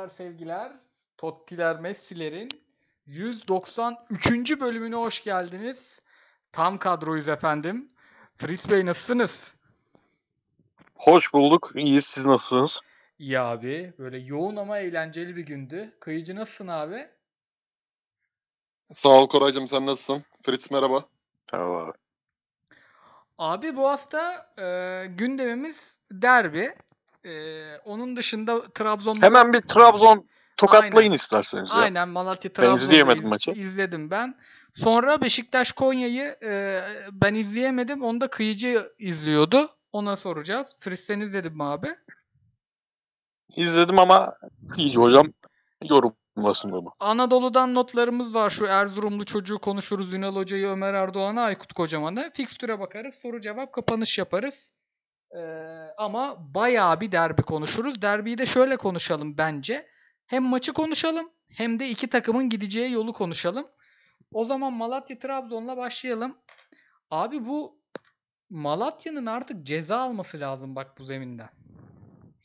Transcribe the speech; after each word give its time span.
Selamlar 0.00 0.16
sevgiler. 0.16 0.72
Tottiler 1.18 1.80
Messi'lerin 1.80 2.48
193. 3.06 4.60
bölümüne 4.60 4.96
hoş 4.96 5.24
geldiniz. 5.24 6.00
Tam 6.52 6.78
kadroyuz 6.78 7.28
efendim. 7.28 7.88
Fritz 8.36 8.70
Bey 8.70 8.86
nasılsınız? 8.86 9.54
Hoş 10.94 11.34
bulduk. 11.34 11.70
İyiyiz. 11.74 12.04
Siz 12.04 12.26
nasılsınız? 12.26 12.80
İyi 13.18 13.40
abi. 13.40 13.92
Böyle 13.98 14.18
yoğun 14.18 14.56
ama 14.56 14.78
eğlenceli 14.78 15.36
bir 15.36 15.46
gündü. 15.46 15.92
Kıyıcı 16.00 16.36
nasılsın 16.36 16.68
abi? 16.68 17.08
Sağ 18.92 19.08
ol 19.08 19.28
Koraycığım 19.28 19.68
sen 19.68 19.86
nasılsın? 19.86 20.24
Fritz 20.42 20.70
merhaba. 20.70 21.04
Merhaba. 21.52 21.92
Abi 23.38 23.76
bu 23.76 23.88
hafta 23.88 24.52
e, 24.58 25.06
gündemimiz 25.06 26.00
derbi. 26.12 26.74
E, 27.24 27.62
onun 27.84 28.16
dışında 28.16 28.72
Trabzon'da 28.72 29.26
Hemen 29.26 29.52
bir 29.52 29.60
Trabzon 29.60 30.26
tokatlayın 30.56 30.96
Aynen. 30.96 31.16
isterseniz 31.16 31.70
ya. 31.70 31.76
Aynen 31.76 32.08
Malatya 32.08 32.50
Ben 32.50 32.54
Trabzon'u 32.54 33.12
iz- 33.18 33.24
maçı. 33.24 33.50
izledim 33.50 34.10
ben. 34.10 34.34
Sonra 34.72 35.20
Beşiktaş 35.20 35.72
Konya'yı 35.72 36.36
e, 36.42 36.82
ben 37.12 37.34
izleyemedim. 37.34 38.02
Onu 38.02 38.20
da 38.20 38.28
Kıyıcı 38.30 38.92
izliyordu. 38.98 39.68
Ona 39.92 40.16
soracağız. 40.16 40.78
Fritz 40.80 41.00
sen 41.00 41.20
izledin 41.20 41.56
mi 41.56 41.64
abi? 41.64 41.88
İzledim 43.56 43.98
ama 43.98 44.34
iyice 44.76 44.98
hocam 44.98 45.26
yorumlasın 45.84 46.72
bunu. 46.72 46.92
Anadolu'dan 47.00 47.74
notlarımız 47.74 48.34
var. 48.34 48.50
Şu 48.50 48.64
Erzurumlu 48.64 49.24
çocuğu 49.24 49.58
konuşuruz. 49.58 50.12
Ünal 50.14 50.36
Hoca'yı, 50.36 50.66
Ömer 50.68 50.94
Erdoğan'ı, 50.94 51.40
Aykut 51.40 51.72
Kocaman'ı. 51.72 52.30
Fikstüre 52.34 52.80
bakarız. 52.80 53.14
Soru 53.14 53.40
cevap 53.40 53.72
kapanış 53.72 54.18
yaparız. 54.18 54.72
Ee, 55.36 55.40
ama 55.96 56.54
bayağı 56.54 57.00
bir 57.00 57.12
derbi 57.12 57.42
konuşuruz. 57.42 58.02
Derbiyi 58.02 58.38
de 58.38 58.46
şöyle 58.46 58.76
konuşalım 58.76 59.38
bence. 59.38 59.86
Hem 60.26 60.42
maçı 60.42 60.72
konuşalım 60.72 61.30
hem 61.56 61.78
de 61.78 61.88
iki 61.88 62.06
takımın 62.06 62.48
gideceği 62.48 62.92
yolu 62.92 63.12
konuşalım. 63.12 63.64
O 64.32 64.44
zaman 64.44 64.72
Malatya 64.72 65.18
Trabzon'la 65.18 65.76
başlayalım. 65.76 66.38
Abi 67.10 67.46
bu 67.46 67.80
Malatya'nın 68.50 69.26
artık 69.26 69.66
ceza 69.66 70.00
alması 70.00 70.40
lazım 70.40 70.76
bak 70.76 70.98
bu 70.98 71.04
zeminden. 71.04 71.48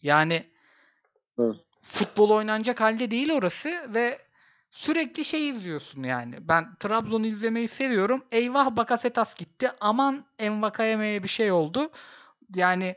Yani 0.02 0.44
Evet. 1.40 1.56
futbol 1.82 2.30
oynanacak 2.30 2.82
halde 2.82 3.12
değil 3.12 3.32
orası 3.32 3.94
ve 3.94 4.20
sürekli 4.72 5.26
şey 5.26 5.50
izliyorsun 5.50 6.04
yani. 6.04 6.48
Ben 6.48 6.76
Trabzon'u 6.80 7.26
izlemeyi 7.26 7.68
seviyorum. 7.68 8.26
Eyvah 8.32 8.76
Bakasetas 8.76 9.36
gitti. 9.36 9.72
Aman 9.82 10.26
Envakayeme'ye 10.40 11.24
bir 11.24 11.28
şey 11.28 11.52
oldu. 11.52 11.92
Yani 12.56 12.96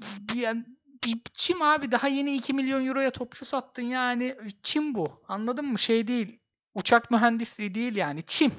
bir, 0.00 0.56
bir 1.04 1.20
çim 1.34 1.62
abi 1.62 1.92
daha 1.92 2.08
yeni 2.08 2.34
2 2.34 2.54
milyon 2.54 2.86
euroya 2.86 3.10
topçu 3.10 3.44
sattın 3.44 3.82
yani. 3.82 4.36
Çim 4.62 4.94
bu. 4.94 5.06
Anladın 5.28 5.64
mı? 5.64 5.78
Şey 5.78 6.08
değil. 6.08 6.40
Uçak 6.74 7.10
mühendisliği 7.10 7.74
değil 7.74 7.96
yani. 7.96 8.22
Çim. 8.22 8.52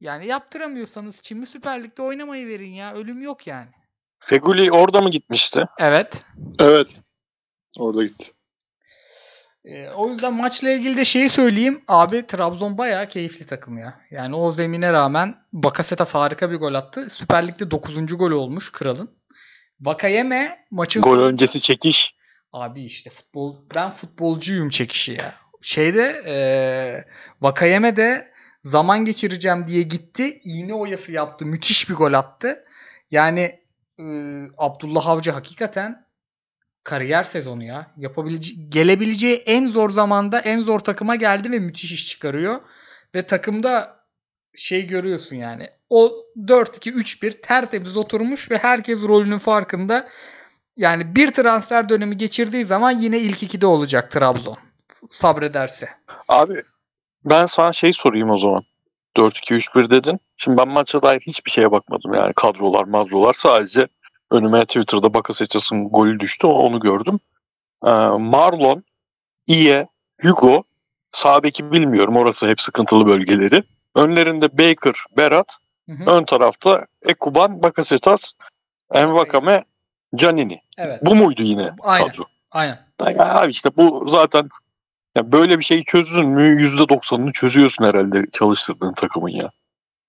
Yani 0.00 0.26
yaptıramıyorsanız 0.26 1.22
çimi 1.22 1.46
Süper 1.46 1.84
Lig'de 1.84 2.02
oynamayı 2.02 2.48
verin 2.48 2.72
ya. 2.72 2.94
Ölüm 2.94 3.22
yok 3.22 3.46
yani. 3.46 3.68
Feguli 4.20 4.72
orada 4.72 5.00
mı 5.00 5.10
gitmişti? 5.10 5.64
Evet. 5.78 6.24
Evet. 6.58 6.88
Orada 7.78 8.04
gitti. 8.04 8.32
Ee, 9.64 9.88
o 9.88 10.08
yüzden 10.08 10.34
maçla 10.34 10.70
ilgili 10.70 10.96
de 10.96 11.04
şeyi 11.04 11.28
söyleyeyim. 11.28 11.82
Abi 11.88 12.26
Trabzon 12.26 12.78
bayağı 12.78 13.08
keyifli 13.08 13.46
takım 13.46 13.78
ya. 13.78 14.00
Yani 14.10 14.34
o 14.34 14.52
zemine 14.52 14.92
rağmen 14.92 15.34
Bakasetas 15.52 16.14
harika 16.14 16.50
bir 16.50 16.56
gol 16.56 16.74
attı. 16.74 17.10
Süper 17.10 17.48
Lig'de 17.48 17.70
9. 17.70 18.06
gol 18.18 18.30
olmuş 18.30 18.72
Kral'ın. 18.72 19.17
Vakayeme 19.80 20.66
maçın 20.70 21.02
Gol 21.02 21.18
öncesi 21.18 21.60
çekiş. 21.60 22.14
Abi 22.52 22.84
işte 22.84 23.10
futbol 23.10 23.56
ben 23.74 23.90
futbolcuyum 23.90 24.70
çekişi 24.70 25.12
ya. 25.12 25.34
Şeyde 25.62 26.22
eee 26.26 27.04
Vakayeme 27.40 27.96
de 27.96 28.32
zaman 28.64 29.04
geçireceğim 29.04 29.66
diye 29.66 29.82
gitti. 29.82 30.40
İğne 30.44 30.74
oyası 30.74 31.12
yaptı. 31.12 31.46
Müthiş 31.46 31.90
bir 31.90 31.94
gol 31.94 32.12
attı. 32.12 32.64
Yani 33.10 33.60
eee, 33.98 34.48
Abdullah 34.58 35.06
Avcı 35.06 35.30
hakikaten 35.30 36.06
kariyer 36.84 37.24
sezonu 37.24 37.64
ya. 37.64 37.90
Yapabileceği, 37.96 38.70
gelebileceği 38.70 39.36
en 39.36 39.66
zor 39.66 39.90
zamanda 39.90 40.40
en 40.40 40.60
zor 40.60 40.80
takıma 40.80 41.14
geldi 41.14 41.50
ve 41.52 41.58
müthiş 41.58 41.92
iş 41.92 42.08
çıkarıyor. 42.08 42.60
Ve 43.14 43.22
takımda 43.22 44.04
şey 44.54 44.86
görüyorsun 44.86 45.36
yani. 45.36 45.70
O 45.90 46.12
4-2-3-1 46.36 47.40
tertemiz 47.40 47.96
oturmuş 47.96 48.50
ve 48.50 48.58
herkes 48.58 49.08
rolünün 49.08 49.38
farkında. 49.38 50.08
Yani 50.76 51.16
bir 51.16 51.30
transfer 51.32 51.88
dönemi 51.88 52.16
geçirdiği 52.16 52.66
zaman 52.66 52.90
yine 52.90 53.18
ilk 53.18 53.42
ikide 53.42 53.66
olacak 53.66 54.10
Trabzon. 54.10 54.56
Sabrederse. 55.10 55.88
Abi 56.28 56.62
ben 57.24 57.46
sana 57.46 57.72
şey 57.72 57.92
sorayım 57.92 58.30
o 58.30 58.38
zaman. 58.38 58.62
4-2-3-1 59.16 59.90
dedin. 59.90 60.20
Şimdi 60.36 60.56
ben 60.56 60.68
maça 60.68 61.02
dair 61.02 61.20
hiçbir 61.20 61.50
şeye 61.50 61.70
bakmadım. 61.72 62.14
Yani 62.14 62.32
kadrolar 62.32 62.84
madrolar 62.84 63.32
sadece 63.32 63.88
önüme 64.30 64.64
Twitter'da 64.64 65.14
Bakasetas'ın 65.14 65.88
golü 65.88 66.20
düştü. 66.20 66.46
Onu 66.46 66.80
gördüm. 66.80 67.20
Ee, 67.84 67.90
Marlon, 68.18 68.84
Iye, 69.46 69.86
Hugo, 70.22 70.62
sağ 71.12 71.42
bilmiyorum. 71.42 72.16
Orası 72.16 72.48
hep 72.48 72.60
sıkıntılı 72.60 73.06
bölgeleri. 73.06 73.62
Önlerinde 73.94 74.58
Baker, 74.58 74.94
Berat, 75.16 75.58
Hı 75.88 75.92
hı. 75.92 76.10
Ön 76.10 76.24
tarafta 76.24 76.86
Ekuban, 77.06 77.62
Bakasetas, 77.62 78.32
Envakame, 78.94 79.64
Canini. 80.14 80.60
Evet. 80.78 81.00
Bu 81.02 81.16
muydu 81.16 81.42
yine 81.42 81.72
Aynen. 81.80 82.08
kadro? 82.08 82.24
Aynen. 82.50 82.78
Ya 83.00 83.34
abi 83.34 83.50
işte 83.50 83.76
bu 83.76 84.08
zaten 84.08 84.48
ya 85.16 85.32
böyle 85.32 85.58
bir 85.58 85.64
şeyi 85.64 85.84
çözdün 85.84 86.26
mü 86.26 86.62
%90'ını 86.62 87.32
çözüyorsun 87.32 87.84
herhalde 87.84 88.24
çalıştırdığın 88.32 88.94
takımın 88.94 89.30
ya. 89.30 89.50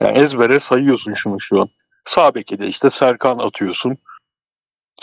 Yani 0.01 0.17
ezbere 0.17 0.59
sayıyorsun 0.59 1.13
şunu 1.13 1.41
şu 1.41 1.61
an. 1.61 1.69
Sağ 2.05 2.35
beke 2.35 2.59
de 2.59 2.67
işte 2.67 2.89
Serkan 2.89 3.37
atıyorsun. 3.37 3.97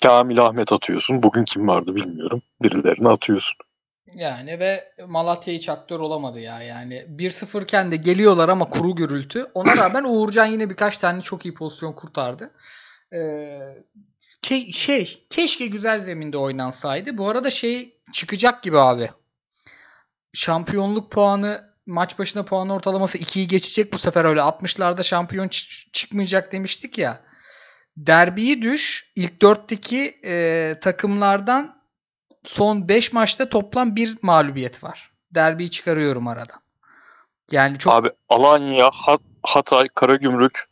Kamil 0.02 0.46
Ahmet 0.46 0.72
atıyorsun. 0.72 1.22
Bugün 1.22 1.44
kim 1.44 1.68
vardı 1.68 1.94
bilmiyorum. 1.94 2.42
Birilerini 2.62 3.08
atıyorsun. 3.08 3.56
Yani 4.14 4.58
ve 4.60 4.92
Malatya 5.06 5.54
hiç 5.54 5.68
aktör 5.68 6.00
olamadı 6.00 6.40
ya. 6.40 6.62
Yani 6.62 7.06
1-0 7.08 7.62
iken 7.62 7.92
de 7.92 7.96
geliyorlar 7.96 8.48
ama 8.48 8.68
kuru 8.68 8.94
gürültü. 8.94 9.46
Ona 9.54 9.76
rağmen 9.76 10.04
Uğurcan 10.08 10.46
yine 10.46 10.70
birkaç 10.70 10.98
tane 10.98 11.22
çok 11.22 11.44
iyi 11.46 11.54
pozisyon 11.54 11.92
kurtardı. 11.92 12.50
Ee, 13.12 13.18
ke- 14.42 14.72
şey 14.72 15.26
keşke 15.30 15.66
güzel 15.66 16.00
zeminde 16.00 16.38
oynansaydı. 16.38 17.18
Bu 17.18 17.28
arada 17.28 17.50
şey 17.50 18.00
çıkacak 18.12 18.62
gibi 18.62 18.78
abi. 18.78 19.10
Şampiyonluk 20.32 21.12
puanı 21.12 21.70
maç 21.86 22.18
başına 22.18 22.44
puan 22.44 22.68
ortalaması 22.70 23.18
2'yi 23.18 23.48
geçecek 23.48 23.92
bu 23.92 23.98
sefer 23.98 24.24
öyle 24.24 24.40
60'larda 24.40 25.02
şampiyon 25.02 25.48
ç- 25.48 25.90
çıkmayacak 25.92 26.52
demiştik 26.52 26.98
ya. 26.98 27.20
Derbiyi 27.96 28.62
düş. 28.62 29.12
İlk 29.16 29.32
4'teki 29.42 30.20
e, 30.24 30.74
takımlardan 30.80 31.75
son 32.46 32.88
5 32.88 33.12
maçta 33.12 33.48
toplam 33.48 33.96
bir 33.96 34.18
mağlubiyet 34.22 34.84
var. 34.84 35.10
Derbiyi 35.30 35.70
çıkarıyorum 35.70 36.28
aradan. 36.28 36.60
Yani 37.50 37.78
çok 37.78 37.92
Abi 37.92 38.10
Alanya, 38.28 38.90
Hat- 38.90 39.22
Hatay, 39.42 39.88
Karagümrük 39.94 40.68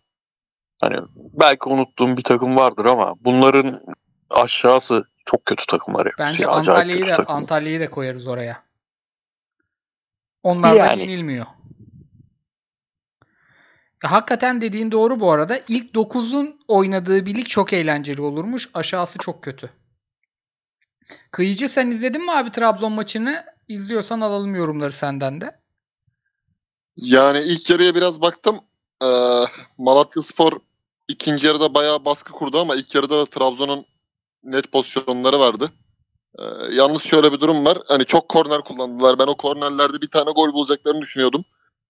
hani 0.80 0.96
belki 1.16 1.68
unuttuğum 1.68 2.16
bir 2.16 2.22
takım 2.22 2.56
vardır 2.56 2.84
ama 2.84 3.14
bunların 3.20 3.82
aşağısı 4.30 5.04
çok 5.24 5.44
kötü 5.46 5.66
takımlar 5.66 6.08
bence 6.18 6.48
acayip 6.48 6.68
Antalya'yı 6.68 7.06
da. 7.06 7.24
Antalya'yı 7.26 7.80
da 7.80 7.90
koyarız 7.90 8.26
oraya. 8.26 8.62
Onlardan 10.42 10.76
Yani. 10.76 11.02
yenilmiyor. 11.02 11.46
Ya 14.04 14.10
hakikaten 14.10 14.60
dediğin 14.60 14.92
doğru 14.92 15.20
bu 15.20 15.30
arada. 15.32 15.58
İlk 15.68 15.94
9'un 15.94 16.60
oynadığı 16.68 17.26
bir 17.26 17.34
lig 17.34 17.46
çok 17.46 17.72
eğlenceli 17.72 18.22
olurmuş. 18.22 18.68
Aşağısı 18.74 19.18
çok 19.18 19.42
kötü. 19.42 19.70
Kıyıcı 21.30 21.68
sen 21.68 21.90
izledin 21.90 22.24
mi 22.24 22.32
abi 22.32 22.50
Trabzon 22.50 22.92
maçını? 22.92 23.44
İzliyorsan 23.68 24.20
alalım 24.20 24.54
yorumları 24.54 24.92
senden 24.92 25.40
de. 25.40 25.60
Yani 26.96 27.40
ilk 27.40 27.70
yarıya 27.70 27.94
biraz 27.94 28.20
baktım. 28.20 28.60
Ee, 29.02 29.06
Malatya 29.78 30.22
Spor 30.22 30.52
ikinci 31.08 31.46
yarıda 31.46 31.74
bayağı 31.74 32.04
baskı 32.04 32.32
kurdu 32.32 32.60
ama 32.60 32.76
ilk 32.76 32.94
yarıda 32.94 33.18
da 33.18 33.26
Trabzon'un 33.26 33.86
net 34.44 34.72
pozisyonları 34.72 35.40
vardı. 35.40 35.72
Ee, 36.38 36.42
yalnız 36.72 37.02
şöyle 37.02 37.32
bir 37.32 37.40
durum 37.40 37.64
var. 37.64 37.78
Hani 37.88 38.04
çok 38.04 38.28
korner 38.28 38.60
kullandılar. 38.60 39.18
Ben 39.18 39.26
o 39.26 39.36
kornerlerde 39.36 40.00
bir 40.00 40.10
tane 40.10 40.30
gol 40.30 40.52
bulacaklarını 40.52 41.00
düşünüyordum. 41.00 41.44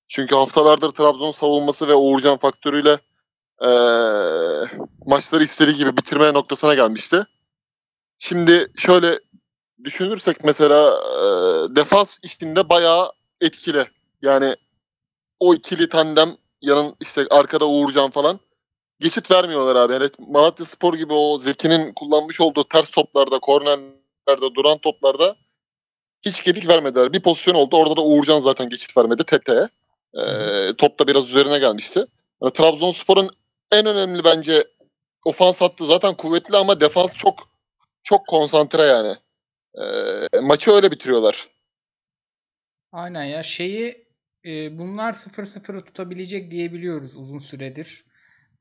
Çünkü 0.08 0.34
haftalardır 0.34 0.90
Trabzon 0.90 1.32
savunması 1.32 1.88
ve 1.88 1.94
Uğurcan 1.94 2.38
faktörüyle 2.38 2.98
ee, 3.62 3.68
maçları 5.06 5.44
istediği 5.44 5.76
gibi 5.76 5.96
bitirme 5.96 6.32
noktasına 6.32 6.74
gelmişti. 6.74 7.26
Şimdi 8.18 8.72
şöyle 8.76 9.18
düşünürsek 9.84 10.44
mesela 10.44 10.90
ee, 10.90 11.76
defans 11.76 12.18
işinde 12.22 12.68
bayağı 12.68 13.12
etkili. 13.40 13.86
Yani 14.22 14.56
o 15.40 15.54
ikili 15.54 15.88
tandem 15.88 16.36
yanın 16.62 16.96
işte 17.00 17.26
arkada 17.30 17.66
Uğurcan 17.68 18.10
falan 18.10 18.40
geçit 19.00 19.30
vermiyorlar 19.30 19.76
abi. 19.76 19.92
Yani 19.92 20.08
Malatya 20.28 20.66
Spor 20.66 20.94
gibi 20.94 21.12
o 21.12 21.38
Zeki'nin 21.38 21.92
kullanmış 21.92 22.40
olduğu 22.40 22.64
ters 22.68 22.90
toplarda, 22.90 23.38
kornerlerde, 23.38 24.54
duran 24.54 24.78
toplarda 24.78 25.36
hiç 26.22 26.44
gedik 26.44 26.68
vermediler. 26.68 27.12
Bir 27.12 27.20
pozisyon 27.20 27.54
oldu. 27.54 27.76
Orada 27.76 27.96
da 27.96 28.02
Uğurcan 28.02 28.38
zaten 28.38 28.68
geçit 28.68 28.96
vermedi. 28.96 29.24
Tete. 29.24 29.68
Ee, 30.14 30.72
top 30.78 30.98
da 30.98 31.06
biraz 31.06 31.28
üzerine 31.28 31.58
gelmişti. 31.58 32.06
Yani 32.42 32.52
Trabzonspor'un 32.52 33.30
en 33.72 33.86
önemli 33.86 34.24
bence 34.24 34.64
ofans 35.24 35.60
hattı 35.60 35.86
zaten 35.86 36.14
kuvvetli 36.14 36.56
ama 36.56 36.80
defans 36.80 37.14
çok 37.14 37.53
çok 38.04 38.26
konsantre 38.26 38.82
yani. 38.82 39.16
Ee, 39.78 40.40
maçı 40.40 40.70
öyle 40.70 40.90
bitiriyorlar. 40.90 41.48
Aynen 42.92 43.24
ya 43.24 43.42
şeyi 43.42 44.06
e, 44.44 44.78
bunlar 44.78 45.12
0-0'ı 45.12 45.84
tutabilecek 45.84 46.50
diyebiliyoruz 46.50 47.16
uzun 47.16 47.38
süredir. 47.38 48.04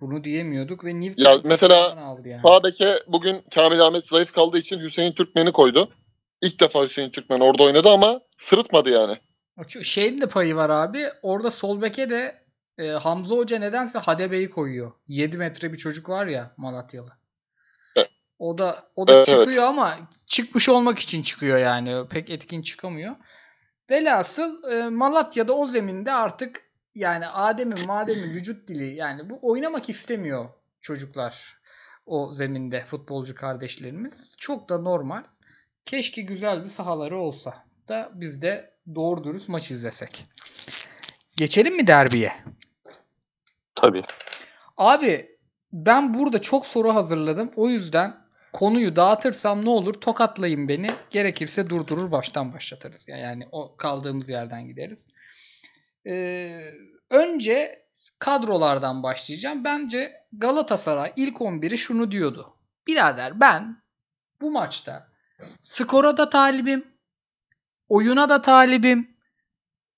Bunu 0.02 0.24
diyemiyorduk 0.24 0.86
ve 0.86 1.00
Newton 1.00 1.24
Ya 1.24 1.38
mesela 1.44 2.06
aldı 2.06 2.30
yani. 2.30 2.40
Sağ 2.40 2.64
beke 2.64 3.00
bugün 3.08 3.42
Kamil 3.56 3.82
Ahmet 3.82 4.08
zayıf 4.08 4.32
kaldığı 4.32 4.58
için 4.58 4.80
Hüseyin 4.80 5.12
Türkmen'i 5.12 5.52
koydu. 5.52 5.94
İlk 6.42 6.60
defa 6.60 6.84
Hüseyin 6.84 7.10
Türkmen 7.10 7.40
orada 7.40 7.64
oynadı 7.64 7.90
ama 7.90 8.22
sırıtmadı 8.38 8.90
yani. 8.90 9.18
Şeyin 9.84 10.22
de 10.22 10.28
payı 10.28 10.56
var 10.56 10.70
abi. 10.70 11.06
Orada 11.22 11.52
sol 11.52 11.82
beke 11.82 12.10
de 12.10 12.44
e, 12.78 12.88
Hamza 12.88 13.36
Hoca 13.36 13.60
nedense 13.60 14.00
Hadebe'yi 14.00 14.50
koyuyor. 14.50 14.92
7 15.08 15.38
metre 15.38 15.74
bir 15.74 15.78
çocuk 15.78 16.10
var 16.10 16.28
ya 16.28 16.54
Malatyalı. 16.58 17.10
O 18.44 18.58
da 18.58 18.84
o 18.96 19.08
da 19.08 19.14
Evet, 19.14 19.28
çıkıyor 19.28 19.64
ama 19.64 19.98
çıkmış 20.28 20.70
olmak 20.70 21.00
için 21.00 21.24
çıkıyor 21.24 21.58
yani. 21.58 22.08
Pek 22.10 22.30
etkin 22.30 22.62
çıkamıyor. 22.62 23.16
Velhasıl 23.90 24.64
e, 24.72 24.90
Malatya'da 24.90 25.54
o 25.54 25.68
zeminde 25.68 26.12
artık 26.12 26.62
yani 26.96 27.28
Adem'in 27.28 27.86
Madem'in 27.88 28.34
vücut 28.34 28.68
dili 28.68 28.96
yani 28.96 29.30
bu 29.30 29.40
oynamak 29.42 29.90
istemiyor 29.90 30.50
çocuklar 30.82 31.58
o 32.06 32.34
zeminde 32.34 32.82
futbolcu 32.86 33.36
kardeşlerimiz. 33.36 34.36
Çok 34.38 34.70
da 34.70 34.78
normal. 34.78 35.24
Keşke 35.86 36.22
güzel 36.22 36.64
bir 36.64 36.70
sahaları 36.70 37.20
olsa 37.20 37.54
da 37.88 38.12
biz 38.14 38.42
de 38.42 38.74
doğru 38.96 39.24
dürüst 39.24 39.50
maç 39.50 39.72
izlesek. 39.72 40.26
Geçelim 41.38 41.76
mi 41.76 41.88
derbiye? 41.88 42.34
Tabii. 43.76 44.04
Abi 44.78 45.38
ben 45.74 46.14
burada 46.14 46.42
çok 46.42 46.68
soru 46.68 46.96
hazırladım. 46.96 47.52
O 47.56 47.70
yüzden 47.70 48.23
konuyu 48.54 48.96
dağıtırsam 48.96 49.66
ne 49.66 49.70
olur 49.70 49.94
tokatlayın 49.94 50.68
beni. 50.68 50.88
Gerekirse 51.10 51.70
durdurur 51.70 52.12
baştan 52.12 52.54
başlatırız. 52.54 53.08
Yani 53.08 53.48
o 53.52 53.76
kaldığımız 53.78 54.30
yerden 54.30 54.68
gideriz. 54.68 55.08
Ee, 56.08 56.60
önce 57.10 57.86
kadrolardan 58.20 59.04
başlayacağım. 59.04 59.64
Bence 59.64 60.14
Galatasaray 60.34 61.14
ilk 61.16 61.38
11'i 61.38 61.78
şunu 61.78 62.12
diyordu. 62.12 62.56
Birader 62.88 63.40
ben 63.40 63.84
bu 64.42 64.52
maçta 64.52 65.08
skora 65.62 66.18
da 66.18 66.30
talibim, 66.30 66.88
oyuna 67.90 68.30
da 68.30 68.42
talibim, 68.42 69.18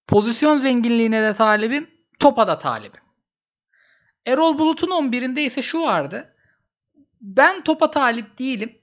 pozisyon 0.07 0.57
zenginliğine 0.57 1.21
de 1.21 1.33
talibim, 1.33 1.89
topa 2.19 2.47
da 2.47 2.59
talibim. 2.59 3.01
Erol 4.25 4.59
Bulut'un 4.59 4.87
11'inde 4.87 5.39
ise 5.39 5.61
şu 5.61 5.81
vardı. 5.81 6.34
Ben 7.25 7.63
topa 7.63 7.91
talip 7.91 8.39
değilim. 8.39 8.77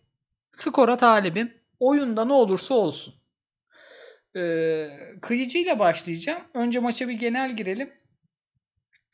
Skora 0.52 0.96
talibim. 0.96 1.54
Oyunda 1.80 2.24
ne 2.24 2.32
olursa 2.32 2.74
olsun. 2.74 3.14
Ee, 4.36 4.86
kıyıcıyla 5.22 5.78
başlayacağım. 5.78 6.42
Önce 6.54 6.78
maça 6.78 7.08
bir 7.08 7.12
genel 7.14 7.56
girelim. 7.56 7.92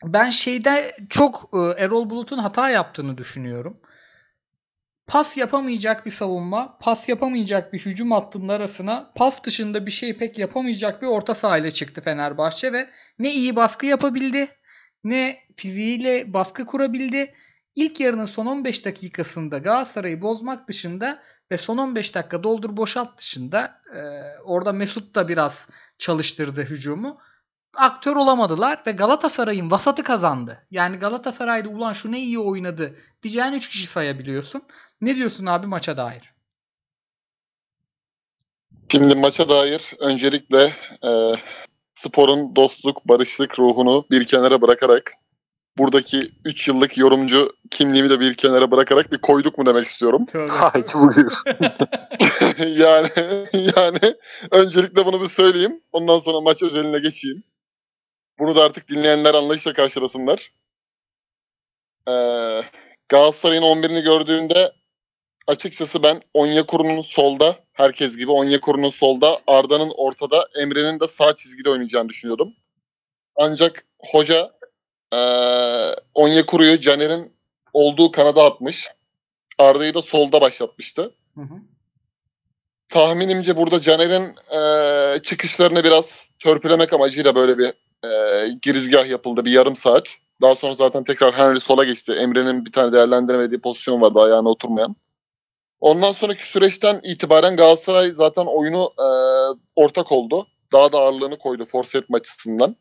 Ben 0.03 0.29
şeyde 0.29 0.95
çok 1.09 1.49
e, 1.53 1.83
Erol 1.83 2.09
Bulut'un 2.09 2.37
hata 2.37 2.69
yaptığını 2.69 3.17
düşünüyorum. 3.17 3.77
Pas 5.07 5.37
yapamayacak 5.37 6.05
bir 6.05 6.11
savunma, 6.11 6.77
pas 6.77 7.09
yapamayacak 7.09 7.73
bir 7.73 7.79
hücum 7.79 8.11
hattının 8.11 8.49
arasına 8.49 9.11
pas 9.15 9.43
dışında 9.43 9.85
bir 9.85 9.91
şey 9.91 10.17
pek 10.17 10.37
yapamayacak 10.37 11.01
bir 11.01 11.07
orta 11.07 11.35
sahayla 11.35 11.71
çıktı 11.71 12.01
Fenerbahçe 12.01 12.73
ve 12.73 12.89
ne 13.19 13.33
iyi 13.33 13.55
baskı 13.55 13.85
yapabildi 13.85 14.47
ne 15.03 15.39
fiziğiyle 15.55 16.33
baskı 16.33 16.65
kurabildi. 16.65 17.33
İlk 17.75 17.99
yarının 17.99 18.25
son 18.25 18.45
15 18.45 18.85
dakikasında 18.85 19.57
Galatasaray'ı 19.57 20.21
bozmak 20.21 20.67
dışında 20.67 21.23
ve 21.51 21.57
son 21.57 21.77
15 21.77 22.15
dakika 22.15 22.43
doldur 22.43 22.77
boşalt 22.77 23.17
dışında 23.17 23.81
e, 23.95 24.01
orada 24.43 24.73
Mesut 24.73 25.15
da 25.15 25.27
biraz 25.27 25.67
çalıştırdı 25.97 26.61
hücumu. 26.61 27.17
Aktör 27.75 28.15
olamadılar 28.15 28.81
ve 28.87 28.91
Galatasaray'ın 28.91 29.71
vasatı 29.71 30.03
kazandı. 30.03 30.67
Yani 30.71 30.97
Galatasaray'da 30.97 31.69
ulan 31.69 31.93
şu 31.93 32.11
ne 32.11 32.19
iyi 32.19 32.39
oynadı 32.39 32.95
diyeceğin 33.23 33.53
3 33.53 33.69
kişi 33.69 33.87
sayabiliyorsun. 33.87 34.61
Ne 35.01 35.15
diyorsun 35.15 35.45
abi 35.45 35.67
maça 35.67 35.97
dair? 35.97 36.33
Şimdi 38.91 39.15
maça 39.15 39.49
dair 39.49 39.93
öncelikle 39.99 40.73
e, 41.03 41.33
sporun 41.93 42.55
dostluk, 42.55 43.05
barışlık 43.05 43.59
ruhunu 43.59 44.05
bir 44.11 44.25
kenara 44.25 44.61
bırakarak 44.61 45.13
buradaki 45.77 46.31
3 46.45 46.67
yıllık 46.67 46.97
yorumcu 46.97 47.49
kimliğimi 47.71 48.09
de 48.09 48.19
bir 48.19 48.33
kenara 48.33 48.71
bırakarak 48.71 49.11
bir 49.11 49.17
koyduk 49.17 49.57
mu 49.57 49.65
demek 49.65 49.87
istiyorum. 49.87 50.25
Haydi 50.49 50.93
buyur. 50.95 51.31
yani 52.77 53.09
yani 53.75 54.15
öncelikle 54.51 55.05
bunu 55.05 55.21
bir 55.21 55.27
söyleyeyim. 55.27 55.81
Ondan 55.91 56.19
sonra 56.19 56.41
maç 56.41 56.63
özeline 56.63 56.99
geçeyim. 56.99 57.43
Bunu 58.39 58.55
da 58.55 58.63
artık 58.63 58.89
dinleyenler 58.89 59.33
anlayışla 59.33 59.73
karşılasınlar. 59.73 60.51
Ee, 62.07 62.63
Galatasaray'ın 63.09 63.61
11'ini 63.61 64.03
gördüğümde 64.03 64.71
açıkçası 65.47 66.03
ben 66.03 66.21
Onyekuru'nun 66.33 67.01
solda, 67.01 67.55
herkes 67.73 68.17
gibi 68.17 68.31
Onyekuru'nun 68.31 68.89
solda, 68.89 69.37
Arda'nın 69.47 69.91
ortada, 69.97 70.47
Emre'nin 70.59 70.99
de 70.99 71.07
sağ 71.07 71.35
çizgide 71.35 71.69
oynayacağını 71.69 72.09
düşünüyordum. 72.09 72.53
Ancak 73.35 73.85
hoca 73.99 74.51
ee, 75.13 75.95
Onyekuru'yu 76.13 76.81
Caner'in 76.81 77.33
olduğu 77.73 78.11
kanada 78.11 78.43
atmış. 78.43 78.87
Arda'yı 79.57 79.93
da 79.93 80.01
solda 80.01 80.41
başlatmıştı. 80.41 81.15
Hı 81.35 81.41
hı. 81.41 81.55
tahminimce 82.89 83.57
burada 83.57 83.81
Caner'in 83.81 84.35
e, 84.57 85.23
çıkışlarını 85.23 85.83
biraz 85.83 86.29
törpülemek 86.39 86.93
amacıyla 86.93 87.35
böyle 87.35 87.57
bir 87.57 87.73
e, 88.05 88.49
girizgah 88.61 89.09
yapıldı 89.09 89.45
bir 89.45 89.51
yarım 89.51 89.75
saat. 89.75 90.17
Daha 90.41 90.55
sonra 90.55 90.73
zaten 90.73 91.03
tekrar 91.03 91.33
Henry 91.33 91.59
sola 91.59 91.83
geçti. 91.83 92.11
Emre'nin 92.11 92.65
bir 92.65 92.71
tane 92.71 92.93
değerlendiremediği 92.93 93.61
pozisyon 93.61 94.01
vardı 94.01 94.19
ayağına 94.19 94.49
oturmayan. 94.49 94.95
Ondan 95.79 96.11
sonraki 96.11 96.49
süreçten 96.49 96.99
itibaren 97.03 97.55
Galatasaray 97.55 98.11
zaten 98.11 98.45
oyunu 98.45 98.91
e, 98.99 99.07
ortak 99.75 100.11
oldu. 100.11 100.47
Daha 100.71 100.91
da 100.91 100.97
ağırlığını 100.97 101.37
koydu 101.37 101.65
force 101.65 101.97
etme 101.97 102.17
açısından. 102.17 102.75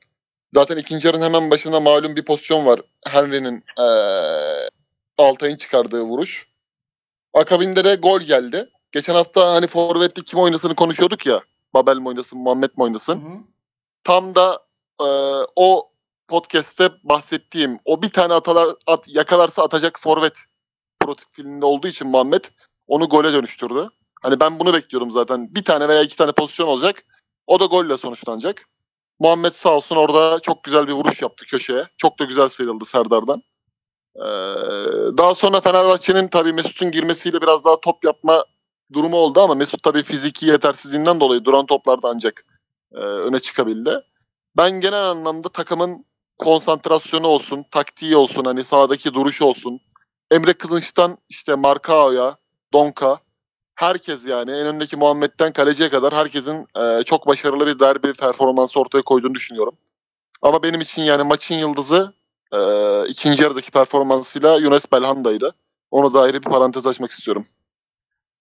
Zaten 0.52 0.76
ikinci 0.76 1.07
yarının 1.07 1.25
hemen 1.25 1.50
başında 1.50 1.81
malum 1.81 2.17
bir 2.17 2.25
pozisyon 2.25 2.67
var. 2.67 2.81
Henry'nin 3.07 3.64
e, 3.78 3.87
Altay'ın 5.19 5.57
çıkardığı 5.57 6.02
vuruş. 6.02 6.49
Akabinde 7.35 7.85
de 7.85 7.95
gol 7.95 8.21
geldi. 8.21 8.69
Geçen 8.93 9.14
hafta 9.14 9.55
hani 9.55 9.67
forvetli 9.67 10.25
kim 10.25 10.38
oynasını 10.38 10.75
konuşuyorduk 10.75 11.26
ya. 11.26 11.40
Babel 11.75 11.97
mi 11.97 12.09
oynasın, 12.09 12.38
Muhammed 12.38 12.71
mi 12.76 12.83
oynasın? 12.83 13.21
Hı 13.21 13.28
hı. 13.28 13.38
Tam 14.05 14.35
da 14.35 14.59
e, 15.00 15.09
o 15.57 15.90
podcast'te 16.28 16.90
bahsettiğim 17.05 17.78
o 17.85 18.02
bir 18.02 18.11
tane 18.11 18.35
atalar 18.35 18.69
at, 18.87 19.09
yakalarsa 19.09 19.62
atacak 19.62 20.00
forvet 20.00 20.38
profilinde 21.00 21.64
olduğu 21.64 21.88
için 21.88 22.09
Muhammed 22.09 22.45
onu 22.87 23.09
gole 23.09 23.33
dönüştürdü. 23.33 23.88
Hani 24.23 24.40
ben 24.40 24.61
bunu 24.61 24.73
bekliyordum 24.73 25.12
zaten. 25.12 25.55
Bir 25.55 25.64
tane 25.64 25.88
veya 25.88 26.02
iki 26.02 26.17
tane 26.17 26.33
pozisyon 26.33 26.67
olacak. 26.67 27.05
O 27.47 27.61
da 27.61 27.64
golle 27.64 27.99
sonuçlanacak. 27.99 28.69
Muhammed 29.21 29.53
sağ 29.53 29.77
olsun 29.77 29.97
orada 29.97 30.41
çok 30.41 30.65
güzel 30.65 30.89
bir 30.89 30.93
vuruş 30.93 31.23
yaptı 31.23 31.47
köşeye. 31.47 31.85
Çok 31.97 32.19
da 32.19 32.25
güzel 32.25 32.49
sıyrıldı 32.49 32.85
Serdar'dan. 32.85 33.43
Ee, 34.17 34.23
daha 35.19 35.35
sonra 35.35 35.61
Fenerbahçe'nin 35.61 36.29
tabii 36.29 36.53
Mesut'un 36.53 36.91
girmesiyle 36.91 37.43
biraz 37.43 37.65
daha 37.65 37.81
top 37.81 38.05
yapma 38.05 38.45
durumu 38.93 39.17
oldu 39.17 39.41
ama 39.41 39.55
Mesut 39.55 39.83
tabii 39.83 40.03
fiziki 40.03 40.47
yetersizliğinden 40.47 41.21
dolayı 41.21 41.45
duran 41.45 41.67
toplarda 41.67 42.09
ancak 42.09 42.45
e, 42.95 42.99
öne 42.99 43.39
çıkabildi. 43.39 44.01
Ben 44.57 44.71
genel 44.71 45.05
anlamda 45.05 45.49
takımın 45.49 46.05
konsantrasyonu 46.39 47.27
olsun, 47.27 47.65
taktiği 47.71 48.17
olsun, 48.17 48.45
hani 48.45 48.65
sahadaki 48.65 49.15
duruş 49.15 49.43
olsun. 49.43 49.81
Emre 50.31 50.53
Kılınç'tan 50.53 51.17
işte 51.29 51.55
Markao'ya, 51.55 52.37
Donka, 52.73 53.19
herkes 53.78 54.26
yani 54.26 54.50
en 54.50 54.66
öndeki 54.66 54.97
Muhammed'den 54.97 55.52
kaleciye 55.52 55.88
kadar 55.88 56.14
herkesin 56.14 56.66
e, 56.76 57.02
çok 57.02 57.26
başarılı 57.26 57.66
bir 57.66 57.78
derbi 57.78 58.12
performansı 58.12 58.80
ortaya 58.80 59.02
koyduğunu 59.02 59.35
düşünüyorum. 59.35 59.75
Ama 60.42 60.62
benim 60.62 60.80
için 60.80 61.02
yani 61.02 61.23
maçın 61.23 61.54
yıldızı 61.54 62.12
e, 62.52 62.58
ikinci 63.08 63.42
yarıdaki 63.42 63.70
performansıyla 63.70 64.56
Yunus 64.56 64.92
Belhanda'ydı. 64.92 65.54
Onu 65.90 66.14
da 66.14 66.20
ayrı 66.20 66.42
bir 66.42 66.50
parantez 66.50 66.87
açmak 66.87 67.11
istiyorum. 67.11 67.47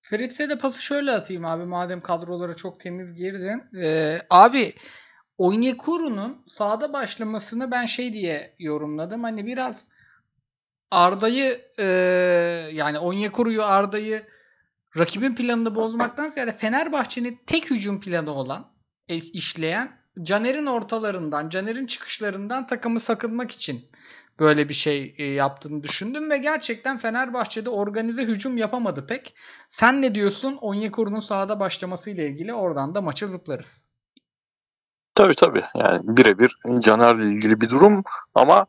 Fritz'e 0.02 0.50
de 0.50 0.58
pası 0.58 0.84
şöyle 0.84 1.12
atayım 1.12 1.46
abi 1.46 1.66
madem 1.66 2.02
kadrolara 2.02 2.56
çok 2.56 2.80
temiz 2.80 3.14
girdin. 3.14 3.64
Ee, 3.82 4.22
abi 4.30 4.74
Onyekuru'nun 5.38 6.44
sahada 6.48 6.94
başlamasını 6.94 7.72
ben 7.72 7.86
şey 7.86 8.14
diye 8.14 8.56
yorumladım. 8.60 9.24
Hani 9.24 9.46
biraz 9.46 9.88
Arda'yı 10.92 11.62
e, 11.80 11.86
yani 12.74 13.00
Onyekuru'yu 13.00 13.64
Arda'yı 13.64 14.24
rakibin 14.98 15.36
planını 15.36 15.76
bozmaktan 15.76 16.30
ziyade 16.30 16.54
Fenerbahçe'nin 16.54 17.40
tek 17.48 17.72
hücum 17.72 18.02
planı 18.02 18.32
olan 18.32 18.68
e, 19.08 19.16
işleyen 19.16 19.98
Caner'in 20.24 20.66
ortalarından, 20.66 21.50
Caner'in 21.50 21.86
çıkışlarından 21.86 22.68
takımı 22.68 23.00
sakınmak 23.00 23.52
için 23.52 23.90
böyle 24.40 24.70
bir 24.70 24.74
şey 24.74 25.16
e, 25.18 25.24
yaptığını 25.26 25.84
düşündüm 25.84 26.30
ve 26.30 26.38
gerçekten 26.38 26.98
Fenerbahçe'de 26.98 27.70
organize 27.70 28.24
hücum 28.24 28.58
yapamadı 28.58 29.08
pek. 29.08 29.36
Sen 29.70 30.02
ne 30.02 30.16
diyorsun? 30.16 30.58
Onyekuru'nun 30.62 31.20
sahada 31.20 31.60
başlaması 31.60 32.10
ile 32.10 32.28
ilgili 32.28 32.54
oradan 32.54 32.96
da 32.96 33.02
maça 33.02 33.28
zıplarız. 33.28 33.86
Tabii 35.16 35.36
tabii. 35.36 35.64
Yani 35.76 36.02
birebir 36.04 36.58
Caner'le 36.80 37.20
ilgili 37.20 37.62
bir 37.62 37.70
durum 37.70 38.04
ama 38.36 38.66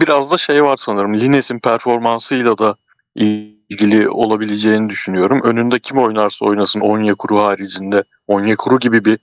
biraz 0.00 0.30
da 0.30 0.36
şey 0.36 0.64
var 0.64 0.76
sanırım. 0.76 1.20
Lines'in 1.20 1.58
performansıyla 1.58 2.58
da 2.58 2.76
ilgili 3.18 4.08
olabileceğini 4.08 4.90
düşünüyorum. 4.90 5.40
Önünde 5.44 5.78
kim 5.78 5.98
oynarsa 5.98 6.44
oynasın 6.46 6.80
Onyekuru 6.80 7.38
haricinde 7.38 8.04
Onyekuru 8.26 8.78
gibi 8.78 9.04
bir 9.04 9.18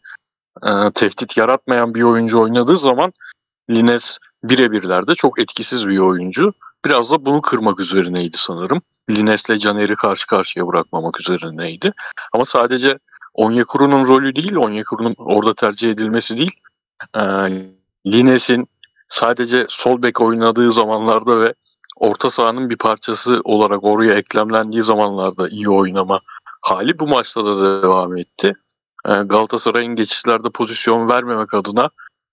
e, 0.63 0.91
tehdit 0.91 1.37
yaratmayan 1.37 1.95
bir 1.95 2.01
oyuncu 2.01 2.41
oynadığı 2.41 2.77
zaman 2.77 3.13
Lines 3.69 4.17
birebirlerde 4.43 5.15
çok 5.15 5.39
etkisiz 5.39 5.87
bir 5.87 5.97
oyuncu. 5.97 6.53
Biraz 6.85 7.11
da 7.11 7.25
bunu 7.25 7.41
kırmak 7.41 7.79
üzerineydi 7.79 8.37
sanırım. 8.37 8.81
Lines'le 9.09 9.59
Caner'i 9.59 9.95
karşı 9.95 10.27
karşıya 10.27 10.67
bırakmamak 10.67 11.21
üzerineydi. 11.21 11.93
Ama 12.33 12.45
sadece 12.45 12.99
Onyekuru'nun 13.33 14.07
rolü 14.07 14.35
değil, 14.35 14.55
Onyekuru'nun 14.55 15.15
orada 15.17 15.53
tercih 15.53 15.91
edilmesi 15.91 16.37
değil. 16.37 16.51
E, 17.17 17.21
Lines'in 18.07 18.67
sadece 19.09 19.65
sol 19.69 20.01
bek 20.01 20.21
oynadığı 20.21 20.71
zamanlarda 20.71 21.41
ve 21.41 21.53
orta 21.95 22.29
sahanın 22.29 22.69
bir 22.69 22.77
parçası 22.77 23.41
olarak 23.43 23.83
oraya 23.83 24.13
eklemlendiği 24.13 24.83
zamanlarda 24.83 25.49
iyi 25.49 25.69
oynama 25.69 26.21
hali 26.61 26.99
bu 26.99 27.07
maçta 27.07 27.45
da 27.45 27.81
devam 27.83 28.17
etti. 28.17 28.53
E, 29.05 29.09
Galatasaray'ın 29.09 29.95
geçişlerde 29.95 30.49
pozisyon 30.49 31.09
vermemek 31.09 31.53
adına 31.53 31.89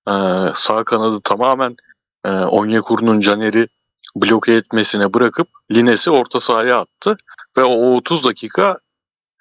e, 0.09 0.15
sağ 0.55 0.85
kanadı 0.85 1.21
tamamen 1.25 1.77
e, 2.25 2.31
Onyekuru'nun 2.31 3.21
Caner'i 3.21 3.69
bloke 4.17 4.53
etmesine 4.53 5.15
bırakıp 5.15 5.49
Lines'i 5.73 6.11
orta 6.11 6.41
sahaya 6.41 6.81
attı. 6.81 7.17
Ve 7.57 7.65
o 7.65 7.97
30 7.97 8.25
dakika 8.25 8.79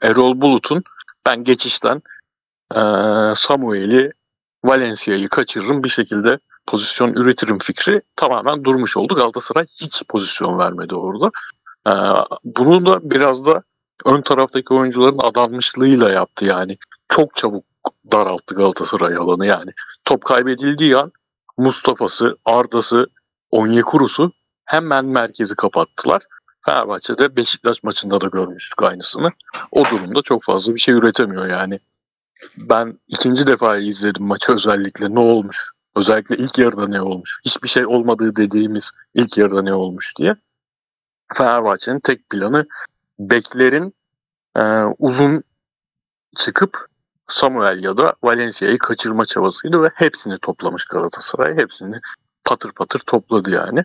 Erol 0.02 0.42
Bulut'un 0.42 0.84
ben 1.26 1.44
geçişten 1.44 2.02
e, 2.76 2.82
Samuel'i 3.36 4.12
Valencia'yı 4.64 5.30
kaçırırım 5.30 5.84
bir 5.84 5.90
şekilde 5.90 6.40
pozisyon 6.72 7.14
üretirim 7.14 7.60
fikri 7.60 8.02
tamamen 8.16 8.64
durmuş 8.64 8.98
oldu. 8.98 9.16
Galatasaray 9.16 9.66
hiç 9.82 10.04
pozisyon 10.10 10.60
vermedi 10.60 10.96
orada. 10.96 11.32
Ee, 11.88 11.92
bunu 12.44 12.86
da 12.86 13.10
biraz 13.12 13.46
da 13.46 13.62
ön 14.06 14.22
taraftaki 14.22 14.74
oyuncuların 14.74 15.20
adanmışlığıyla 15.20 16.10
yaptı 16.10 16.46
yani. 16.46 16.78
Çok 17.10 17.36
çabuk 17.36 17.66
daralttı 18.12 18.56
Galatasaray 18.56 19.16
alanı 19.16 19.46
yani. 19.46 19.72
Top 20.06 20.26
kaybedildiği 20.26 20.98
an 20.98 21.12
Mustafa'sı, 21.58 22.38
Arda'sı, 22.46 23.08
Onyekuru'su 23.52 24.32
hemen 24.66 25.06
merkezi 25.06 25.56
kapattılar. 25.56 26.24
Fenerbahçe'de 26.66 27.36
Beşiktaş 27.36 27.84
maçında 27.84 28.22
da 28.22 28.28
görmüştük 28.28 28.84
aynısını. 28.84 29.32
O 29.72 29.86
durumda 29.86 30.22
çok 30.22 30.44
fazla 30.44 30.76
bir 30.76 30.80
şey 30.80 30.96
üretemiyor 30.96 31.48
yani. 31.48 31.80
Ben 32.58 33.00
ikinci 33.08 33.48
defa 33.48 33.78
izledim 33.78 34.26
maçı 34.26 34.54
özellikle 34.54 35.16
ne 35.16 35.20
olmuş 35.20 35.72
Özellikle 35.96 36.36
ilk 36.36 36.58
yarıda 36.58 36.88
ne 36.88 37.02
olmuş? 37.02 37.40
Hiçbir 37.46 37.68
şey 37.68 37.86
olmadığı 37.86 38.36
dediğimiz 38.36 38.92
ilk 39.14 39.38
yarıda 39.38 39.62
ne 39.62 39.74
olmuş 39.74 40.14
diye. 40.18 40.36
Fenerbahçe'nin 41.34 42.00
tek 42.00 42.30
planı 42.30 42.66
beklerin 43.20 43.94
e, 44.58 44.62
uzun 45.00 45.44
çıkıp 46.36 46.88
Samuel 47.28 47.84
ya 47.84 47.98
da 47.98 48.14
Valencia'yı 48.24 48.78
kaçırma 48.78 49.26
çabasıydı 49.26 49.84
ve 49.84 49.90
hepsini 49.96 50.38
toplamış 50.40 50.86
Galatasaray. 50.86 51.58
Hepsini 51.58 52.00
patır 52.44 52.72
patır 52.72 53.00
topladı 53.00 53.52
yani. 53.52 53.84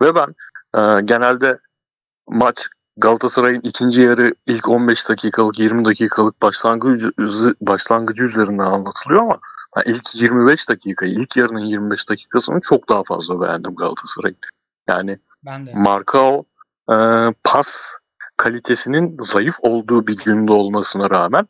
Ve 0.00 0.14
ben 0.14 0.34
e, 0.80 1.02
genelde 1.02 1.58
maç 2.28 2.68
Galatasaray'ın 2.96 3.60
ikinci 3.60 4.02
yarı 4.02 4.34
ilk 4.46 4.68
15 4.68 5.08
dakikalık 5.08 5.58
20 5.58 5.84
dakikalık 5.84 6.42
başlangıcı, 6.42 7.12
başlangıcı 7.60 8.24
üzerinden 8.24 8.66
anlatılıyor 8.66 9.22
ama 9.22 9.38
ben 9.76 9.92
ilk 9.92 10.14
25 10.14 10.68
dakikayı, 10.68 11.12
ilk 11.12 11.36
yarının 11.36 11.64
25 11.64 12.08
dakikasını 12.08 12.60
çok 12.60 12.88
daha 12.88 13.04
fazla 13.04 13.40
beğendim 13.40 13.74
Galatasaray'ın. 13.74 14.38
Yani 14.88 15.18
ben 15.46 15.66
de. 15.66 15.72
Markao 15.74 16.44
e, 16.90 16.96
pas 17.44 17.96
kalitesinin 18.36 19.16
zayıf 19.20 19.54
olduğu 19.62 20.06
bir 20.06 20.16
günde 20.16 20.52
olmasına 20.52 21.10
rağmen 21.10 21.46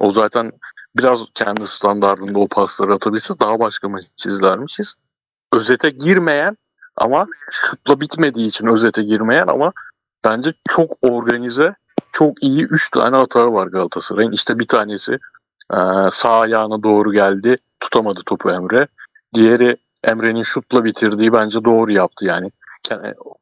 o 0.00 0.10
zaten 0.10 0.52
biraz 0.96 1.24
kendi 1.34 1.66
standartında 1.66 2.38
o 2.38 2.48
pasları 2.48 2.94
atabilse 2.94 3.34
daha 3.40 3.60
başka 3.60 3.88
maç 3.88 4.04
izlermişiz. 4.26 4.94
Özete 5.52 5.90
girmeyen 5.90 6.56
ama 6.96 7.26
şutla 7.50 8.00
bitmediği 8.00 8.48
için 8.48 8.66
özete 8.66 9.02
girmeyen 9.02 9.46
ama 9.46 9.72
bence 10.24 10.52
çok 10.68 10.96
organize, 11.02 11.74
çok 12.12 12.42
iyi 12.42 12.64
3 12.64 12.90
tane 12.90 13.16
hata 13.16 13.52
var 13.52 13.66
Galatasaray'ın. 13.66 14.32
İşte 14.32 14.58
bir 14.58 14.66
tanesi 14.66 15.18
sağ 16.10 16.40
ayağına 16.40 16.82
doğru 16.82 17.12
geldi. 17.12 17.56
Tutamadı 17.80 18.20
topu 18.26 18.50
Emre. 18.50 18.86
Diğeri 19.34 19.76
Emre'nin 20.04 20.42
şutla 20.42 20.84
bitirdiği 20.84 21.32
bence 21.32 21.64
doğru 21.64 21.92
yaptı 21.92 22.24
yani. 22.24 22.50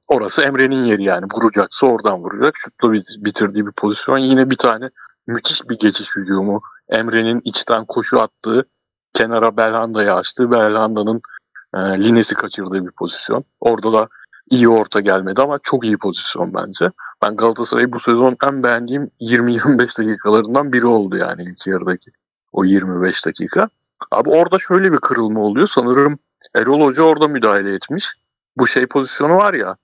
Orası 0.08 0.42
Emre'nin 0.42 0.84
yeri 0.84 1.04
yani. 1.04 1.26
Vuracaksa 1.34 1.86
oradan 1.86 2.18
vuracak. 2.18 2.54
Şutla 2.56 2.92
bitirdiği 3.24 3.66
bir 3.66 3.72
pozisyon. 3.72 4.18
Yine 4.18 4.50
bir 4.50 4.56
tane 4.56 4.90
müthiş 5.26 5.68
bir 5.68 5.78
geçiş 5.78 6.16
hücumu. 6.16 6.62
Emre'nin 6.88 7.40
içten 7.44 7.84
koşu 7.84 8.20
attığı, 8.20 8.64
kenara 9.14 9.56
Belhanda'yı 9.56 10.14
açtığı, 10.14 10.50
Belhanda'nın 10.50 11.20
e, 11.74 11.78
linesi 11.78 12.34
kaçırdığı 12.34 12.86
bir 12.86 12.90
pozisyon. 12.90 13.44
Orada 13.60 13.92
da 13.92 14.08
iyi 14.50 14.68
orta 14.68 15.00
gelmedi 15.00 15.42
ama 15.42 15.58
çok 15.62 15.84
iyi 15.84 15.98
pozisyon 15.98 16.54
bence. 16.54 16.90
Ben 17.22 17.36
Galatasaray'ı 17.36 17.92
bu 17.92 18.00
sezon 18.00 18.36
en 18.44 18.62
beğendiğim 18.62 19.10
20-25 19.20 19.98
dakikalarından 19.98 20.72
biri 20.72 20.86
oldu 20.86 21.16
yani 21.16 21.42
ilk 21.42 21.66
yarıdaki 21.66 22.10
o 22.52 22.64
25 22.64 23.26
dakika. 23.26 23.68
Abi 24.10 24.30
orada 24.30 24.58
şöyle 24.58 24.92
bir 24.92 24.98
kırılma 24.98 25.40
oluyor. 25.40 25.66
Sanırım 25.66 26.18
Erol 26.54 26.80
Hoca 26.80 27.02
orada 27.02 27.28
müdahale 27.28 27.74
etmiş. 27.74 28.14
Bu 28.56 28.66
şey 28.66 28.86
pozisyonu 28.86 29.36
var 29.36 29.54
ya 29.54 29.76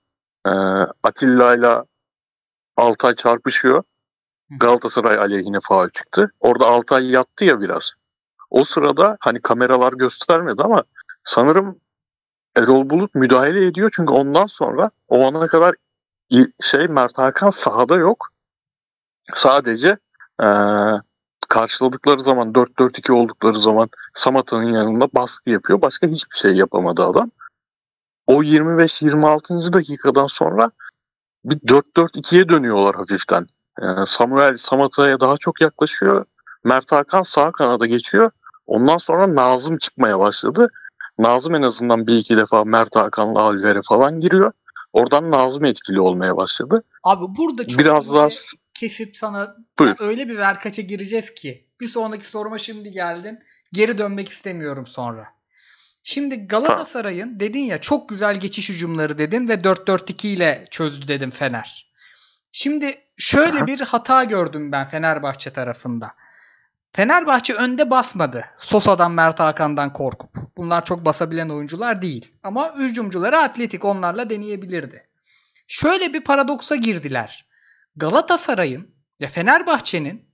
e, 0.47 0.51
Atilla 1.03 1.55
ile 1.55 1.83
Altay 2.77 3.15
çarpışıyor. 3.15 3.83
Galatasaray 4.59 5.17
aleyhine 5.17 5.57
faal 5.69 5.89
çıktı. 5.89 6.31
Orada 6.39 6.67
Altay 6.67 7.11
yattı 7.11 7.45
ya 7.45 7.61
biraz. 7.61 7.93
O 8.49 8.63
sırada 8.63 9.17
hani 9.19 9.41
kameralar 9.41 9.93
göstermedi 9.93 10.63
ama 10.63 10.83
sanırım 11.23 11.79
Erol 12.57 12.89
Bulut 12.89 13.15
müdahale 13.15 13.65
ediyor 13.65 13.91
çünkü 13.95 14.13
ondan 14.13 14.45
sonra 14.45 14.91
o 15.07 15.25
ana 15.25 15.47
kadar 15.47 15.75
şey 16.61 16.87
Mert 16.87 17.17
Hakan 17.17 17.49
sahada 17.49 17.95
yok. 17.95 18.27
Sadece 19.33 19.97
e, 20.43 20.47
karşıladıkları 21.49 22.19
zaman 22.19 22.51
4-4-2 22.51 23.11
oldukları 23.11 23.59
zaman 23.59 23.89
Samata'nın 24.13 24.73
yanında 24.73 25.07
baskı 25.13 25.49
yapıyor. 25.49 25.81
Başka 25.81 26.07
hiçbir 26.07 26.37
şey 26.37 26.51
yapamadı 26.51 27.03
adam. 27.05 27.29
O 28.27 28.43
25-26. 28.43 29.73
dakikadan 29.73 30.27
sonra 30.27 30.71
bir 31.45 31.55
4-4-2'ye 31.55 32.49
dönüyorlar 32.49 32.95
hafiften. 32.95 33.47
Samuel 34.05 34.57
Samata'ya 34.57 35.19
daha 35.19 35.37
çok 35.37 35.61
yaklaşıyor. 35.61 36.25
Mert 36.63 36.91
Hakan 36.91 37.21
sağ 37.21 37.51
kanada 37.51 37.85
geçiyor. 37.85 38.31
Ondan 38.65 38.97
sonra 38.97 39.35
Nazım 39.35 39.77
çıkmaya 39.77 40.19
başladı. 40.19 40.69
Nazım 41.23 41.55
en 41.55 41.61
azından 41.61 42.07
bir 42.07 42.17
iki 42.17 42.37
defa 42.37 42.63
Mert 42.63 42.95
Hakan'la 42.95 43.39
Alver'e 43.39 43.81
falan 43.81 44.19
giriyor. 44.19 44.51
Oradan 44.93 45.31
Nazım 45.31 45.65
etkili 45.65 45.99
olmaya 45.99 46.37
başladı. 46.37 46.83
Abi 47.03 47.25
burada 47.37 47.67
çok 47.67 47.79
Biraz 47.79 48.13
daha 48.13 48.27
kesip 48.73 49.17
sana 49.17 49.55
Buyur. 49.79 49.95
öyle 49.99 50.29
bir 50.29 50.37
verkaça 50.37 50.81
gireceğiz 50.81 51.33
ki 51.33 51.67
bir 51.81 51.87
sonraki 51.87 52.25
soruma 52.25 52.57
şimdi 52.57 52.91
geldin. 52.91 53.39
Geri 53.73 53.97
dönmek 53.97 54.29
istemiyorum 54.29 54.87
sonra. 54.87 55.27
Şimdi 56.03 56.47
Galatasaray'ın 56.47 57.39
dedin 57.39 57.63
ya 57.63 57.81
çok 57.81 58.09
güzel 58.09 58.39
geçiş 58.39 58.69
hücumları 58.69 59.17
dedin 59.17 59.49
ve 59.49 59.53
4-4-2 59.53 60.27
ile 60.27 60.67
çözdü 60.71 61.07
dedim 61.07 61.31
Fener. 61.31 61.93
Şimdi 62.51 62.95
şöyle 63.17 63.67
bir 63.67 63.79
hata 63.79 64.23
gördüm 64.23 64.71
ben 64.71 64.87
Fenerbahçe 64.87 65.53
tarafında. 65.53 66.11
Fenerbahçe 66.95 67.53
önde 67.53 67.89
basmadı. 67.89 68.45
Sosa'dan 68.57 69.11
Mert 69.11 69.39
Hakan'dan 69.39 69.93
korkup. 69.93 70.57
Bunlar 70.57 70.85
çok 70.85 71.05
basabilen 71.05 71.49
oyuncular 71.49 72.01
değil. 72.01 72.35
Ama 72.43 72.75
hücumcuları 72.75 73.37
atletik 73.37 73.85
onlarla 73.85 74.29
deneyebilirdi. 74.29 75.07
Şöyle 75.67 76.13
bir 76.13 76.21
paradoksa 76.23 76.75
girdiler. 76.75 77.45
Galatasaray'ın 77.95 78.87
ve 79.21 79.27
Fenerbahçe'nin 79.27 80.25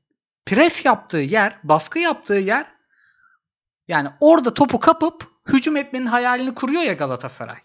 pres 0.45 0.85
yaptığı 0.85 1.17
yer, 1.17 1.59
baskı 1.63 1.99
yaptığı 1.99 2.33
yer 2.33 2.65
yani 3.87 4.09
orada 4.19 4.53
topu 4.53 4.79
kapıp 4.79 5.27
hücum 5.47 5.77
etmenin 5.77 6.05
hayalini 6.05 6.53
kuruyor 6.53 6.81
ya 6.81 6.93
Galatasaray. 6.93 7.57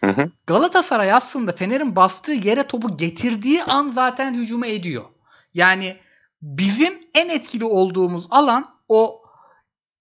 Hı 0.00 0.10
hı. 0.10 0.30
Galatasaray 0.46 1.12
aslında 1.12 1.52
Fener'in 1.52 1.96
bastığı 1.96 2.32
yere 2.32 2.62
topu 2.62 2.96
getirdiği 2.96 3.64
an 3.64 3.88
zaten 3.88 4.34
hücumu 4.34 4.66
ediyor. 4.66 5.04
Yani 5.54 5.96
bizim 6.42 7.00
en 7.14 7.28
etkili 7.28 7.64
olduğumuz 7.64 8.26
alan 8.30 8.64
o 8.88 9.22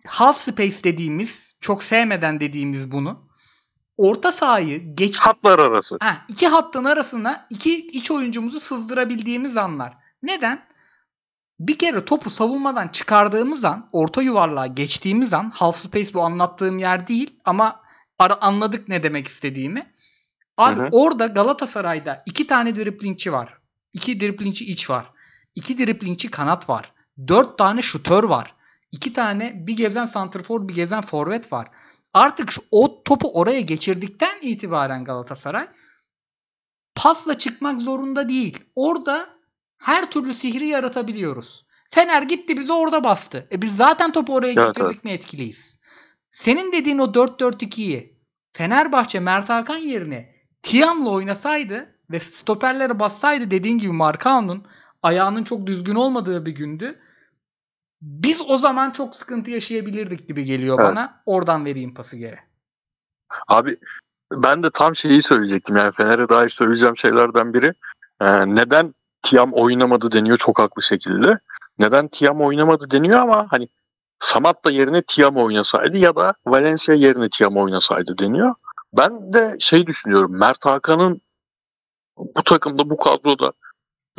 half 0.07 0.37
space 0.37 0.83
dediğimiz, 0.83 1.55
çok 1.61 1.83
sevmeden 1.83 2.39
dediğimiz 2.39 2.91
bunu. 2.91 3.25
Orta 3.97 4.31
sahayı 4.31 4.95
geç 4.95 5.19
Hatlar 5.19 5.59
arası. 5.59 5.97
Ha, 6.01 6.17
iki 6.27 6.47
hattın 6.47 6.83
arasına 6.83 7.47
iki 7.49 7.87
iç 7.87 8.11
oyuncumuzu 8.11 8.59
sızdırabildiğimiz 8.59 9.57
anlar. 9.57 9.97
Neden? 10.23 10.65
Bir 11.59 11.77
kere 11.77 12.05
topu 12.05 12.29
savunmadan 12.29 12.87
çıkardığımız 12.87 13.65
an, 13.65 13.89
orta 13.91 14.21
yuvarlığa 14.21 14.67
geçtiğimiz 14.67 15.33
an, 15.33 15.51
half 15.55 15.75
space 15.77 16.13
bu 16.13 16.21
anlattığım 16.21 16.79
yer 16.79 17.07
değil 17.07 17.39
ama 17.45 17.81
ara 18.19 18.41
anladık 18.41 18.87
ne 18.87 19.03
demek 19.03 19.27
istediğimi. 19.27 19.93
Abi 20.57 20.79
Hı 20.79 20.83
hı. 20.83 20.89
orada 20.91 21.25
Galatasaray'da 21.25 22.23
iki 22.25 22.47
tane 22.47 22.75
driplingçi 22.75 23.33
var. 23.33 23.57
İki 23.93 24.19
driplingçi 24.19 24.65
iç 24.65 24.89
var. 24.89 25.14
İki 25.55 25.77
driplingçi 25.77 26.31
kanat 26.31 26.69
var. 26.69 26.91
Dört 27.27 27.57
tane 27.57 27.81
şutör 27.81 28.23
var. 28.23 28.55
İki 28.91 29.13
tane 29.13 29.67
bir 29.67 29.77
gezen 29.77 30.05
santrfor 30.05 30.67
bir 30.67 30.75
gezen 30.75 31.01
forvet 31.01 31.53
var. 31.53 31.67
Artık 32.13 32.53
o 32.71 33.03
topu 33.03 33.31
oraya 33.33 33.61
geçirdikten 33.61 34.41
itibaren 34.41 35.05
Galatasaray 35.05 35.67
pasla 36.95 37.37
çıkmak 37.37 37.81
zorunda 37.81 38.29
değil. 38.29 38.59
Orada 38.75 39.29
her 39.77 40.11
türlü 40.11 40.33
sihri 40.33 40.67
yaratabiliyoruz. 40.67 41.65
Fener 41.89 42.21
gitti 42.21 42.57
bizi 42.57 42.73
orada 42.73 43.03
bastı. 43.03 43.47
E 43.51 43.61
biz 43.61 43.75
zaten 43.75 44.11
topu 44.11 44.35
oraya 44.35 44.53
Evet, 44.53 44.75
getirdik 44.75 45.03
mi 45.03 45.11
etkiliyiz. 45.11 45.79
Senin 46.31 46.71
dediğin 46.71 46.97
o 46.97 47.05
4-4-2'yi 47.05 48.19
Fenerbahçe 48.53 49.19
Mert 49.19 49.49
Hakan 49.49 49.77
yerine 49.77 50.35
Tiam'la 50.63 51.09
oynasaydı 51.09 51.95
ve 52.11 52.19
stoperlere 52.19 52.99
bassaydı 52.99 53.51
dediğin 53.51 53.77
gibi 53.77 53.91
Markao'nun 53.91 54.67
ayağının 55.05 55.43
çok 55.43 55.67
düzgün 55.67 55.95
olmadığı 55.95 56.45
bir 56.45 56.51
gündü. 56.51 56.99
Biz 58.01 58.41
o 58.47 58.57
zaman 58.57 58.91
çok 58.91 59.15
sıkıntı 59.15 59.51
yaşayabilirdik 59.51 60.27
gibi 60.27 60.45
geliyor 60.45 60.79
Evet. 60.79 60.91
bana. 60.91 61.21
Oradan 61.25 61.65
vereyim 61.65 61.93
pası 61.93 62.17
geri. 62.17 62.39
Abi 63.47 63.77
ben 64.31 64.63
de 64.63 64.69
tam 64.73 64.95
şeyi 64.95 65.21
söyleyecektim 65.21 65.75
yani 65.75 65.91
Fener'e 65.91 66.29
dair 66.29 66.49
söyleyeceğim 66.49 66.97
şeylerden 66.97 67.53
biri. 67.53 67.73
Ee, 68.21 68.55
neden 68.55 68.93
Tiam 69.21 69.53
oynamadı 69.53 70.11
deniyor 70.11 70.37
çok 70.37 70.59
haklı 70.59 70.83
şekilde. 70.83 71.39
Neden 71.79 72.07
Tiam 72.07 72.41
oynamadı 72.41 72.91
deniyor 72.91 73.19
ama 73.19 73.47
hani 73.49 73.67
Samat 74.19 74.65
da 74.65 74.71
yerine 74.71 75.01
Tiam 75.01 75.37
oynasaydı 75.37 75.97
ya 75.97 76.15
da 76.15 76.33
Valencia 76.45 76.95
yerine 76.95 77.29
Tiam 77.29 77.57
oynasaydı 77.57 78.17
deniyor. 78.17 78.55
Ben 78.93 79.33
de 79.33 79.55
şey 79.59 79.87
düşünüyorum 79.87 80.39
Mert 80.39 80.65
Hakan'ın 80.65 81.21
bu 82.17 82.43
takımda 82.43 82.89
bu 82.89 82.97
kadroda 82.97 83.51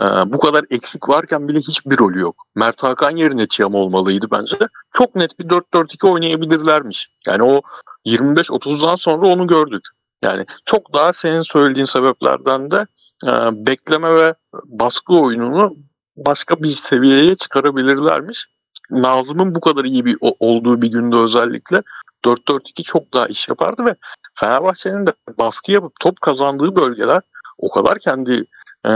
e, 0.01 0.05
bu 0.05 0.39
kadar 0.39 0.65
eksik 0.71 1.09
varken 1.09 1.49
bile 1.49 1.59
hiçbir 1.59 1.99
rolü 1.99 2.21
yok. 2.21 2.47
Mert 2.55 2.83
Hakan 2.83 3.11
yerine 3.11 3.47
Tiam 3.47 3.75
olmalıydı 3.75 4.27
bence. 4.31 4.57
Çok 4.93 5.15
net 5.15 5.39
bir 5.39 5.45
4-4-2 5.45 6.09
oynayabilirlermiş. 6.09 7.09
Yani 7.27 7.43
o 7.43 7.63
25-30'dan 8.07 8.95
sonra 8.95 9.27
onu 9.27 9.47
gördük. 9.47 9.83
Yani 10.23 10.47
çok 10.65 10.95
daha 10.95 11.13
senin 11.13 11.43
söylediğin 11.43 11.87
sebeplerden 11.87 12.71
de 12.71 12.87
e, 13.27 13.31
bekleme 13.67 14.17
ve 14.17 14.35
baskı 14.65 15.15
oyununu 15.15 15.77
başka 16.17 16.63
bir 16.63 16.69
seviyeye 16.69 17.35
çıkarabilirlermiş. 17.35 18.47
Nazım'ın 18.91 19.55
bu 19.55 19.61
kadar 19.61 19.85
iyi 19.85 20.05
bir 20.05 20.17
olduğu 20.21 20.83
bir 20.83 20.89
günde 20.89 21.17
özellikle 21.17 21.83
4-4-2 22.25 22.83
çok 22.83 23.15
daha 23.15 23.27
iş 23.27 23.49
yapardı 23.49 23.85
ve 23.85 23.95
Fenerbahçe'nin 24.35 25.07
de 25.07 25.13
baskı 25.39 25.73
yapıp 25.73 26.01
top 26.01 26.21
kazandığı 26.21 26.77
bölgeler 26.77 27.23
o 27.59 27.71
kadar 27.71 27.99
kendi 27.99 28.45
e, 28.87 28.91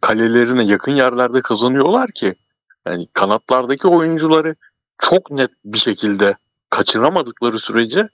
kalelerine 0.00 0.64
yakın 0.64 0.92
yerlerde 0.92 1.42
kazanıyorlar 1.42 2.10
ki 2.10 2.34
yani 2.86 3.06
kanatlardaki 3.12 3.88
oyuncuları 3.88 4.54
çok 4.98 5.30
net 5.30 5.50
bir 5.64 5.78
şekilde 5.78 6.36
kaçıramadıkları 6.70 7.58
sürece 7.58 8.08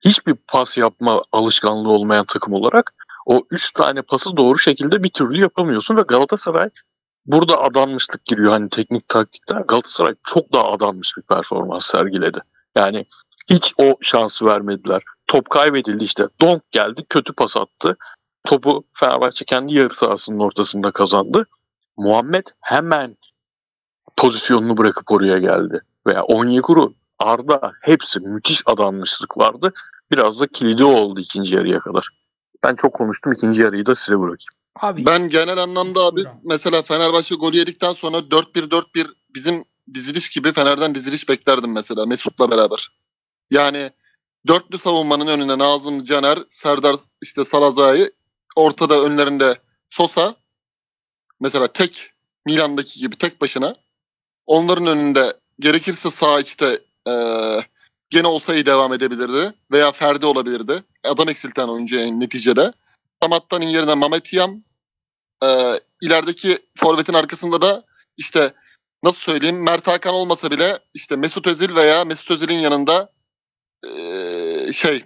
hiçbir 0.00 0.34
pas 0.34 0.78
yapma 0.78 1.22
alışkanlığı 1.32 1.92
olmayan 1.92 2.24
takım 2.24 2.54
olarak 2.54 2.94
o 3.26 3.42
üç 3.50 3.72
tane 3.72 4.02
pası 4.02 4.36
doğru 4.36 4.58
şekilde 4.58 5.02
bir 5.02 5.08
türlü 5.08 5.40
yapamıyorsun 5.40 5.96
ve 5.96 6.02
Galatasaray 6.02 6.70
burada 7.26 7.62
adanmışlık 7.62 8.24
giriyor 8.24 8.52
hani 8.52 8.68
teknik 8.68 9.08
taktikten 9.08 9.64
Galatasaray 9.66 10.14
çok 10.24 10.52
daha 10.52 10.72
adanmış 10.72 11.16
bir 11.16 11.22
performans 11.22 11.86
sergiledi. 11.86 12.40
Yani 12.76 13.06
hiç 13.50 13.74
o 13.78 13.96
şansı 14.00 14.46
vermediler. 14.46 15.02
Top 15.26 15.50
kaybedildi 15.50 16.04
işte. 16.04 16.26
Donk 16.40 16.70
geldi 16.70 17.04
kötü 17.08 17.32
pas 17.32 17.56
attı. 17.56 17.96
Topu 18.44 18.84
Fenerbahçe 18.92 19.44
kendi 19.44 19.74
yarı 19.74 19.94
sahasının 19.94 20.38
ortasında 20.38 20.90
kazandı. 20.90 21.46
Muhammed 21.96 22.46
hemen 22.60 23.16
pozisyonunu 24.16 24.76
bırakıp 24.76 25.10
oraya 25.10 25.38
geldi. 25.38 25.80
Veya 26.06 26.22
Onyekuru, 26.22 26.94
Arda 27.18 27.72
hepsi 27.80 28.20
müthiş 28.20 28.62
adanmışlık 28.66 29.38
vardı. 29.38 29.72
Biraz 30.10 30.40
da 30.40 30.46
kilidi 30.46 30.84
oldu 30.84 31.20
ikinci 31.20 31.54
yarıya 31.54 31.78
kadar. 31.78 32.08
Ben 32.62 32.74
çok 32.74 32.94
konuştum. 32.94 33.32
ikinci 33.32 33.62
yarıyı 33.62 33.86
da 33.86 33.94
size 33.94 34.18
bırakayım. 34.18 34.50
Abi 34.80 35.06
Ben 35.06 35.28
genel 35.28 35.58
anlamda 35.58 36.00
abi 36.00 36.24
mesela 36.44 36.82
Fenerbahçe 36.82 37.34
golü 37.34 37.56
yedikten 37.56 37.92
sonra 37.92 38.16
4-1-4-1 38.16 39.06
bizim 39.34 39.64
diziliş 39.94 40.28
gibi 40.28 40.52
Fener'den 40.52 40.94
diziliş 40.94 41.28
beklerdim 41.28 41.72
mesela 41.72 42.06
Mesut'la 42.06 42.50
beraber. 42.50 42.88
Yani 43.50 43.90
dörtlü 44.46 44.78
savunmanın 44.78 45.26
önünde 45.26 45.58
Nazım, 45.58 46.04
Caner, 46.04 46.38
Serdar 46.48 46.96
işte 47.22 47.44
Salazai 47.44 48.10
ortada 48.56 49.02
önlerinde 49.02 49.56
Sosa 49.90 50.34
mesela 51.40 51.66
tek 51.66 52.10
Milan'daki 52.46 53.00
gibi 53.00 53.16
tek 53.16 53.40
başına 53.40 53.74
onların 54.46 54.86
önünde 54.86 55.34
gerekirse 55.60 56.10
sağ 56.10 56.40
içte 56.40 56.80
eee 57.06 57.64
gene 58.10 58.26
Osayi 58.26 58.66
devam 58.66 58.92
edebilirdi 58.92 59.52
veya 59.72 59.92
Ferdi 59.92 60.26
olabilirdi. 60.26 60.82
Adam 61.04 61.28
eksilten 61.28 61.68
oyuncu 61.68 61.96
yani 61.96 62.20
neticede. 62.20 62.72
Samat'tan 63.22 63.60
yerine 63.60 63.94
Mehmet 63.94 64.32
Yam, 64.32 64.62
ee, 65.44 65.80
ilerideki 66.02 66.58
forvetin 66.76 67.14
arkasında 67.14 67.62
da 67.62 67.84
işte 68.16 68.54
nasıl 69.02 69.18
söyleyeyim 69.18 69.62
Mert 69.62 69.86
Hakan 69.86 70.14
olmasa 70.14 70.50
bile 70.50 70.78
işte 70.94 71.16
Mesut 71.16 71.46
Özil 71.46 71.74
veya 71.74 72.04
Mesut 72.04 72.30
Özil'in 72.30 72.58
yanında 72.58 73.12
ee, 73.86 74.72
şey 74.72 75.04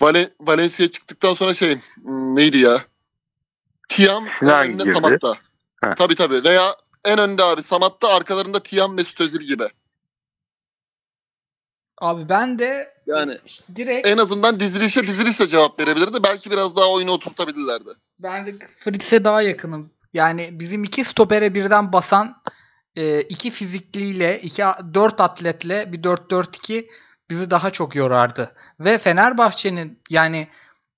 Vale, 0.00 0.30
Valencia 0.40 0.88
çıktıktan 0.88 1.34
sonra 1.34 1.54
şey 1.54 1.78
hmm, 2.02 2.36
neydi 2.36 2.58
ya? 2.58 2.84
Tiam 3.88 4.28
Sinan 4.28 4.64
en 4.64 4.70
önünde 4.70 4.82
girdi. 4.82 4.94
Samat'ta. 4.94 5.34
Heh. 5.84 5.94
Tabii 5.94 6.14
tabii 6.14 6.44
veya 6.44 6.76
en 7.04 7.18
önde 7.18 7.44
abi 7.44 7.62
Samat'ta 7.62 8.08
arkalarında 8.08 8.62
Tiam 8.62 8.94
Mesut 8.94 9.20
Özil 9.20 9.40
gibi. 9.40 9.68
abi 11.98 12.28
ben 12.28 12.58
de 12.58 12.94
Yani 13.06 13.38
direkt 13.76 14.06
en 14.06 14.18
azından 14.18 14.60
dizilişe 14.60 15.06
dizilişe 15.06 15.48
cevap 15.48 15.80
verebilirdi. 15.80 16.22
Belki 16.22 16.50
biraz 16.50 16.76
daha 16.76 16.90
oyunu 16.90 17.10
oturtabilirlerdi. 17.10 17.90
Ben 18.18 18.46
de 18.46 18.66
Fritz'e 18.66 19.24
daha 19.24 19.42
yakınım. 19.42 19.90
Yani 20.14 20.48
bizim 20.52 20.84
iki 20.84 21.04
stopere 21.04 21.54
birden 21.54 21.92
basan 21.92 22.42
e, 22.96 23.20
iki 23.20 23.50
fizikliyle, 23.50 24.40
iki 24.40 24.62
dört 24.94 25.20
atletle 25.20 25.92
bir 25.92 26.02
4-4-2 26.02 26.88
bizi 27.30 27.50
daha 27.50 27.70
çok 27.70 27.94
yorardı. 27.94 28.54
Ve 28.80 28.98
Fenerbahçe'nin 28.98 30.02
yani 30.10 30.48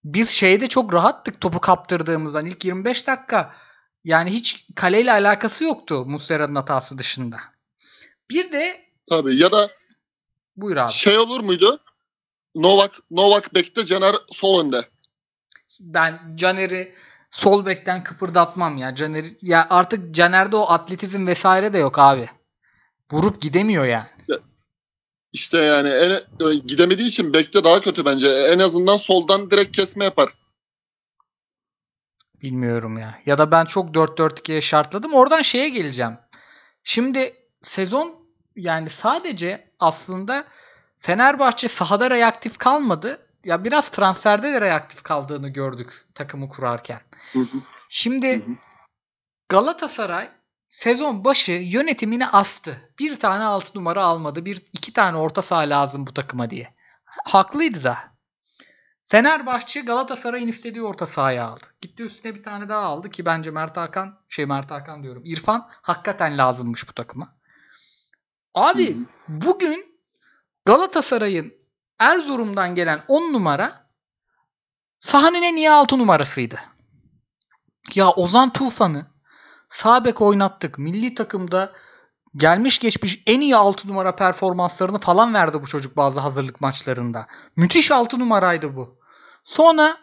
biz 0.05 0.31
şeyde 0.31 0.67
çok 0.67 0.93
rahattık 0.93 1.41
topu 1.41 1.61
kaptırdığımızdan 1.61 2.47
ilk 2.47 2.65
25 2.65 3.07
dakika 3.07 3.55
yani 4.05 4.31
hiç 4.31 4.67
kaleyle 4.75 5.13
alakası 5.13 5.65
yoktu 5.65 6.05
Muslera'nın 6.07 6.55
hatası 6.55 6.99
dışında. 6.99 7.37
Bir 8.31 8.53
de 8.53 8.87
Tabii 9.07 9.37
ya 9.37 9.53
da 9.53 9.71
buyur 10.57 10.77
abi. 10.77 10.93
Şey 10.93 11.19
olur 11.19 11.41
muydu? 11.41 11.81
Novak 12.55 12.93
Novak 13.11 13.55
bekte 13.55 13.87
Caner 13.87 14.17
sol 14.31 14.65
önde. 14.65 14.85
Ben 15.81 16.37
Caner'i 16.37 16.95
sol 17.31 17.67
bekten 17.67 18.05
kıpırdatmam 18.05 18.77
ya. 18.77 18.95
Caner 18.95 19.25
ya 19.43 19.67
artık 19.71 20.15
Caner'de 20.15 20.57
o 20.57 20.71
atletizm 20.71 21.27
vesaire 21.27 21.73
de 21.73 21.79
yok 21.79 21.99
abi. 21.99 22.29
Vurup 23.13 23.41
gidemiyor 23.41 23.85
yani. 23.85 24.16
İşte 25.37 25.59
yani 25.59 25.89
en, 25.89 26.11
e, 26.11 26.55
gidemediği 26.55 27.09
için 27.09 27.33
bekte 27.33 27.65
daha 27.65 27.81
kötü 27.81 28.05
bence. 28.05 28.29
En 28.29 28.59
azından 28.59 28.97
soldan 28.97 29.51
direkt 29.51 29.77
kesme 29.77 30.05
yapar. 30.05 30.35
Bilmiyorum 32.43 32.99
ya. 32.99 33.23
Ya 33.27 33.39
da 33.39 33.51
ben 33.51 33.65
çok 33.65 33.95
4-4-2'ye 33.95 34.61
şartladım. 34.61 35.15
Oradan 35.15 35.43
şeye 35.43 35.69
geleceğim. 35.69 36.19
Şimdi 36.85 37.35
sezon 37.63 38.15
yani 38.57 38.91
sadece 38.91 39.71
aslında 39.81 40.45
Fenerbahçe 40.99 41.69
sahada 41.69 42.11
reaktif 42.11 42.59
kalmadı. 42.59 43.27
Ya 43.45 43.65
biraz 43.65 43.89
transferde 43.89 44.53
de 44.53 44.61
reaktif 44.61 45.03
kaldığını 45.03 45.49
gördük 45.49 46.07
takımı 46.15 46.49
kurarken. 46.49 47.01
Şimdi. 47.89 48.47
Galatasaray 49.49 50.29
sezon 50.69 51.25
başı 51.25 51.53
yönetimini 51.53 52.27
astı. 52.27 52.91
Bir 52.99 53.19
tane 53.19 53.45
altı 53.45 53.79
numara 53.79 54.05
almadı. 54.05 54.45
Bir 54.45 54.67
iki 54.73 54.93
tane 54.93 55.17
orta 55.17 55.43
saha 55.43 55.61
lazım 55.61 56.07
bu 56.07 56.15
takıma 56.15 56.51
diye. 56.51 56.75
Haklıydı 57.05 57.85
da. 57.85 57.99
Fenerbahçe 59.05 59.81
Galatasaray'ın 59.81 60.49
istediği 60.49 60.83
orta 60.83 61.07
sahaya 61.07 61.47
aldı. 61.47 61.65
Gitti 61.81 62.03
üstüne 62.03 62.35
bir 62.35 62.43
tane 62.43 62.69
daha 62.69 62.83
aldı 62.83 63.11
ki 63.11 63.25
bence 63.25 63.51
Mert 63.51 63.77
Hakan 63.77 64.19
şey 64.29 64.47
Mert 64.47 64.71
Hakan 64.71 65.03
diyorum. 65.03 65.23
İrfan 65.25 65.69
hakikaten 65.71 66.39
lazımmış 66.39 66.89
bu 66.89 66.93
takıma. 66.93 67.37
Abi 68.55 68.95
Hı 68.95 69.01
hı. 69.01 69.05
bugün 69.29 70.01
Galatasaray'ın 70.65 71.55
Erzurum'dan 71.99 72.75
gelen 72.75 73.05
10 73.09 73.33
numara 73.33 73.91
sahanın 75.01 75.43
en 75.43 75.57
iyi 75.57 75.71
6 75.71 75.99
numarasıydı. 75.99 76.61
Ya 77.95 78.11
Ozan 78.11 78.53
Tufan'ı 78.53 79.07
sağ 79.69 80.05
bek 80.05 80.21
oynattık. 80.21 80.79
Milli 80.79 81.15
takımda 81.15 81.73
gelmiş 82.37 82.79
geçmiş 82.79 83.23
en 83.27 83.41
iyi 83.41 83.57
6 83.57 83.89
numara 83.89 84.17
performanslarını 84.17 84.99
falan 84.99 85.35
verdi 85.35 85.63
bu 85.63 85.67
çocuk 85.67 85.97
bazı 85.97 86.21
hazırlık 86.21 86.61
maçlarında. 86.61 87.27
Müthiş 87.57 87.91
6 87.91 88.19
numaraydı 88.19 88.77
bu. 88.77 88.99
Sonra 89.45 89.97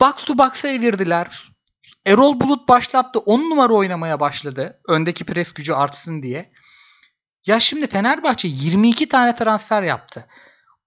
box 0.00 0.24
to 0.24 0.38
box'a 0.38 0.68
evirdiler. 0.68 1.52
Erol 2.06 2.40
Bulut 2.40 2.68
başlattı. 2.68 3.18
10 3.18 3.50
numara 3.50 3.72
oynamaya 3.72 4.20
başladı. 4.20 4.80
Öndeki 4.88 5.24
pres 5.24 5.52
gücü 5.52 5.72
artsın 5.72 6.22
diye. 6.22 6.52
Ya 7.46 7.60
şimdi 7.60 7.86
Fenerbahçe 7.86 8.48
22 8.48 9.08
tane 9.08 9.36
transfer 9.36 9.82
yaptı. 9.82 10.26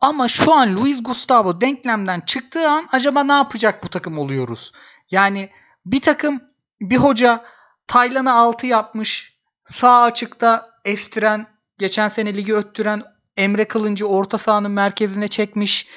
Ama 0.02 0.28
şu 0.28 0.54
an 0.54 0.76
Luis 0.76 1.04
Gustavo 1.04 1.62
denklemden 1.62 2.21
çıktığı 2.21 2.69
an 2.69 2.89
acaba 2.91 3.23
ne 3.23 3.34
yapacak 3.34 3.84
bu 3.84 3.89
takım 3.89 4.19
oluyoruz? 4.19 4.71
Yani 5.12 5.49
bir 5.86 6.02
takım 6.02 6.41
bir 6.82 6.97
hoca 6.97 7.45
Taylan'ı 7.87 8.33
6 8.33 8.67
yapmış. 8.67 9.37
Sağ 9.65 10.01
açıkta 10.01 10.69
estiren, 10.85 11.47
geçen 11.77 12.07
sene 12.07 12.35
ligi 12.35 12.55
öttüren 12.55 13.03
Emre 13.37 13.67
Kılıncı 13.67 14.07
orta 14.07 14.37
sahanın 14.37 14.71
merkezine 14.71 15.27
çekmiş. 15.27 15.87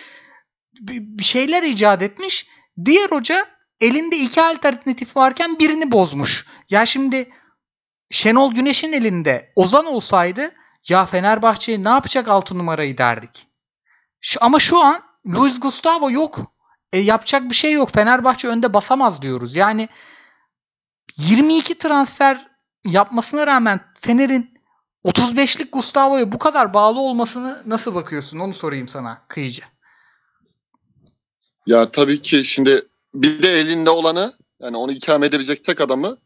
Bir 0.81 1.25
şeyler 1.25 1.63
icat 1.63 2.03
etmiş. 2.03 2.47
Diğer 2.85 3.11
hoca 3.11 3.47
elinde 3.81 4.17
iki 4.17 4.43
alternatif 4.43 5.17
varken 5.17 5.59
birini 5.59 5.93
bozmuş. 5.93 6.47
Ya 6.71 6.87
şimdi 6.87 7.33
Şenol 8.11 8.53
Güneş'in 8.53 8.93
elinde 8.93 9.53
Ozan 9.57 9.87
olsaydı 9.87 10.53
ya 10.89 11.07
Fenerbahçe 11.07 11.85
ne 11.85 11.89
yapacak 11.89 12.29
6 12.29 12.59
numarayı 12.59 12.99
derdik. 12.99 13.47
Ama 14.41 14.59
şu 14.59 14.81
an 14.81 15.03
Luis 15.27 15.61
Gustavo 15.61 16.11
yok. 16.11 16.53
E, 16.93 16.99
yapacak 16.99 17.51
bir 17.51 17.55
şey 17.55 17.73
yok. 17.73 17.91
Fenerbahçe 17.91 18.49
önde 18.49 18.75
basamaz 18.75 19.23
diyoruz. 19.23 19.57
Yani 19.57 19.89
22 21.17 21.79
transfer 21.79 22.47
yapmasına 22.85 23.47
rağmen 23.47 23.81
Fener'in 24.01 24.57
35'lik 25.05 25.73
Gustavo'ya 25.73 26.33
bu 26.33 26.39
kadar 26.39 26.75
bağlı 26.75 27.01
olmasını 27.01 27.63
nasıl 27.67 27.95
bakıyorsun? 27.95 28.39
Onu 28.39 28.55
sorayım 28.55 28.89
sana 28.89 29.23
kıyıcı. 29.29 29.63
Ya 31.67 31.91
tabii 31.91 32.23
ki 32.23 32.45
şimdi 32.45 32.83
bir 33.15 33.43
de 33.43 33.61
elinde 33.61 33.91
olanı 33.91 34.33
yani 34.61 34.77
onu 34.77 34.93
ikame 34.93 35.27
edebilecek 35.27 35.65
tek 35.65 35.81
adamı 35.81 36.17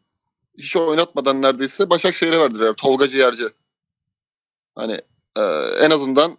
hiç 0.57 0.75
oynatmadan 0.75 1.41
neredeyse 1.41 1.89
Başakşehir'e 1.89 2.39
verdiler. 2.39 2.73
Tolga 2.73 3.07
Ciğerci. 3.07 3.43
Hani 4.75 5.01
e, 5.37 5.41
en 5.79 5.91
azından 5.91 6.37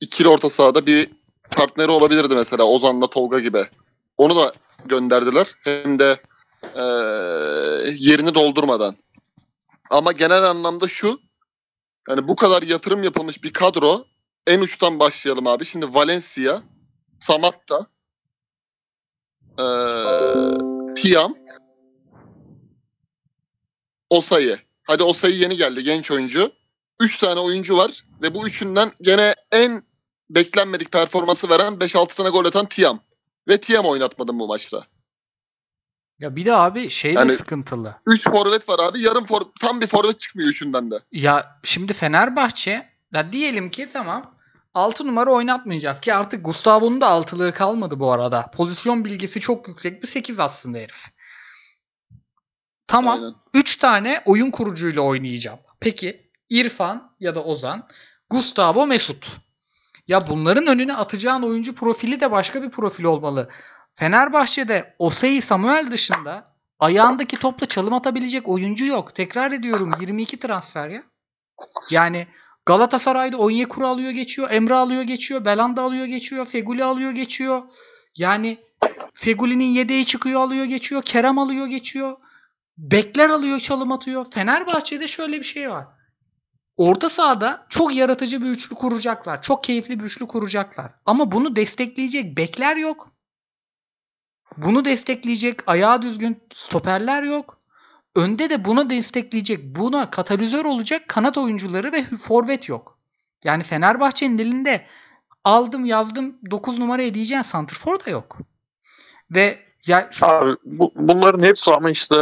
ikili 0.00 0.28
orta 0.28 0.50
sahada 0.50 0.86
bir 0.86 1.08
partneri 1.50 1.90
olabilirdi 1.90 2.34
mesela 2.34 2.64
Ozan'la 2.64 3.06
Tolga 3.06 3.40
gibi. 3.40 3.64
Onu 4.16 4.36
da 4.36 4.52
gönderdiler. 4.86 5.46
Hem 5.64 5.98
de 5.98 6.16
e, 6.62 6.82
yerini 7.98 8.34
doldurmadan. 8.34 8.96
Ama 9.90 10.12
genel 10.12 10.42
anlamda 10.42 10.88
şu 10.88 11.20
yani 12.08 12.28
bu 12.28 12.36
kadar 12.36 12.62
yatırım 12.62 13.04
yapılmış 13.04 13.44
bir 13.44 13.52
kadro 13.52 14.04
en 14.46 14.60
uçtan 14.60 14.98
başlayalım 15.00 15.46
abi. 15.46 15.64
Şimdi 15.64 15.94
Valencia, 15.94 16.62
Samatta, 17.20 17.86
e, 19.58 19.64
Tiam, 20.94 21.34
Osayi. 24.10 24.56
Hadi 24.82 25.02
Osayi 25.02 25.40
yeni 25.40 25.56
geldi 25.56 25.84
genç 25.84 26.10
oyuncu. 26.10 26.52
Üç 27.00 27.18
tane 27.18 27.40
oyuncu 27.40 27.76
var 27.76 28.04
ve 28.22 28.34
bu 28.34 28.48
üçünden 28.48 28.90
gene 29.00 29.34
en 29.52 29.82
beklenmedik 30.30 30.92
performansı 30.92 31.50
veren 31.50 31.72
5-6 31.72 32.16
tane 32.16 32.28
gol 32.28 32.44
atan 32.44 32.66
Tiam. 32.66 33.00
Ve 33.48 33.60
Tiam 33.60 33.86
oynatmadım 33.86 34.38
bu 34.38 34.46
maçta. 34.46 34.86
Ya 36.18 36.36
bir 36.36 36.44
de 36.44 36.54
abi 36.54 36.90
şey 36.90 37.14
de 37.14 37.18
Yani- 37.18 37.32
sıkıntılı. 37.32 37.94
3 38.06 38.30
forvet 38.30 38.68
var 38.68 38.78
abi. 38.78 39.02
Yarım 39.02 39.26
for 39.26 39.40
tam 39.60 39.80
bir 39.80 39.86
forvet 39.86 40.20
çıkmıyor 40.20 40.50
üçünden 40.50 40.90
de. 40.90 41.00
Ya 41.12 41.60
şimdi 41.64 41.92
Fenerbahçe 41.92 42.88
ya 43.12 43.32
diyelim 43.32 43.70
ki 43.70 43.88
tamam 43.92 44.34
6 44.74 45.06
numara 45.06 45.30
oynatmayacağız 45.32 46.00
ki 46.00 46.14
artık 46.14 46.44
Gustavo'nun 46.44 47.00
da 47.00 47.06
altılığı 47.08 47.52
kalmadı 47.54 48.00
bu 48.00 48.12
arada. 48.12 48.50
Pozisyon 48.54 49.04
bilgisi 49.04 49.40
çok 49.40 49.68
yüksek 49.68 50.02
bir 50.02 50.08
8 50.08 50.40
aslında 50.40 50.78
herif. 50.78 51.04
Tamam. 52.86 53.18
Aynen. 53.18 53.34
3 53.54 53.76
tane 53.76 54.22
oyun 54.26 54.50
kurucuyla 54.50 55.02
oynayacağım. 55.02 55.58
Peki 55.80 56.30
İrfan 56.50 57.12
ya 57.20 57.34
da 57.34 57.44
Ozan, 57.44 57.88
Gustavo, 58.30 58.86
Mesut. 58.86 59.36
Ya 60.08 60.26
bunların 60.26 60.66
önüne 60.66 60.94
atacağın 60.94 61.42
oyuncu 61.42 61.74
profili 61.74 62.20
de 62.20 62.30
başka 62.30 62.62
bir 62.62 62.70
profil 62.70 63.04
olmalı. 63.04 63.48
Fenerbahçe'de 63.98 64.94
Osayi 64.98 65.42
Samuel 65.42 65.90
dışında 65.90 66.44
ayağındaki 66.78 67.36
topla 67.38 67.66
çalım 67.66 67.92
atabilecek 67.94 68.48
oyuncu 68.48 68.86
yok. 68.86 69.14
Tekrar 69.14 69.52
ediyorum 69.52 69.90
22 70.00 70.38
transfer 70.38 70.88
ya. 70.88 71.02
Yani 71.90 72.26
Galatasaray'da 72.66 73.36
Onyekuru 73.36 73.86
alıyor 73.86 74.10
geçiyor, 74.10 74.50
Emre 74.50 74.74
alıyor 74.74 75.02
geçiyor, 75.02 75.44
Belanda 75.44 75.82
alıyor 75.82 76.06
geçiyor, 76.06 76.46
Feguli 76.46 76.84
alıyor 76.84 77.10
geçiyor. 77.10 77.62
Yani 78.16 78.58
Feguli'nin 79.14 79.64
yedeği 79.64 80.06
çıkıyor 80.06 80.40
alıyor 80.40 80.64
geçiyor, 80.64 81.02
Kerem 81.02 81.38
alıyor 81.38 81.66
geçiyor. 81.66 82.16
Bekler 82.76 83.30
alıyor 83.30 83.60
çalım 83.60 83.92
atıyor. 83.92 84.26
Fenerbahçe'de 84.30 85.08
şöyle 85.08 85.38
bir 85.38 85.44
şey 85.44 85.70
var. 85.70 85.86
Orta 86.76 87.08
sahada 87.08 87.66
çok 87.68 87.94
yaratıcı 87.94 88.42
bir 88.42 88.46
üçlü 88.46 88.76
kuracaklar. 88.76 89.42
Çok 89.42 89.64
keyifli 89.64 90.00
bir 90.00 90.04
üçlü 90.04 90.26
kuracaklar. 90.26 90.92
Ama 91.06 91.32
bunu 91.32 91.56
destekleyecek 91.56 92.36
bekler 92.36 92.76
yok. 92.76 93.17
Bunu 94.64 94.84
destekleyecek 94.84 95.60
ayağı 95.66 96.02
düzgün 96.02 96.40
stoperler 96.52 97.22
yok. 97.22 97.58
Önde 98.16 98.50
de 98.50 98.64
buna 98.64 98.90
destekleyecek, 98.90 99.76
buna 99.76 100.10
katalizör 100.10 100.64
olacak 100.64 101.08
kanat 101.08 101.38
oyuncuları 101.38 101.92
ve 101.92 102.04
forvet 102.04 102.68
yok. 102.68 102.98
Yani 103.44 103.62
Fenerbahçe'nin 103.62 104.38
elinde 104.38 104.86
aldım 105.44 105.84
yazdım 105.84 106.36
9 106.50 106.78
numaraya 106.78 107.14
diyeceğin 107.14 107.42
santrfor 107.42 108.04
da 108.04 108.10
yok. 108.10 108.38
Ve 109.30 109.58
ya 109.86 110.08
şu 110.10 110.26
Abi 110.26 110.56
bu, 110.64 110.92
bunların 110.96 111.42
hepsi 111.42 111.70
ama 111.70 111.90
işte 111.90 112.16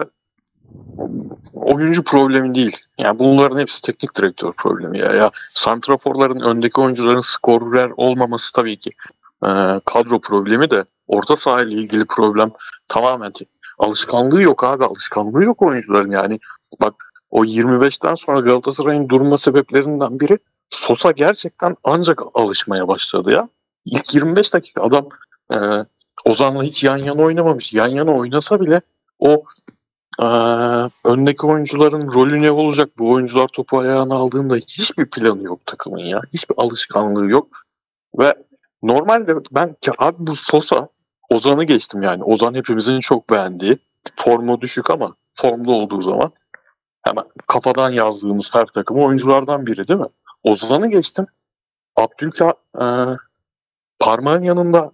oyuncu 1.54 2.04
problemi 2.04 2.54
değil. 2.54 2.76
Yani 2.98 3.18
bunların 3.18 3.60
hepsi 3.60 3.82
teknik 3.82 4.16
direktör 4.16 4.52
problemi 4.52 4.98
ya. 4.98 5.12
ya 5.12 5.30
santraforların 5.54 6.40
öndeki 6.40 6.80
oyuncuların 6.80 7.20
skorer 7.20 7.90
olmaması 7.96 8.52
tabii 8.52 8.76
ki 8.76 8.90
e, 9.44 9.80
kadro 9.84 10.20
problemi 10.20 10.70
de 10.70 10.84
orta 11.06 11.36
saha 11.36 11.62
ile 11.62 11.74
ilgili 11.74 12.04
problem 12.04 12.52
tamamen 12.88 13.32
alışkanlığı 13.78 14.42
yok 14.42 14.64
abi. 14.64 14.84
Alışkanlığı 14.84 15.44
yok 15.44 15.62
oyuncuların 15.62 16.10
yani. 16.10 16.40
Bak 16.80 16.94
o 17.30 17.44
25'ten 17.44 18.14
sonra 18.14 18.40
Galatasaray'ın 18.40 19.08
durma 19.08 19.38
sebeplerinden 19.38 20.20
biri 20.20 20.38
Sosa 20.70 21.10
gerçekten 21.10 21.76
ancak 21.84 22.22
alışmaya 22.34 22.88
başladı 22.88 23.32
ya. 23.32 23.48
İlk 23.84 24.14
25 24.14 24.54
dakika 24.54 24.82
adam 24.82 25.08
e, 25.52 25.56
Ozan'la 26.24 26.62
hiç 26.62 26.84
yan 26.84 26.96
yana 26.96 27.22
oynamamış. 27.22 27.74
Yan 27.74 27.88
yana 27.88 28.14
oynasa 28.14 28.60
bile 28.60 28.80
o 29.18 29.44
ee, 30.20 30.24
öndeki 31.04 31.46
oyuncuların 31.46 32.12
rolü 32.12 32.42
ne 32.42 32.50
olacak? 32.50 32.90
Bu 32.98 33.10
oyuncular 33.10 33.48
topu 33.48 33.78
ayağına 33.78 34.14
aldığında 34.14 34.56
hiçbir 34.56 35.06
planı 35.10 35.42
yok 35.42 35.66
takımın 35.66 35.98
ya. 35.98 36.20
Hiçbir 36.34 36.54
alışkanlığı 36.58 37.30
yok. 37.30 37.48
Ve 38.18 38.34
normalde 38.82 39.34
ben 39.50 39.76
ki 39.80 39.90
abi 39.98 40.16
bu 40.18 40.34
Sosa 40.34 40.88
Ozan'ı 41.30 41.64
geçtim 41.64 42.02
yani. 42.02 42.24
Ozan 42.24 42.54
hepimizin 42.54 43.00
çok 43.00 43.30
beğendiği. 43.30 43.78
Formu 44.16 44.60
düşük 44.60 44.90
ama 44.90 45.14
formda 45.34 45.70
olduğu 45.70 46.00
zaman 46.00 46.32
hemen 47.02 47.24
kafadan 47.46 47.90
yazdığımız 47.90 48.54
her 48.54 48.66
takımı 48.66 49.04
oyunculardan 49.04 49.66
biri 49.66 49.88
değil 49.88 50.00
mi? 50.00 50.08
Ozan'ı 50.44 50.90
geçtim. 50.90 51.26
Abdülka 51.96 52.54
e, 52.80 52.84
parmağın 53.98 54.42
yanında 54.42 54.92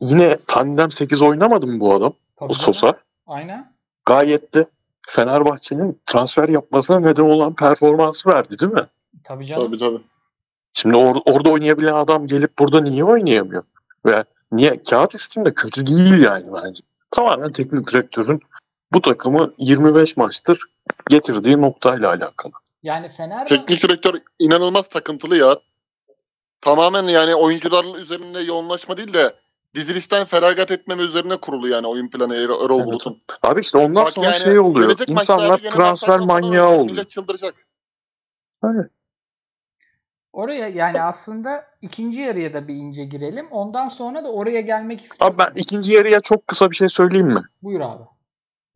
yine 0.00 0.38
tandem 0.46 0.90
8 0.90 1.22
oynamadı 1.22 1.66
mı 1.66 1.80
bu 1.80 1.94
adam? 1.94 2.12
Tabii 2.36 2.50
O. 2.50 2.54
Sosa 2.54 2.94
Aynen. 3.26 3.72
gayet 4.06 4.54
de 4.54 4.66
Fenerbahçe'nin 5.08 6.00
transfer 6.06 6.48
yapmasına 6.48 7.00
neden 7.00 7.22
olan 7.22 7.54
performansı 7.54 8.30
verdi 8.30 8.58
değil 8.58 8.72
mi? 8.72 8.86
Tabii 9.24 9.46
canım. 9.46 9.66
Tabii 9.66 9.76
tabii. 9.76 10.00
Şimdi 10.74 10.96
or- 10.96 11.22
orada 11.24 11.50
oynayabilen 11.50 11.94
adam 11.94 12.26
gelip 12.26 12.58
burada 12.58 12.80
niye 12.80 13.04
oynayamıyor? 13.04 13.62
Ve 14.06 14.24
niye? 14.52 14.82
Kağıt 14.82 15.14
üstünde 15.14 15.54
kötü 15.54 15.86
değil 15.86 16.18
yani 16.18 16.46
bence. 16.52 16.82
Tamamen 17.10 17.52
teknik 17.52 17.86
direktörün 17.92 18.40
bu 18.92 19.00
takımı 19.02 19.54
25 19.58 20.16
maçtır 20.16 20.60
getirdiği 21.08 21.60
noktayla 21.60 22.08
alakalı. 22.08 22.52
Yani 22.82 23.08
Fenerbahçe 23.16 23.56
Teknik 23.56 23.82
direktör 23.82 24.14
inanılmaz 24.38 24.88
takıntılı 24.88 25.36
ya. 25.36 25.56
Tamamen 26.60 27.02
yani 27.02 27.34
oyuncuların 27.34 27.94
üzerinde 27.94 28.40
yoğunlaşma 28.40 28.96
değil 28.96 29.14
de 29.14 29.34
dizilişten 29.74 30.24
feragat 30.24 30.70
etmeme 30.70 31.02
üzerine 31.02 31.36
kurulu 31.36 31.68
yani 31.68 31.86
oyun 31.86 32.08
planı 32.08 32.34
Er- 32.34 32.44
Erol 32.44 32.76
Evet. 32.78 32.86
Bulut'un. 32.86 33.22
Abi 33.42 33.60
işte 33.60 33.78
ondan 33.78 34.04
Bak 34.04 34.12
sonra 34.12 34.26
yani 34.26 34.38
şey 34.38 34.58
oluyor. 34.58 34.98
İnsanlar 35.06 35.58
transfer 35.58 36.18
manyağı 36.18 36.68
oluyor. 36.68 36.84
Millet 36.84 37.10
çıldıracak. 37.10 37.54
Aynen. 38.62 38.90
Oraya 40.32 40.68
yani 40.68 41.02
aslında 41.02 41.66
ikinci 41.82 42.20
yarıya 42.20 42.54
da 42.54 42.68
bir 42.68 42.74
ince 42.74 43.04
girelim. 43.04 43.46
Ondan 43.50 43.88
sonra 43.88 44.24
da 44.24 44.32
oraya 44.32 44.60
gelmek 44.60 45.00
istiyorum. 45.04 45.36
Abi 45.36 45.38
ben 45.38 45.60
ikinci 45.60 45.92
yarıya 45.92 46.20
çok 46.20 46.46
kısa 46.46 46.70
bir 46.70 46.76
şey 46.76 46.88
söyleyeyim 46.88 47.26
mi? 47.26 47.42
Buyur 47.62 47.80
abi. 47.80 48.02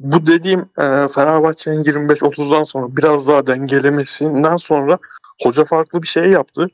Bu 0.00 0.26
dediğim 0.26 0.60
e, 0.60 1.08
Fenerbahçe'nin 1.08 1.82
25-30'dan 1.82 2.62
sonra 2.62 2.96
biraz 2.96 3.28
daha 3.28 3.46
dengelemesinden 3.46 4.56
sonra 4.56 4.98
hoca 5.42 5.64
farklı 5.64 6.02
bir 6.02 6.08
şey 6.08 6.24
yaptı. 6.24 6.68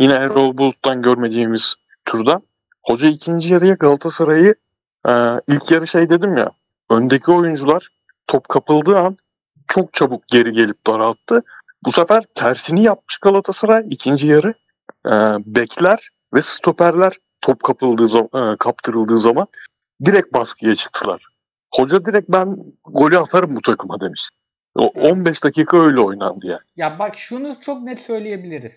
Yine 0.00 0.12
Erol 0.12 0.58
Bulut'tan 0.58 1.02
görmediğimiz 1.02 1.74
türden. 2.04 2.42
Hoca 2.82 3.08
ikinci 3.08 3.52
yarıya 3.52 3.74
Galatasaray'ı 3.74 4.54
e, 5.08 5.12
ilk 5.48 5.70
yarı 5.70 5.86
şey 5.86 6.10
dedim 6.10 6.36
ya 6.36 6.50
öndeki 6.90 7.30
oyuncular 7.30 7.88
top 8.26 8.48
kapıldığı 8.48 8.98
an 8.98 9.16
çok 9.68 9.92
çabuk 9.92 10.28
geri 10.28 10.52
gelip 10.52 10.86
daralttı. 10.86 11.42
Bu 11.84 11.92
sefer 11.92 12.24
tersini 12.34 12.82
yapmış 12.82 13.18
Galatasaray 13.18 13.86
ikinci 13.90 14.26
yarı. 14.26 14.54
E, 15.06 15.12
bekler 15.46 16.08
ve 16.34 16.42
stoperler 16.42 17.12
top 17.40 17.62
kapıldığı 17.62 18.08
zaman, 18.08 18.56
kaptırıldığı 18.56 19.18
zaman 19.18 19.46
direkt 20.04 20.34
baskıya 20.34 20.74
çıktılar. 20.74 21.22
Hoca 21.74 22.04
direkt 22.04 22.28
ben 22.28 22.56
golü 22.84 23.18
atarım 23.18 23.56
bu 23.56 23.62
takıma 23.62 24.00
demiş. 24.00 24.30
O 24.74 24.86
15 24.86 25.44
dakika 25.44 25.76
öyle 25.82 26.00
oynandı 26.00 26.46
yani. 26.46 26.60
Ya 26.76 26.98
bak 26.98 27.18
şunu 27.18 27.56
çok 27.60 27.82
net 27.82 28.00
söyleyebiliriz. 28.00 28.74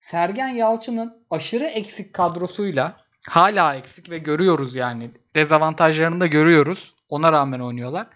Sergen 0.00 0.48
Yalçın'ın 0.48 1.26
aşırı 1.30 1.64
eksik 1.64 2.12
kadrosuyla 2.12 2.96
hala 3.28 3.74
eksik 3.74 4.10
ve 4.10 4.18
görüyoruz 4.18 4.74
yani. 4.74 5.10
Dezavantajlarını 5.34 6.20
da 6.20 6.26
görüyoruz. 6.26 6.94
Ona 7.08 7.32
rağmen 7.32 7.60
oynuyorlar. 7.60 8.06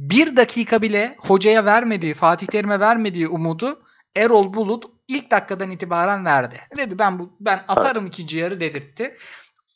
Bir 0.00 0.36
dakika 0.36 0.82
bile 0.82 1.16
hocaya 1.18 1.64
vermediği, 1.64 2.14
Fatih 2.14 2.46
Terim'e 2.46 2.80
vermediği 2.80 3.28
umudu 3.28 3.82
Erol 4.16 4.54
Bulut 4.54 4.84
ilk 5.08 5.30
dakikadan 5.30 5.70
itibaren 5.70 6.24
verdi. 6.24 6.60
Dedi 6.76 6.98
ben 6.98 7.18
bu 7.18 7.36
ben 7.40 7.64
atarım 7.68 8.06
ikinci 8.06 8.38
yarı 8.38 8.60
dedirtti. 8.60 9.16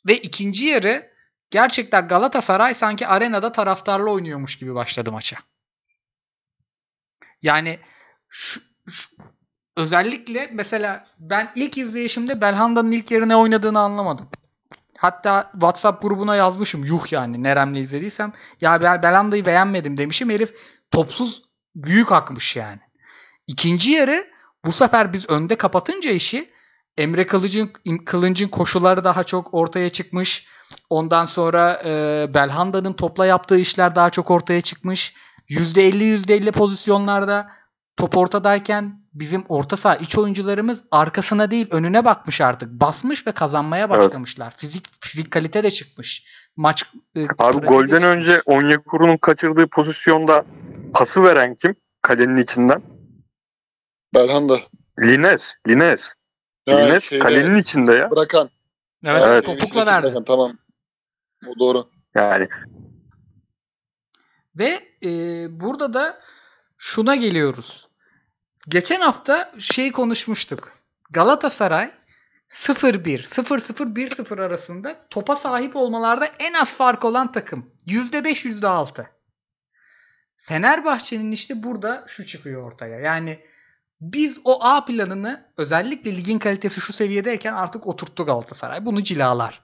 Ve 0.07 0.17
ikinci 0.17 0.65
yarı 0.65 1.11
gerçekten 1.49 2.07
Galatasaray 2.07 2.73
sanki 2.73 3.07
arenada 3.07 3.51
taraftarla 3.51 4.11
oynuyormuş 4.11 4.57
gibi 4.57 4.75
başladı 4.75 5.11
maça. 5.11 5.37
Yani 7.41 7.79
şu, 8.29 8.61
şu- 8.89 9.15
özellikle 9.77 10.49
mesela 10.53 11.07
ben 11.19 11.51
ilk 11.55 11.77
izleyişimde 11.77 12.41
Belhanda'nın 12.41 12.91
ilk 12.91 13.11
yarı 13.11 13.29
ne 13.29 13.35
oynadığını 13.35 13.79
anlamadım. 13.79 14.29
Hatta 14.97 15.49
WhatsApp 15.51 16.01
grubuna 16.01 16.35
yazmışım. 16.35 16.83
Yuh 16.83 17.11
yani 17.11 17.43
Nerem'le 17.43 17.75
izlediysem. 17.75 18.33
Ya 18.61 18.81
ben 18.81 19.03
Belhanda'yı 19.03 19.45
beğenmedim 19.45 19.97
demişim. 19.97 20.29
Herif 20.29 20.55
topsuz 20.91 21.43
büyük 21.75 22.11
akmış 22.11 22.55
yani. 22.55 22.79
İkinci 23.47 23.91
yarı 23.91 24.27
bu 24.65 24.71
sefer 24.71 25.13
biz 25.13 25.29
önde 25.29 25.55
kapatınca 25.55 26.11
işi 26.11 26.49
Emre 26.97 27.27
Kılıç'ın 27.27 27.71
Kılınç'ın 28.05 28.47
koşuları 28.47 29.03
daha 29.03 29.23
çok 29.23 29.53
ortaya 29.53 29.89
çıkmış. 29.89 30.47
Ondan 30.89 31.25
sonra 31.25 31.81
e, 31.85 32.25
Belhanda'nın 32.33 32.93
topla 32.93 33.25
yaptığı 33.25 33.57
işler 33.57 33.95
daha 33.95 34.09
çok 34.09 34.31
ortaya 34.31 34.61
çıkmış. 34.61 35.13
%50 35.49 36.25
%50 36.25 36.51
pozisyonlarda 36.51 37.51
top 37.97 38.17
ortadayken 38.17 39.04
bizim 39.15 39.45
orta 39.49 39.77
saha 39.77 39.95
iç 39.95 40.17
oyuncularımız 40.17 40.83
arkasına 40.91 41.51
değil 41.51 41.67
önüne 41.71 42.05
bakmış 42.05 42.41
artık. 42.41 42.69
Basmış 42.69 43.27
ve 43.27 43.31
kazanmaya 43.31 43.85
Evet. 43.85 43.97
başlamışlar. 43.97 44.53
Fizik 44.57 44.87
fizik 44.99 45.31
kalite 45.31 45.63
de 45.63 45.71
çıkmış. 45.71 46.25
Maç 46.55 46.83
e, 47.15 47.25
Abi 47.39 47.65
golden 47.65 47.87
çıkmış. 47.87 48.03
önce 48.03 48.41
Onyekuru'nun 48.45 49.17
kaçırdığı 49.17 49.67
pozisyonda 49.67 50.45
pası 50.93 51.23
veren 51.23 51.55
kim? 51.55 51.75
Kalenin 52.01 52.37
içinden. 52.37 52.81
Belhanda. 54.13 54.59
Lines. 54.99 55.55
Lines. 55.67 56.13
Ya 56.67 56.77
Lines 56.77 57.09
şeyde 57.09 57.23
kalenin 57.23 57.55
içinde 57.55 57.93
ya. 57.93 58.11
Bırakan. 58.11 58.49
Evet, 59.03 59.23
Evet. 59.25 59.45
topukla 59.45 59.85
verdi. 59.85 60.05
Bırakan, 60.07 60.23
tamam. 60.23 60.51
O 61.47 61.59
doğru. 61.59 61.89
Yani 62.15 62.47
Ve 64.55 64.79
e, 65.03 65.09
burada 65.59 65.93
da 65.93 66.19
şuna 66.77 67.15
geliyoruz. 67.15 67.87
Geçen 68.67 69.01
hafta 69.01 69.51
şey 69.59 69.91
konuşmuştuk. 69.91 70.73
Galatasaray 71.11 71.91
0-1, 72.49 73.23
0-0, 73.23 73.95
1-0 73.95 74.41
arasında 74.41 74.95
topa 75.09 75.35
sahip 75.35 75.75
olmalarda 75.75 76.25
en 76.39 76.53
az 76.53 76.75
fark 76.75 77.05
olan 77.05 77.31
takım. 77.31 77.71
%5, 77.87 78.45
%6. 78.45 79.05
Fenerbahçe'nin 80.37 81.31
işte 81.31 81.63
burada 81.63 82.03
şu 82.07 82.25
çıkıyor 82.25 82.63
ortaya. 82.63 82.99
Yani 82.99 83.39
biz 84.01 84.39
o 84.43 84.63
A 84.63 84.85
planını 84.85 85.45
özellikle 85.57 86.15
ligin 86.15 86.39
kalitesi 86.39 86.81
şu 86.81 86.93
seviyedeyken 86.93 87.53
artık 87.53 87.87
oturttu 87.87 88.25
Galatasaray. 88.25 88.85
Bunu 88.85 89.03
cilalar. 89.03 89.61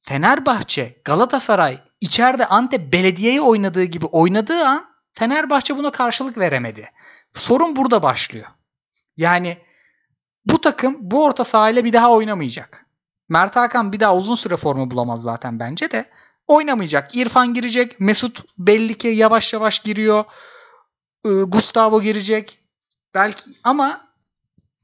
Fenerbahçe, 0.00 1.00
Galatasaray 1.04 1.78
içeride 2.00 2.46
Antep 2.46 2.92
Belediye'yi 2.92 3.40
oynadığı 3.40 3.84
gibi 3.84 4.06
oynadığı 4.06 4.64
an 4.64 4.90
Fenerbahçe 5.12 5.76
buna 5.76 5.90
karşılık 5.90 6.38
veremedi. 6.38 6.90
Sorun 7.34 7.76
burada 7.76 8.02
başlıyor. 8.02 8.46
Yani 9.16 9.58
bu 10.46 10.60
takım 10.60 10.96
bu 11.00 11.24
orta 11.24 11.44
sahayla 11.44 11.84
bir 11.84 11.92
daha 11.92 12.10
oynamayacak. 12.12 12.86
Mert 13.28 13.56
Hakan 13.56 13.92
bir 13.92 14.00
daha 14.00 14.16
uzun 14.16 14.34
süre 14.34 14.56
formu 14.56 14.90
bulamaz 14.90 15.22
zaten 15.22 15.58
bence 15.58 15.90
de. 15.90 16.10
Oynamayacak. 16.46 17.14
İrfan 17.14 17.54
girecek. 17.54 18.00
Mesut 18.00 18.44
belli 18.58 18.98
ki 18.98 19.08
yavaş 19.08 19.52
yavaş 19.52 19.78
giriyor. 19.78 20.24
Ee, 21.24 21.28
Gustavo 21.28 22.02
girecek. 22.02 22.58
Belki 23.14 23.42
ama 23.64 24.08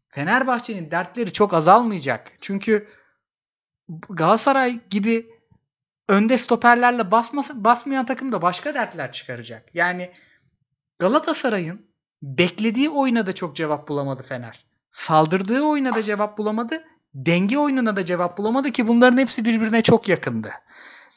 Fenerbahçe'nin 0.09 0.91
dertleri 0.91 1.33
çok 1.33 1.55
azalmayacak. 1.55 2.33
Çünkü 2.41 2.89
Galatasaray 4.11 4.81
gibi 4.91 5.31
önde 6.09 6.39
stoperlerle 6.39 7.11
basması, 7.11 7.65
basmayan 7.65 8.07
takım 8.07 8.33
da 8.33 8.43
başka 8.43 8.75
dertler 8.75 9.13
çıkaracak. 9.13 9.75
Yani 9.75 10.13
Galatasaray'ın 10.99 11.87
beklediği 12.27 12.91
oyuna 12.91 13.27
da 13.27 13.33
çok 13.33 13.57
cevap 13.57 13.89
bulamadı 13.89 14.23
Fener. 14.23 14.65
Saldırdığı 14.93 15.63
oyuna 15.63 15.95
da 15.95 16.03
cevap 16.03 16.39
bulamadı. 16.39 16.85
Denge 17.15 17.59
oyununa 17.59 17.97
da 17.97 18.05
cevap 18.05 18.39
bulamadı 18.39 18.73
ki 18.73 18.89
bunların 18.89 19.19
hepsi 19.19 19.45
birbirine 19.45 19.83
çok 19.83 20.09
yakındı. 20.09 20.51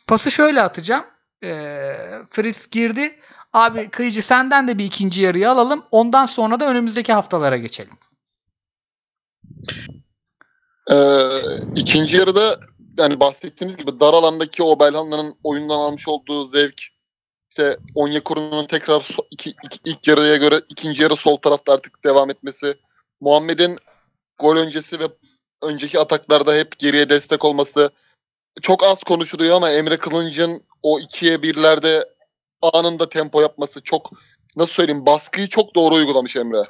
Pası 0.08 0.32
şöyle 0.32 0.62
atacağım. 0.62 1.06
Ee, 1.44 1.94
Fritz 2.30 2.70
girdi. 2.70 3.20
Abi 3.54 3.90
Kıyıcı 3.90 4.22
senden 4.22 4.68
de 4.68 4.78
bir 4.78 4.86
ikinci 4.86 5.22
yarıyı 5.22 5.52
alalım. 5.52 5.84
Ondan 5.92 6.26
sonra 6.26 6.60
da 6.60 6.70
önümüzdeki 6.70 7.14
haftalara 7.14 7.58
geçelim. 7.58 7.94
Ee, 10.92 10.96
ikinci 11.76 12.18
yarıda 12.18 12.60
yani 12.98 13.20
bahsettiğiniz 13.20 13.78
gibi 13.78 14.00
dar 14.00 14.14
alandaki 14.14 14.64
o 14.64 14.80
Belhanda'nın 14.80 15.36
oyundan 15.44 15.78
almış 15.78 16.08
olduğu 16.08 16.44
zevk 16.44 16.99
işte 17.50 17.78
Onyekuru'nun 17.96 18.66
tekrar 18.66 19.00
so- 19.00 19.28
iki, 19.32 19.50
iki- 19.50 19.80
ilk 19.86 20.08
yarıya 20.08 20.36
göre 20.36 20.62
ikinci 20.70 21.04
yarı 21.04 21.16
sol 21.16 21.36
tarafta 21.36 21.74
artık 21.74 22.04
devam 22.04 22.30
etmesi 22.30 22.76
Muhammed'in 23.22 23.78
gol 24.40 24.58
öncesi 24.58 25.00
ve 25.00 25.04
önceki 25.62 26.00
ataklarda 26.00 26.54
hep 26.54 26.80
geriye 26.80 27.10
destek 27.10 27.46
olması 27.46 27.90
çok 28.62 28.84
az 28.84 29.04
konuşuluyor 29.04 29.56
ama 29.56 29.72
Emre 29.72 29.98
Kılınç'ın 29.98 30.62
o 30.84 31.00
ikiye 31.00 31.42
birlerde 31.42 32.10
anında 32.62 33.10
tempo 33.10 33.42
yapması 33.42 33.82
çok 33.84 34.12
nasıl 34.56 34.74
söyleyeyim 34.74 35.06
baskıyı 35.06 35.48
çok 35.48 35.76
doğru 35.76 35.96
uygulamış 35.96 36.36
Emre. 36.36 36.64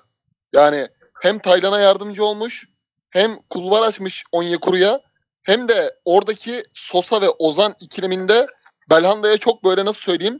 Yani 0.53 0.87
hem 1.21 1.39
Taylan'a 1.39 1.79
yardımcı 1.79 2.25
olmuş 2.25 2.67
hem 3.09 3.39
kulvar 3.49 3.81
açmış 3.81 4.23
Onyekuru'ya 4.31 5.01
hem 5.43 5.67
de 5.67 5.95
oradaki 6.05 6.63
Sosa 6.73 7.21
ve 7.21 7.29
Ozan 7.29 7.75
ikileminde 7.79 8.47
Belhanda'ya 8.89 9.37
çok 9.37 9.63
böyle 9.63 9.85
nasıl 9.85 10.01
söyleyeyim 10.01 10.39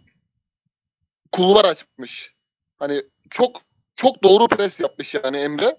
kulvar 1.32 1.65
açmış. 1.65 2.34
Hani 2.78 3.02
çok 3.30 3.62
çok 3.96 4.24
doğru 4.24 4.48
pres 4.48 4.80
yapmış 4.80 5.15
yani 5.15 5.38
Emre. 5.38 5.78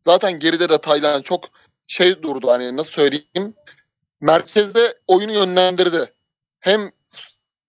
Zaten 0.00 0.40
geride 0.40 0.68
de 0.68 0.78
Taylan 0.78 1.22
çok 1.22 1.44
şey 1.86 2.22
durdu 2.22 2.50
hani 2.50 2.76
nasıl 2.76 2.90
söyleyeyim 2.90 3.54
merkezde 4.20 4.94
oyunu 5.06 5.32
yönlendirdi. 5.32 6.12
Hem 6.60 6.90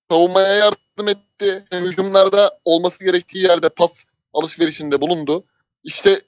savunmaya 0.10 0.53
yardım 0.53 1.08
etti 1.08 1.65
hem 1.69 1.84
hücumlarda 1.84 2.60
olması 2.65 3.05
gerektiği 3.05 3.43
yerde 3.43 3.69
pas 3.69 4.05
alışverişinde 4.34 5.01
bulundu. 5.01 5.43
İşte 5.84 6.21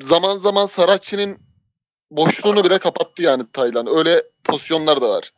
zaman 0.00 0.36
zaman 0.36 0.66
Saratçı'nın 0.66 1.38
boşluğunu 2.10 2.64
bile 2.64 2.78
kapattı 2.78 3.22
yani 3.22 3.44
Taylan. 3.52 3.86
Öyle 3.96 4.22
pozisyonlar 4.44 5.00
da 5.00 5.08
var. 5.08 5.32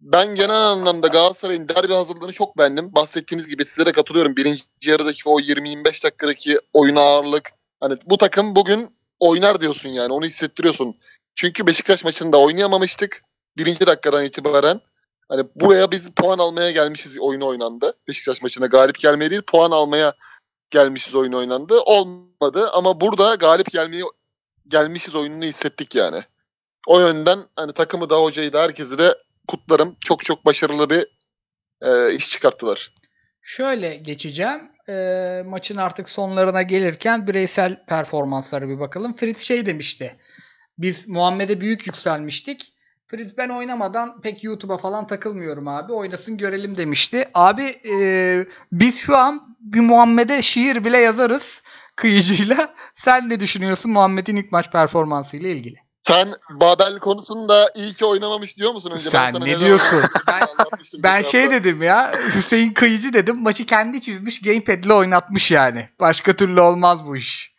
Ben 0.00 0.34
genel 0.34 0.62
anlamda 0.62 1.06
Galatasaray'ın 1.06 1.68
derbi 1.68 1.92
hazırlığını 1.92 2.32
çok 2.32 2.58
beğendim. 2.58 2.94
Bahsettiğiniz 2.94 3.48
gibi 3.48 3.64
size 3.64 3.86
de 3.86 3.92
katılıyorum. 3.92 4.36
Birinci 4.36 4.62
yarıdaki 4.84 5.22
o 5.24 5.40
20-25 5.40 6.04
dakikadaki 6.04 6.58
oyun 6.72 6.96
ağırlık. 6.96 7.50
Hani 7.80 7.96
bu 8.06 8.16
takım 8.16 8.56
bugün 8.56 8.96
oynar 9.20 9.60
diyorsun 9.60 9.88
yani. 9.88 10.12
Onu 10.12 10.24
hissettiriyorsun. 10.24 10.96
Çünkü 11.34 11.66
Beşiktaş 11.66 12.04
maçında 12.04 12.40
oynayamamıştık. 12.40 13.20
Birinci 13.56 13.86
dakikadan 13.86 14.24
itibaren. 14.24 14.80
Hani 15.28 15.44
buraya 15.54 15.90
biz 15.90 16.10
puan 16.10 16.38
almaya 16.38 16.70
gelmişiz 16.70 17.18
oyunu 17.18 17.46
oynandı. 17.46 17.94
Beşiktaş 18.08 18.42
maçına 18.42 18.66
galip 18.66 18.98
gelmeye 18.98 19.30
değil 19.30 19.42
puan 19.42 19.70
almaya 19.70 20.14
gelmişiz 20.70 21.14
oyun 21.14 21.32
oynandı. 21.32 21.80
Olmadı 21.80 22.70
ama 22.72 23.00
burada 23.00 23.34
galip 23.34 23.70
gelmeyi 23.70 24.02
gelmişiz 24.68 25.14
oyununu 25.14 25.44
hissettik 25.44 25.94
yani. 25.94 26.22
O 26.86 27.00
yönden 27.00 27.38
hani 27.56 27.72
takımı 27.72 28.10
da 28.10 28.22
hocayı 28.22 28.52
da 28.52 28.62
herkesi 28.62 28.98
de 28.98 29.14
kutlarım. 29.50 29.96
Çok 30.04 30.24
çok 30.24 30.46
başarılı 30.46 30.90
bir 30.90 31.06
e, 31.82 32.14
iş 32.14 32.30
çıkarttılar. 32.30 32.94
Şöyle 33.42 33.94
geçeceğim. 33.94 34.60
Ee, 34.88 35.42
maçın 35.46 35.76
artık 35.76 36.08
sonlarına 36.08 36.62
gelirken 36.62 37.26
bireysel 37.26 37.84
performanslara 37.86 38.68
bir 38.68 38.78
bakalım. 38.78 39.12
Fritz 39.12 39.38
şey 39.38 39.66
demişti. 39.66 40.16
Biz 40.78 41.08
Muhammed'e 41.08 41.60
büyük 41.60 41.86
yükselmiştik. 41.86 42.72
Fritz 43.06 43.36
ben 43.38 43.48
oynamadan 43.48 44.20
pek 44.20 44.44
YouTube'a 44.44 44.78
falan 44.78 45.06
takılmıyorum 45.06 45.68
abi. 45.68 45.92
Oynasın 45.92 46.36
görelim 46.36 46.76
demişti. 46.76 47.28
Abi 47.34 47.74
e, 47.90 48.46
biz 48.72 48.98
şu 48.98 49.16
an 49.16 49.56
bir 49.60 49.80
Muhammed'e 49.80 50.42
şiir 50.42 50.84
bile 50.84 50.98
yazarız 50.98 51.62
kıyıcıyla. 51.96 52.74
Sen 52.94 53.28
ne 53.28 53.40
düşünüyorsun 53.40 53.90
Muhammed'in 53.90 54.36
ilk 54.36 54.52
maç 54.52 54.72
performansı 54.72 55.36
ile 55.36 55.52
ilgili? 55.52 55.89
Sen 56.02 56.34
Babel 56.50 56.98
konusunda 56.98 57.70
iyi 57.74 57.94
ki 57.94 58.04
oynamamış 58.04 58.56
diyor 58.56 58.72
musun 58.72 58.90
önce? 58.90 59.10
Sen 59.10 59.32
sana 59.32 59.44
ne 59.44 59.60
diyorsun? 59.60 60.00
Ben- 60.26 60.48
Ben 60.98 61.22
şey 61.22 61.50
dedim 61.50 61.82
ya 61.82 62.12
Hüseyin 62.34 62.72
Kıyıcı 62.72 63.12
dedim. 63.12 63.42
Maçı 63.42 63.66
kendi 63.66 64.00
çizmiş 64.00 64.40
gamepad'le 64.42 64.90
oynatmış 64.90 65.50
yani. 65.50 65.88
Başka 66.00 66.36
türlü 66.36 66.60
olmaz 66.60 67.06
bu 67.06 67.16
iş. 67.16 67.54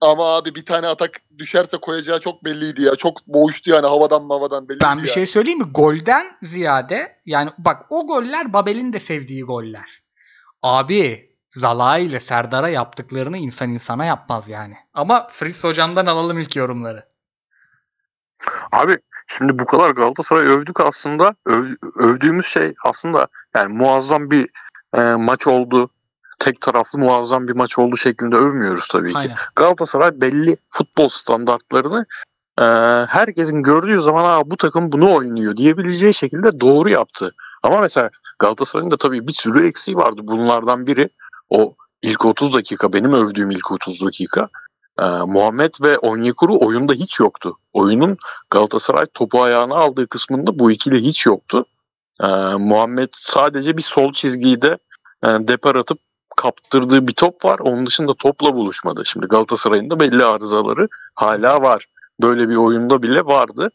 Ama 0.00 0.36
abi 0.36 0.54
bir 0.54 0.64
tane 0.66 0.86
atak 0.86 1.20
düşerse 1.38 1.76
koyacağı 1.76 2.20
çok 2.20 2.44
belliydi 2.44 2.82
ya. 2.82 2.96
Çok 2.96 3.26
boğuştu 3.26 3.70
yani 3.70 3.86
havadan 3.86 4.24
mavadan 4.24 4.68
belliydi 4.68 4.84
Ben 4.84 5.02
bir 5.02 5.08
ya. 5.08 5.14
şey 5.14 5.26
söyleyeyim 5.26 5.58
mi? 5.58 5.68
Golden 5.74 6.26
ziyade 6.42 7.20
yani 7.26 7.50
bak 7.58 7.86
o 7.90 8.06
goller 8.06 8.52
Babel'in 8.52 8.92
de 8.92 9.00
sevdiği 9.00 9.42
goller. 9.42 10.02
Abi 10.62 11.27
Zala 11.50 11.98
ile 11.98 12.20
Serdar'a 12.20 12.68
yaptıklarını 12.68 13.38
insan 13.38 13.70
insana 13.70 14.04
yapmaz 14.04 14.48
yani. 14.48 14.76
Ama 14.94 15.26
Fritz 15.32 15.64
hocamdan 15.64 16.06
alalım 16.06 16.38
ilk 16.38 16.56
yorumları. 16.56 17.04
Abi 18.72 18.98
şimdi 19.26 19.58
bu 19.58 19.66
kadar 19.66 19.90
Galatasaray 19.90 20.46
övdük 20.46 20.80
aslında. 20.80 21.34
Öv- 21.46 21.76
övdüğümüz 22.00 22.46
şey 22.46 22.74
aslında 22.84 23.28
yani 23.54 23.72
muazzam 23.78 24.30
bir 24.30 24.48
e, 24.96 25.00
maç 25.14 25.46
oldu. 25.46 25.90
Tek 26.38 26.60
taraflı 26.60 26.98
muazzam 26.98 27.48
bir 27.48 27.52
maç 27.52 27.78
oldu 27.78 27.96
şeklinde 27.96 28.36
övmüyoruz 28.36 28.88
tabii 28.88 29.12
ki. 29.12 29.18
Aynen. 29.18 29.36
Galatasaray 29.56 30.20
belli 30.20 30.56
futbol 30.70 31.08
standartlarını 31.08 32.06
e, 32.60 32.64
herkesin 33.08 33.62
gördüğü 33.62 34.00
zaman 34.00 34.24
Aa, 34.24 34.50
bu 34.50 34.56
takım 34.56 34.92
bunu 34.92 35.14
oynuyor 35.14 35.56
diyebileceği 35.56 36.14
şekilde 36.14 36.60
doğru 36.60 36.88
yaptı. 36.88 37.34
Ama 37.62 37.80
mesela 37.80 38.10
Galatasaray'ın 38.38 38.90
da 38.90 38.96
tabii 38.96 39.26
bir 39.26 39.32
sürü 39.32 39.66
eksiği 39.66 39.96
vardı. 39.96 40.20
Bunlardan 40.24 40.86
biri 40.86 41.08
o 41.50 41.74
ilk 42.02 42.26
30 42.26 42.52
dakika 42.54 42.92
benim 42.92 43.12
övdüğüm 43.12 43.50
ilk 43.50 43.72
30 43.72 44.00
dakika. 44.06 44.48
e, 45.00 45.04
Muhammed 45.06 45.74
ve 45.82 45.98
Onyekuru 45.98 46.58
oyunda 46.60 46.92
hiç 46.92 47.20
yoktu. 47.20 47.58
Oyunun 47.72 48.16
Galatasaray 48.50 49.06
topu 49.14 49.42
ayağına 49.42 49.74
aldığı 49.74 50.06
kısmında 50.06 50.58
bu 50.58 50.70
ikili 50.70 51.00
hiç 51.00 51.26
yoktu. 51.26 51.64
E, 52.22 52.26
Muhammed 52.58 53.08
sadece 53.12 53.76
bir 53.76 53.82
sol 53.82 54.12
çizgiyi 54.12 54.62
de 54.62 54.78
e, 55.24 55.26
depar 55.26 55.76
atıp 55.76 55.98
kaptırdığı 56.36 57.08
bir 57.08 57.12
top 57.12 57.44
var. 57.44 57.58
Onun 57.58 57.86
dışında 57.86 58.14
topla 58.14 58.54
buluşmadı. 58.54 59.06
Şimdi 59.06 59.26
Galatasaray'ın 59.26 59.90
da 59.90 60.00
belli 60.00 60.24
arızaları 60.24 60.88
hala 61.14 61.62
var. 61.62 61.86
Böyle 62.22 62.48
bir 62.48 62.56
oyunda 62.56 63.02
bile 63.02 63.24
vardı. 63.24 63.70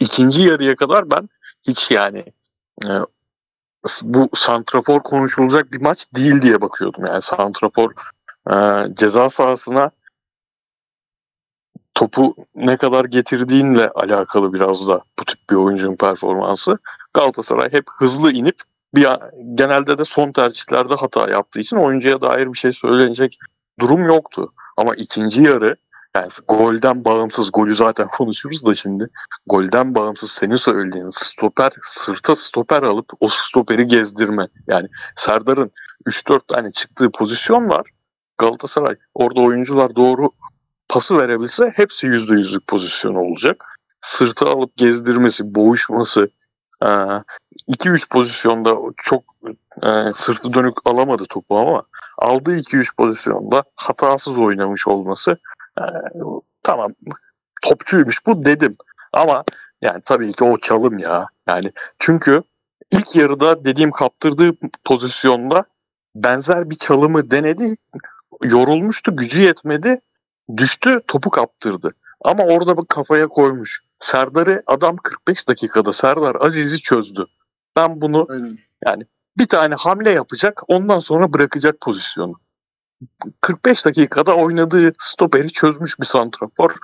İkinci 0.00 0.42
yarıya 0.42 0.76
kadar 0.76 1.10
ben 1.10 1.28
hiç 1.68 1.90
yani 1.90 2.24
e, 2.88 2.90
bu 4.04 4.28
santrafor 4.34 5.00
konuşulacak 5.00 5.72
bir 5.72 5.80
maç 5.80 6.06
değil 6.14 6.42
diye 6.42 6.60
bakıyordum. 6.60 7.04
Yani 7.06 7.22
santrafor 7.22 7.90
e, 8.50 8.54
ceza 8.94 9.28
sahasına 9.28 9.90
topu 11.94 12.34
ne 12.54 12.76
kadar 12.76 13.04
getirdiğinle 13.04 13.88
alakalı 13.88 14.52
biraz 14.52 14.88
da 14.88 15.00
bu 15.18 15.24
tip 15.24 15.50
bir 15.50 15.54
oyuncunun 15.54 15.96
performansı. 15.96 16.78
Galatasaray 17.14 17.72
hep 17.72 17.84
hızlı 17.98 18.32
inip 18.32 18.62
bir 18.94 19.08
genelde 19.54 19.98
de 19.98 20.04
son 20.04 20.32
tercihlerde 20.32 20.94
hata 20.94 21.30
yaptığı 21.30 21.60
için 21.60 21.76
oyuncuya 21.76 22.20
dair 22.20 22.52
bir 22.52 22.58
şey 22.58 22.72
söylenecek 22.72 23.38
durum 23.80 24.04
yoktu. 24.04 24.52
Ama 24.76 24.94
ikinci 24.94 25.42
yarı 25.42 25.76
yani 26.18 26.30
golden 26.48 27.04
bağımsız 27.04 27.50
golü 27.52 27.74
zaten 27.74 28.08
konuşuruz 28.08 28.66
da 28.66 28.74
şimdi 28.74 29.08
golden 29.46 29.94
bağımsız 29.94 30.30
senin 30.30 30.54
söylediğin 30.54 31.10
stoper 31.10 31.72
sırta 31.82 32.34
stoper 32.34 32.82
alıp 32.82 33.06
o 33.20 33.28
stoperi 33.28 33.86
gezdirme. 33.86 34.48
Yani 34.66 34.88
Serdar'ın 35.16 35.70
3-4 36.06 36.40
tane 36.46 36.70
çıktığı 36.70 37.10
pozisyon 37.10 37.68
var. 37.68 37.90
Galatasaray 38.38 38.96
orada 39.14 39.40
oyuncular 39.40 39.96
doğru 39.96 40.30
pası 40.88 41.18
verebilse 41.18 41.72
hepsi 41.74 42.06
%100'lük 42.06 42.66
pozisyon 42.66 43.14
olacak. 43.14 43.64
Sırtı 44.02 44.44
alıp 44.44 44.76
gezdirmesi, 44.76 45.54
boğuşması, 45.54 46.28
2-3 46.80 48.08
pozisyonda 48.10 48.76
çok 48.96 49.24
e, 49.82 50.12
sırtı 50.14 50.52
dönük 50.52 50.74
alamadı 50.84 51.24
topu 51.30 51.58
ama 51.58 51.82
aldığı 52.18 52.58
2-3 52.58 52.96
pozisyonda 52.96 53.64
hatasız 53.76 54.38
oynamış 54.38 54.88
olması 54.88 55.38
tamam 56.62 56.94
topçuymuş 57.62 58.26
bu 58.26 58.44
dedim. 58.44 58.76
Ama 59.12 59.44
yani 59.82 60.02
tabii 60.04 60.32
ki 60.32 60.44
o 60.44 60.58
çalım 60.58 60.98
ya. 60.98 61.26
Yani 61.48 61.72
çünkü 61.98 62.42
ilk 62.90 63.16
yarıda 63.16 63.64
dediğim 63.64 63.90
kaptırdığı 63.90 64.52
pozisyonda 64.84 65.64
benzer 66.14 66.70
bir 66.70 66.74
çalımı 66.74 67.30
denedi. 67.30 67.76
Yorulmuştu, 68.42 69.16
gücü 69.16 69.40
yetmedi. 69.40 70.00
Düştü, 70.56 71.00
topu 71.06 71.30
kaptırdı. 71.30 71.94
Ama 72.24 72.44
orada 72.44 72.78
bir 72.78 72.86
kafaya 72.86 73.28
koymuş. 73.28 73.80
Serdar'ı 74.00 74.62
adam 74.66 74.96
45 74.96 75.48
dakikada 75.48 75.92
Serdar 75.92 76.36
Aziz'i 76.40 76.78
çözdü. 76.78 77.26
Ben 77.76 78.00
bunu 78.00 78.26
Aynen. 78.86 79.06
bir 79.38 79.46
tane 79.46 79.74
hamle 79.74 80.10
yapacak 80.10 80.62
ondan 80.68 80.98
sonra 80.98 81.32
bırakacak 81.32 81.80
pozisyonu. 81.80 82.34
45 83.40 83.86
dakikada 83.86 84.36
oynadığı 84.36 84.92
stoperi 84.98 85.52
çözmüş 85.52 86.00
bir 86.00 86.04
santrafor 86.04 86.74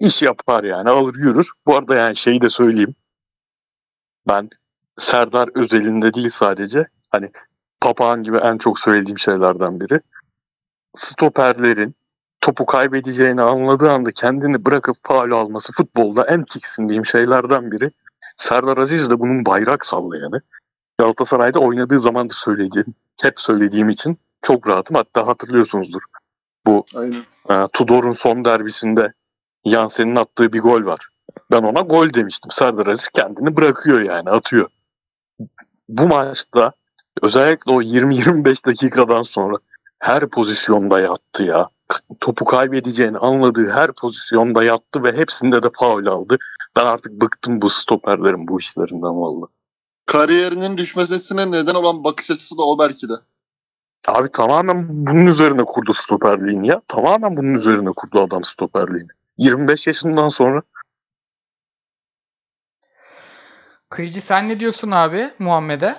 iş 0.00 0.22
yapar 0.22 0.64
yani 0.64 0.90
alır 0.90 1.14
yürür. 1.14 1.50
Bu 1.66 1.76
arada 1.76 1.94
yani 1.94 2.16
şeyi 2.16 2.40
de 2.40 2.50
söyleyeyim. 2.50 2.94
Ben 4.28 4.50
Serdar 4.98 5.48
özelinde 5.54 6.14
değil 6.14 6.30
sadece 6.30 6.86
hani 7.10 7.30
papağan 7.80 8.22
gibi 8.22 8.36
en 8.36 8.58
çok 8.58 8.80
söylediğim 8.80 9.18
şeylerden 9.18 9.80
biri. 9.80 10.00
Stoperlerin 10.96 11.94
topu 12.40 12.66
kaybedeceğini 12.66 13.42
anladığı 13.42 13.90
anda 13.90 14.12
kendini 14.12 14.64
bırakıp 14.64 14.96
faul 15.02 15.30
alması 15.30 15.72
futbolda 15.72 16.24
en 16.24 16.44
tiksindiğim 16.44 17.06
şeylerden 17.06 17.72
biri. 17.72 17.90
Serdar 18.36 18.78
Aziz 18.78 19.10
de 19.10 19.20
bunun 19.20 19.46
bayrak 19.46 19.84
sallayanı. 19.84 20.40
Galatasaray'da 20.98 21.58
oynadığı 21.58 22.00
zaman 22.00 22.28
da 22.28 22.34
söylediğim, 22.34 22.94
hep 23.22 23.40
söylediğim 23.40 23.88
için 23.90 24.18
çok 24.44 24.68
rahatım. 24.68 24.96
Hatta 24.96 25.26
hatırlıyorsunuzdur. 25.26 26.02
Aynen. 26.94 27.24
E, 27.50 27.66
Tudor'un 27.72 28.12
son 28.12 28.44
derbisinde 28.44 29.12
Yansen'in 29.64 30.16
attığı 30.16 30.52
bir 30.52 30.60
gol 30.60 30.84
var. 30.84 31.08
Ben 31.50 31.62
ona 31.62 31.80
gol 31.80 32.14
demiştim. 32.14 32.50
Serdar 32.50 32.86
Aziz 32.86 33.08
kendini 33.08 33.56
bırakıyor 33.56 34.00
yani 34.00 34.30
atıyor. 34.30 34.68
Bu 35.88 36.08
maçta 36.08 36.72
özellikle 37.22 37.72
o 37.72 37.82
20-25 37.82 38.66
dakikadan 38.66 39.22
sonra 39.22 39.56
her 39.98 40.28
pozisyonda 40.28 41.00
yattı 41.00 41.44
ya. 41.44 41.68
Topu 42.20 42.44
kaybedeceğini 42.44 43.18
anladığı 43.18 43.70
her 43.70 43.92
pozisyonda 43.92 44.64
yattı 44.64 45.02
ve 45.02 45.12
hepsinde 45.12 45.62
de 45.62 45.70
faul 45.78 46.06
aldı. 46.06 46.38
Ben 46.76 46.86
artık 46.86 47.12
bıktım 47.12 47.62
bu 47.62 47.70
stoperlerin 47.70 48.48
bu 48.48 48.60
işlerinden 48.60 49.20
valla. 49.20 49.46
Kariyerinin 50.06 50.76
düşmesine 50.76 51.50
neden 51.50 51.74
olan 51.74 52.04
bakış 52.04 52.30
açısı 52.30 52.58
da 52.58 52.62
o 52.62 52.78
belki 52.78 53.08
de. 53.08 53.14
Abi 54.08 54.28
tamamen 54.32 55.06
bunun 55.06 55.26
üzerine 55.26 55.64
kurdu 55.64 55.92
stoperliğini 55.92 56.66
ya. 56.68 56.80
Tamamen 56.88 57.36
bunun 57.36 57.54
üzerine 57.54 57.92
kurdu 57.96 58.20
adam 58.20 58.44
stoperliğini. 58.44 59.08
25 59.38 59.86
yaşından 59.86 60.28
sonra 60.28 60.62
Kıyıcı 63.90 64.20
sen 64.20 64.48
ne 64.48 64.60
diyorsun 64.60 64.90
abi 64.90 65.30
Muhammed'e? 65.38 65.96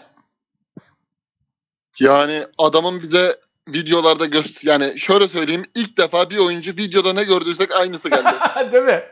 Yani 1.99 2.43
adamın 2.57 3.01
bize 3.01 3.37
videolarda 3.67 4.25
göster 4.25 4.71
yani 4.71 4.99
şöyle 4.99 5.27
söyleyeyim 5.27 5.63
ilk 5.75 5.97
defa 5.97 6.29
bir 6.29 6.37
oyuncu 6.37 6.71
videoda 6.71 7.13
ne 7.13 7.23
gördüysek 7.23 7.75
aynısı 7.75 8.09
geldi. 8.09 8.35
Değil 8.71 8.83
mi? 8.83 9.03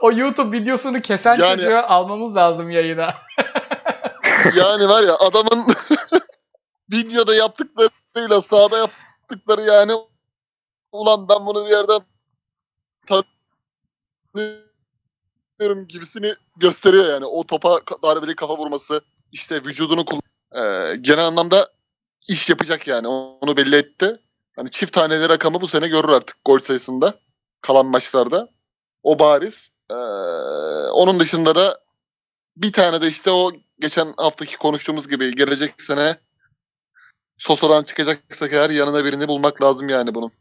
o 0.00 0.12
YouTube 0.12 0.58
videosunu 0.58 1.00
kesen 1.02 1.36
Yani- 1.38 1.60
çocuğu 1.60 1.78
almamız 1.78 2.36
lazım 2.36 2.70
yayına. 2.70 3.14
yani 4.56 4.88
var 4.88 5.02
ya 5.02 5.16
adamın 5.16 5.64
videoda 6.92 7.34
yaptıklarıyla 7.34 8.42
sahada 8.42 8.78
yaptıkları 8.78 9.62
yani 9.62 9.92
ulan 10.92 11.28
ben 11.28 11.46
bunu 11.46 11.64
bir 11.64 11.70
yerden 11.70 12.00
yapıyorum 15.58 15.88
gibisini 15.88 16.34
gösteriyor 16.56 17.06
yani. 17.06 17.24
O 17.24 17.46
topa 17.46 17.80
darbeli 18.02 18.36
kafa 18.36 18.58
vurması, 18.58 19.00
işte 19.32 19.64
vücudunu 19.64 20.04
kullan 20.04 20.22
Ee, 20.54 20.96
genel 21.00 21.26
anlamda 21.26 21.72
iş 22.28 22.48
yapacak 22.48 22.86
yani. 22.86 23.08
Onu 23.08 23.56
belli 23.56 23.76
etti. 23.76 24.20
Hani 24.56 24.70
çift 24.70 24.92
taneli 24.92 25.28
rakamı 25.28 25.60
bu 25.60 25.68
sene 25.68 25.88
görür 25.88 26.08
artık 26.08 26.36
gol 26.44 26.58
sayısında 26.58 27.14
kalan 27.60 27.86
maçlarda. 27.86 28.48
O 29.02 29.18
bariz. 29.18 29.70
Ee, 29.90 29.94
onun 30.92 31.20
dışında 31.20 31.54
da 31.54 31.80
bir 32.56 32.72
tane 32.72 33.00
de 33.00 33.08
işte 33.08 33.30
o 33.30 33.52
geçen 33.80 34.14
haftaki 34.16 34.56
konuştuğumuz 34.56 35.08
gibi 35.08 35.36
gelecek 35.36 35.82
sene 35.82 36.18
Sosa'dan 37.36 37.82
çıkacaksak 37.82 38.52
eğer 38.52 38.70
yanına 38.70 39.04
birini 39.04 39.28
bulmak 39.28 39.62
lazım 39.62 39.88
yani 39.88 40.14
bunun. 40.14 40.32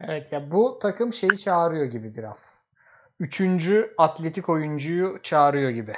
Evet 0.00 0.32
ya 0.32 0.50
bu 0.50 0.78
takım 0.82 1.12
şeyi 1.12 1.38
çağırıyor 1.38 1.84
gibi 1.84 2.16
biraz. 2.16 2.38
Üçüncü 3.20 3.94
atletik 3.98 4.48
oyuncuyu 4.48 5.20
çağırıyor 5.22 5.70
gibi. 5.70 5.94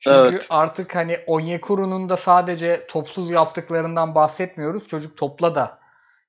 Çünkü 0.00 0.16
Evet. 0.16 0.46
artık 0.50 0.94
hani 0.94 1.20
Onyekuru'nun 1.26 2.08
da 2.08 2.16
sadece 2.16 2.86
topsuz 2.88 3.30
yaptıklarından 3.30 4.14
bahsetmiyoruz. 4.14 4.88
Çocuk 4.88 5.16
topla 5.16 5.54
da. 5.54 5.78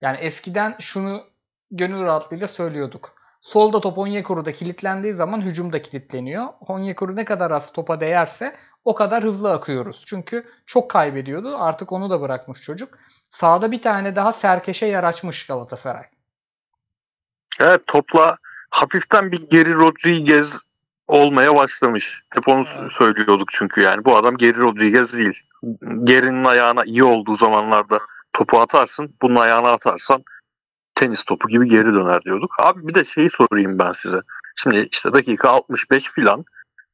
Yani 0.02 0.18
eskiden 0.18 0.76
şunu 0.80 1.24
gönül 1.72 2.02
rahatlığıyla 2.02 2.48
söylüyorduk. 2.48 3.23
Solda 3.44 3.82
top 3.82 3.98
Onyekuru'da 3.98 4.52
kilitlendiği 4.52 5.14
zaman 5.14 5.41
hücum 5.41 5.74
da 5.74 5.82
kilitleniyor. 5.82 6.48
Onyekuru 6.68 7.16
ne 7.16 7.26
kadar 7.26 7.52
az 7.52 7.72
topa 7.72 8.00
değerse 8.00 8.56
o 8.86 8.96
kadar 8.96 9.24
hızlı 9.24 9.52
akıyoruz. 9.52 10.04
Çünkü 10.06 10.46
çok 10.66 10.91
kaybediyordu. 10.91 11.58
Artık 11.58 11.91
onu 11.91 12.10
da 12.10 12.22
bırakmış 12.22 12.62
çocuk. 12.62 12.89
Sağda 13.32 13.72
bir 13.72 13.82
tane 13.82 14.16
daha 14.16 14.34
serkeşe 14.34 14.86
yer 14.86 15.04
açmış 15.04 15.46
Galatasaray. 15.46 16.04
Evet 17.60 17.88
topla 17.88 18.38
hafiften 18.70 19.32
bir 19.32 19.50
Geri 19.50 19.74
Rodriguez 19.74 20.62
olmaya 21.08 21.56
başlamış. 21.56 22.22
Hep 22.30 22.48
onu 22.48 22.64
Evet. 22.78 22.91
söylüyorduk 22.91 23.50
çünkü 23.52 23.82
yani. 23.82 24.06
Bu 24.06 24.18
adam 24.18 24.38
Geri 24.38 24.60
Rodriguez 24.60 25.18
değil. 25.18 25.44
Geri'nin 26.04 26.44
ayağına 26.44 26.84
iyi 26.84 27.04
olduğu 27.04 27.36
zamanlarda 27.36 28.00
topu 28.34 28.60
atarsın. 28.60 29.16
Bunun 29.22 29.36
ayağına 29.36 29.70
atarsan 29.70 30.24
tenis 31.04 31.24
topu 31.24 31.47
gibi 31.47 31.68
geri 31.68 31.93
döner 31.93 32.22
diyorduk. 32.22 32.51
Abi 32.60 32.88
bir 32.88 32.93
de 32.93 33.04
şeyi 33.04 33.30
sorayım 33.30 33.80
ben 33.80 33.91
size. 33.91 34.22
Şimdi 34.56 34.88
işte 34.91 35.14
dakika 35.14 35.49
65 35.49 36.12
filan 36.12 36.45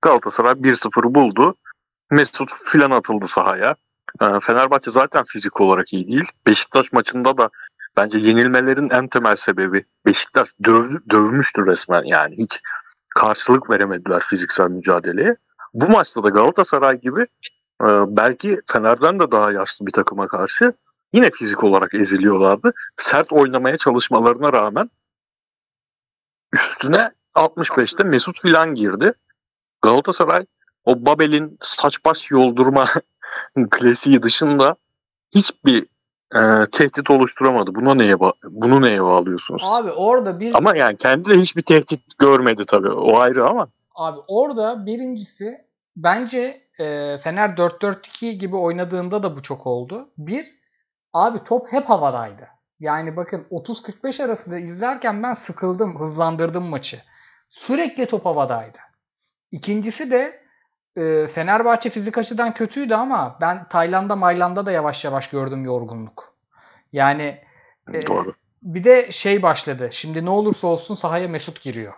Galatasaray 0.02 0.54
1-0 0.54 1.16
buldu. 1.16 1.56
Mesut 2.12 2.50
filan 2.66 2.92
atıldı 2.92 3.28
sahaya. 3.28 3.76
Ee, 4.22 4.40
Fenerbahçe 4.42 4.92
zaten 4.92 5.24
fizik 5.24 5.62
olarak 5.62 5.94
iyi 5.94 6.08
değil. 6.08 6.26
Beşiktaş 6.46 6.94
maçında 6.94 7.38
da 7.38 7.50
bence 7.98 8.18
yenilmelerin 8.18 8.90
en 8.90 9.08
temel 9.08 9.36
sebebi 9.36 9.84
Beşiktaş 10.06 10.50
döv, 10.64 10.92
dövmüştü 11.12 11.66
resmen 11.66 12.04
yani 12.04 12.36
hiç 12.38 12.62
karşılık 13.16 13.70
veremediler 13.70 14.22
fiziksel 14.22 14.70
mücadeleye. 14.70 15.36
Bu 15.74 15.90
maçta 15.90 16.24
da 16.24 16.30
Galatasaray 16.30 17.00
gibi 17.02 17.22
e, 17.82 17.88
belki 18.08 18.62
Fener'den 18.68 19.20
de 19.20 19.32
daha 19.32 19.52
yaşlı 19.52 19.86
bir 19.86 19.92
takıma 19.92 20.28
karşı 20.28 20.74
yine 21.14 21.30
fizik 21.32 21.64
olarak 21.64 21.94
eziliyorlardı. 21.94 22.74
Sert 22.98 23.32
oynamaya 23.32 23.78
çalışmalarına 23.78 24.54
rağmen 24.54 24.90
üstüne 26.54 27.12
65'te 27.36 28.04
Mesut 28.04 28.42
filan 28.42 28.76
girdi. 28.76 29.14
Galatasaray 29.82 30.46
o 30.86 31.06
Babel'in 31.06 31.58
saç 31.62 32.06
baş 32.06 32.32
yoldurma 32.32 32.86
klasiği 33.72 34.24
dışında 34.24 34.76
hiçbir 35.36 35.86
e, 36.36 36.42
tehdit 36.72 37.12
oluşturamadı. 37.12 37.76
Buna 37.76 37.96
neye 37.96 38.20
bunu 38.44 38.82
neye 38.82 39.04
bağlıyorsunuz? 39.04 39.64
Abi 39.66 39.92
orada 39.92 40.40
bir 40.40 40.56
Ama 40.56 40.76
yani 40.76 40.98
kendi 40.98 41.30
de 41.30 41.34
hiçbir 41.34 41.62
tehdit 41.62 42.18
görmedi 42.18 42.64
tabii. 42.68 42.90
O 42.90 43.18
ayrı 43.18 43.48
ama. 43.50 43.68
Abi 43.96 44.20
orada 44.28 44.86
birincisi 44.86 45.58
bence 45.96 46.62
e, 46.80 47.18
Fener 47.18 47.50
4-4-2 47.50 48.32
gibi 48.32 48.56
oynadığında 48.56 49.24
da 49.24 49.36
bu 49.36 49.42
çok 49.42 49.68
oldu. 49.68 50.10
Bir, 50.18 50.59
abi 51.14 51.44
top 51.44 51.72
hep 51.72 51.90
havadaydı. 51.90 52.48
Yani 52.80 53.16
bakın 53.16 53.48
30-45 53.52 54.24
arasında 54.24 54.60
izlerken 54.60 55.24
ben 55.24 55.34
sıkıldım, 55.34 56.00
hızlandırdım 56.00 56.64
maçı. 56.64 57.02
Sürekli 57.50 58.06
top 58.06 58.26
havadaydı. 58.26 58.78
İkincisi 59.52 60.12
de 60.12 60.44
e, 60.96 61.28
Fenerbahçe 61.28 61.90
fizik 61.90 62.18
açıdan 62.18 62.54
kötüydü 62.54 62.94
ama 62.94 63.38
ben 63.42 63.70
Tayland'da 63.70 64.16
Mayland'da 64.16 64.66
da 64.66 64.72
yavaş 64.72 65.06
yavaş 65.06 65.30
gördüm 65.30 65.66
yorgunluk. 65.66 66.34
Yani 66.94 67.42
e, 67.94 68.08
Doğru. 68.08 68.34
bir 68.62 68.84
de 68.84 69.12
şey 69.12 69.42
başladı. 69.42 69.90
Şimdi 69.92 70.26
ne 70.26 70.30
olursa 70.30 70.68
olsun 70.68 70.96
sahaya 70.96 71.28
Mesut 71.28 71.62
giriyor. 71.62 71.94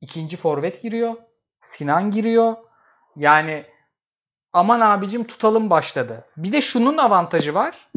İkinci 0.00 0.36
forvet 0.36 0.82
giriyor. 0.82 1.14
Sinan 1.62 2.10
giriyor. 2.10 2.56
Yani 3.16 3.66
aman 4.52 4.80
abicim 4.80 5.24
tutalım 5.24 5.70
başladı. 5.70 6.24
Bir 6.36 6.52
de 6.52 6.60
şunun 6.60 6.96
avantajı 6.96 7.54
var. 7.54 7.88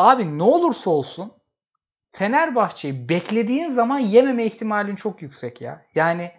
Abi 0.00 0.38
ne 0.38 0.42
olursa 0.42 0.90
olsun 0.90 1.32
Fenerbahçe'yi 2.12 3.08
beklediğin 3.08 3.70
zaman 3.70 3.98
yememe 3.98 4.44
ihtimalin 4.44 4.96
çok 4.96 5.22
yüksek 5.22 5.60
ya. 5.60 5.86
Yani 5.94 6.32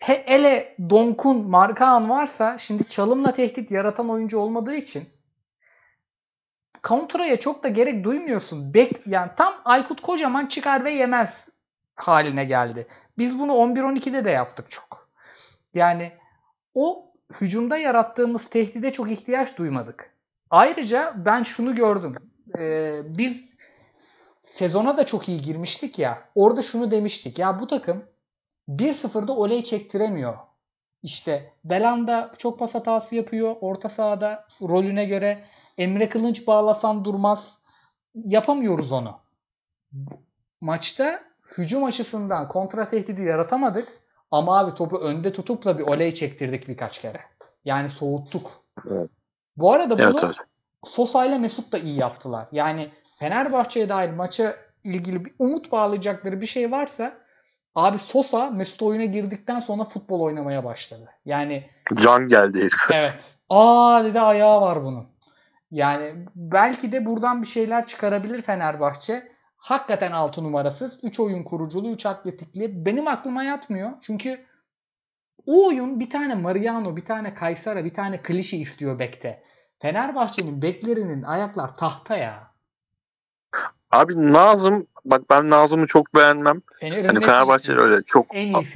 he, 0.00 0.12
ele 0.14 0.76
Donkun, 0.90 1.50
Markaan 1.50 2.10
varsa 2.10 2.58
şimdi 2.58 2.88
çalımla 2.88 3.34
tehdit 3.34 3.70
yaratan 3.70 4.10
oyuncu 4.10 4.38
olmadığı 4.38 4.74
için 4.74 5.08
kontraya 6.82 7.40
çok 7.40 7.62
da 7.62 7.68
gerek 7.68 8.04
duymuyorsun. 8.04 8.74
Bek 8.74 9.06
yani 9.06 9.30
tam 9.36 9.54
Aykut 9.64 10.00
Kocaman 10.00 10.46
çıkar 10.46 10.84
ve 10.84 10.90
yemez 10.90 11.48
haline 11.94 12.44
geldi. 12.44 12.86
Biz 13.18 13.38
bunu 13.38 13.52
11-12'de 13.52 14.24
de 14.24 14.30
yaptık 14.30 14.70
çok. 14.70 15.08
Yani 15.74 16.12
o 16.74 17.12
hücumda 17.40 17.76
yarattığımız 17.76 18.50
tehdide 18.50 18.92
çok 18.92 19.10
ihtiyaç 19.10 19.58
duymadık. 19.58 20.11
Ayrıca 20.52 21.14
ben 21.16 21.42
şunu 21.42 21.74
gördüm. 21.74 22.14
Ee, 22.58 23.00
biz 23.04 23.44
sezona 24.44 24.96
da 24.96 25.06
çok 25.06 25.28
iyi 25.28 25.40
girmiştik 25.40 25.98
ya. 25.98 26.28
Orada 26.34 26.62
şunu 26.62 26.90
demiştik. 26.90 27.38
Ya 27.38 27.60
bu 27.60 27.66
takım 27.66 28.04
1-0'da 28.68 29.32
oley 29.32 29.64
çektiremiyor. 29.64 30.36
İşte 31.02 31.52
Belanda 31.64 32.32
çok 32.38 32.58
pas 32.58 32.74
hatası 32.74 33.14
yapıyor. 33.14 33.56
Orta 33.60 33.88
sahada 33.88 34.44
rolüne 34.62 35.04
göre 35.04 35.44
Emre 35.78 36.08
Kılınç 36.08 36.46
bağlasan 36.46 37.04
durmaz. 37.04 37.58
Yapamıyoruz 38.14 38.92
onu. 38.92 39.18
Maçta 40.60 41.20
hücum 41.58 41.84
açısından 41.84 42.48
kontra 42.48 42.90
tehdidi 42.90 43.22
yaratamadık. 43.22 43.88
Ama 44.30 44.58
abi 44.58 44.74
topu 44.74 44.98
önde 44.98 45.32
tutup 45.32 45.64
da 45.64 45.78
bir 45.78 45.84
oley 45.84 46.14
çektirdik 46.14 46.68
birkaç 46.68 47.00
kere. 47.00 47.20
Yani 47.64 47.88
soğuttuk. 47.88 48.64
Evet. 48.90 49.10
Bu 49.56 49.72
arada 49.72 49.98
bunu 49.98 50.06
Evet, 50.06 50.20
evet. 50.24 50.36
Sosa 50.84 51.24
ile 51.26 51.38
Mesut 51.38 51.72
da 51.72 51.78
iyi 51.78 51.98
yaptılar. 51.98 52.48
Yani 52.52 52.90
Fenerbahçe'ye 53.18 53.88
dair 53.88 54.10
maça 54.10 54.56
ilgili 54.84 55.24
bir 55.24 55.34
umut 55.38 55.72
bağlayacakları 55.72 56.40
bir 56.40 56.46
şey 56.46 56.70
varsa 56.70 57.16
abi 57.74 57.98
Sosa 57.98 58.50
Mesut 58.50 58.82
oyuna 58.82 59.04
girdikten 59.04 59.60
sonra 59.60 59.84
futbol 59.84 60.20
oynamaya 60.20 60.64
başladı. 60.64 61.10
Yani 61.24 61.70
Can 62.02 62.28
geldi 62.28 62.60
herif. 62.60 62.72
evet. 62.92 63.36
Aa 63.50 64.04
dedi 64.04 64.20
ayağı 64.20 64.60
var 64.60 64.84
bunun. 64.84 65.06
Yani 65.70 66.26
belki 66.34 66.92
de 66.92 67.06
buradan 67.06 67.42
bir 67.42 67.46
şeyler 67.46 67.86
çıkarabilir 67.86 68.42
Fenerbahçe. 68.42 69.32
Hakikaten 69.56 70.12
6 70.12 70.44
numarasız. 70.44 70.98
3 71.02 71.20
oyun 71.20 71.42
kuruculuğu, 71.42 71.90
3 71.90 72.06
atletikli. 72.06 72.86
Benim 72.86 73.08
aklıma 73.08 73.42
yatmıyor. 73.42 73.90
Çünkü 74.00 74.40
o 75.46 75.66
oyun 75.68 76.00
bir 76.00 76.10
tane 76.10 76.34
Mariano, 76.34 76.96
bir 76.96 77.04
tane 77.04 77.34
Kaysara, 77.34 77.84
bir 77.84 77.94
tane 77.94 78.22
Klişi 78.22 78.56
istiyor 78.58 78.98
bekte. 78.98 79.42
Fenerbahçe'nin 79.78 80.62
beklerinin 80.62 81.22
ayaklar 81.22 81.76
tahta 81.76 82.16
ya. 82.16 82.52
Abi 83.90 84.32
Nazım 84.32 84.86
bak 85.04 85.22
ben 85.30 85.50
Nazım'ı 85.50 85.86
çok 85.86 86.14
beğenmem. 86.14 86.62
Fener'in 86.80 87.08
Hani 87.08 87.20
Fenerbahçe 87.20 87.76
öyle 87.76 88.02
çok 88.02 88.26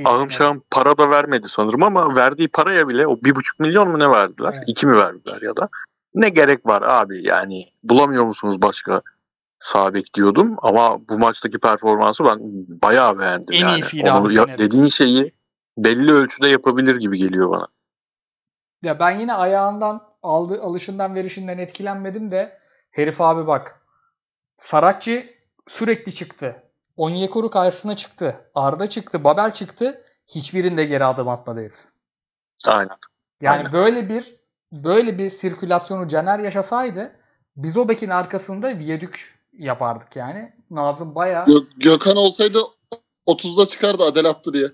ahım 0.04 0.30
şahım 0.30 0.62
para 0.70 0.98
da 0.98 1.10
vermedi 1.10 1.48
sanırım 1.48 1.82
ama 1.82 2.16
verdiği 2.16 2.48
paraya 2.48 2.88
bile 2.88 3.06
o 3.06 3.16
bir 3.22 3.34
buçuk 3.34 3.60
milyon 3.60 3.88
mu 3.88 3.98
ne 3.98 4.10
verdiler? 4.10 4.54
Evet. 4.56 4.68
İki 4.68 4.86
mi 4.86 4.96
verdiler 4.96 5.42
ya 5.42 5.56
da? 5.56 5.68
Ne 6.14 6.28
gerek 6.28 6.66
var 6.66 6.82
abi 6.82 7.22
yani 7.22 7.64
bulamıyor 7.82 8.24
musunuz 8.24 8.62
başka 8.62 9.02
sağ 9.58 9.94
bek 9.94 10.14
diyordum 10.14 10.56
ama 10.62 11.08
bu 11.08 11.18
maçtaki 11.18 11.58
performansı 11.58 12.24
ben 12.24 12.38
bayağı 12.82 13.18
beğendim 13.18 13.54
En 13.54 13.58
yani. 13.60 13.80
iyisiydi 13.80 14.10
Onu 14.10 14.32
ya- 14.32 14.58
dediğin 14.58 14.86
şeyi 14.86 15.32
belli 15.76 16.12
ölçüde 16.12 16.48
yapabilir 16.48 16.96
gibi 16.96 17.18
geliyor 17.18 17.50
bana. 17.50 17.68
Ya 18.82 18.98
ben 18.98 19.20
yine 19.20 19.32
ayağından 19.32 20.02
aldı, 20.22 20.62
alışından 20.62 21.14
verişinden 21.14 21.58
etkilenmedim 21.58 22.30
de 22.30 22.58
herif 22.90 23.20
abi 23.20 23.46
bak. 23.46 23.80
Saratçı 24.60 25.34
sürekli 25.68 26.14
çıktı. 26.14 26.62
Onyekuru 26.96 27.50
karşısına 27.50 27.96
çıktı. 27.96 28.50
Arda 28.54 28.88
çıktı. 28.88 29.24
Babel 29.24 29.50
çıktı. 29.54 30.02
Hiçbirinde 30.26 30.84
geri 30.84 31.04
adım 31.04 31.28
atmadı 31.28 31.60
herif. 31.60 31.78
Aynen. 32.66 32.96
Yani 33.40 33.56
Aynen. 33.58 33.72
böyle 33.72 34.08
bir 34.08 34.36
böyle 34.72 35.18
bir 35.18 35.30
sirkülasyonu 35.30 36.08
Caner 36.08 36.38
yaşasaydı 36.38 37.12
biz 37.56 37.76
o 37.76 37.88
bekin 37.88 38.10
arkasında 38.10 38.78
viyadük 38.78 39.38
yapardık 39.52 40.16
yani. 40.16 40.52
Nazım 40.70 41.14
bayağı 41.14 41.44
Gö- 41.44 41.80
Gökhan 41.80 42.16
olsaydı 42.16 42.58
30'da 43.26 43.68
çıkardı 43.68 44.04
Adel 44.04 44.24
attı 44.24 44.52
diye. 44.54 44.66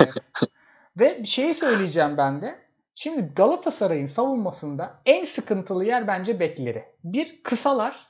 Evet. 0.00 0.14
Ve 0.96 1.18
bir 1.22 1.28
şey 1.28 1.54
söyleyeceğim 1.54 2.16
ben 2.16 2.42
de. 2.42 2.58
Şimdi 2.94 3.32
Galatasaray'ın 3.36 4.06
savunmasında 4.06 5.00
en 5.06 5.24
sıkıntılı 5.24 5.84
yer 5.84 6.06
bence 6.06 6.40
bekleri. 6.40 6.84
Bir 7.04 7.42
kısalar. 7.42 8.06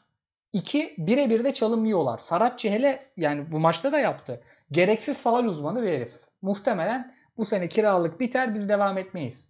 iki 0.53 0.95
birebir 0.99 1.45
de 1.45 1.55
çalım 1.55 1.85
yiyorlar. 1.85 2.19
Saratçı 2.19 2.69
hele 2.69 3.13
yani 3.17 3.53
bu 3.53 3.61
maçta 3.61 3.93
da 3.93 3.99
yaptı. 3.99 4.43
Gereksiz 4.71 5.19
faal 5.19 5.45
uzmanı 5.45 5.83
bir 5.83 5.89
herif. 5.89 6.13
Muhtemelen 6.43 7.15
bu 7.37 7.45
sene 7.45 7.69
kiralık 7.69 8.21
biter 8.21 8.55
biz 8.55 8.69
devam 8.69 8.99
etmeyiz. 8.99 9.49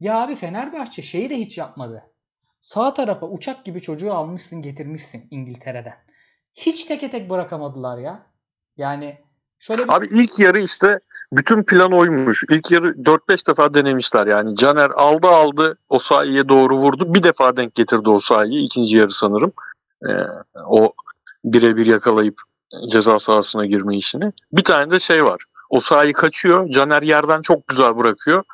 Ya 0.00 0.18
abi 0.22 0.36
Fenerbahçe 0.36 1.02
şeyi 1.02 1.30
de 1.30 1.36
hiç 1.36 1.58
yapmadı. 1.58 2.02
Sağ 2.62 2.94
tarafa 2.94 3.26
uçak 3.26 3.64
gibi 3.64 3.80
çocuğu 3.80 4.14
almışsın 4.14 4.62
getirmişsin 4.62 5.28
İngiltere'den. 5.30 5.96
Hiç 6.54 6.84
teke 6.84 7.10
tek 7.10 7.30
bırakamadılar 7.30 7.98
ya. 7.98 8.26
Yani 8.76 9.18
şöyle 9.58 9.84
bir 9.84 9.92
Abi 9.92 10.06
ilk 10.06 10.38
yarı 10.38 10.60
işte 10.60 11.00
bütün 11.32 11.62
plan 11.62 11.92
oymuş. 11.92 12.44
İlk 12.50 12.70
yarı 12.70 12.88
4-5 12.88 13.46
defa 13.48 13.74
denemişler 13.74 14.26
yani. 14.26 14.56
Caner 14.56 14.90
aldı 14.90 15.28
aldı 15.28 15.78
o 15.88 15.98
sahiye 15.98 16.48
doğru 16.48 16.76
vurdu. 16.76 17.14
Bir 17.14 17.22
defa 17.22 17.56
denk 17.56 17.74
getirdi 17.74 18.10
o 18.10 18.18
sahiyi. 18.18 18.66
ikinci 18.66 18.96
yarı 18.96 19.12
sanırım. 19.12 19.52
Ee, 20.08 20.12
o 20.66 20.92
birebir 21.44 21.86
yakalayıp 21.86 22.40
ceza 22.90 23.18
sahasına 23.18 23.66
girme 23.66 23.96
işini. 23.96 24.32
Bir 24.52 24.64
tane 24.64 24.90
de 24.90 24.98
şey 24.98 25.24
var. 25.24 25.44
O 25.70 25.80
sahayı 25.80 26.12
kaçıyor. 26.12 26.70
Caner 26.70 27.02
yerden 27.02 27.42
çok 27.42 27.68
güzel 27.68 27.96
bırakıyor. 27.96 28.44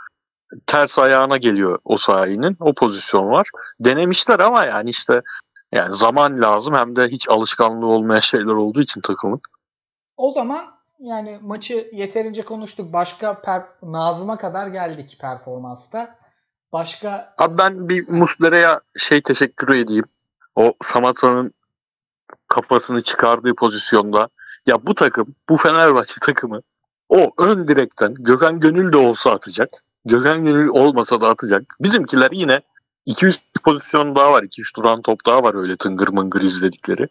Ters 0.67 0.99
ayağına 0.99 1.37
geliyor 1.37 1.79
o 1.85 1.97
sahinin. 1.97 2.57
O 2.61 2.75
pozisyon 2.75 3.27
var. 3.27 3.49
Denemişler 3.81 4.39
ama 4.41 4.65
yani 4.65 4.91
işte 4.91 5.23
yani 5.73 5.95
zaman 5.95 6.43
lazım 6.43 6.75
hem 6.75 6.97
de 6.97 7.09
hiç 7.09 7.29
alışkanlığı 7.29 7.87
olmayan 7.87 8.21
şeyler 8.21 8.53
olduğu 8.53 8.81
için 8.81 9.01
takımın. 9.01 9.41
O 10.17 10.33
zaman 10.33 10.80
yani 11.01 11.39
maçı 11.43 11.91
yeterince 11.93 12.45
konuştuk. 12.45 12.93
Başka 12.93 13.31
per- 13.33 13.93
Nazım'a 13.93 14.39
kadar 14.39 14.67
geldik 14.67 15.19
performansta. 15.21 16.19
Başka 16.73 17.35
Abi 17.39 17.59
ben 17.59 17.89
bir 17.89 18.09
Muslera'ya 18.09 18.81
şey 18.99 19.21
teşekkür 19.21 19.75
edeyim. 19.75 20.05
O 20.55 20.75
Samatra'nın 20.81 21.53
kafasını 22.49 23.03
çıkardığı 23.03 23.55
pozisyonda. 23.55 24.29
Ya 24.67 24.87
bu 24.87 24.95
takım, 24.95 25.35
bu 25.49 25.57
Fenerbahçe 25.57 26.15
takımı 26.21 26.61
o 27.09 27.31
ön 27.39 27.69
direkten 27.69 28.15
Gökhan 28.15 28.61
Gönül 28.61 28.93
de 28.93 28.97
olsa 28.97 29.31
atacak. 29.31 29.85
Gökhan 30.05 30.45
Gönül 30.45 30.69
olmasa 30.69 31.21
da 31.21 31.29
atacak. 31.29 31.77
Bizimkiler 31.81 32.31
yine 32.33 32.61
2-3 33.07 33.41
pozisyon 33.65 34.17
daha 34.17 34.33
var. 34.33 34.43
2-3 34.43 34.77
duran 34.77 35.03
top 35.03 35.27
daha 35.27 35.43
var 35.43 35.55
öyle 35.55 35.77
tıngır 35.77 36.09
mıngır 36.09 36.43
izledikleri. 36.43 37.09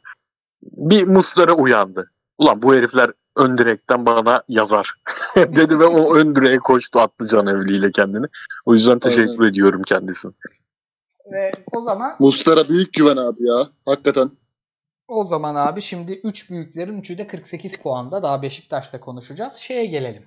Bir 0.61 1.07
Muslera 1.07 1.53
uyandı. 1.53 2.11
Ulan 2.37 2.61
bu 2.61 2.75
herifler 2.75 3.11
ön 3.39 3.57
direkten 3.57 4.05
bana 4.05 4.43
yazar. 4.47 4.93
dedi 5.35 5.79
ve 5.79 5.85
o 5.85 6.15
ön 6.15 6.35
direğe 6.35 6.59
koştu 6.59 6.99
attı 6.99 7.27
can 7.27 7.47
evliyle 7.47 7.91
kendini. 7.91 8.25
O 8.65 8.73
yüzden 8.73 8.99
teşekkür 8.99 9.47
ediyorum 9.47 9.81
kendisine. 9.83 10.31
ve 11.31 11.51
o 11.75 11.81
zaman 11.81 12.15
Muslera 12.19 12.69
büyük 12.69 12.93
güven 12.93 13.17
abi 13.17 13.47
ya. 13.47 13.67
Hakikaten. 13.85 14.31
o 15.07 15.25
zaman 15.25 15.55
abi 15.55 15.81
şimdi 15.81 16.13
3 16.13 16.49
büyüklerin 16.49 17.01
3'ü 17.01 17.17
de 17.17 17.27
48 17.27 17.77
puanda. 17.77 18.23
Daha 18.23 18.41
Beşiktaş'ta 18.41 18.99
konuşacağız. 18.99 19.55
Şeye 19.55 19.85
gelelim. 19.85 20.23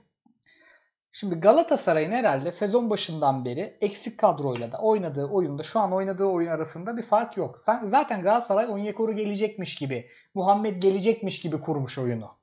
Şimdi 1.14 1.34
Galatasaray'ın 1.34 2.12
herhalde 2.12 2.52
sezon 2.52 2.90
başından 2.90 3.44
beri 3.44 3.76
eksik 3.80 4.18
kadroyla 4.18 4.72
da 4.72 4.78
oynadığı 4.78 5.26
oyunda 5.26 5.62
şu 5.62 5.80
an 5.80 5.92
oynadığı 5.92 6.24
oyun 6.24 6.48
arasında 6.48 6.96
bir 6.96 7.02
fark 7.02 7.36
yok. 7.36 7.62
Zaten 7.86 8.22
Galatasaray 8.22 8.66
Onyekuru 8.66 9.12
gelecekmiş 9.12 9.74
gibi, 9.74 10.08
Muhammed 10.34 10.82
gelecekmiş 10.82 11.40
gibi 11.40 11.60
kurmuş 11.60 11.98
oyunu. 11.98 12.41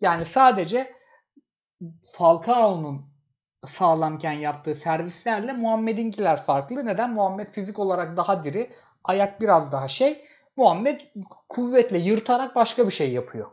Yani 0.00 0.26
sadece 0.26 0.92
Falcao'nun 2.04 3.14
sağlamken 3.66 4.32
yaptığı 4.32 4.74
servislerle 4.74 5.52
Muhammed'inkiler 5.52 6.42
farklı. 6.42 6.86
Neden? 6.86 7.12
Muhammed 7.12 7.48
fizik 7.52 7.78
olarak 7.78 8.16
daha 8.16 8.44
diri, 8.44 8.72
ayak 9.04 9.40
biraz 9.40 9.72
daha 9.72 9.88
şey. 9.88 10.24
Muhammed 10.56 11.00
kuvvetle 11.48 11.98
yırtarak 11.98 12.54
başka 12.54 12.86
bir 12.86 12.92
şey 12.92 13.12
yapıyor. 13.12 13.50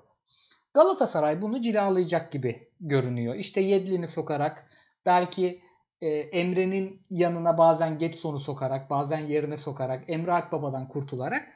Galatasaray 0.73 1.41
bunu 1.41 1.61
cilalayacak 1.61 2.31
gibi 2.31 2.69
görünüyor. 2.79 3.35
İşte 3.35 3.61
Yedlin'i 3.61 4.07
sokarak 4.07 4.69
belki 5.05 5.61
e, 6.01 6.07
Emre'nin 6.09 7.01
yanına 7.09 7.57
bazen 7.57 7.97
Getson'u 7.97 8.39
sokarak 8.39 8.89
bazen 8.89 9.19
yerine 9.19 9.57
sokarak 9.57 10.03
Emre 10.07 10.33
Akbaba'dan 10.33 10.87
kurtularak 10.87 11.47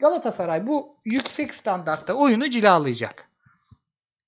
Galatasaray 0.00 0.66
bu 0.66 0.94
yüksek 1.04 1.54
standartta 1.54 2.14
oyunu 2.14 2.50
cilalayacak. 2.50 3.29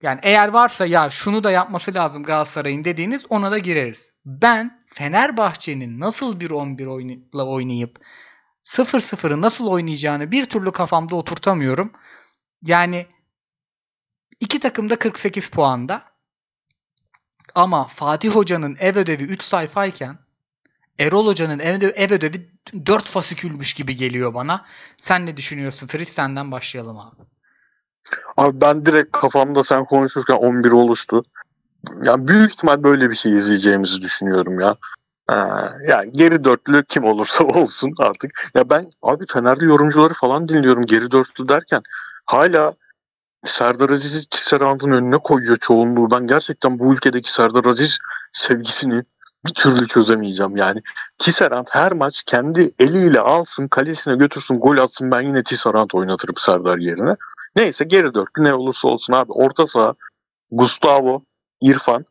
Yani 0.03 0.21
eğer 0.23 0.49
varsa 0.49 0.87
ya 0.87 1.11
şunu 1.11 1.45
da 1.45 1.51
yapması 1.51 1.95
lazım 1.95 2.23
Galatasaray'ın 2.23 2.85
dediğiniz 2.85 3.27
ona 3.29 3.51
da 3.51 3.59
gireriz. 3.59 4.13
Ben 4.25 4.85
Fenerbahçe'nin 4.87 6.01
nasıl 6.01 6.41
bir 6.41 6.51
11 6.51 6.87
oyunla 6.87 7.47
oynayıp 7.47 8.05
0-0'ı 8.65 9.41
nasıl 9.41 9.67
oynayacağını 9.67 10.31
bir 10.31 10.45
türlü 10.45 10.73
kafamda 10.73 11.17
oturtamıyorum. 11.17 11.93
Yani 12.63 13.07
iki 14.41 14.61
takım 14.61 14.91
da 14.91 14.99
48 14.99 15.51
puanda. 15.51 16.13
Ama 17.55 17.87
Fatih 17.87 18.31
Hoca'nın 18.31 18.77
ev 18.81 18.97
ödevi 18.97 19.23
3 19.23 19.43
sayfayken 19.43 20.19
Erol 20.99 21.27
Hoca'nın 21.27 21.59
ev 21.59 21.77
ödevi, 21.77 21.91
ev 21.91 22.13
ödevi 22.13 22.53
4 22.87 23.09
fasikülmüş 23.09 23.75
gibi 23.75 23.97
geliyor 23.97 24.35
bana. 24.35 24.67
Sen 24.97 25.27
ne 25.27 25.37
düşünüyorsun? 25.37 25.87
Fritz 25.87 26.09
senden 26.09 26.51
başlayalım 26.51 26.99
abi. 26.99 27.23
Abi 28.37 28.61
ben 28.61 28.87
direkt 28.87 29.13
kafamda 29.13 29.65
sen 29.65 29.85
konuşurken 29.85 30.35
11 30.35 30.73
oluştu. 30.73 31.23
Ya 32.03 32.29
büyük 32.29 32.53
ihtimal 32.53 32.83
böyle 32.83 33.11
bir 33.11 33.15
şey 33.15 33.35
izleyeceğimizi 33.35 34.03
düşünüyorum 34.03 34.61
ya. 34.61 34.77
Ha, 35.27 35.73
ya 35.89 36.05
geri 36.05 36.45
dörtlü 36.45 36.85
kim 36.85 37.05
olursa 37.05 37.45
olsun 37.61 37.95
artık. 37.99 38.51
Ya 38.55 38.71
ben 38.71 38.91
abi 39.03 39.25
Fenerli 39.27 39.65
yorumcuları 39.65 40.15
falan 40.15 40.49
dinliyorum 40.49 40.87
geri 40.87 41.11
dörtlü 41.11 41.49
derken 41.49 41.83
hala 42.27 42.75
Serdar 43.45 43.91
Aziz'i 43.91 44.29
Tisserand'ın 44.29 44.91
önüne 44.91 45.19
koyuyor 45.19 45.57
çoğunluğu. 45.57 46.11
Ben 46.11 46.27
gerçekten 46.27 46.79
bu 46.79 46.95
ülkedeki 46.95 47.33
Serdar 47.33 47.65
Aziz 47.65 47.99
sevgisini 48.33 49.03
bir 49.47 49.55
türlü 49.55 49.87
çözemeyeceğim 49.87 50.57
yani. 50.57 50.83
Tisserand 51.19 51.67
her 51.71 51.93
maç 51.93 52.23
kendi 52.27 52.73
eliyle 52.79 53.21
alsın, 53.21 53.69
kalesine 53.69 54.17
götürsün, 54.17 54.61
gol 54.61 54.77
atsın. 54.77 55.11
Ben 55.11 55.21
yine 55.21 55.43
Tisserand 55.43 55.91
oynatırım 55.93 56.37
Serdar 56.37 56.79
yerine. 56.79 57.17
Neyse 57.57 57.85
geri 57.85 58.15
dörtlü 58.15 58.45
ne 58.45 58.55
olursa 58.55 58.89
olsun 58.89 59.13
abi. 59.13 59.33
Orta 59.33 59.67
saha 59.67 59.95
Gustavo, 60.53 61.23
İrfan, 61.61 62.05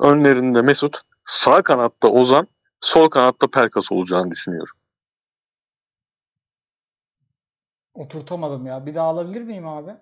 önlerinde 0.00 0.62
Mesut, 0.62 1.00
sağ 1.24 1.62
kanatta 1.62 2.08
Ozan, 2.08 2.48
sol 2.80 3.08
kanatta 3.08 3.46
Pelkas 3.46 3.92
olacağını 3.92 4.30
düşünüyorum. 4.30 4.76
Oturtamadım 7.94 8.66
ya. 8.66 8.86
Bir 8.86 8.94
daha 8.94 9.06
alabilir 9.06 9.42
miyim 9.42 9.68
abi? 9.68 9.94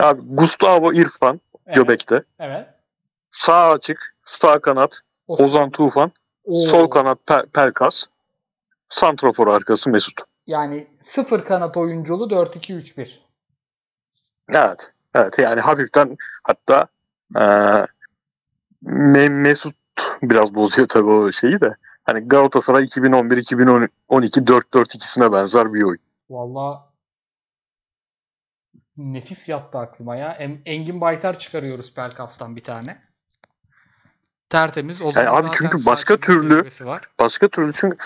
Abi 0.00 0.20
Gustavo, 0.24 0.92
İrfan 0.92 1.40
Evet. 1.66 1.74
göbekte. 1.76 2.22
Evet. 2.38 2.68
Sağ 3.30 3.70
açık, 3.70 4.16
sağ 4.24 4.60
kanat 4.60 5.00
Ozan 5.28 5.70
Tufan, 5.70 6.12
Oo. 6.44 6.58
sol 6.58 6.86
kanat 6.86 7.18
Pe- 7.26 7.46
Pelkas, 7.46 8.06
santrafor 8.88 9.48
arkası 9.48 9.90
Mesut. 9.90 10.20
Yani 10.46 10.86
sıfır 11.04 11.44
kanat 11.44 11.76
oyunculu 11.76 12.30
4-2-3-1. 12.30 13.23
Evet. 14.48 14.92
Evet 15.14 15.38
yani 15.38 15.60
hafiften 15.60 16.16
hatta 16.42 16.86
Me- 18.82 19.28
Mesut 19.28 19.76
biraz 20.22 20.54
bozuyor 20.54 20.88
tabii 20.88 21.10
o 21.10 21.32
şeyi 21.32 21.60
de. 21.60 21.76
Hani 22.04 22.28
Galatasaray 22.28 22.84
2011-2012 22.84 23.88
4-4-2'sine 24.08 25.32
benzer 25.32 25.74
bir 25.74 25.82
oyun. 25.82 26.00
Valla 26.30 26.92
nefis 28.96 29.48
yattı 29.48 29.78
aklıma 29.78 30.16
ya. 30.16 30.32
Engin 30.66 31.00
Baytar 31.00 31.38
çıkarıyoruz 31.38 31.94
Pelkas'tan 31.94 32.56
bir 32.56 32.64
tane. 32.64 33.02
Tertemiz. 34.54 35.02
O 35.02 35.10
zaman 35.10 35.42
abi 35.42 35.48
çünkü 35.52 35.86
başka 35.86 36.16
türlü- 36.16 36.64
var. 36.80 37.08
Başka 37.20 37.48
türlü 37.48 37.72
çünkü 37.72 37.96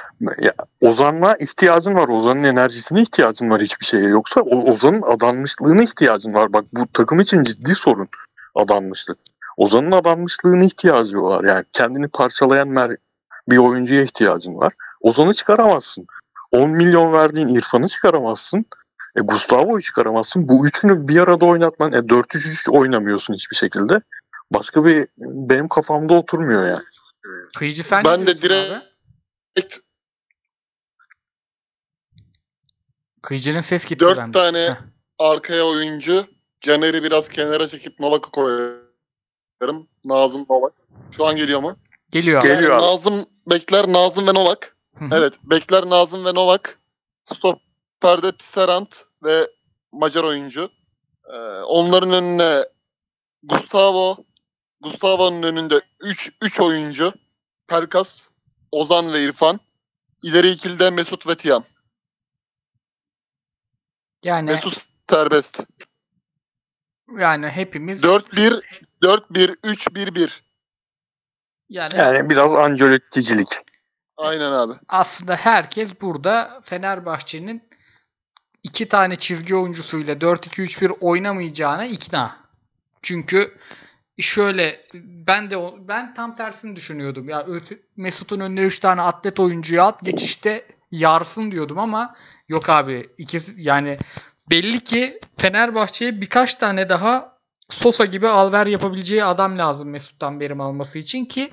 ya, 0.40 0.52
Ozan'la 0.80 1.36
ihtiyacın 1.36 1.94
var. 1.94 2.08
Ozan'ın 2.08 2.44
enerjisine 2.44 3.02
ihtiyacın 3.02 3.50
var 3.50 3.60
hiçbir 3.60 3.86
şeye. 3.86 4.04
Yoksa 4.04 4.40
o, 4.40 4.70
Ozan'ın 4.72 5.02
adanmışlığına 5.02 5.82
ihtiyacın 5.82 6.34
var. 6.34 6.52
Bak 6.52 6.64
bu 6.72 6.86
takım 6.92 7.20
için 7.20 7.42
ciddi 7.42 7.74
sorun 7.74 8.08
adanmışlık. 8.54 9.18
Ozan'ın 9.56 9.92
adanmışlığına 9.92 10.64
ihtiyacı 10.64 11.22
var. 11.22 11.44
Yani 11.44 11.64
kendini 11.72 12.08
parçalayan 12.08 12.68
mer- 12.68 12.96
bir 13.48 13.58
oyuncuya 13.58 14.02
ihtiyacın 14.02 14.54
var. 14.54 14.72
Ozan'ı 15.00 15.34
çıkaramazsın. 15.34 16.06
10 16.52 16.70
milyon 16.70 17.12
verdiğin 17.12 17.48
İrfan'ı 17.48 17.88
çıkaramazsın. 17.88 18.64
E, 19.16 19.20
Gustavo'yu 19.20 19.82
çıkaramazsın. 19.82 20.48
Bu 20.48 20.66
üçünü 20.66 21.08
bir 21.08 21.18
arada 21.22 21.46
oynatman. 21.46 21.92
E, 21.92 22.08
4-3-3 22.08 22.70
oynamıyorsun 22.70 23.34
hiçbir 23.34 23.56
şekilde. 23.56 24.00
Başka 24.50 24.84
bir 24.84 25.06
benim 25.18 25.68
kafamda 25.68 26.14
oturmuyor 26.14 26.66
yani. 26.66 26.84
Kıyıcı 27.56 27.84
sen 27.84 28.04
Ben 28.04 28.26
de 28.26 28.42
direkt- 28.42 28.72
abi? 28.72 28.82
Kıyıcı'nın 33.22 33.60
ses 33.60 33.84
gitti 33.84 34.00
Dört 34.00 34.18
bende. 34.18 34.32
tane 34.38 34.58
Heh. 34.58 34.76
arkaya 35.18 35.64
oyuncu 35.66 36.26
Caner'i 36.60 37.02
biraz 37.02 37.28
kenara 37.28 37.68
çekip 37.68 38.00
Novak'ı 38.00 38.30
koyarım. 38.30 39.88
Nazım 40.04 40.46
Novak. 40.50 40.72
Şu 41.10 41.26
an 41.26 41.36
geliyor 41.36 41.60
mu? 41.60 41.76
Geliyor 42.10 42.40
abi. 42.40 42.48
Geliyor 42.48 42.76
abi. 42.76 42.82
Nazım 42.82 43.26
bekler 43.50 43.92
Nazım 43.92 44.26
ve 44.26 44.34
Novak. 44.34 44.76
Evet 45.12 45.38
bekler 45.44 45.86
Nazım 45.86 46.24
ve 46.24 46.34
Novak. 46.34 46.78
Stopper'de 47.24 48.32
Tisserand 48.36 48.86
ve 49.24 49.50
Macar 49.92 50.24
oyuncu. 50.24 50.70
Ee, 51.32 51.36
onların 51.62 52.12
önüne 52.12 52.64
Gustavo. 53.42 54.16
Gustavo'nun 54.80 55.42
önünde 55.42 55.80
3 56.00 56.32
3 56.42 56.60
oyuncu. 56.60 57.12
Pelkas, 57.66 58.28
Ozan 58.72 59.12
ve 59.12 59.22
İrfan. 59.22 59.60
İleri 60.22 60.48
ikilide 60.48 60.90
Mesut 60.90 61.26
ve 61.26 61.34
Tiam. 61.34 61.64
Yani 64.22 64.50
Mesut 64.50 64.82
serbest. 65.10 65.60
yani 67.18 67.48
hepimiz 67.48 68.02
4-1 68.02 68.62
4-1 69.02 69.56
3-1-1. 69.60 70.30
yani 71.68 71.90
Yani 71.96 72.30
biraz 72.30 72.54
Ancelotti'cilik. 72.54 73.48
Aynen 74.16 74.52
abi. 74.52 74.72
aslında 74.88 75.36
herkes 75.36 76.00
burada 76.00 76.60
Fenerbahçe'nin 76.64 77.68
iki 78.62 78.88
tane 78.88 79.16
çizgi 79.16 79.56
oyuncusuyla 79.56 80.14
4-2-3-1 80.14 80.90
oynamayacağına 81.00 81.84
ikna. 81.84 82.36
Çünkü 83.02 83.58
şöyle 84.18 84.84
ben 85.04 85.50
de 85.50 85.56
ben 85.88 86.14
tam 86.14 86.36
tersini 86.36 86.76
düşünüyordum. 86.76 87.28
Ya 87.28 87.46
Mesut'un 87.96 88.40
önüne 88.40 88.62
3 88.62 88.78
tane 88.78 89.02
atlet 89.02 89.40
oyuncuyu 89.40 89.82
at 89.82 90.00
geçişte 90.04 90.64
yarsın 90.90 91.50
diyordum 91.50 91.78
ama 91.78 92.14
yok 92.48 92.68
abi 92.68 93.10
ikisi 93.18 93.54
yani 93.56 93.98
belli 94.50 94.84
ki 94.84 95.20
Fenerbahçe'ye 95.36 96.20
birkaç 96.20 96.54
tane 96.54 96.88
daha 96.88 97.38
Sosa 97.70 98.04
gibi 98.04 98.28
alver 98.28 98.66
yapabileceği 98.66 99.24
adam 99.24 99.58
lazım 99.58 99.90
Mesut'tan 99.90 100.40
verim 100.40 100.60
alması 100.60 100.98
için 100.98 101.24
ki 101.24 101.50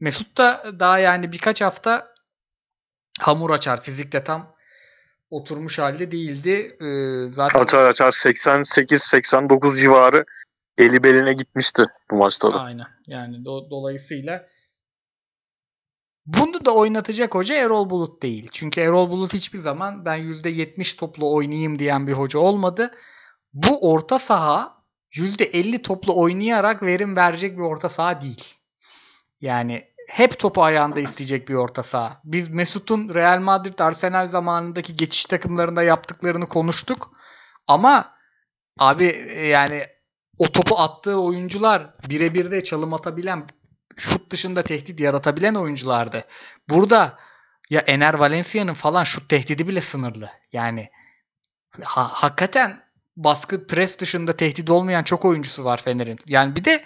Mesut 0.00 0.36
da 0.36 0.64
daha 0.78 0.98
yani 0.98 1.32
birkaç 1.32 1.60
hafta 1.60 2.14
hamur 3.20 3.50
açar. 3.50 3.82
Fizikte 3.82 4.24
tam 4.24 4.54
oturmuş 5.30 5.78
halde 5.78 6.10
değildi. 6.10 6.76
Ee, 6.80 7.32
zaten 7.32 7.60
Açar 7.60 7.84
açar 7.84 8.12
88-89 8.12 9.80
civarı 9.80 10.24
eli 10.78 11.04
beline 11.04 11.32
gitmişti 11.32 11.86
bu 12.10 12.16
maçta 12.16 12.54
da. 12.54 12.60
aynen. 12.60 12.86
Yani 13.06 13.36
do- 13.36 13.70
dolayısıyla 13.70 14.46
bunu 16.26 16.64
da 16.64 16.74
oynatacak 16.74 17.34
hoca 17.34 17.54
Erol 17.54 17.90
Bulut 17.90 18.22
değil. 18.22 18.48
Çünkü 18.52 18.80
Erol 18.80 19.10
Bulut 19.10 19.32
hiçbir 19.32 19.58
zaman 19.58 20.04
ben 20.04 20.18
%70 20.18 20.96
toplu 20.96 21.34
oynayayım 21.34 21.78
diyen 21.78 22.06
bir 22.06 22.12
hoca 22.12 22.38
olmadı. 22.38 22.90
Bu 23.52 23.92
orta 23.92 24.18
saha 24.18 24.84
%50 25.12 25.82
toplu 25.82 26.20
oynayarak 26.20 26.82
verim 26.82 27.16
verecek 27.16 27.56
bir 27.56 27.62
orta 27.62 27.88
saha 27.88 28.20
değil. 28.20 28.54
Yani 29.40 29.84
hep 30.08 30.38
topu 30.38 30.62
ayağında 30.62 31.00
isteyecek 31.00 31.48
bir 31.48 31.54
orta 31.54 31.82
saha. 31.82 32.20
Biz 32.24 32.48
Mesut'un 32.48 33.14
Real 33.14 33.40
Madrid 33.40 33.78
Arsenal 33.78 34.26
zamanındaki 34.26 34.96
geçiş 34.96 35.26
takımlarında 35.26 35.82
yaptıklarını 35.82 36.46
konuştuk. 36.46 37.12
Ama 37.66 38.14
abi 38.78 39.04
e, 39.04 39.46
yani 39.46 39.82
o 40.38 40.46
topu 40.52 40.78
attığı 40.78 41.20
oyuncular 41.20 41.94
birebir 42.08 42.50
de 42.50 42.62
çalım 42.64 42.94
atabilen, 42.94 43.46
şut 43.96 44.30
dışında 44.30 44.62
tehdit 44.62 45.00
yaratabilen 45.00 45.54
oyunculardı. 45.54 46.24
Burada 46.68 47.18
ya 47.70 47.80
Ener 47.80 48.14
Valencia'nın 48.14 48.74
falan 48.74 49.04
şut 49.04 49.28
tehdidi 49.28 49.68
bile 49.68 49.80
sınırlı. 49.80 50.30
Yani 50.52 50.90
ha- 51.82 52.08
hakikaten 52.12 52.84
baskı 53.16 53.66
pres 53.66 53.98
dışında 53.98 54.36
tehdit 54.36 54.70
olmayan 54.70 55.02
çok 55.02 55.24
oyuncusu 55.24 55.64
var 55.64 55.82
Fener'in. 55.82 56.18
Yani 56.26 56.56
bir 56.56 56.64
de 56.64 56.84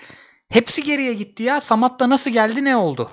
hepsi 0.49 0.83
geriye 0.83 1.15
gitti 1.15 1.43
ya. 1.43 1.61
Samat 1.61 2.01
da 2.01 2.11
nasıl 2.11 2.31
geldi 2.31 2.65
ne 2.65 2.77
oldu? 2.77 3.11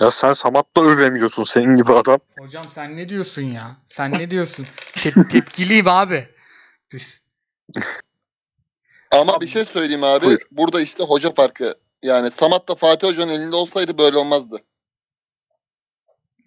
Ya 0.00 0.10
sen 0.10 0.32
Samat'la 0.32 0.82
övemiyorsun 0.82 1.44
senin 1.44 1.76
gibi 1.76 1.92
adam. 1.92 2.18
Hocam 2.38 2.64
sen 2.70 2.96
ne 2.96 3.08
diyorsun 3.08 3.42
ya? 3.42 3.76
Sen 3.84 4.12
ne 4.12 4.30
diyorsun? 4.30 4.66
Te- 4.94 5.28
tepkiliyim 5.30 5.88
abi. 5.88 6.28
Biz. 6.92 7.23
Ama 9.10 9.40
bir 9.40 9.46
şey 9.46 9.64
söyleyeyim 9.64 10.04
abi. 10.04 10.26
Buyur. 10.26 10.40
Burada 10.50 10.80
işte 10.80 11.04
hoca 11.04 11.30
farkı. 11.30 11.74
Yani 12.02 12.30
Samat 12.30 12.68
da 12.68 12.74
Fatih 12.74 13.08
Hoca'nın 13.08 13.32
elinde 13.32 13.56
olsaydı 13.56 13.98
böyle 13.98 14.16
olmazdı. 14.16 14.58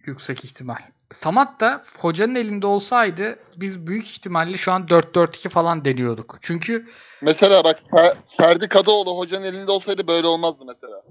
Yüksek 0.05 0.45
ihtimal. 0.45 0.77
Samat 1.13 1.59
da 1.59 1.83
hocanın 1.97 2.35
elinde 2.35 2.67
olsaydı 2.67 3.39
biz 3.55 3.87
büyük 3.87 4.09
ihtimalle 4.09 4.57
şu 4.57 4.71
an 4.71 4.85
4-4-2 4.87 5.49
falan 5.49 5.85
deniyorduk. 5.85 6.37
Çünkü 6.41 6.87
Mesela 7.21 7.63
bak 7.63 7.79
Fer- 7.91 8.15
Ferdi 8.25 8.67
Kadıoğlu 8.67 9.17
hocanın 9.17 9.45
elinde 9.45 9.71
olsaydı 9.71 10.07
böyle 10.07 10.27
olmazdı 10.27 10.65
mesela. 10.67 11.03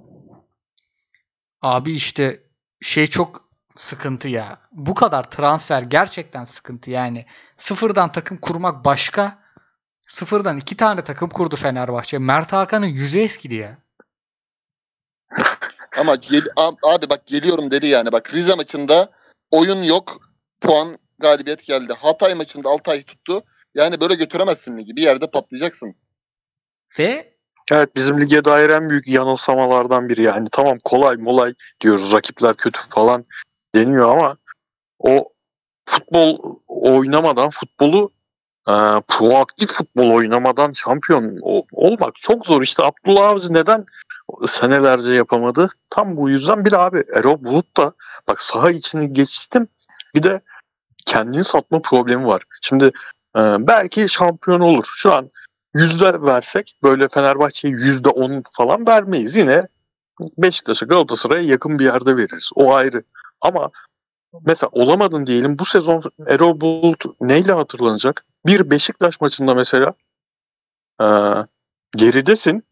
abi 1.63 1.93
işte 1.93 2.43
şey 2.81 3.07
çok 3.07 3.49
sıkıntı 3.77 4.29
ya. 4.29 4.59
Bu 4.73 4.95
kadar 4.95 5.31
transfer 5.31 5.83
gerçekten 5.83 6.45
sıkıntı 6.45 6.91
yani. 6.91 7.27
Sıfırdan 7.59 8.13
takım 8.13 8.39
kurmak 8.39 8.85
başka. 8.85 9.46
Sıfırdan 10.07 10.59
iki 10.59 10.77
tane 10.77 11.05
takım 11.05 11.31
kurdu 11.31 11.57
Fenerbahçe. 11.57 12.19
Mert 12.19 12.53
Hakan'ın 12.53 12.87
yüzü 12.87 13.19
eskidi 13.19 13.55
ya. 13.55 13.79
Ama 15.99 16.15
gel- 16.15 16.49
abi 16.83 17.11
bak 17.11 17.27
geliyorum 17.27 17.71
dedi 17.71 17.87
yani. 17.87 18.13
Bak 18.13 18.35
Rize 18.35 18.55
maçında 18.55 19.11
oyun 19.51 19.83
yok. 19.83 20.21
Puan 20.61 20.99
galibiyet 21.19 21.67
geldi. 21.67 21.93
Hatay 21.99 22.35
maçında 22.35 22.69
Altay 22.69 23.03
tuttu. 23.03 23.43
Yani 23.75 24.01
böyle 24.01 24.15
götüremezsin 24.15 24.79
ligi. 24.79 24.97
Bir 24.97 25.03
yerde 25.03 25.31
patlayacaksın. 25.31 25.95
Ve 26.99 27.37
Evet 27.71 27.97
bizim 27.97 28.21
lige 28.21 28.45
dair 28.45 28.71
en 28.71 28.91
büyük 28.91 29.09
yanılsamalardan 29.09 30.09
biri 30.09 30.23
yani. 30.23 30.49
Tamam 30.53 30.79
kolay 30.85 31.17
molay 31.17 31.55
diyoruz 31.81 32.13
rakipler 32.13 32.57
kötü 32.57 32.81
falan 32.91 33.25
deniyor 33.75 34.11
ama 34.11 34.37
o 34.99 35.25
futbol 35.87 36.39
oynamadan 36.69 37.51
futbolu 37.51 38.11
e, 38.69 38.75
proaktif 39.09 39.71
futbol 39.71 40.11
oynamadan 40.11 40.73
şampiyon 40.73 41.39
olmak 41.73 42.15
çok 42.15 42.47
zor. 42.47 42.63
İşte 42.63 42.83
Abdullah 42.83 43.29
Avcı 43.29 43.55
neden 43.55 43.87
senelerce 44.47 45.13
yapamadı? 45.13 45.69
Tam 45.91 46.17
bu 46.17 46.31
yüzden 46.31 46.65
bir 46.65 46.87
abi 46.87 47.05
Erol 47.15 47.45
Bulut 47.45 47.77
da 47.77 47.93
bak 48.29 48.43
saha 48.43 48.71
içini 48.71 49.13
geçtim 49.13 49.69
bir 50.15 50.23
de 50.23 50.41
kendini 51.07 51.45
satma 51.45 51.83
problemi 51.83 52.27
var. 52.27 52.43
Şimdi 52.63 52.85
e, 53.37 53.41
belki 53.59 54.09
şampiyon 54.09 54.61
olur. 54.61 54.85
Şu 54.97 55.13
an 55.15 55.31
yüzde 55.75 56.23
versek 56.23 56.77
böyle 56.83 57.09
Fenerbahçe'ye 57.09 57.75
yüzde 57.75 58.09
on 58.09 58.43
falan 58.53 58.87
vermeyiz. 58.87 59.37
Yine 59.37 59.65
Beşiktaş'a 60.39 60.87
Galatasaray'a 60.87 61.43
yakın 61.43 61.79
bir 61.79 61.85
yerde 61.85 62.17
veririz. 62.17 62.51
O 62.55 62.75
ayrı. 62.75 63.03
Ama 63.41 63.71
mesela 64.47 64.71
olamadın 64.73 65.27
diyelim 65.27 65.59
bu 65.59 65.65
sezon 65.65 66.03
Erol 66.27 66.61
Bulut 66.61 67.05
neyle 67.21 67.53
hatırlanacak? 67.53 68.27
Bir 68.47 68.71
Beşiktaş 68.71 69.21
maçında 69.21 69.55
mesela 69.55 69.95
e, 71.01 71.07
geridesin. 71.97 72.65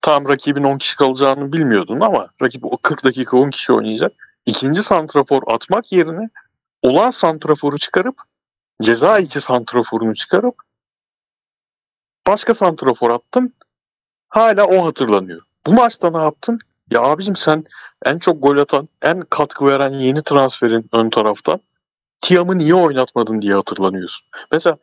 Tam 0.00 0.28
rakibin 0.28 0.64
10 0.64 0.78
kişi 0.78 0.96
kalacağını 0.96 1.52
bilmiyordun 1.52 2.00
ama 2.00 2.28
rakip 2.42 2.64
o 2.64 2.76
40 2.76 3.04
dakika 3.04 3.36
10 3.36 3.50
kişi 3.50 3.72
oynayacak. 3.72 4.12
İkinci 4.46 4.82
santrafor 4.82 5.42
atmak 5.46 5.92
yerine 5.92 6.30
olan 6.82 7.10
santraforu 7.10 7.78
çıkarıp 7.78 8.20
ceza 8.82 9.18
içi 9.18 9.40
santraforunu 9.40 10.14
çıkarıp 10.14 10.54
başka 12.26 12.54
santrafor 12.54 13.10
attın. 13.10 13.54
Hala 14.28 14.66
o 14.66 14.86
hatırlanıyor. 14.86 15.42
Bu 15.66 15.72
maçta 15.72 16.10
ne 16.10 16.18
yaptın? 16.18 16.58
Ya 16.92 17.02
abicim 17.02 17.36
sen 17.36 17.64
en 18.04 18.18
çok 18.18 18.42
gol 18.42 18.56
atan, 18.56 18.88
en 19.02 19.20
katkı 19.20 19.66
veren 19.66 19.92
yeni 19.92 20.22
transferin 20.22 20.88
ön 20.92 21.10
taraftan 21.10 21.60
Tiam'ı 22.20 22.58
niye 22.58 22.74
oynatmadın 22.74 23.42
diye 23.42 23.54
hatırlanıyorsun. 23.54 24.26
Mesela 24.52 24.76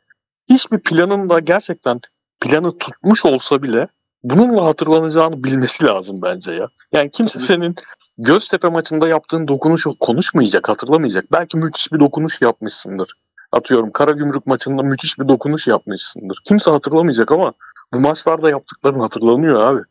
hiçbir 0.49 0.79
planın 0.79 1.29
da 1.29 1.39
gerçekten 1.39 2.01
planı 2.41 2.77
tutmuş 2.77 3.25
olsa 3.25 3.63
bile 3.63 3.87
bununla 4.23 4.65
hatırlanacağını 4.65 5.43
bilmesi 5.43 5.85
lazım 5.85 6.21
bence 6.21 6.51
ya. 6.51 6.67
Yani 6.91 7.11
kimse 7.11 7.39
senin 7.39 7.75
Göztepe 8.21 8.67
maçında 8.67 9.07
yaptığın 9.07 9.47
dokunuşu 9.47 9.99
konuşmayacak, 9.99 10.69
hatırlamayacak. 10.69 11.31
Belki 11.31 11.57
müthiş 11.57 11.93
bir 11.93 11.99
dokunuş 11.99 12.41
yapmışsındır. 12.41 13.13
Atıyorum 13.51 13.91
Karagümrük 13.91 14.45
maçında 14.47 14.83
müthiş 14.83 15.19
bir 15.19 15.27
dokunuş 15.27 15.67
yapmışsındır. 15.67 16.41
Kimse 16.45 16.71
hatırlamayacak 16.71 17.31
ama 17.31 17.53
bu 17.93 17.99
maçlarda 17.99 18.49
yaptıkların 18.49 18.99
hatırlanıyor 18.99 19.61
abi. 19.61 19.81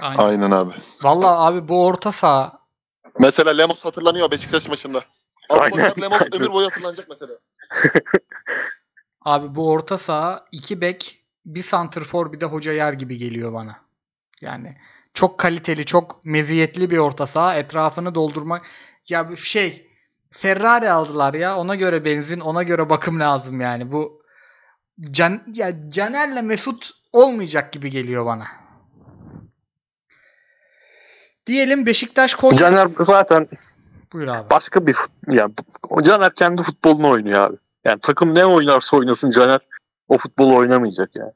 Aynen. 0.00 0.22
Aynen 0.22 0.50
abi. 0.50 0.72
Vallahi 1.02 1.36
abi 1.36 1.68
bu 1.68 1.86
orta 1.86 2.12
saha 2.12 2.62
Mesela 3.18 3.50
Lemos 3.50 3.84
hatırlanıyor 3.84 4.30
Beşiktaş 4.30 4.68
maçında. 4.68 5.04
Aynen, 5.50 5.92
Lemos 6.00 6.20
ömür 6.32 6.52
boyu 6.52 6.66
hatırlanacak 6.66 7.06
mesela. 7.08 7.32
Abi 9.24 9.54
bu 9.54 9.70
orta 9.70 9.98
saha 9.98 10.46
iki 10.52 10.80
bek 10.80 11.24
bir 11.46 11.62
santrfor 11.62 12.32
bir 12.32 12.40
de 12.40 12.46
hoca 12.46 12.72
yer 12.72 12.92
gibi 12.92 13.18
geliyor 13.18 13.52
bana. 13.52 13.76
Yani 14.40 14.76
çok 15.14 15.38
kaliteli, 15.38 15.84
çok 15.84 16.24
meziyetli 16.24 16.90
bir 16.90 16.98
orta 16.98 17.26
saha. 17.26 17.56
Etrafını 17.56 18.14
doldurmak. 18.14 18.66
Ya 19.08 19.30
şey 19.36 19.90
Ferrari 20.30 20.90
aldılar 20.90 21.34
ya. 21.34 21.56
Ona 21.56 21.74
göre 21.74 22.04
benzin, 22.04 22.40
ona 22.40 22.62
göre 22.62 22.90
bakım 22.90 23.20
lazım 23.20 23.60
yani. 23.60 23.92
Bu 23.92 24.22
Can, 25.10 25.42
ya 25.54 25.90
Caner'le 25.90 26.42
Mesut 26.42 26.90
olmayacak 27.12 27.72
gibi 27.72 27.90
geliyor 27.90 28.26
bana. 28.26 28.61
Diyelim 31.46 31.86
Beşiktaş 31.86 32.34
Konya. 32.34 32.56
Caner 32.56 32.88
zaten 33.00 33.46
Buyur 34.12 34.28
abi. 34.28 34.50
başka 34.50 34.86
bir 34.86 34.96
yani 35.28 35.52
Caner 36.02 36.34
kendi 36.34 36.62
futbolunu 36.62 37.10
oynuyor 37.10 37.50
abi. 37.50 37.56
Yani 37.84 38.00
takım 38.00 38.34
ne 38.34 38.46
oynarsa 38.46 38.96
oynasın 38.96 39.30
Caner 39.30 39.60
o 40.08 40.18
futbolu 40.18 40.56
oynamayacak 40.56 41.16
yani. 41.16 41.32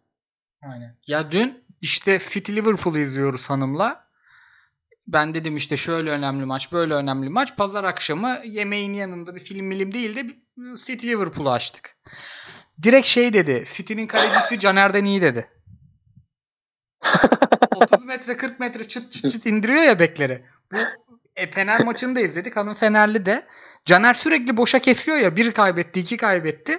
Aynen. 0.62 0.96
Ya 1.06 1.32
dün 1.32 1.64
işte 1.80 2.18
City 2.28 2.52
Liverpool'u 2.52 2.98
izliyoruz 2.98 3.50
hanımla. 3.50 4.06
Ben 5.08 5.34
dedim 5.34 5.56
işte 5.56 5.76
şöyle 5.76 6.10
önemli 6.10 6.44
maç, 6.44 6.72
böyle 6.72 6.94
önemli 6.94 7.30
maç. 7.30 7.56
Pazar 7.56 7.84
akşamı 7.84 8.38
yemeğin 8.44 8.94
yanında 8.94 9.34
bir 9.34 9.44
film 9.44 9.66
milim 9.66 9.94
değil 9.94 10.16
de 10.16 10.26
City 10.76 11.06
Liverpool'u 11.08 11.50
açtık. 11.50 11.96
Direkt 12.82 13.06
şey 13.06 13.32
dedi. 13.32 13.64
City'nin 13.74 14.06
kalecisi 14.06 14.58
Caner'den 14.58 15.04
iyi 15.04 15.22
dedi. 15.22 15.48
30 17.76 18.04
metre 18.04 18.36
40 18.36 18.60
metre 18.60 18.84
çıt 18.84 19.12
çıt 19.12 19.32
çıt 19.32 19.46
indiriyor 19.46 19.82
ya 19.82 19.98
bekleri. 19.98 20.44
Bu 20.72 20.76
e, 21.36 21.50
Fener 21.50 21.84
maçını 21.84 22.16
da 22.16 22.20
izledik. 22.20 22.56
Hanım 22.56 22.74
Fenerli 22.74 23.26
de. 23.26 23.46
Caner 23.84 24.14
sürekli 24.14 24.56
boşa 24.56 24.78
kesiyor 24.78 25.16
ya. 25.16 25.36
Bir 25.36 25.52
kaybetti, 25.52 26.00
iki 26.00 26.16
kaybetti. 26.16 26.78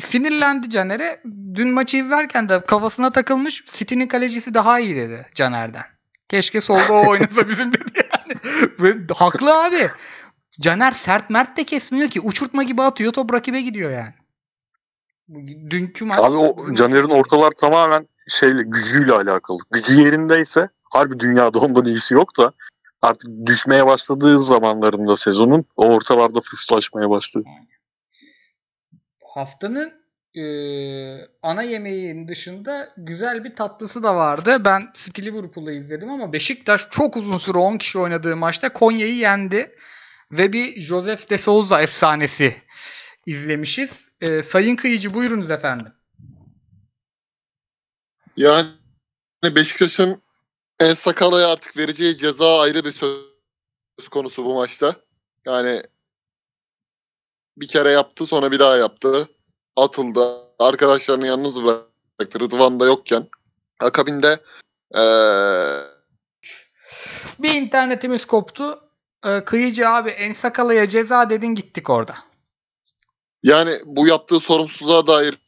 Sinirlendi 0.00 0.70
Caner'e. 0.70 1.20
Dün 1.54 1.68
maçı 1.68 1.96
izlerken 1.96 2.48
de 2.48 2.60
kafasına 2.60 3.12
takılmış. 3.12 3.64
City'nin 3.66 4.06
kalecisi 4.06 4.54
daha 4.54 4.80
iyi 4.80 4.96
dedi 4.96 5.26
Caner'den. 5.34 5.84
Keşke 6.28 6.60
solda 6.60 6.92
o 6.92 7.08
oynasa 7.08 7.48
bizim 7.48 7.72
dedi 7.72 7.84
yani. 7.94 9.06
Haklı 9.14 9.64
abi. 9.64 9.90
Caner 10.60 10.90
sert 10.90 11.30
mert 11.30 11.56
de 11.56 11.64
kesmiyor 11.64 12.08
ki. 12.08 12.20
Uçurtma 12.20 12.62
gibi 12.62 12.82
atıyor 12.82 13.12
top 13.12 13.32
rakibe 13.32 13.60
gidiyor 13.60 13.90
yani. 13.90 14.14
Dünkü 15.70 16.04
maç. 16.04 16.18
Abi 16.18 16.36
o 16.36 16.74
Caner'in 16.74 17.10
ortalar 17.10 17.50
tamamen 17.50 18.08
şeyle 18.28 18.62
gücüyle 18.62 19.12
alakalı. 19.12 19.58
Gücü 19.70 20.02
yerindeyse 20.02 20.68
harbi 20.90 21.20
dünyada 21.20 21.58
ondan 21.58 21.84
iyisi 21.84 22.14
yok 22.14 22.38
da 22.38 22.52
artık 23.02 23.30
düşmeye 23.46 23.86
başladığı 23.86 24.38
zamanlarında 24.38 25.16
sezonun 25.16 25.64
o 25.76 25.86
ortalarda 25.86 26.40
fıslaşmaya 26.40 27.10
başlıyor. 27.10 27.46
haftanın 29.34 29.92
e, 30.34 30.44
ana 31.42 31.62
yemeğin 31.62 32.28
dışında 32.28 32.92
güzel 32.96 33.44
bir 33.44 33.56
tatlısı 33.56 34.02
da 34.02 34.16
vardı. 34.16 34.64
Ben 34.64 34.82
City 34.94 35.22
Liverpool'u 35.22 35.70
izledim 35.70 36.10
ama 36.10 36.32
Beşiktaş 36.32 36.86
çok 36.90 37.16
uzun 37.16 37.38
süre 37.38 37.58
10 37.58 37.78
kişi 37.78 37.98
oynadığı 37.98 38.36
maçta 38.36 38.72
Konya'yı 38.72 39.16
yendi. 39.16 39.76
Ve 40.32 40.52
bir 40.52 40.80
Joseph 40.80 41.30
de 41.30 41.38
Souza 41.38 41.82
efsanesi 41.82 42.56
izlemişiz. 43.26 44.10
E, 44.20 44.42
Sayın 44.42 44.76
Kıyıcı 44.76 45.14
buyurunuz 45.14 45.50
efendim. 45.50 45.92
Yani 48.36 48.68
Beşiktaş'ın 49.44 50.22
En 50.80 50.94
Sakala'ya 50.94 51.48
artık 51.48 51.76
vereceği 51.76 52.18
ceza 52.18 52.60
ayrı 52.60 52.84
bir 52.84 52.92
söz 52.92 54.08
konusu 54.10 54.44
bu 54.44 54.54
maçta. 54.54 54.96
Yani 55.46 55.82
bir 57.56 57.68
kere 57.68 57.90
yaptı 57.90 58.26
sonra 58.26 58.52
bir 58.52 58.58
daha 58.58 58.76
yaptı. 58.76 59.28
Atıldı. 59.76 60.44
Arkadaşlarını 60.58 61.26
yalnız 61.26 61.64
bıraktı. 61.64 62.40
Rıdvan 62.40 62.80
da 62.80 62.86
yokken. 62.86 63.28
Akabinde 63.80 64.40
eee 64.94 65.80
Bir 67.38 67.54
internetimiz 67.54 68.24
koptu. 68.24 68.80
E, 69.24 69.40
Kıyıcı 69.40 69.88
abi 69.88 70.10
Ensakala'ya 70.10 70.88
ceza 70.88 71.30
dedin 71.30 71.54
gittik 71.54 71.90
orada. 71.90 72.16
Yani 73.44 73.78
bu 73.86 74.08
yaptığı 74.08 74.40
sorumsuzluğa 74.40 75.08
dair 75.08 75.38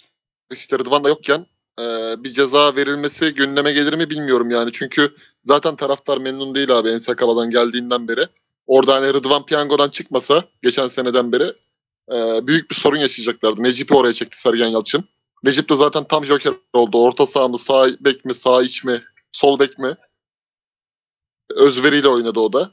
işte 0.53 0.79
Rıdvan 0.81 1.05
da 1.05 1.11
yokken 1.11 1.47
eee, 1.81 2.17
bir 2.19 2.33
ceza 2.35 2.77
verilmesi 2.77 3.35
gündeme 3.35 3.73
gelir 3.73 3.95
mi 3.95 4.11
bilmiyorum 4.11 4.51
yani. 4.51 4.73
Çünkü 4.73 5.17
zaten 5.43 5.77
taraftar 5.77 6.19
memnun 6.19 6.57
değil 6.57 6.79
abi 6.79 6.91
En 6.91 6.99
Sakala'dan 6.99 7.51
geldiğinden 7.51 8.09
beri. 8.09 8.29
Orada 8.69 8.95
hani 8.95 9.15
Rıdvan 9.15 9.47
Piyango'dan 9.47 9.91
çıkmasa 9.91 10.45
geçen 10.63 10.89
seneden 10.89 11.33
beri 11.33 11.53
eee, 12.13 12.41
büyük 12.47 12.71
bir 12.71 12.77
sorun 12.77 12.99
yaşayacaklardı. 12.99 13.63
Necip'i 13.63 13.95
oraya 13.95 14.15
çekti 14.15 14.41
Sergen 14.41 14.69
Yalçın. 14.69 15.05
Necip 15.45 15.71
de 15.71 15.75
zaten 15.77 16.05
tam 16.05 16.25
joker 16.27 16.55
oldu. 16.75 16.99
Orta 17.03 17.27
saha 17.27 17.49
mı, 17.49 17.59
sağ 17.59 17.89
bek 18.01 18.25
mi, 18.25 18.35
sağ 18.35 18.63
iç 18.63 18.85
mi, 18.85 19.03
sol 19.33 19.59
bek 19.59 19.79
mi? 19.79 19.97
Özveriyle 21.57 22.09
oynadı 22.09 22.41
o 22.41 22.53
da. 22.53 22.73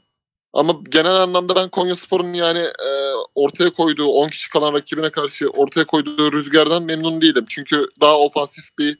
Ama 0.54 0.80
genel 0.88 1.14
anlamda 1.14 1.56
ben 1.56 1.68
Konyaspor'un 1.68 2.32
yani 2.32 2.58
e, 2.58 2.90
ortaya 3.34 3.70
koyduğu 3.70 4.06
10 4.06 4.28
kişi 4.28 4.50
kalan 4.50 4.74
rakibine 4.74 5.10
karşı 5.10 5.48
ortaya 5.48 5.84
koyduğu 5.84 6.32
rüzgardan 6.32 6.82
memnun 6.82 7.20
değilim. 7.20 7.44
Çünkü 7.48 7.88
daha 8.00 8.18
ofansif 8.18 8.64
bir 8.78 8.98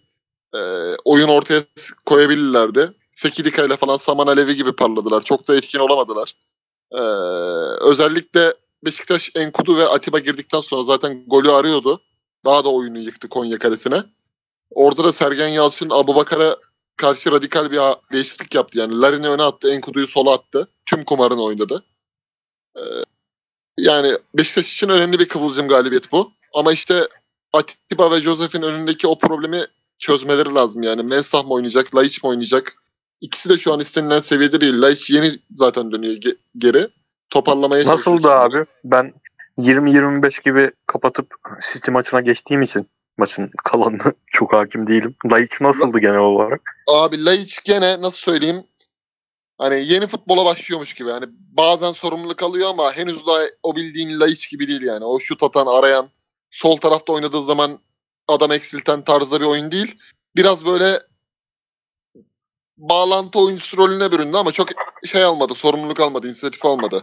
e, 0.54 0.60
oyun 1.04 1.28
ortaya 1.28 1.60
koyabilirlerdi. 2.06 2.90
Sekidika 3.12 3.64
ile 3.64 3.76
falan 3.76 3.96
Saman 3.96 4.26
Alevi 4.26 4.56
gibi 4.56 4.72
parladılar. 4.72 5.22
Çok 5.22 5.48
da 5.48 5.56
etkin 5.56 5.78
olamadılar. 5.78 6.34
E, 6.92 7.00
özellikle 7.90 8.54
Beşiktaş 8.84 9.30
Enkudu 9.34 9.76
ve 9.76 9.86
Atiba 9.88 10.18
girdikten 10.18 10.60
sonra 10.60 10.82
zaten 10.82 11.24
golü 11.26 11.52
arıyordu. 11.52 12.00
Daha 12.44 12.64
da 12.64 12.68
oyunu 12.72 12.98
yıktı 12.98 13.28
Konya 13.28 13.58
kalesine. 13.58 14.02
Orada 14.70 15.04
da 15.04 15.12
Sergen 15.12 15.48
Yalçın 15.48 15.90
Abubakar'a 15.90 16.56
karşı 16.96 17.32
radikal 17.32 17.70
bir 17.70 17.80
değişiklik 18.12 18.54
yaptı. 18.54 18.78
Yani 18.78 19.00
Larin'i 19.00 19.28
öne 19.28 19.42
attı, 19.42 19.70
Enkudu'yu 19.70 20.06
sola 20.06 20.34
attı. 20.34 20.68
Tüm 20.86 21.04
kumarını 21.04 21.42
oynadı. 21.42 21.84
Ee, 22.76 22.80
yani 23.78 24.12
Beşiktaş 24.34 24.72
için 24.72 24.88
önemli 24.88 25.18
bir 25.18 25.28
kıvılcım 25.28 25.68
galibiyet 25.68 26.12
bu. 26.12 26.32
Ama 26.54 26.72
işte 26.72 27.08
Atiba 27.52 28.10
ve 28.10 28.20
Josef'in 28.20 28.62
önündeki 28.62 29.06
o 29.06 29.18
problemi 29.18 29.66
çözmeleri 29.98 30.54
lazım. 30.54 30.82
Yani 30.82 31.02
Mensah 31.02 31.44
mı 31.44 31.52
oynayacak, 31.52 31.94
Laiç 31.94 32.22
mi 32.22 32.28
oynayacak? 32.28 32.76
İkisi 33.20 33.48
de 33.48 33.58
şu 33.58 33.72
an 33.72 33.80
istenilen 33.80 34.20
seviyede 34.20 34.60
değil. 34.60 34.82
Laiç 34.82 35.10
yeni 35.10 35.38
zaten 35.50 35.92
dönüyor 35.92 36.14
ge- 36.14 36.36
geri. 36.56 36.88
Toparlamaya 37.30 37.86
Nasıl 37.86 38.22
da 38.22 38.40
abi 38.40 38.64
ben 38.84 39.14
20-25 39.58 40.44
gibi 40.44 40.70
kapatıp 40.86 41.34
City 41.72 41.90
maçına 41.90 42.20
geçtiğim 42.20 42.62
için 42.62 42.88
maçın 43.18 43.50
kalanına 43.64 44.12
çok 44.26 44.52
hakim 44.52 44.86
değilim. 44.86 45.16
Laiç 45.30 45.60
nasıldı 45.60 45.98
genel 45.98 46.18
olarak? 46.18 46.60
Abi 46.88 47.24
Laiç 47.24 47.64
gene 47.64 48.02
nasıl 48.02 48.18
söyleyeyim 48.32 48.64
hani 49.58 49.84
yeni 49.86 50.06
futbola 50.06 50.44
başlıyormuş 50.44 50.94
gibi. 50.94 51.10
Hani 51.10 51.26
bazen 51.30 51.92
sorumluluk 51.92 52.42
alıyor 52.42 52.70
ama 52.70 52.92
henüz 52.92 53.26
daha 53.26 53.40
o 53.62 53.76
bildiğin 53.76 54.20
Laiç 54.20 54.50
gibi 54.50 54.68
değil 54.68 54.82
yani. 54.82 55.04
O 55.04 55.20
şut 55.20 55.42
atan, 55.42 55.66
arayan, 55.66 56.08
sol 56.50 56.76
tarafta 56.76 57.12
oynadığı 57.12 57.42
zaman 57.42 57.78
adam 58.28 58.52
eksilten 58.52 59.04
tarzda 59.04 59.40
bir 59.40 59.46
oyun 59.46 59.72
değil. 59.72 59.98
Biraz 60.36 60.66
böyle 60.66 61.00
bağlantı 62.76 63.38
oyuncusu 63.38 63.76
rolüne 63.76 64.12
büründü 64.12 64.36
ama 64.36 64.52
çok 64.52 64.68
şey 65.06 65.24
almadı, 65.24 65.54
sorumluluk 65.54 66.00
almadı, 66.00 66.26
inisiyatif 66.26 66.64
almadı. 66.64 67.02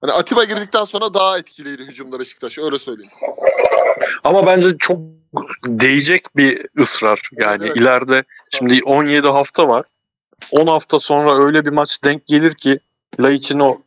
Hani 0.00 0.12
Atiba 0.12 0.44
girdikten 0.44 0.84
sonra 0.84 1.14
daha 1.14 1.38
etkiliydi 1.38 1.82
hücumda 1.82 2.20
Beşiktaş 2.20 2.58
öyle 2.58 2.78
söyleyeyim. 2.78 3.12
Ama 4.24 4.46
bence 4.46 4.78
çok 4.78 4.98
değecek 5.66 6.36
bir 6.36 6.66
ısrar. 6.80 7.30
Yani 7.32 7.62
Evet, 7.62 7.62
evet. 7.62 7.76
ileride 7.76 8.24
şimdi 8.50 8.80
17 8.84 9.28
hafta 9.28 9.68
var. 9.68 9.86
10 10.50 10.66
hafta 10.66 10.98
sonra 10.98 11.38
öyle 11.38 11.64
bir 11.64 11.70
maç 11.70 12.04
denk 12.04 12.26
gelir 12.26 12.54
ki 12.54 12.80
Laiç'in 13.20 13.58
o 13.58 13.78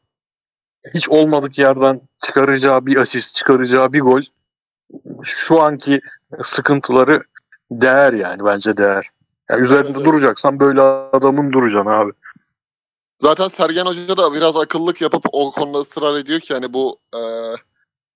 hiç 0.93 1.09
olmadık 1.09 1.59
yerden 1.59 2.01
çıkaracağı 2.24 2.86
bir 2.86 2.95
asist, 2.95 3.36
çıkaracağı 3.36 3.93
bir 3.93 4.01
gol 4.01 4.22
şu 5.24 5.61
anki 5.61 5.99
sıkıntıları 6.41 7.24
değer 7.72 8.13
yani 8.13 8.45
bence 8.45 8.78
değer. 8.78 9.09
Yani 9.49 9.61
üzerinde 9.61 9.91
evet. 9.95 10.05
duracaksan 10.05 10.59
böyle 10.59 10.82
adamın 10.82 11.53
duracaksın 11.53 11.91
abi. 11.91 12.11
Zaten 13.22 13.47
Sergen 13.47 13.86
Hoca 13.86 14.17
da 14.17 14.34
biraz 14.34 14.55
akıllık 14.55 15.01
yapıp 15.01 15.26
o 15.32 15.51
konuda 15.51 15.78
ısrar 15.78 16.15
ediyor 16.15 16.39
ki 16.39 16.53
hani 16.53 16.74
bu 16.74 16.99
e, 17.13 17.20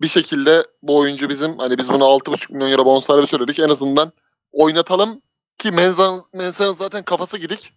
bir 0.02 0.08
şekilde 0.08 0.66
bu 0.84 1.00
oyuncu 1.00 1.30
bizim 1.30 1.58
hani 1.58 1.78
biz 1.78 1.90
buna 1.90 2.04
6,5 2.04 2.54
milyon 2.54 2.72
euro 2.72 2.86
bonservis 2.86 3.30
söyledik 3.30 3.60
en 3.60 3.70
azından 3.70 4.12
oynatalım 4.52 5.22
ki 5.58 5.72
Menzan, 5.72 6.22
Mensah'ın 6.34 6.74
zaten 6.74 7.04
kafası 7.04 7.38
gidik. 7.38 7.74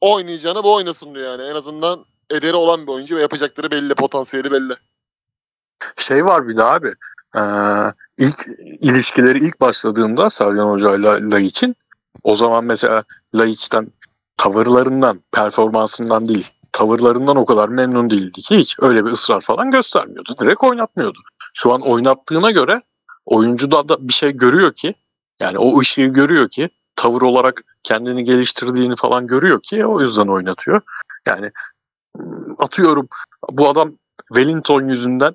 O 0.00 0.14
oynayacağına 0.14 0.64
bu 0.64 0.74
oynasın 0.74 1.14
diyor 1.14 1.38
yani. 1.38 1.50
En 1.50 1.54
azından 1.54 2.04
ederi 2.30 2.54
olan 2.54 2.86
bir 2.86 2.92
oyuncu 2.92 3.16
ve 3.16 3.20
yapacakları 3.20 3.70
belli, 3.70 3.94
potansiyeli 3.94 4.50
belli. 4.50 4.74
Şey 5.96 6.24
var 6.24 6.48
bir 6.48 6.56
de 6.56 6.64
abi. 6.64 6.92
Ee, 7.36 7.40
ilk 8.18 8.46
ilişkileri 8.80 9.38
ilk 9.46 9.60
başladığında 9.60 10.30
Sergen 10.30 10.62
Hoca 10.62 10.96
ile 10.96 11.30
Laiç'in 11.30 11.76
o 12.22 12.36
zaman 12.36 12.64
mesela 12.64 13.04
Laiç'ten 13.34 13.92
tavırlarından, 14.36 15.20
performansından 15.32 16.28
değil, 16.28 16.46
tavırlarından 16.72 17.36
o 17.36 17.44
kadar 17.44 17.68
memnun 17.68 18.10
değildi 18.10 18.42
ki 18.42 18.58
hiç 18.58 18.76
öyle 18.80 19.04
bir 19.04 19.10
ısrar 19.10 19.40
falan 19.40 19.70
göstermiyordu. 19.70 20.34
Direkt 20.40 20.64
oynatmıyordu. 20.64 21.18
Şu 21.54 21.72
an 21.72 21.80
oynattığına 21.80 22.50
göre 22.50 22.82
oyuncu 23.26 23.70
da, 23.70 23.88
da 23.88 24.08
bir 24.08 24.12
şey 24.12 24.32
görüyor 24.32 24.74
ki 24.74 24.94
yani 25.40 25.58
o 25.58 25.80
ışığı 25.80 26.06
görüyor 26.06 26.48
ki 26.48 26.70
tavır 26.96 27.22
olarak 27.22 27.64
kendini 27.82 28.24
geliştirdiğini 28.24 28.96
falan 28.96 29.26
görüyor 29.26 29.60
ki 29.62 29.86
o 29.86 30.00
yüzden 30.00 30.26
oynatıyor. 30.26 30.80
Yani 31.26 31.50
atıyorum 32.58 33.08
bu 33.50 33.68
adam 33.68 33.92
Wellington 34.28 34.88
yüzünden 34.88 35.34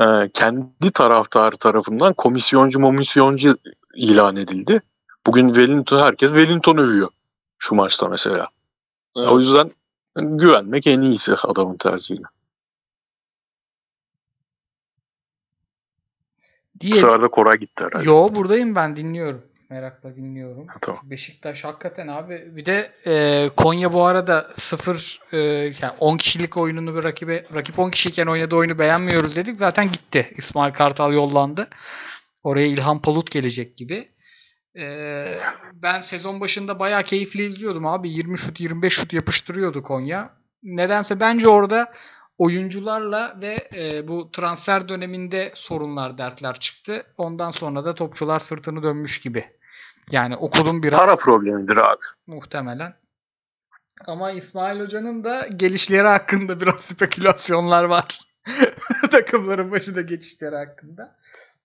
e, 0.00 0.30
kendi 0.34 0.90
taraftarı 0.94 1.56
tarafından 1.56 2.12
komisyoncu 2.12 2.80
momisyoncu 2.80 3.56
ilan 3.94 4.36
edildi. 4.36 4.82
Bugün 5.26 5.48
Wellington 5.48 5.98
herkes 5.98 6.30
Wellington 6.30 6.76
övüyor 6.76 7.08
şu 7.58 7.74
maçta 7.74 8.08
mesela. 8.08 8.48
Evet. 9.16 9.28
O 9.28 9.38
yüzden 9.38 9.70
güvenmek 10.16 10.86
en 10.86 11.00
iyisi 11.00 11.34
adamın 11.34 11.76
tercihine. 11.76 12.26
Bu 16.82 16.86
Diye. 16.86 16.94
sefer 16.94 17.22
de 17.22 17.28
Koray 17.28 17.58
gitti 17.58 17.84
herhalde. 17.84 18.08
Yo 18.08 18.28
buradayım 18.34 18.74
ben 18.74 18.96
dinliyorum. 18.96 19.42
Merakla 19.70 20.16
dinliyorum. 20.16 20.66
Ha, 20.66 20.74
tamam. 20.80 21.00
Beşiktaş 21.04 21.64
hakikaten 21.64 22.08
abi. 22.08 22.56
Bir 22.56 22.66
de 22.66 22.92
e, 23.06 23.48
Konya 23.56 23.92
bu 23.92 24.04
arada 24.04 24.50
0 24.56 25.20
e, 25.32 25.38
yani 25.82 25.92
10 26.00 26.16
kişilik 26.16 26.56
oyununu 26.56 26.96
bir 26.96 27.04
rakibe 27.04 27.44
rakip 27.54 27.78
10 27.78 27.90
kişiyken 27.90 28.26
oynadığı 28.26 28.56
oyunu 28.56 28.78
beğenmiyoruz 28.78 29.36
dedik. 29.36 29.58
Zaten 29.58 29.92
gitti. 29.92 30.32
İsmail 30.36 30.72
Kartal 30.72 31.12
yollandı. 31.12 31.68
Oraya 32.42 32.66
İlhan 32.66 33.02
Palut 33.02 33.30
gelecek 33.30 33.76
gibi. 33.76 34.08
E, 34.76 34.84
ben 35.72 36.00
sezon 36.00 36.40
başında 36.40 36.78
bayağı 36.78 37.02
keyifli 37.02 37.44
izliyordum 37.44 37.86
abi. 37.86 38.08
20 38.10 38.38
şut 38.38 38.60
25 38.60 38.92
şut 38.92 39.12
yapıştırıyordu 39.12 39.82
Konya. 39.82 40.30
Nedense 40.62 41.20
bence 41.20 41.48
orada 41.48 41.92
oyuncularla 42.40 43.36
ve 43.42 43.68
e, 43.74 44.08
bu 44.08 44.32
transfer 44.32 44.88
döneminde 44.88 45.52
sorunlar, 45.54 46.18
dertler 46.18 46.58
çıktı. 46.58 47.02
Ondan 47.18 47.50
sonra 47.50 47.84
da 47.84 47.94
topçular 47.94 48.40
sırtını 48.40 48.82
dönmüş 48.82 49.20
gibi. 49.20 49.44
Yani 50.10 50.36
okudum 50.36 50.82
biraz 50.82 50.98
Para 50.98 51.16
problemidir 51.16 51.76
abi. 51.76 52.02
muhtemelen. 52.26 52.94
Ama 54.06 54.30
İsmail 54.30 54.80
Hoca'nın 54.80 55.24
da 55.24 55.46
gelişleri 55.56 56.08
hakkında 56.08 56.60
biraz 56.60 56.74
spekülasyonlar 56.80 57.84
var. 57.84 58.20
Takımların 59.10 59.70
başına 59.70 60.00
geçişleri 60.00 60.56
hakkında. 60.56 61.16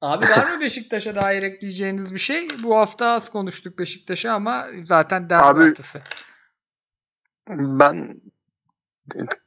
Abi 0.01 0.25
var 0.25 0.55
mı 0.55 0.61
Beşiktaş'a 0.61 1.15
dair 1.15 1.43
ekleyeceğiniz 1.43 2.13
bir 2.13 2.19
şey? 2.19 2.47
Bu 2.63 2.77
hafta 2.77 3.07
az 3.07 3.29
konuştuk 3.29 3.79
Beşiktaş'a 3.79 4.33
ama 4.33 4.67
zaten 4.83 5.29
derbi 5.29 5.41
Abi- 5.43 5.63
haftası. 5.67 6.01
Ben 7.49 8.15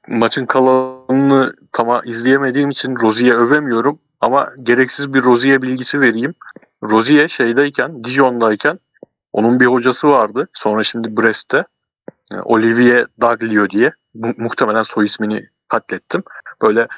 maçın 0.09 0.47
kalanını 1.13 1.55
tamam 1.73 2.01
izleyemediğim 2.05 2.71
için 2.71 2.97
Rozi'ye 2.97 3.35
övemiyorum 3.35 3.99
ama 4.21 4.49
gereksiz 4.63 5.15
bir 5.15 5.23
Rozi'ye 5.23 5.63
bilgisi 5.63 6.01
vereyim. 6.01 6.35
Rozi'ye 6.83 7.29
şeydeyken, 7.29 8.05
Dijon'dayken 8.05 8.79
onun 9.33 9.61
bir 9.61 9.67
hocası 9.67 10.09
vardı. 10.09 10.49
Sonra 10.53 10.83
şimdi 10.83 11.17
Brest'te. 11.17 11.65
e, 12.33 12.37
Olivier 12.45 13.07
Daglio 13.21 13.71
diye. 13.71 13.93
Mu- 14.15 14.35
muhtemelen 14.37 14.83
soy 14.83 15.07
ismini 15.07 15.49
katlettim. 15.69 16.23
Böyle 16.63 16.89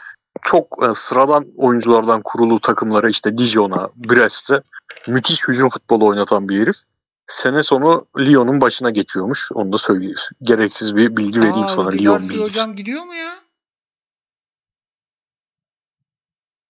çok 0.43 0.85
e, 0.85 0.95
sıradan 0.95 1.47
oyunculardan 1.57 2.21
kurulu 2.25 2.61
takımlara 2.61 3.09
işte 3.09 3.39
Dijon'a, 3.39 3.89
Brest'e 3.97 4.63
müthiş 5.09 5.49
hücum 5.49 5.69
futbolu 5.69 6.07
oynatan 6.07 6.49
bir 6.49 6.61
herif. 6.61 6.77
Sene 7.27 7.63
sonu 7.63 8.07
Lyon'un 8.19 8.61
başına 8.61 8.91
geçiyormuş. 8.91 9.49
Onu 9.55 9.73
da 9.73 9.79
söyleyeyim. 9.79 10.17
Gereksiz 10.43 10.97
bir 10.97 11.17
bilgi 11.17 11.41
vereyim 11.41 11.65
Aa, 11.65 11.69
sana 11.69 11.91
Lyon 11.91 12.23
bilgisi. 12.23 12.41
hocam 12.43 12.77
gidiyor 12.77 13.05
mu 13.05 13.15
ya? 13.15 13.33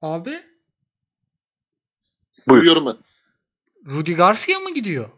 Abi 0.03 0.43
Buyur. 2.49 2.61
Duyuyorum 2.61 2.87
ben. 2.87 2.97
Rudi 3.93 4.15
Garcia 4.15 4.61
mı 4.61 4.75
gidiyor? 4.75 5.11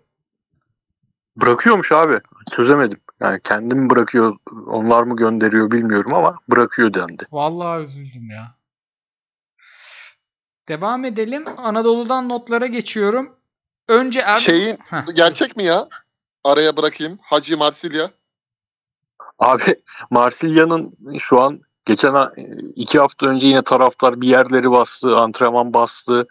Bırakıyormuş 1.37 1.93
abi. 1.93 2.20
Çözemedim. 2.51 3.01
Yani 3.20 3.41
kendim 3.45 3.78
mi 3.78 3.91
bırakıyor, 3.91 4.37
onlar 4.66 5.03
mı 5.03 5.16
gönderiyor 5.16 5.70
bilmiyorum 5.70 6.14
ama 6.14 6.39
bırakıyor 6.51 6.95
dendi. 6.95 7.26
Vallahi 7.33 7.83
üzüldüm 7.83 8.30
ya. 8.30 8.55
Devam 10.68 11.05
edelim. 11.05 11.45
Anadolu'dan 11.57 12.28
notlara 12.28 12.66
geçiyorum. 12.66 13.37
Önce 13.89 14.20
er... 14.20 14.37
Şeyin 14.37 14.76
Heh. 14.91 15.14
gerçek 15.14 15.57
mi 15.57 15.62
ya? 15.64 15.89
Araya 16.45 16.76
bırakayım. 16.76 17.18
Hacı 17.22 17.59
Marsilya. 17.59 18.11
Abi 19.39 19.83
Marsilya'nın 20.11 20.91
şu 21.18 21.41
an 21.41 21.61
geçen 21.85 22.14
ha- 22.14 22.33
iki 22.76 22.99
hafta 22.99 23.26
önce 23.26 23.47
yine 23.47 23.62
taraftar 23.62 24.20
bir 24.20 24.28
yerleri 24.28 24.70
bastı, 24.70 25.16
antrenman 25.16 25.74
bastı. 25.74 26.26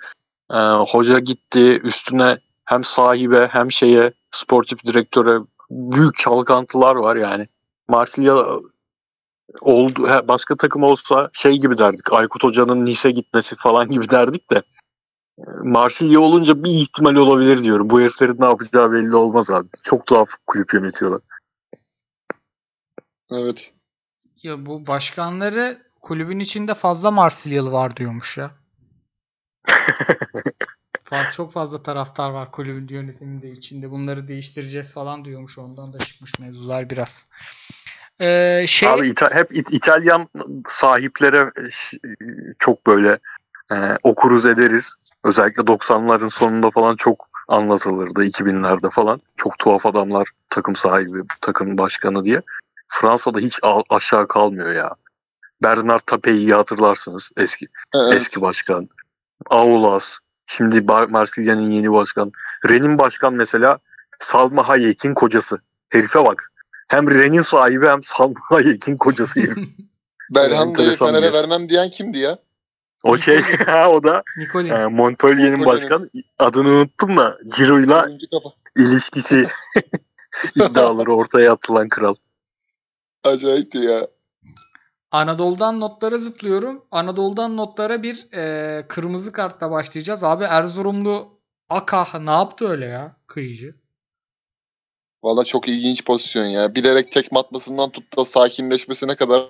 Ee, 0.53 0.57
hoca 0.87 1.19
gitti 1.19 1.79
üstüne 1.83 2.39
hem 2.65 2.83
sahibe 2.83 3.47
hem 3.47 3.71
şeye 3.71 4.13
sportif 4.31 4.85
direktöre 4.85 5.39
büyük 5.71 6.15
çalkantılar 6.15 6.95
var 6.95 7.15
yani. 7.15 7.47
Marsilya 7.87 8.45
oldu 9.61 10.07
he, 10.07 10.27
başka 10.27 10.55
takım 10.55 10.83
olsa 10.83 11.29
şey 11.33 11.57
gibi 11.57 11.77
derdik. 11.77 12.13
Aykut 12.13 12.43
Hoca'nın 12.43 12.85
Nice 12.85 13.11
gitmesi 13.11 13.55
falan 13.55 13.89
gibi 13.89 14.09
derdik 14.09 14.51
de 14.51 14.63
e, 15.39 15.43
Marsilya 15.63 16.19
olunca 16.19 16.63
bir 16.63 16.71
ihtimal 16.71 17.15
olabilir 17.15 17.63
diyorum. 17.63 17.89
Bu 17.89 18.01
heriflerin 18.01 18.37
ne 18.39 18.45
yapacağı 18.45 18.91
belli 18.91 19.15
olmaz 19.15 19.49
abi. 19.49 19.67
Çok 19.83 20.05
tuhaf 20.05 20.29
kulüp 20.47 20.73
yönetiyorlar. 20.73 21.21
Evet. 23.31 23.73
Ya 24.43 24.65
bu 24.65 24.87
başkanları 24.87 25.77
kulübün 26.01 26.39
içinde 26.39 26.73
fazla 26.73 27.11
Marsilyalı 27.11 27.71
var 27.71 27.97
diyormuş 27.97 28.37
ya. 28.37 28.51
Çok 31.35 31.53
fazla 31.53 31.83
taraftar 31.83 32.29
var 32.29 32.51
kulübün 32.51 32.87
yönetiminde 32.87 33.51
içinde. 33.51 33.91
Bunları 33.91 34.27
değiştireceğiz 34.27 34.93
falan 34.93 35.25
diyormuş. 35.25 35.57
Ondan 35.57 35.93
da 35.93 35.99
çıkmış 35.99 36.39
mevzular 36.39 36.89
biraz. 36.89 37.25
Ee, 38.19 38.65
şey 38.67 38.89
Abi 38.89 39.07
İta- 39.07 39.33
hep 39.33 39.51
İt- 39.51 39.75
İtalyan 39.75 40.27
sahiplere 40.67 41.37
e, 41.37 41.67
çok 42.59 42.87
böyle 42.87 43.19
e, 43.71 43.75
okuruz 44.03 44.45
ederiz. 44.45 44.93
Özellikle 45.23 45.61
90'ların 45.61 46.29
sonunda 46.29 46.71
falan 46.71 46.95
çok 46.95 47.27
anlatılırdı 47.47 48.25
2000'lerde 48.25 48.89
falan. 48.89 49.19
Çok 49.37 49.59
tuhaf 49.59 49.85
adamlar 49.85 50.27
takım 50.49 50.75
sahibi, 50.75 51.23
takım 51.41 51.77
başkanı 51.77 52.25
diye. 52.25 52.41
Fransa'da 52.91 53.39
hiç 53.39 53.59
aşağı 53.89 54.27
kalmıyor 54.27 54.73
ya. 54.73 54.95
Bernard 55.63 55.99
Tapie'yi 56.05 56.53
hatırlarsınız 56.53 57.31
eski 57.37 57.67
Evet. 57.95 58.13
eski 58.13 58.41
başkan. 58.41 58.89
Aulas. 59.49 60.17
Şimdi 60.45 60.81
Marsilya'nın 61.09 61.69
yeni 61.69 61.91
başkan. 61.91 62.31
Ren'in 62.69 62.97
başkan 62.97 63.33
mesela 63.33 63.79
Salma 64.19 64.69
Hayek'in 64.69 65.13
kocası. 65.13 65.59
Herife 65.89 66.25
bak. 66.25 66.51
Hem 66.87 67.09
Ren'in 67.11 67.41
sahibi 67.41 67.87
hem 67.87 68.03
Salma 68.03 68.39
Hayek'in 68.49 68.97
kocası 68.97 69.39
herif. 69.41 69.57
Belhanda'yı 70.29 70.95
Fener'e 70.95 71.33
vermem 71.33 71.69
diyen 71.69 71.89
kimdi 71.89 72.17
ya? 72.17 72.37
O 73.03 73.17
şey 73.17 73.41
o 73.87 74.03
da 74.03 74.23
Nikolin. 74.37 74.69
e, 74.69 74.87
Montpellier'in 74.87 75.65
başkan 75.65 76.09
adını 76.39 76.69
unuttum 76.69 77.17
da 77.17 77.37
Ciro'yla 77.55 78.09
ilişkisi 78.77 79.47
iddiaları 80.55 81.15
ortaya 81.15 81.51
atılan 81.53 81.89
kral. 81.89 82.15
Acayipti 83.23 83.77
ya. 83.77 84.07
Anadolu'dan 85.11 85.79
notlara 85.79 86.17
zıplıyorum. 86.17 86.85
Anadolu'dan 86.91 87.57
notlara 87.57 88.03
bir 88.03 88.27
e, 88.33 88.87
kırmızı 88.87 89.31
kartla 89.31 89.71
başlayacağız. 89.71 90.23
Abi 90.23 90.43
Erzurumlu 90.43 91.41
Akah 91.69 92.19
ne 92.19 92.31
yaptı 92.31 92.67
öyle 92.67 92.85
ya 92.85 93.15
kıyıcı? 93.27 93.75
Valla 95.23 95.43
çok 95.43 95.69
ilginç 95.69 96.05
pozisyon 96.05 96.45
ya. 96.45 96.75
Bilerek 96.75 97.11
tekme 97.11 97.39
atmasından 97.39 97.89
tut 97.89 98.17
da 98.17 98.25
sakinleşmesine 98.25 99.15
kadar 99.15 99.43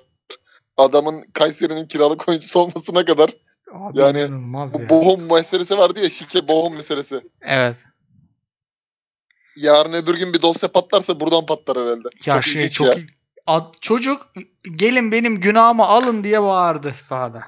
adamın 0.78 1.24
Kayseri'nin 1.34 1.88
kiralık 1.88 2.30
oyuncusu 2.30 2.60
olmasına 2.60 3.06
kadar 3.06 3.30
Abi 3.72 4.00
Yani 4.00 4.32
bu 4.74 4.82
ya. 4.82 4.90
bohum 4.90 5.34
meselesi 5.34 5.78
vardı 5.78 6.00
ya 6.04 6.10
şike 6.10 6.48
bohum 6.48 6.76
meselesi. 6.76 7.22
Evet. 7.42 7.76
Yarın 9.58 9.94
öbür 9.94 10.18
gün 10.18 10.34
bir 10.34 10.42
dosya 10.42 10.72
patlarsa 10.72 11.20
buradan 11.20 11.46
patlar 11.46 11.78
herhalde. 11.78 12.08
Ya 12.26 12.34
çok 12.34 12.44
şey 12.44 12.62
ilginç 12.62 12.74
çok 12.74 12.88
ya. 12.88 13.04
Ad- 13.48 13.74
çocuk 13.82 14.28
gelin 14.76 15.12
benim 15.12 15.40
günahımı 15.40 15.86
alın 15.86 16.24
diye 16.24 16.42
bağırdı 16.42 16.94
sahada. 17.02 17.44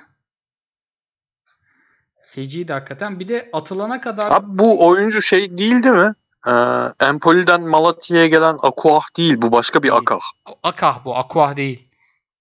Feciydi 2.21 2.73
hakikaten. 2.73 3.19
Bir 3.19 3.27
de 3.27 3.49
atılana 3.53 4.01
kadar 4.01 4.31
Abi 4.31 4.45
bu 4.59 4.87
oyuncu 4.87 5.21
şey 5.21 5.57
değildi 5.57 5.91
mi? 5.91 6.13
Ee, 6.47 6.51
Empoli'den 7.05 7.61
Malatya'ya 7.61 8.27
gelen 8.27 8.57
Akuah 8.61 9.17
değil. 9.17 9.41
Bu 9.41 9.51
başka 9.51 9.83
bir 9.83 9.89
Değil. 9.89 10.01
Akah. 10.01 10.19
Akah 10.63 11.05
bu. 11.05 11.15
Akuah 11.17 11.55
değil. 11.55 11.89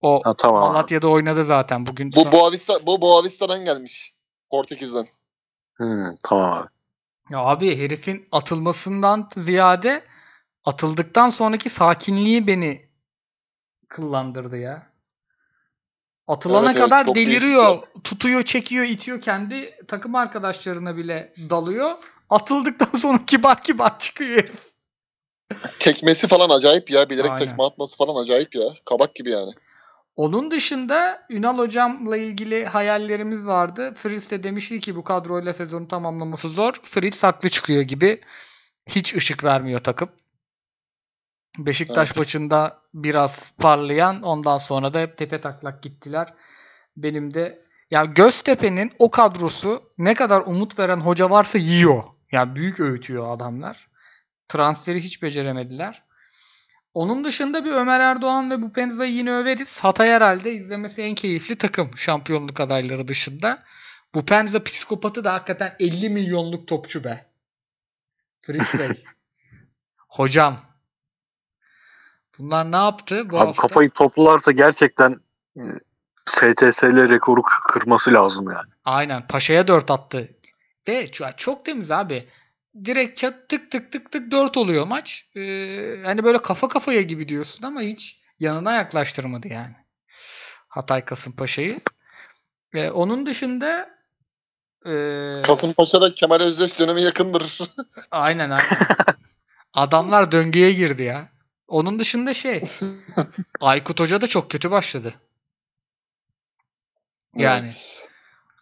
O 0.00 0.20
Ha, 0.24 0.34
tamam. 0.34 0.72
Malatya'da 0.72 1.08
oynadı 1.08 1.44
zaten. 1.44 1.86
Bugün 1.86 2.12
Bu 2.12 2.20
son- 2.22 2.32
Boavista 2.32 2.86
bu 2.86 3.00
Boavista'dan 3.00 3.64
gelmiş. 3.64 4.14
Portekiz'den. 4.50 5.06
Hmm, 5.74 6.10
tamam 6.22 6.52
abi. 6.58 6.68
Ya 7.30 7.38
abi 7.38 7.78
herifin 7.78 8.28
atılmasından 8.32 9.28
ziyade 9.36 10.04
atıldıktan 10.64 11.30
sonraki 11.30 11.70
sakinliği 11.70 12.46
beni 12.46 12.88
kıllandırdı 13.92 14.58
ya. 14.58 14.86
Atılana 16.28 16.66
Evet, 16.66 16.76
evet, 16.76 16.84
kadar 16.84 17.06
çok 17.06 17.16
deliriyor. 17.16 17.82
Tutuyor, 18.04 18.42
çekiyor, 18.42 18.84
itiyor. 18.84 19.20
Kendi 19.20 19.76
takım 19.88 20.14
arkadaşlarına 20.14 20.96
bile 20.96 21.32
dalıyor. 21.50 21.90
Atıldıktan 22.30 22.98
sonra 22.98 23.18
kibar 23.26 23.62
kibar 23.62 23.98
çıkıyor 23.98 24.30
herif. 24.30 24.72
Tekmesi 25.78 26.28
falan 26.28 26.50
acayip 26.50 26.90
ya. 26.90 27.10
Bilerek 27.10 27.30
Aynen. 27.30 27.46
tekme 27.46 27.64
atması 27.64 27.96
falan 27.96 28.22
acayip 28.22 28.54
ya. 28.54 28.64
Kabak 28.84 29.14
gibi 29.14 29.30
yani. 29.30 29.50
Onun 30.16 30.50
dışında 30.50 31.26
Ünal 31.30 31.58
hocamla 31.58 32.16
ilgili 32.16 32.64
hayallerimiz 32.64 33.46
vardı. 33.46 33.94
Fritz 33.96 34.30
de 34.30 34.42
demişti 34.42 34.80
ki 34.80 34.96
bu 34.96 35.04
kadroyla 35.04 35.52
sezonu 35.52 35.88
tamamlaması 35.88 36.48
zor. 36.48 36.74
Fritz 36.82 37.22
haklı 37.22 37.48
çıkıyor 37.48 37.82
gibi. 37.82 38.20
Hiç 38.88 39.14
ışık 39.14 39.44
vermiyor 39.44 39.80
takım. 39.80 40.08
Beşiktaş 41.58 42.08
Evet. 42.08 42.18
maçında 42.18 42.78
biraz 42.94 43.52
parlayan 43.58 44.22
ondan 44.22 44.58
sonra 44.58 44.94
da 44.94 45.00
hep 45.00 45.18
tepe 45.18 45.40
taklak 45.40 45.82
gittiler. 45.82 46.34
Benim 46.96 47.34
de 47.34 47.64
ya 47.90 48.04
Göztepe'nin 48.04 48.92
o 48.98 49.10
kadrosu 49.10 49.92
ne 49.98 50.14
kadar 50.14 50.40
umut 50.40 50.78
veren 50.78 51.00
hoca 51.00 51.30
varsa 51.30 51.58
yiyor. 51.58 52.02
Yani 52.32 52.56
büyük 52.56 52.80
öğütüyor 52.80 53.36
adamlar. 53.36 53.88
Transferi 54.48 55.00
hiç 55.00 55.22
beceremediler. 55.22 56.02
Onun 56.94 57.24
dışında 57.24 57.64
bir 57.64 57.72
Ömer 57.72 58.00
Erdoğan 58.00 58.50
ve 58.50 58.62
bu 58.62 58.72
Penza'yı 58.72 59.12
yine 59.12 59.32
överiz. 59.32 59.80
Hatay 59.80 60.08
herhalde 60.08 60.52
izlemesi 60.52 61.02
en 61.02 61.14
keyifli 61.14 61.56
takım 61.56 61.98
şampiyonluk 61.98 62.60
adayları 62.60 63.08
dışında. 63.08 63.62
Bu 64.14 64.24
Penza 64.24 64.64
psikopatı 64.64 65.24
da 65.24 65.32
hakikaten 65.32 65.76
50 65.80 66.10
milyonluk 66.10 66.68
topçu 66.68 67.04
be. 67.04 67.26
Fritz 68.40 68.78
Bey. 68.78 69.02
Hocam. 69.96 70.71
Bunlar 72.38 72.72
ne 72.72 72.76
yaptı 72.76 73.30
bu 73.30 73.38
Abi 73.38 73.46
hafta? 73.46 73.62
kafayı 73.62 73.90
toplarsa 73.90 74.52
gerçekten 74.52 75.16
e, 75.56 75.62
STS'le 76.26 76.82
rekoru 76.82 77.42
kırması 77.42 78.12
lazım 78.12 78.50
yani. 78.50 78.70
Aynen. 78.84 79.26
Paşa'ya 79.26 79.68
4 79.68 79.90
attı. 79.90 80.28
Ve 80.88 81.10
çok, 81.36 81.64
temiz 81.64 81.90
abi. 81.90 82.28
Direkt 82.84 83.18
çat 83.18 83.48
tık 83.48 83.70
tık 83.70 83.92
tık 83.92 84.12
tık 84.12 84.30
4 84.30 84.56
oluyor 84.56 84.86
maç. 84.86 85.26
Ee, 85.36 85.96
hani 86.04 86.24
böyle 86.24 86.42
kafa 86.42 86.68
kafaya 86.68 87.02
gibi 87.02 87.28
diyorsun 87.28 87.62
ama 87.62 87.80
hiç 87.80 88.20
yanına 88.40 88.72
yaklaştırmadı 88.72 89.48
yani. 89.48 89.76
Hatay 90.68 91.04
Kasımpaşa'yı. 91.04 91.80
Ee, 92.74 92.90
onun 92.90 93.26
dışında 93.26 93.90
ee, 94.86 95.42
Kasımpaşa'da 95.42 96.14
Kemal 96.14 96.40
Özdeş 96.40 96.78
dönemi 96.78 97.02
yakındır. 97.02 97.58
aynen 98.10 98.50
aynen. 98.50 98.78
Adamlar 99.74 100.32
döngüye 100.32 100.72
girdi 100.72 101.02
ya. 101.02 101.28
Onun 101.72 101.98
dışında 101.98 102.34
şey 102.34 102.62
Aykut 103.60 104.00
Hoca 104.00 104.20
da 104.20 104.26
çok 104.26 104.50
kötü 104.50 104.70
başladı. 104.70 105.14
Yani. 107.36 107.64
Evet. 107.64 108.08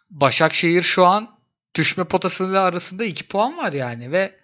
Başakşehir 0.09 0.81
şu 0.81 1.05
an 1.05 1.29
düşme 1.75 2.03
potasıyla 2.03 2.63
arasında 2.63 3.03
2 3.03 3.27
puan 3.27 3.57
var 3.57 3.73
yani 3.73 4.11
ve 4.11 4.39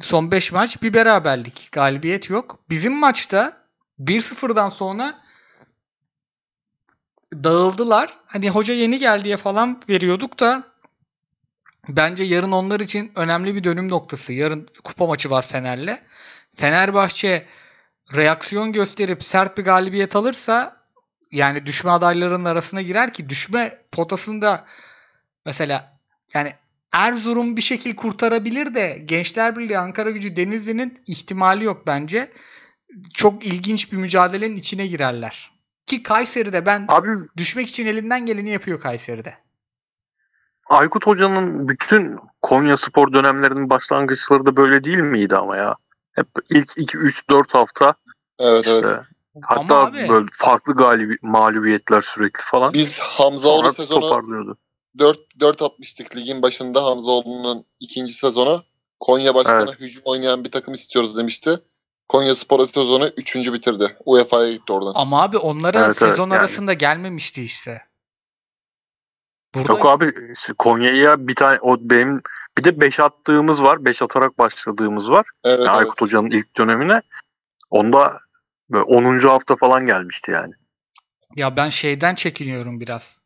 son 0.00 0.30
5 0.30 0.52
maç 0.52 0.82
bir 0.82 0.94
beraberlik. 0.94 1.68
Galibiyet 1.72 2.30
yok. 2.30 2.58
Bizim 2.70 2.96
maçta 2.96 3.66
1-0'dan 4.00 4.68
sonra 4.68 5.22
dağıldılar. 7.32 8.18
Hani 8.26 8.50
hoca 8.50 8.74
yeni 8.74 8.98
geldi 8.98 9.24
diye 9.24 9.36
falan 9.36 9.80
veriyorduk 9.88 10.40
da 10.40 10.62
bence 11.88 12.24
yarın 12.24 12.52
onlar 12.52 12.80
için 12.80 13.12
önemli 13.14 13.54
bir 13.54 13.64
dönüm 13.64 13.88
noktası. 13.88 14.32
Yarın 14.32 14.68
kupa 14.84 15.06
maçı 15.06 15.30
var 15.30 15.46
Fener'le. 15.46 15.98
Fenerbahçe 16.58 17.46
reaksiyon 18.14 18.72
gösterip 18.72 19.24
sert 19.24 19.58
bir 19.58 19.64
galibiyet 19.64 20.16
alırsa 20.16 20.76
yani 21.32 21.66
düşme 21.66 21.90
adaylarının 21.90 22.44
arasına 22.44 22.82
girer 22.82 23.12
ki 23.12 23.28
düşme 23.28 23.82
potasında 23.92 24.64
mesela 25.46 25.92
yani 26.34 26.52
Erzurum 26.92 27.56
bir 27.56 27.62
şekil 27.62 27.96
kurtarabilir 27.96 28.74
de 28.74 29.02
Gençler 29.04 29.56
Birliği 29.56 29.78
Ankara 29.78 30.10
Gücü 30.10 30.36
Denizli'nin 30.36 31.02
ihtimali 31.06 31.64
yok 31.64 31.86
bence. 31.86 32.32
Çok 33.14 33.46
ilginç 33.46 33.92
bir 33.92 33.96
mücadelenin 33.96 34.56
içine 34.56 34.86
girerler. 34.86 35.50
Ki 35.86 36.02
Kayseri'de 36.02 36.66
ben 36.66 36.84
Abi 36.88 37.08
düşmek 37.36 37.68
için 37.68 37.86
elinden 37.86 38.26
geleni 38.26 38.50
yapıyor 38.50 38.80
Kayseri'de. 38.80 39.34
Aykut 40.66 41.06
Hoca'nın 41.06 41.68
bütün 41.68 42.18
Konya 42.42 42.76
Spor 42.76 43.12
dönemlerinin 43.12 43.70
başlangıçları 43.70 44.46
da 44.46 44.56
böyle 44.56 44.84
değil 44.84 44.98
miydi 44.98 45.36
ama 45.36 45.56
ya? 45.56 45.76
Hep 46.18 46.28
ilk 46.50 46.68
2-3-4 46.68 47.52
hafta 47.52 47.94
Evet 48.38 48.66
işte 48.66 48.80
evet. 48.84 49.00
hatta 49.42 49.60
Ama 49.60 49.74
abi- 49.86 50.08
böyle 50.08 50.26
farklı 50.32 50.74
galibi, 50.74 51.16
mağlubiyetler 51.22 52.00
sürekli 52.00 52.42
falan. 52.42 52.72
Biz 52.72 52.98
Hamzaoğlu 53.00 53.72
sezonu 53.72 54.00
toparlıyordu. 54.00 54.58
4 54.98 55.18
4 55.40 55.62
atmıştık 55.62 56.16
ligin 56.16 56.42
başında 56.42 56.84
Hamzaoğlu'nun 56.84 57.64
ikinci 57.80 58.14
sezonu. 58.14 58.62
Konya 59.00 59.34
başkanı 59.34 59.64
Evet. 59.70 59.80
hücum 59.80 60.02
oynayan 60.04 60.44
bir 60.44 60.50
takım 60.50 60.74
istiyoruz 60.74 61.16
demişti. 61.16 61.60
Konya 62.08 62.34
Spor 62.34 62.64
sezonu 62.64 63.10
3. 63.16 63.52
bitirdi. 63.52 63.96
UEFA'ya 64.04 64.52
gitti 64.52 64.72
oradan. 64.72 64.92
Ama 64.94 65.22
abi 65.22 65.38
onlara 65.38 65.78
Evet, 65.78 65.86
evet, 66.02 66.12
sezon 66.12 66.30
yani. 66.30 66.38
arasında 66.40 66.72
gelmemişti 66.72 67.42
işte. 67.42 67.82
Burada 69.54 69.72
Yok 69.72 69.86
abi 69.86 70.12
Konya'ya 70.58 71.28
bir 71.28 71.34
tane 71.34 71.58
o 71.60 71.76
benim 71.80 72.22
bir 72.58 72.64
de 72.64 72.80
5 72.80 73.00
attığımız 73.00 73.62
var. 73.64 73.84
5 73.84 74.02
atarak 74.02 74.38
başladığımız 74.38 75.10
var. 75.10 75.26
Evet, 75.44 75.58
Yani 75.58 75.68
evet. 75.68 75.78
Aykut 75.78 76.00
Hoca'nın 76.00 76.30
ilk 76.30 76.56
dönemine. 76.56 77.02
Onda 77.70 78.12
böyle 78.70 78.82
10. 78.82 79.18
hafta 79.28 79.56
falan 79.56 79.86
gelmişti 79.86 80.30
yani. 80.30 80.52
Ya 81.36 81.56
ben 81.56 81.68
şeyden 81.68 82.14
çekiniyorum 82.14 82.80
biraz. 82.80 83.18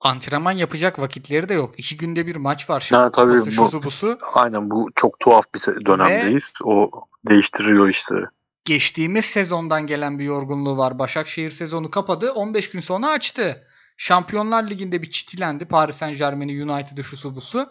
Antrenman 0.00 0.52
yapacak 0.52 0.98
vakitleri 0.98 1.48
de 1.48 1.54
yok. 1.54 1.78
İki 1.78 1.96
günde 1.96 2.26
bir 2.26 2.36
maç 2.36 2.70
var. 2.70 2.88
Ha, 2.92 3.10
tabii 3.10 3.32
Şusu, 3.32 3.46
bu- 3.46 3.50
şusu 3.50 3.82
busu. 3.82 4.18
Aynen 4.34 4.70
bu 4.70 4.90
çok 4.94 5.20
tuhaf 5.20 5.44
bir 5.54 5.86
dönemdeyiz. 5.86 6.52
O 6.64 6.90
değiştiriyor 7.28 7.88
işleri. 7.88 8.24
Geçtiğimiz 8.64 9.24
sezondan 9.24 9.86
gelen 9.86 10.18
bir 10.18 10.24
yorgunluğu 10.24 10.76
var. 10.76 10.98
Başakşehir 10.98 11.50
sezonu 11.50 11.90
kapadı. 11.90 12.32
15 12.32 12.70
gün 12.70 12.80
sonra 12.80 13.08
açtı. 13.08 13.66
Şampiyonlar 13.96 14.70
Ligi'nde 14.70 15.02
bir 15.02 15.10
çitilendi. 15.10 15.64
Paris 15.64 15.96
Saint 15.96 16.18
Germain'i, 16.18 16.72
United'ı, 16.72 17.04
şusu 17.04 17.36
busu. 17.36 17.68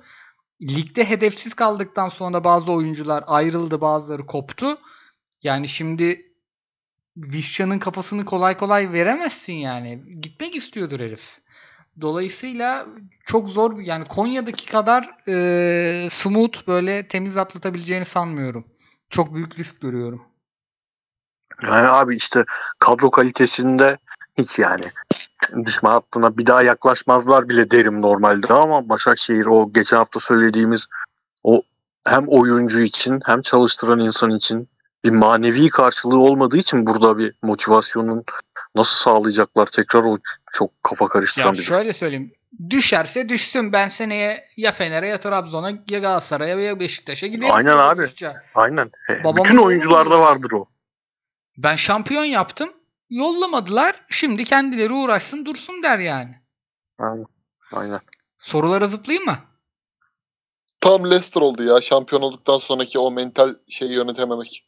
Ligde 0.62 1.10
hedefsiz 1.10 1.54
kaldıktan 1.54 2.10
sonra 2.10 2.44
bazı 2.44 2.72
oyuncular 2.72 3.24
ayrıldı, 3.28 3.82
bazıları 3.82 4.26
koptu. 4.26 4.78
Yani 5.44 5.68
şimdi 5.68 6.32
Vişça'nın 7.18 7.80
kafasını 7.80 8.26
kolay 8.26 8.58
kolay 8.58 8.94
veremezsin 8.94 9.54
yani. 9.54 10.22
Gitmek 10.22 10.56
istiyordur 10.56 11.00
herif. 11.00 11.42
Dolayısıyla 12.02 12.88
çok 13.26 13.50
zor 13.50 13.78
yani 13.78 14.06
Konya'daki 14.06 14.66
kadar 14.66 15.28
e, 15.28 16.10
smooth 16.12 16.68
böyle 16.68 17.08
temiz 17.08 17.38
atlatabileceğini 17.38 18.06
sanmıyorum. 18.06 18.66
Çok 19.10 19.34
büyük 19.34 19.60
risk 19.60 19.82
görüyorum. 19.82 20.22
Yani 21.64 21.88
abi 21.88 22.16
işte 22.16 22.46
kadro 22.80 23.12
kalitesinde 23.12 23.98
hiç 24.38 24.60
yani 24.60 24.86
düşme 25.66 25.90
hattına 25.90 26.38
bir 26.38 26.46
daha 26.46 26.64
yaklaşmazlar 26.64 27.50
bile 27.50 27.72
derim 27.72 28.02
normalde 28.02 28.54
ama 28.54 28.90
Başakşehir 28.90 29.46
o 29.46 29.74
geçen 29.74 29.98
hafta 29.98 30.20
söylediğimiz 30.20 30.88
o 31.44 31.62
hem 32.06 32.28
oyuncu 32.28 32.80
için 32.80 33.20
hem 33.26 33.42
çalıştıran 33.42 34.00
insan 34.00 34.32
için 34.32 34.70
bir 35.04 35.10
manevi 35.10 35.70
karşılığı 35.70 36.20
olmadığı 36.20 36.58
için 36.58 36.86
burada 36.86 37.18
bir 37.18 37.34
motivasyonun 37.42 38.24
nasıl 38.76 38.96
sağlayacaklar 38.98 39.66
tekrar 39.66 40.04
o 40.04 40.18
çok 40.54 40.84
kafa 40.84 41.08
karıştıran 41.08 41.54
bir 41.54 41.64
şöyle 41.64 41.94
söyleyeyim. 41.94 42.34
Düşerse 42.70 43.30
düşsün. 43.30 43.74
Ben 43.74 43.88
seneye 43.88 44.48
ya 44.58 44.72
Fener'e 44.72 45.08
ya 45.08 45.18
Trabzon'a 45.20 45.72
ya 45.90 46.00
Galatasaray'a 46.00 46.60
ya 46.60 46.80
Beşiktaş'a 46.80 47.28
giderim. 47.28 47.54
Aynen 47.54 47.78
abi. 47.78 48.04
düşeceğim. 48.04 48.36
Aynen. 48.56 48.92
He, 49.08 49.24
Bütün 49.44 49.58
oyuncularda 49.58 50.20
vardır 50.20 50.52
o. 50.52 50.66
Ben 51.58 51.76
şampiyon 51.76 52.24
yaptım. 52.24 52.70
Yollamadılar. 53.12 54.06
Şimdi 54.10 54.44
kendileri 54.44 54.94
uğraşsın 54.94 55.46
dursun 55.46 55.84
der 55.84 56.00
yani. 56.00 56.36
Aynen. 57.00 57.26
Aynen. 57.72 58.00
Sorulara 58.40 58.88
zıplayayım 58.88 59.26
mı? 59.26 59.38
Tam 60.82 61.06
Leicester 61.06 61.42
oldu 61.42 61.64
ya. 61.64 61.82
Şampiyon 61.82 62.22
olduktan 62.22 62.58
sonraki 62.58 63.00
o 63.00 63.12
mental 63.12 63.56
şeyi 63.70 63.92
yönetememek. 63.92 64.68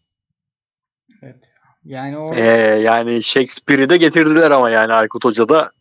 Evet. 1.21 1.49
Yani 1.83 2.17
o 2.17 2.33
Ee, 2.35 2.41
yani 2.83 3.23
Shakespeare'i 3.23 3.89
de 3.89 3.97
getirdiler 3.97 4.51
ama 4.51 4.69
yani 4.69 4.93
Aykut 4.93 5.25
Hoca 5.25 5.49
da 5.49 5.71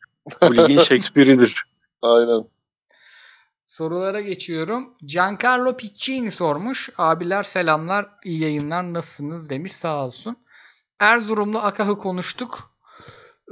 bu 0.43 0.57
ligin 0.57 0.79
Shakespeare'idir. 0.89 1.65
Aynen. 2.03 2.45
sorulara 3.65 4.21
geçiyorum. 4.21 4.95
Giancarlo 5.01 5.77
Piccini 5.77 6.31
sormuş. 6.31 6.91
Abiler 6.99 7.43
selamlar, 7.43 8.09
iyi 8.25 8.43
yayınlar, 8.43 8.93
nasılsınız 8.93 9.51
demiş 9.51 9.73
sağ 9.73 10.07
olsun. 10.07 10.37
Erzurumlu 11.03 11.59
Akah'ı 11.59 11.99
konuştuk. 11.99 12.59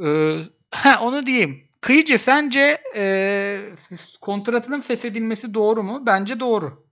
Ee, 0.04 0.42
ha, 0.70 1.00
onu 1.02 1.26
diyeyim. 1.26 1.68
Kıyıcı 1.80 2.18
sence 2.18 2.82
e, 2.96 3.60
kontratının 4.20 4.80
feshedilmesi 4.80 5.54
doğru 5.54 5.82
mu? 5.82 6.02
Bence 6.06 6.40
doğru. 6.40 6.86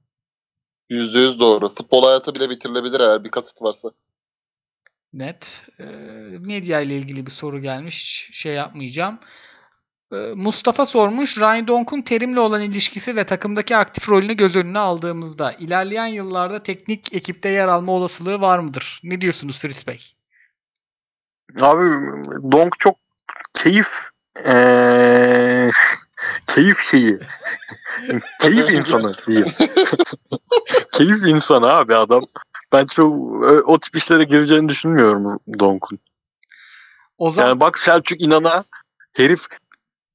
%100 0.91 1.41
doğru. 1.41 1.71
Futbol 1.71 2.03
hayatı 2.03 2.35
bile 2.35 2.51
bitirilebilir 2.51 3.01
eğer 3.01 3.25
bir 3.25 3.31
kasıt 3.31 3.63
varsa. 3.63 3.91
Net. 5.13 5.67
Ee, 5.81 5.85
medya 6.41 6.81
ile 6.81 6.97
ilgili 6.97 7.27
bir 7.27 7.31
soru 7.31 7.61
gelmiş. 7.61 8.31
Şey 8.33 8.55
yapmayacağım. 8.55 9.19
Ee, 10.13 10.17
Mustafa 10.35 10.87
sormuş. 10.87 11.39
Ryan 11.39 11.69
Donk'un 11.69 12.03
terimle 12.03 12.41
olan 12.41 12.63
ilişkisi 12.63 13.17
ve 13.17 13.25
takımdaki 13.27 13.77
aktif 13.77 14.09
rolünü 14.09 14.35
göz 14.35 14.57
önüne 14.57 14.79
aldığımızda 14.79 15.53
ilerleyen 15.53 16.07
yıllarda 16.07 16.63
teknik 16.63 17.15
ekipte 17.15 17.49
yer 17.49 17.69
alma 17.69 17.93
olasılığı 17.93 18.41
var 18.41 18.59
mıdır? 18.59 19.01
Ne 19.05 19.21
diyorsunuz 19.21 19.59
Fritz 19.59 19.87
Bey? 19.87 20.18
Abi 21.61 21.83
Donk 22.53 22.81
çok 22.81 22.97
keyif 23.55 23.89
eee, 24.47 25.71
keyif 26.47 26.81
şeyi. 26.81 27.19
keyif 28.41 28.71
insanı 28.71 29.13
diyeyim. 29.27 29.47
keyif 30.93 31.27
insanı 31.27 31.67
abi 31.73 31.95
adam. 31.95 32.23
Ben 32.73 32.87
çok 32.87 33.13
o 33.69 33.79
tip 33.79 33.97
işlere 33.97 34.25
gireceğini 34.25 34.69
düşünmüyorum 34.69 35.41
Donk'un. 35.59 35.99
O 37.19 37.33
zaman 37.33 37.49
Yani 37.49 37.61
bak 37.61 37.79
Selçuk 37.79 38.23
İnan'a 38.23 38.65
herif 39.13 39.47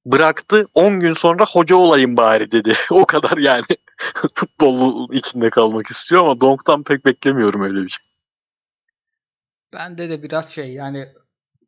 bıraktı 0.05 0.67
10 0.73 0.99
gün 0.99 1.13
sonra 1.13 1.45
hoca 1.45 1.75
olayım 1.75 2.17
bari 2.17 2.51
dedi. 2.51 2.75
o 2.89 3.05
kadar 3.05 3.37
yani 3.37 3.63
futbol 4.35 5.07
içinde 5.13 5.49
kalmak 5.49 5.87
istiyor 5.87 6.21
ama 6.21 6.41
Donk'tan 6.41 6.83
pek 6.83 7.05
beklemiyorum 7.05 7.61
öyle 7.61 7.83
bir 7.83 7.89
şey. 7.89 8.01
bende 9.73 10.09
de 10.09 10.23
biraz 10.23 10.49
şey 10.49 10.73
yani 10.73 11.07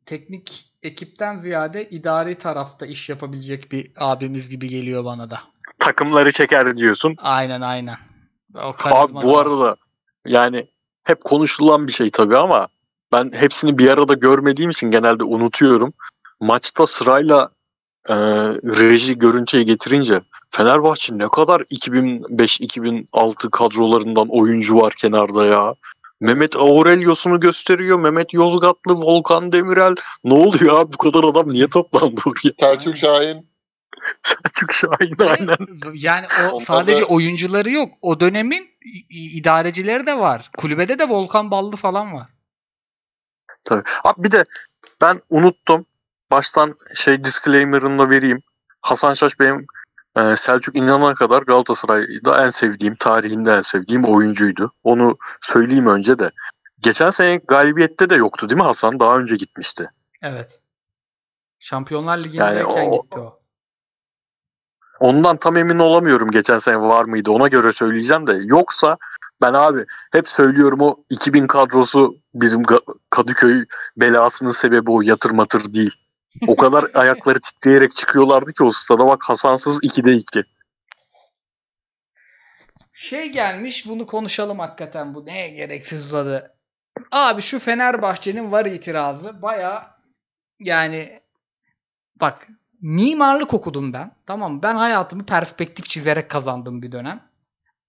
teknik 0.06 0.72
ekipten 0.82 1.38
ziyade 1.38 1.90
idari 1.90 2.38
tarafta 2.38 2.86
iş 2.86 3.08
yapabilecek 3.08 3.72
bir 3.72 3.90
abimiz 3.96 4.48
gibi 4.48 4.68
geliyor 4.68 5.04
bana 5.04 5.30
da. 5.30 5.40
Takımları 5.78 6.32
çeker 6.32 6.76
diyorsun. 6.76 7.14
Aynen 7.18 7.60
aynen. 7.60 7.96
O 8.54 8.74
Abi 8.84 9.14
bu 9.14 9.20
da- 9.34 9.38
arada 9.40 9.76
yani 10.26 10.66
hep 11.04 11.24
konuşulan 11.24 11.86
bir 11.86 11.92
şey 11.92 12.10
tabii 12.10 12.36
ama 12.36 12.68
ben 13.12 13.30
hepsini 13.34 13.78
bir 13.78 13.88
arada 13.88 14.14
görmediğim 14.14 14.70
için 14.70 14.90
genelde 14.90 15.24
unutuyorum. 15.24 15.92
Maçta 16.40 16.86
sırayla 16.86 17.50
e, 18.08 18.14
reji 18.80 19.18
görüntüye 19.18 19.62
getirince 19.62 20.20
Fenerbahçe 20.50 21.18
ne 21.18 21.28
kadar 21.28 21.60
2005-2006 21.60 23.50
kadrolarından 23.50 24.28
oyuncu 24.28 24.76
var 24.76 24.94
kenarda 24.98 25.44
ya. 25.44 25.74
Mehmet 26.20 26.56
Aurelius'unu 26.56 27.40
gösteriyor. 27.40 27.98
Mehmet 27.98 28.32
Yozgatlı, 28.34 28.94
Volkan 28.94 29.52
Demirel. 29.52 29.94
Ne 30.24 30.34
oluyor 30.34 30.80
abi 30.80 30.92
bu 30.92 30.96
kadar 30.98 31.24
adam 31.24 31.48
niye 31.48 31.68
toplandı 31.70 32.20
oraya? 32.26 32.52
Selçuk 32.60 32.96
Şahin. 32.96 33.50
Selçuk 34.22 34.72
Şahin 34.72 35.16
aynen. 35.18 35.56
Yani 35.94 36.26
o 36.44 36.54
Onlar 36.56 36.64
sadece 36.64 37.02
da- 37.02 37.06
oyuncuları 37.06 37.70
yok. 37.70 37.88
O 38.02 38.20
dönemin 38.20 38.68
idarecileri 39.10 40.06
de 40.06 40.18
var. 40.18 40.50
Kulübede 40.58 40.98
de 40.98 41.08
Volkan 41.08 41.50
Ballı 41.50 41.76
falan 41.76 42.12
var. 42.14 42.26
Tabii. 43.64 43.82
Abi 44.04 44.24
bir 44.24 44.30
de 44.30 44.44
ben 45.00 45.20
unuttum. 45.30 45.86
Baştan 46.30 46.78
şey 46.94 47.24
disclaimer'ını 47.24 47.98
da 47.98 48.10
vereyim. 48.10 48.42
Hasan 48.80 49.14
Şaş 49.14 49.40
benim 49.40 49.66
e, 50.16 50.36
Selçuk 50.36 50.76
İnan'a 50.76 51.14
kadar 51.14 51.42
Galatasaray'da 51.42 52.44
en 52.44 52.50
sevdiğim, 52.50 52.96
tarihinde 52.96 53.52
en 53.52 53.60
sevdiğim 53.60 54.04
oyuncuydu. 54.04 54.72
Onu 54.84 55.18
söyleyeyim 55.40 55.86
önce 55.86 56.18
de. 56.18 56.30
Geçen 56.80 57.10
sene 57.10 57.36
galibiyette 57.36 58.10
de 58.10 58.14
yoktu 58.14 58.48
değil 58.48 58.58
mi 58.60 58.64
Hasan? 58.64 59.00
Daha 59.00 59.18
önce 59.18 59.36
gitmişti. 59.36 59.90
Evet. 60.22 60.60
Şampiyonlar 61.58 62.18
Ligi'ndeyken 62.18 62.54
Yani 62.54 62.88
o- 62.88 63.02
gitti 63.02 63.18
o. 63.18 63.40
Ondan 65.00 65.36
tam 65.36 65.56
emin 65.56 65.78
olamıyorum 65.78 66.30
geçen 66.30 66.58
sene 66.58 66.80
var 66.80 67.04
mıydı 67.04 67.30
ona 67.30 67.48
göre 67.48 67.72
söyleyeceğim 67.72 68.26
de. 68.26 68.40
Yoksa 68.44 68.96
ben 69.42 69.52
abi 69.52 69.84
hep 70.12 70.28
söylüyorum 70.28 70.80
o 70.80 70.96
2000 71.10 71.46
kadrosu 71.46 72.16
bizim 72.34 72.62
Kadıköy 73.10 73.64
belasının 73.96 74.50
sebebi 74.50 74.90
o 74.90 75.02
yatır 75.02 75.30
matır 75.30 75.72
değil. 75.72 76.05
O 76.46 76.56
kadar 76.56 76.90
ayakları 76.94 77.40
titreyerek 77.40 77.96
çıkıyorlardı 77.96 78.52
ki 78.52 78.64
o 78.64 78.72
stada 78.72 79.06
bak 79.06 79.22
Hasansız 79.24 79.84
2'de 79.84 80.12
2. 80.12 80.44
Şey 82.92 83.28
gelmiş 83.28 83.88
bunu 83.88 84.06
konuşalım 84.06 84.58
hakikaten 84.58 85.14
bu 85.14 85.26
ne 85.26 85.48
gereksiz 85.48 86.06
uzadı. 86.06 86.56
Abi 87.12 87.42
şu 87.42 87.58
Fenerbahçe'nin 87.58 88.52
var 88.52 88.66
itirazı 88.66 89.42
baya 89.42 89.96
yani 90.60 91.20
bak 92.20 92.48
mimarlık 92.80 93.54
okudum 93.54 93.92
ben. 93.92 94.12
Tamam 94.26 94.62
ben 94.62 94.74
hayatımı 94.74 95.26
perspektif 95.26 95.88
çizerek 95.88 96.30
kazandım 96.30 96.82
bir 96.82 96.92
dönem. 96.92 97.22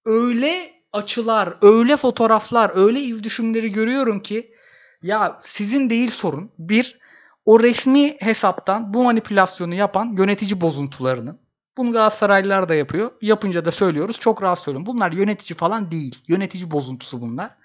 Öyle 0.05 0.73
açılar, 0.93 1.57
öyle 1.61 1.97
fotoğraflar, 1.97 2.71
öyle 2.75 2.99
iz 2.99 3.23
düşümleri 3.23 3.71
görüyorum 3.71 4.19
ki 4.19 4.53
ya 5.01 5.39
sizin 5.43 5.89
değil 5.89 6.11
sorun. 6.11 6.51
Bir, 6.59 6.99
o 7.47 7.59
resmi 7.59 8.17
hesaptan 8.19 8.93
bu 8.93 9.03
manipülasyonu 9.03 9.75
yapan 9.75 10.15
yönetici 10.17 10.61
bozuntularının. 10.61 11.39
Bunu 11.77 11.91
Galatasaraylılar 11.91 12.69
da 12.69 12.75
yapıyor. 12.75 13.11
Yapınca 13.21 13.65
da 13.65 13.71
söylüyoruz. 13.71 14.19
Çok 14.19 14.43
rahat 14.43 14.59
söylüyorum. 14.59 14.85
Bunlar 14.85 15.11
yönetici 15.11 15.57
falan 15.57 15.91
değil. 15.91 16.23
Yönetici 16.27 16.71
bozuntusu 16.71 17.21
bunlar. 17.21 17.55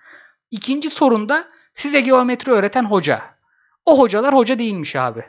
İkinci 0.51 0.91
sorun 0.91 1.29
da 1.29 1.49
size 1.75 2.01
geometri 2.01 2.53
öğreten 2.53 2.85
hoca. 2.85 3.23
O 3.87 3.99
hocalar 3.99 4.35
hoca 4.35 4.59
değilmiş 4.59 4.97
abi. 4.97 5.25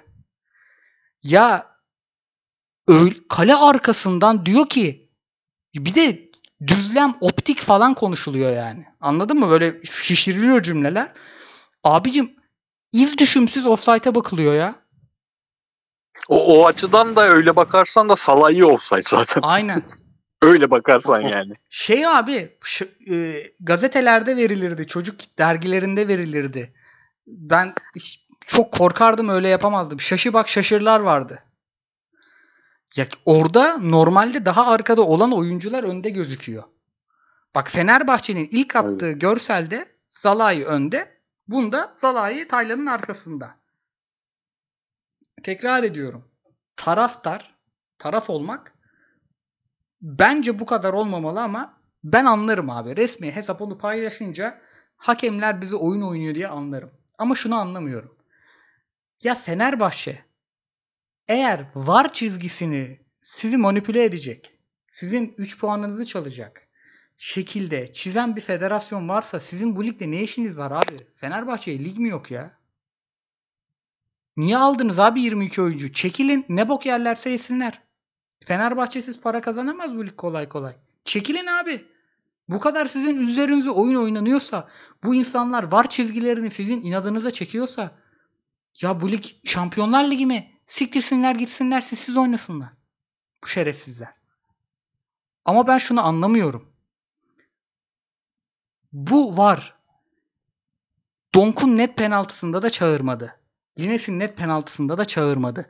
Ya 1.24 1.68
öyle, 2.88 3.16
kale 3.30 3.56
arkasından 3.56 4.45
diyor 4.45 4.70
ki 4.70 5.10
bir 5.76 5.95
de 5.95 6.32
düzlem 6.68 7.16
optik 7.22 7.60
falan 7.60 7.93
konuşuluyor 7.93 8.51
yani. 8.51 8.86
Anladın 9.01 9.39
mı? 9.39 9.49
Böyle 9.49 9.84
şişiriliyor 9.84 10.62
cümleler. 10.62 11.12
Abicim 11.84 12.43
iz 12.94 13.18
düşümsüz 13.18 13.66
offside'e 13.66 14.16
bakılıyor 14.16 14.54
ya. 14.54 14.76
O, 16.28 16.58
o 16.58 16.66
açıdan 16.66 17.16
da 17.16 17.28
öyle 17.28 17.56
bakarsan 17.56 18.10
da 18.10 18.16
Salah'ı 18.16 18.68
offside 18.68 19.02
zaten. 19.02 19.41
Aynen. 19.41 19.84
öyle 20.41 20.72
bakarsan 20.72 21.22
yani. 21.22 21.54
Şey 21.70 22.08
abi 22.08 22.58
ş- 22.64 22.89
e, 23.12 23.44
gazetelerde 23.60 24.38
verilirdi. 24.38 24.88
Çocuk 24.88 25.16
dergilerinde 25.38 26.08
verilirdi. 26.08 26.74
Ben 27.28 27.74
çok 28.48 28.72
korkardım 28.74 29.30
öyle 29.30 29.48
yapamazdım. 29.48 30.00
Şaşı 30.00 30.34
bak 30.34 30.50
şaşırlar 30.50 31.00
vardı. 31.00 31.39
Ya 32.96 33.08
orada 33.26 33.78
normalde 33.78 34.46
daha 34.46 34.68
arkada 34.68 35.02
olan 35.02 35.32
oyuncular 35.32 35.84
önde 35.84 36.10
gözüküyor. 36.10 36.64
Bak 37.56 37.72
Fenerbahçe'nin 37.72 38.48
ilk 38.52 38.76
attığı 38.76 39.12
görselde 39.12 39.86
Zalai 40.10 40.64
önde. 40.64 41.23
Bunda 41.48 41.94
Zalai 41.96 42.48
Taylan'ın 42.48 42.86
arkasında. 42.86 43.56
Tekrar 45.44 45.84
ediyorum. 45.84 46.28
Taraftar, 46.76 47.56
taraf 47.98 48.30
olmak 48.30 48.74
bence 50.02 50.60
bu 50.60 50.66
kadar 50.66 50.94
olmamalı 50.94 51.41
ama 51.41 51.78
ben 52.04 52.26
anlarım 52.26 52.70
abi. 52.70 52.96
Resmi 52.96 53.32
hesap 53.32 53.62
onu 53.62 53.78
paylaşınca 53.78 54.62
hakemler 54.98 55.62
bizi 55.62 55.76
oyun 55.76 56.02
oynuyor 56.02 56.36
diye 56.36 56.48
anlarım. 56.48 56.91
Ama 57.18 57.36
şunu 57.36 57.56
anlamıyorum. 57.56 58.18
Ya 59.24 59.36
Fenerbahçe 59.36 60.26
eğer 61.28 61.72
var 61.76 62.14
çizgisini 62.14 62.99
sizi 63.22 63.57
manipüle 63.57 64.03
edecek, 64.03 64.60
sizin 64.91 65.36
3 65.38 65.60
puanınızı 65.60 66.06
çalacak 66.06 66.68
şekilde 67.18 67.91
çizen 67.91 68.35
bir 68.35 68.41
federasyon 68.41 69.10
varsa 69.10 69.40
sizin 69.40 69.76
bu 69.76 69.84
ligde 69.84 70.11
ne 70.11 70.23
işiniz 70.23 70.57
var 70.57 70.72
abi? 70.72 71.07
Fenerbahçe'ye 71.15 71.80
lig 71.80 71.98
mi 71.98 72.10
yok 72.10 72.31
ya? 72.31 72.57
Niye 74.38 74.57
aldınız 74.57 74.99
abi 74.99 75.22
22 75.22 75.61
oyuncu? 75.61 75.94
Çekilin 75.94 76.45
ne 76.49 76.69
bok 76.69 76.85
yerlerse 76.85 77.30
yesinler. 77.30 77.81
Fenerbahçesiz 78.45 79.22
para 79.22 79.41
kazanamaz 79.41 79.98
bu 79.98 80.06
lig 80.06 80.18
kolay 80.18 80.49
kolay. 80.49 80.76
Çekilin 81.06 81.48
abi. 81.48 81.85
Bu 82.49 82.60
kadar 82.60 82.85
sizin 82.85 83.27
üzerinize 83.27 83.69
oyun 83.69 83.95
oynanıyorsa, 83.95 84.69
bu 85.03 85.15
insanlar 85.15 85.64
var 85.64 85.90
çizgilerini 85.90 86.52
sizin 86.52 86.81
inadınıza 86.81 87.31
çekiyorsa, 87.31 87.91
ya 88.81 89.02
bu 89.02 89.11
lig 89.11 89.26
Şampiyonlar 89.44 90.11
Ligi 90.11 90.26
mi? 90.26 90.52
Siktirsinler 90.65 91.35
gitsinler 91.35 91.81
sizsiz 91.81 92.18
oynasınlar. 92.18 92.69
Bu 93.44 93.48
şerefsizler. 93.48 94.14
Ama 95.45 95.68
ben 95.68 95.77
şunu 95.77 96.06
anlamıyorum. 96.06 96.73
Bu 98.94 99.38
var. 99.38 99.76
Donk'un 101.36 101.78
net 101.78 101.98
penaltısında 101.98 102.61
da 102.61 102.70
çağırmadı. 102.70 103.40
Lines'in 103.80 104.20
net 104.20 104.38
penaltısında 104.38 104.98
da 104.98 105.06
çağırmadı. 105.06 105.70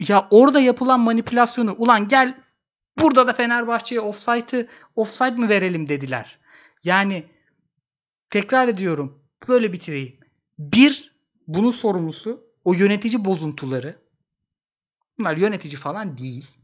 Ya 0.00 0.28
orada 0.30 0.60
yapılan 0.60 1.00
manipülasyonu 1.00 1.74
ulan 1.78 2.08
gel 2.08 2.40
burada 2.98 3.26
da 3.26 3.32
Fenerbahçe'ye 3.32 4.00
offside'ı 4.00 4.68
offside 4.96 5.36
mı 5.36 5.48
verelim 5.48 5.88
dediler. 5.88 6.38
Yani 6.84 7.26
tekrar 8.30 8.68
ediyorum 8.68 9.22
böyle 9.48 9.72
bitireyim. 9.72 10.20
Bir 10.58 11.16
bunun 11.46 11.70
sorumlusu 11.70 12.44
o 12.64 12.74
yönetici 12.74 13.24
bozuntuları. 13.24 13.98
Bunlar 15.18 15.36
yönetici 15.36 15.76
falan 15.76 16.18
değil. 16.18 16.58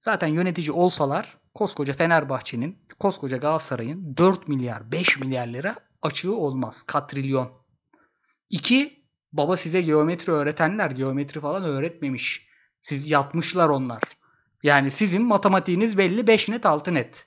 Zaten 0.00 0.26
yönetici 0.26 0.72
olsalar 0.72 1.38
koskoca 1.58 1.92
Fenerbahçe'nin, 1.92 2.78
koskoca 2.98 3.36
Galatasaray'ın 3.36 4.16
4 4.16 4.48
milyar, 4.48 4.92
5 4.92 5.18
milyar 5.18 5.46
lira 5.46 5.76
açığı 6.02 6.34
olmaz. 6.34 6.82
Katrilyon. 6.82 7.50
İki, 8.50 9.04
baba 9.32 9.56
size 9.56 9.80
geometri 9.80 10.32
öğretenler 10.32 10.90
geometri 10.90 11.40
falan 11.40 11.64
öğretmemiş. 11.64 12.46
Siz 12.82 13.10
yatmışlar 13.10 13.68
onlar. 13.68 14.02
Yani 14.62 14.90
sizin 14.90 15.22
matematiğiniz 15.22 15.98
belli 15.98 16.26
5 16.26 16.48
net 16.48 16.66
6 16.66 16.94
net. 16.94 17.26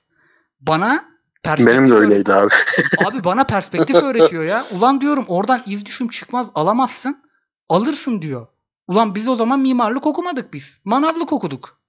Bana 0.60 1.04
perspektif 1.42 1.76
Benim 1.76 1.90
de 1.90 1.94
öyleydi 1.94 2.32
abi. 2.32 2.54
Abi 3.06 3.24
bana 3.24 3.44
perspektif 3.44 3.96
öğretiyor 3.96 4.44
ya. 4.44 4.64
Ulan 4.72 5.00
diyorum 5.00 5.24
oradan 5.28 5.62
iz 5.66 5.86
düşüm 5.86 6.08
çıkmaz 6.08 6.50
alamazsın. 6.54 7.22
Alırsın 7.68 8.22
diyor. 8.22 8.46
Ulan 8.86 9.14
biz 9.14 9.28
o 9.28 9.36
zaman 9.36 9.60
mimarlık 9.60 10.06
okumadık 10.06 10.52
biz. 10.52 10.80
Manavlık 10.84 11.32
okuduk. 11.32 11.81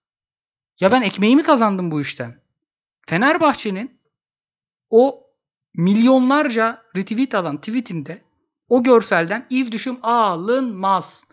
Ya 0.80 0.92
ben 0.92 1.02
ekmeğimi 1.02 1.44
kazandım 1.44 1.92
bu 1.92 2.02
işten. 2.02 2.42
Fenerbahçe'nin 3.08 4.02
o 4.90 5.28
milyonlarca 5.76 6.84
retweet 6.96 7.36
alan 7.36 7.58
tweetinde 7.58 8.24
o 8.70 8.84
görselden 8.84 9.48
iz 9.50 9.72
düşüm 9.72 10.00
alınmaz. 10.04 11.24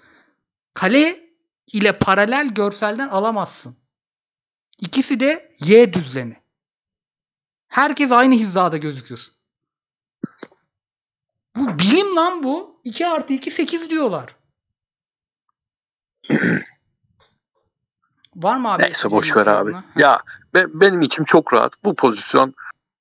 Kale 0.74 1.30
ile 1.66 1.98
paralel 1.98 2.48
görselden 2.48 3.08
alamazsın. 3.08 3.76
İkisi 4.78 5.20
de 5.20 5.52
Y 5.60 5.92
düzlemi. 5.92 6.42
Herkes 7.68 8.12
aynı 8.12 8.34
hizada 8.34 8.76
gözükür. 8.76 9.20
Bu 11.56 11.78
bilim 11.78 12.16
lan 12.16 12.42
bu. 12.42 12.80
2 12.84 13.06
artı 13.06 13.32
2 13.32 13.50
8 13.50 13.90
diyorlar. 13.90 14.36
Var 18.36 18.56
mı 18.56 18.72
abi? 18.72 18.82
Neyse 18.82 19.10
boş 19.10 19.36
ver 19.36 19.46
abi. 19.46 19.72
Ha. 19.72 19.84
Ya 19.96 20.20
be- 20.54 20.80
benim 20.80 21.00
içim 21.00 21.24
çok 21.24 21.52
rahat. 21.52 21.72
Bu 21.84 21.94
pozisyon 21.94 22.54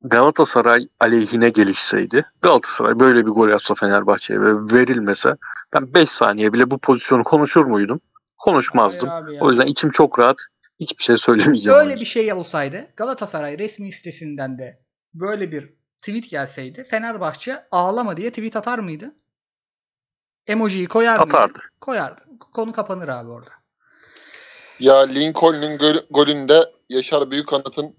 Galatasaray 0.03 0.87
aleyhine 0.99 1.49
gelişseydi 1.49 2.25
Galatasaray 2.41 2.99
böyle 2.99 3.25
bir 3.25 3.31
gol 3.31 3.49
atsa 3.51 3.75
Fenerbahçe'ye 3.75 4.41
ve 4.41 4.53
verilmese 4.53 5.35
ben 5.73 5.93
5 5.93 6.09
saniye 6.09 6.53
bile 6.53 6.71
bu 6.71 6.77
pozisyonu 6.77 7.23
konuşur 7.23 7.65
muydum? 7.65 8.01
Konuşmazdım. 8.37 9.09
O 9.41 9.49
yüzden 9.49 9.65
içim 9.67 9.91
çok 9.91 10.19
rahat. 10.19 10.37
Hiçbir 10.79 11.03
şey 11.03 11.17
söylemeyeceğim. 11.17 11.79
Öyle 11.79 11.95
bir 11.95 12.05
şey 12.05 12.33
olsaydı 12.33 12.87
Galatasaray 12.97 13.57
resmi 13.57 13.91
sitesinden 13.91 14.57
de 14.57 14.79
böyle 15.13 15.51
bir 15.51 15.73
tweet 15.97 16.29
gelseydi 16.29 16.83
Fenerbahçe 16.83 17.67
ağlama 17.71 18.17
diye 18.17 18.29
tweet 18.29 18.55
atar 18.55 18.79
mıydı? 18.79 19.11
Emojiyi 20.47 20.87
koyar 20.87 21.19
mıydı? 21.19 21.37
Atardı. 21.37 21.59
Koyardı. 21.81 22.21
Konu 22.53 22.71
kapanır 22.71 23.07
abi 23.07 23.29
orada. 23.29 23.51
Ya 24.79 24.97
Lincoln'un 24.97 25.77
gol- 25.77 26.05
golünde 26.09 26.63
Yaşar 26.89 27.31
Büyükanıt'ın 27.31 27.95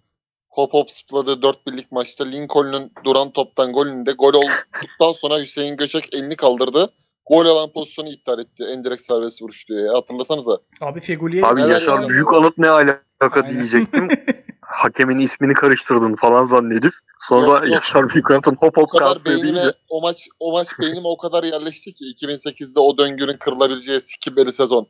hop 0.48 0.74
hop 0.74 0.90
zıpladığı 0.90 1.42
4 1.42 1.66
birlik 1.66 1.92
maçta 1.92 2.24
Lincoln'un 2.24 2.92
duran 3.04 3.30
toptan 3.30 3.72
golünde 3.72 4.12
gol 4.12 4.34
olduktan 4.34 5.12
sonra 5.12 5.38
Hüseyin 5.38 5.76
Göçek 5.76 6.14
elini 6.14 6.36
kaldırdı. 6.36 6.92
Gol 7.26 7.44
olan 7.44 7.72
pozisyonu 7.72 8.08
iptal 8.08 8.38
etti. 8.38 8.64
En 8.72 8.84
direkt 8.84 9.02
serbest 9.02 9.42
vuruş 9.42 9.68
diye. 9.68 9.80
Ya, 9.80 9.94
Hatırlasanıza. 9.94 10.58
Abi 10.80 11.00
Feguli'ye 11.00 11.46
Abi 11.46 11.60
Neler 11.60 11.68
Yaşar 11.68 11.92
yaşandı? 11.92 12.08
Büyük 12.08 12.32
Alıt 12.32 12.58
ne 12.58 12.68
alaka 12.68 12.96
Aynen. 13.20 13.48
diyecektim. 13.48 14.08
Hakemin 14.60 15.18
ismini 15.18 15.54
karıştırdın 15.54 16.16
falan 16.16 16.44
zannedip 16.44 16.92
sonra 17.28 17.46
Yok, 17.46 17.62
yok. 17.62 17.72
Yaşar 17.72 18.08
Büyük 18.08 18.30
Alıt'ın 18.30 18.56
hop 18.56 18.78
O 18.78 18.82
hop 18.82 18.90
kadar 18.90 19.04
kalktığı 19.04 19.24
beynime 19.24 19.44
deyince 19.44 19.72
o 19.88 20.00
maç 20.00 20.28
o 20.40 20.52
maç 20.52 20.68
beynime 20.80 21.08
o 21.08 21.16
kadar 21.16 21.44
yerleşti 21.44 21.94
ki 21.94 22.04
2008'de 22.04 22.80
o 22.80 22.98
döngünün 22.98 23.36
kırılabileceği 23.36 24.00
sikibeli 24.00 24.52
sezon. 24.52 24.88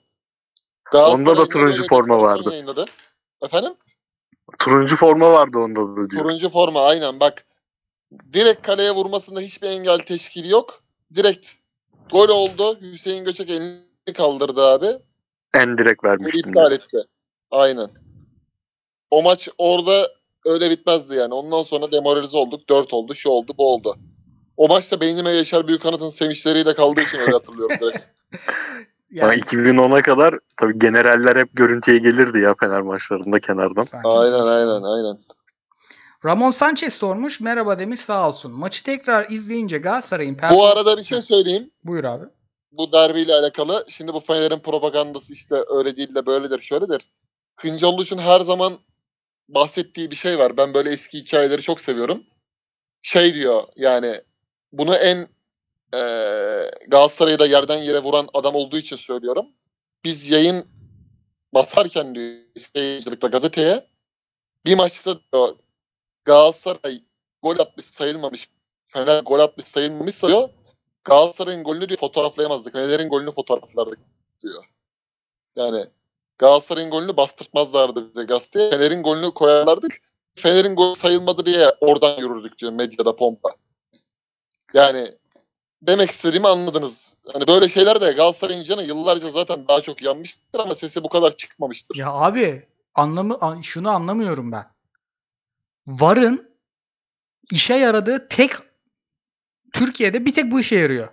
Onda 0.94 1.36
da 1.36 1.48
turuncu 1.48 1.86
forma 1.88 2.22
vardı. 2.22 2.50
Yayınladı? 2.50 2.84
Efendim? 3.42 3.72
turuncu 4.58 4.96
forma 4.96 5.32
vardı 5.32 5.58
onda 5.58 5.80
da 5.80 6.10
diyor. 6.10 6.22
Turuncu 6.22 6.48
forma 6.48 6.86
aynen 6.86 7.20
bak. 7.20 7.44
Direkt 8.32 8.62
kaleye 8.62 8.90
vurmasında 8.90 9.40
hiçbir 9.40 9.68
engel 9.68 9.98
teşkili 9.98 10.48
yok. 10.48 10.82
Direkt 11.14 11.46
gol 12.10 12.28
oldu. 12.28 12.80
Hüseyin 12.80 13.24
Göçek 13.24 13.50
elini 13.50 14.12
kaldırdı 14.14 14.62
abi. 14.62 14.86
En 15.54 15.78
direkt 15.78 16.04
vermiştim. 16.04 16.48
iptal 16.48 16.72
etti. 16.72 16.98
Aynen. 17.50 17.90
O 19.10 19.22
maç 19.22 19.48
orada 19.58 20.12
öyle 20.46 20.70
bitmezdi 20.70 21.14
yani. 21.14 21.34
Ondan 21.34 21.62
sonra 21.62 21.92
demoralize 21.92 22.36
olduk. 22.36 22.68
4 22.68 22.94
oldu, 22.94 23.14
şu 23.14 23.28
oldu, 23.28 23.52
bu 23.58 23.74
oldu. 23.74 23.96
O 24.56 24.68
maçta 24.68 25.00
beynime 25.00 25.30
Yaşar 25.30 25.68
Büyükanıt'ın 25.68 26.10
sevinçleriyle 26.10 26.74
kaldığı 26.74 27.00
için 27.00 27.18
öyle 27.18 27.30
hatırlıyorum 27.30 27.76
direkt. 27.80 28.04
Yani, 29.10 29.36
2010'a 29.40 30.02
kadar 30.02 30.34
tabii 30.56 30.78
generaller 30.78 31.36
hep 31.36 31.48
görüntüye 31.52 31.98
gelirdi 31.98 32.38
ya 32.38 32.54
Fener 32.60 32.80
maçlarında 32.80 33.40
kenardan. 33.40 33.86
aynen 34.04 34.46
aynen 34.46 34.82
aynen. 34.82 35.18
Ramon 36.24 36.50
Sanchez 36.50 36.94
sormuş. 36.94 37.40
Merhaba 37.40 37.78
demiş 37.78 38.00
sağ 38.00 38.28
olsun. 38.28 38.52
Maçı 38.52 38.84
tekrar 38.84 39.30
izleyince 39.30 39.78
Galatasaray'ın 39.78 40.34
Bu 40.34 40.38
performansı... 40.40 40.72
arada 40.72 40.96
bir 40.98 41.02
şey 41.02 41.22
söyleyeyim. 41.22 41.70
Buyur 41.84 42.04
abi. 42.04 42.24
Bu 42.72 42.92
derbiyle 42.92 43.34
alakalı. 43.34 43.84
Şimdi 43.88 44.12
bu 44.14 44.20
Fener'in 44.20 44.58
propagandası 44.58 45.32
işte 45.32 45.56
öyle 45.76 45.96
değil 45.96 46.14
de 46.14 46.26
böyledir, 46.26 46.60
şöyledir. 46.60 47.10
Kıncaluş'un 47.56 48.18
her 48.18 48.40
zaman 48.40 48.72
bahsettiği 49.48 50.10
bir 50.10 50.16
şey 50.16 50.38
var. 50.38 50.56
Ben 50.56 50.74
böyle 50.74 50.90
eski 50.90 51.18
hikayeleri 51.18 51.62
çok 51.62 51.80
seviyorum. 51.80 52.22
Şey 53.02 53.34
diyor 53.34 53.62
yani 53.76 54.14
bunu 54.72 54.94
en 54.96 55.26
eee 55.94 56.70
Galatasaray'ı 56.88 57.38
da 57.38 57.46
yerden 57.46 57.78
yere 57.78 58.02
vuran 58.02 58.28
adam 58.34 58.54
olduğu 58.54 58.78
için 58.78 58.96
söylüyorum. 58.96 59.46
Biz 60.04 60.30
yayın 60.30 60.64
basarken 61.54 62.14
diyor 62.14 62.38
yayıncılıkta 62.74 63.28
gazeteye 63.28 63.86
bir 64.66 64.74
maçta 64.74 65.18
diyor 65.32 65.56
Galatasaray 66.24 67.02
gol 67.42 67.58
atmış 67.58 67.86
sayılmamış 67.86 68.48
Fener 68.92 69.22
gol 69.22 69.38
atmış 69.38 69.66
sayılmamış 69.66 70.14
sayıyor. 70.14 70.48
Galatasaray'ın 71.04 71.64
golünü 71.64 71.88
diyor 71.88 72.00
fotoğraflayamazdık. 72.00 72.72
Fener'in 72.72 73.08
golünü 73.08 73.32
fotoğraflardık 73.32 73.98
diyor. 74.42 74.64
Yani 75.56 75.86
Galatasaray'ın 76.38 76.90
golünü 76.90 77.16
bastırtmazlardı 77.16 78.10
bize 78.10 78.24
gazeteye. 78.24 78.70
Fener'in 78.70 79.02
golünü 79.02 79.34
koyarlardık. 79.34 80.00
Fener'in 80.34 80.76
golü 80.76 80.96
sayılmadı 80.96 81.46
diye 81.46 81.70
oradan 81.80 82.20
yürürdük 82.20 82.58
diyor 82.58 82.72
medyada 82.72 83.16
pompa. 83.16 83.50
Yani 84.74 85.14
demek 85.82 86.10
istediğimi 86.10 86.48
anladınız. 86.48 87.14
Hani 87.32 87.46
böyle 87.46 87.68
şeyler 87.68 88.00
de 88.00 88.12
Galatasaray'ın 88.12 88.64
canı 88.64 88.82
yıllarca 88.82 89.30
zaten 89.30 89.68
daha 89.68 89.80
çok 89.80 90.02
yanmıştır 90.02 90.60
ama 90.60 90.74
sesi 90.74 91.02
bu 91.02 91.08
kadar 91.08 91.36
çıkmamıştır. 91.36 91.96
Ya 91.96 92.10
abi 92.12 92.68
anlamı 92.94 93.38
an- 93.40 93.60
şunu 93.60 93.90
anlamıyorum 93.90 94.52
ben. 94.52 94.66
VAR'ın 95.86 96.50
işe 97.52 97.74
yaradığı 97.74 98.28
tek 98.28 98.52
Türkiye'de 99.72 100.26
bir 100.26 100.32
tek 100.32 100.50
bu 100.50 100.60
işe 100.60 100.76
yarıyor. 100.76 101.08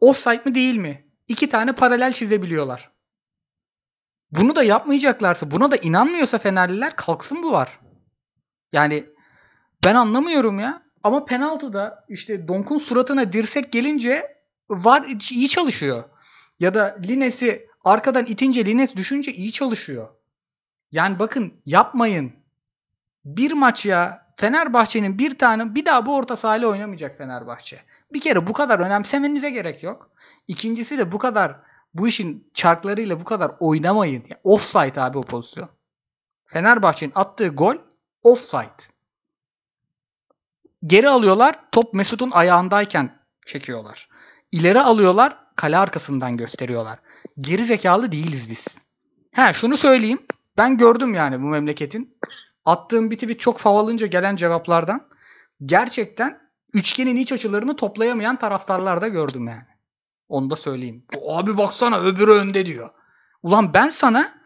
Offside 0.00 0.42
mi 0.44 0.54
değil 0.54 0.76
mi? 0.76 1.06
İki 1.28 1.48
tane 1.48 1.72
paralel 1.72 2.12
çizebiliyorlar. 2.12 2.90
Bunu 4.30 4.56
da 4.56 4.62
yapmayacaklarsa, 4.62 5.50
buna 5.50 5.70
da 5.70 5.76
inanmıyorsa 5.76 6.38
Fenerliler 6.38 6.96
kalksın 6.96 7.42
bu 7.42 7.52
var. 7.52 7.80
Yani 8.72 9.06
ben 9.84 9.94
anlamıyorum 9.94 10.58
ya. 10.58 10.82
Ama 11.04 11.24
penaltıda 11.24 12.04
işte 12.08 12.48
Donk'un 12.48 12.78
suratına 12.78 13.32
dirsek 13.32 13.72
gelince 13.72 14.36
var 14.70 15.04
iyi 15.30 15.48
çalışıyor. 15.48 16.04
Ya 16.60 16.74
da 16.74 16.96
Lines'i 17.02 17.68
arkadan 17.84 18.26
itince 18.26 18.64
Lines 18.64 18.96
düşünce 18.96 19.32
iyi 19.32 19.52
çalışıyor. 19.52 20.08
Yani 20.92 21.18
bakın 21.18 21.54
yapmayın. 21.66 22.32
Bir 23.24 23.52
maç 23.52 23.86
ya 23.86 24.26
Fenerbahçe'nin 24.36 25.18
bir 25.18 25.38
tane 25.38 25.74
bir 25.74 25.86
daha 25.86 26.06
bu 26.06 26.16
orta 26.16 26.36
sahayla 26.36 26.68
oynamayacak 26.68 27.18
Fenerbahçe. 27.18 27.80
Bir 28.12 28.20
kere 28.20 28.46
bu 28.46 28.52
kadar 28.52 28.78
önemsemenize 28.78 29.50
gerek 29.50 29.82
yok. 29.82 30.10
İkincisi 30.48 30.98
de 30.98 31.12
bu 31.12 31.18
kadar 31.18 31.56
bu 31.94 32.08
işin 32.08 32.50
çarklarıyla 32.54 33.20
bu 33.20 33.24
kadar 33.24 33.52
oynamayın. 33.60 34.24
Ya, 34.28 34.40
offside 34.44 35.00
abi 35.00 35.18
o 35.18 35.22
pozisyon. 35.22 35.68
Fenerbahçe'nin 36.46 37.12
attığı 37.14 37.48
gol 37.48 37.76
offside. 38.22 38.89
Geri 40.86 41.08
alıyorlar. 41.08 41.58
Top 41.72 41.94
Mesut'un 41.94 42.30
ayağındayken 42.30 43.18
çekiyorlar. 43.46 44.08
İleri 44.52 44.80
alıyorlar. 44.80 45.38
Kale 45.56 45.78
arkasından 45.78 46.36
gösteriyorlar. 46.36 46.98
Geri 47.38 47.64
zekalı 47.64 48.12
değiliz 48.12 48.50
biz. 48.50 48.66
Ha 49.34 49.52
şunu 49.52 49.76
söyleyeyim. 49.76 50.18
Ben 50.56 50.76
gördüm 50.76 51.14
yani 51.14 51.42
bu 51.42 51.46
memleketin. 51.46 52.18
Attığım 52.64 53.10
bir 53.10 53.18
tweet 53.18 53.40
çok 53.40 53.58
favalınca 53.58 54.06
gelen 54.06 54.36
cevaplardan. 54.36 55.08
Gerçekten 55.64 56.40
üçgenin 56.74 57.16
iç 57.16 57.32
açılarını 57.32 57.76
toplayamayan 57.76 58.36
taraftarlar 58.36 59.00
da 59.00 59.08
gördüm 59.08 59.48
yani. 59.48 59.66
Onu 60.28 60.50
da 60.50 60.56
söyleyeyim. 60.56 61.04
Abi 61.28 61.56
baksana 61.56 62.00
öbürü 62.00 62.30
önde 62.30 62.66
diyor. 62.66 62.90
Ulan 63.42 63.74
ben 63.74 63.88
sana 63.88 64.40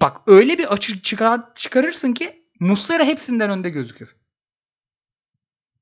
bak 0.00 0.16
öyle 0.26 0.58
bir 0.58 0.72
açı 0.72 1.02
çıkar, 1.02 1.54
çıkarırsın 1.54 2.12
ki 2.12 2.44
Muslera 2.60 3.04
hepsinden 3.04 3.50
önde 3.50 3.70
gözükür. 3.70 4.16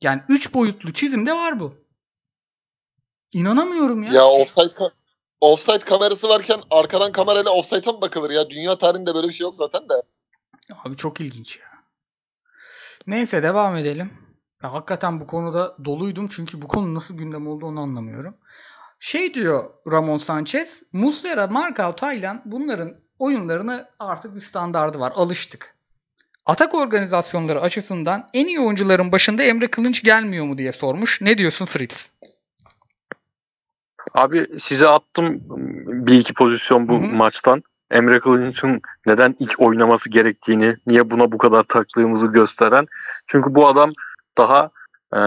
Yani 0.02 0.22
3 0.28 0.54
boyutlu 0.54 0.92
çizimde 0.92 1.32
var 1.32 1.60
bu. 1.60 1.74
İnanamıyorum 3.32 4.02
ya. 4.02 4.12
Ya 4.12 4.26
offside, 4.26 4.64
ka- 4.74 4.92
offside 5.40 5.78
kamerası 5.78 6.28
varken 6.28 6.60
arkadan 6.70 7.12
kamerayla 7.12 7.50
offside'a 7.50 7.92
mı 7.92 8.00
bakılır 8.00 8.30
ya? 8.30 8.50
Dünya 8.50 8.78
tarihinde 8.78 9.14
böyle 9.14 9.28
bir 9.28 9.32
şey 9.32 9.44
yok 9.44 9.56
zaten 9.56 9.88
de. 9.88 10.02
Abi 10.84 10.96
çok 10.96 11.20
ilginç 11.20 11.58
ya. 11.58 11.66
Neyse 13.06 13.42
devam 13.42 13.76
edelim. 13.76 14.12
Ya 14.62 14.72
hakikaten 14.72 15.20
bu 15.20 15.26
konuda 15.26 15.76
doluydum 15.84 16.28
çünkü 16.28 16.62
bu 16.62 16.68
konu 16.68 16.94
nasıl 16.94 17.16
gündem 17.16 17.46
oldu 17.46 17.66
onu 17.66 17.80
anlamıyorum. 17.80 18.34
Şey 19.00 19.34
diyor 19.34 19.70
Ramon 19.90 20.16
Sanchez, 20.16 20.82
Muslera, 20.92 21.46
Marcao, 21.46 21.96
Taylan 21.96 22.42
bunların 22.44 22.96
oyunlarını 23.18 23.88
artık 23.98 24.34
bir 24.34 24.40
standardı 24.40 25.00
var. 25.00 25.12
Alıştık. 25.16 25.77
Atak 26.48 26.74
organizasyonları 26.74 27.60
açısından 27.60 28.28
en 28.34 28.46
iyi 28.46 28.60
oyuncuların 28.60 29.12
başında 29.12 29.42
Emre 29.42 29.66
Kılınç 29.66 30.02
gelmiyor 30.02 30.44
mu 30.44 30.58
diye 30.58 30.72
sormuş. 30.72 31.20
Ne 31.20 31.38
diyorsun 31.38 31.66
Fritz? 31.66 32.10
Abi 34.14 34.46
size 34.60 34.88
attım 34.88 35.40
bir 36.06 36.18
iki 36.18 36.34
pozisyon 36.34 36.88
bu 36.88 36.92
Hı 36.92 36.96
hı. 36.96 37.16
maçtan. 37.16 37.62
Emre 37.90 38.20
Kılınç'ın 38.20 38.80
neden 39.06 39.34
ilk 39.38 39.60
oynaması 39.60 40.10
gerektiğini, 40.10 40.76
niye 40.86 41.10
buna 41.10 41.32
bu 41.32 41.38
kadar 41.38 41.62
taktığımızı 41.62 42.26
gösteren. 42.26 42.86
Çünkü 43.26 43.54
bu 43.54 43.68
adam 43.68 43.92
daha 44.38 44.70
e, 45.16 45.20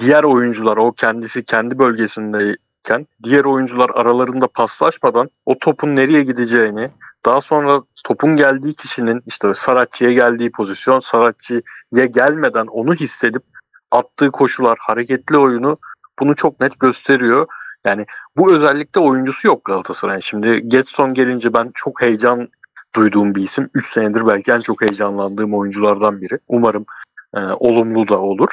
diğer 0.00 0.24
oyuncular, 0.24 0.76
o 0.76 0.92
kendisi 0.92 1.44
kendi 1.44 1.78
bölgesindeyken 1.78 3.06
diğer 3.22 3.44
oyuncular 3.44 3.90
aralarında 3.94 4.46
paslaşmadan 4.46 5.30
o 5.46 5.58
topun 5.58 5.96
nereye 5.96 6.22
gideceğini, 6.22 6.90
daha 7.24 7.40
sonra 7.40 7.82
topun 8.04 8.36
geldiği 8.36 8.74
kişinin 8.74 9.22
işte 9.26 9.54
Saratçı'ya 9.54 10.12
geldiği 10.12 10.52
pozisyon, 10.52 11.00
Saratçı'ya 11.00 12.06
gelmeden 12.06 12.66
onu 12.66 12.94
hissedip 12.94 13.42
attığı 13.90 14.30
koşular, 14.30 14.78
hareketli 14.80 15.38
oyunu 15.38 15.78
bunu 16.20 16.34
çok 16.34 16.60
net 16.60 16.80
gösteriyor. 16.80 17.46
Yani 17.86 18.06
bu 18.36 18.52
özellikle 18.52 19.00
oyuncusu 19.00 19.48
yok 19.48 19.64
Galatasaray'ın. 19.64 20.20
Şimdi 20.20 20.68
Getson 20.68 21.14
gelince 21.14 21.52
ben 21.52 21.70
çok 21.74 22.02
heyecan 22.02 22.48
duyduğum 22.94 23.34
bir 23.34 23.42
isim. 23.42 23.70
3 23.74 23.92
senedir 23.92 24.26
belki 24.26 24.52
en 24.52 24.60
çok 24.60 24.82
heyecanlandığım 24.82 25.54
oyunculardan 25.54 26.20
biri. 26.20 26.38
Umarım 26.48 26.84
e, 27.34 27.40
olumlu 27.40 28.08
da 28.08 28.20
olur. 28.20 28.48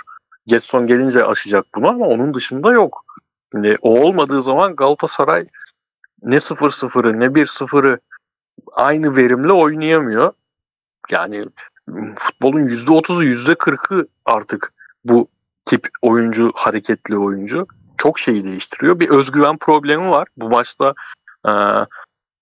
Getson 0.47 0.87
gelince 0.87 1.25
aşacak 1.25 1.65
bunu 1.75 1.89
ama 1.89 2.05
onun 2.05 2.33
dışında 2.33 2.71
yok. 2.71 3.05
Şimdi 3.51 3.77
o 3.81 4.01
olmadığı 4.01 4.41
zaman 4.41 4.75
Galatasaray 4.75 5.47
ne 6.23 6.35
0-0'ı 6.35 7.19
ne 7.19 7.25
1-0'ı 7.25 7.99
aynı 8.75 9.15
verimle 9.15 9.53
oynayamıyor. 9.53 10.31
Yani 11.11 11.45
futbolun 12.15 12.59
%30'u 12.67 13.23
%40'ı 13.23 14.07
artık 14.25 14.73
bu 15.05 15.27
tip 15.65 15.87
oyuncu, 16.01 16.51
hareketli 16.55 17.17
oyuncu 17.17 17.67
çok 17.97 18.19
şeyi 18.19 18.43
değiştiriyor. 18.43 18.99
Bir 18.99 19.09
özgüven 19.09 19.57
problemi 19.57 20.09
var. 20.09 20.27
Bu 20.37 20.49
maçta 20.49 20.93
e, 21.47 21.51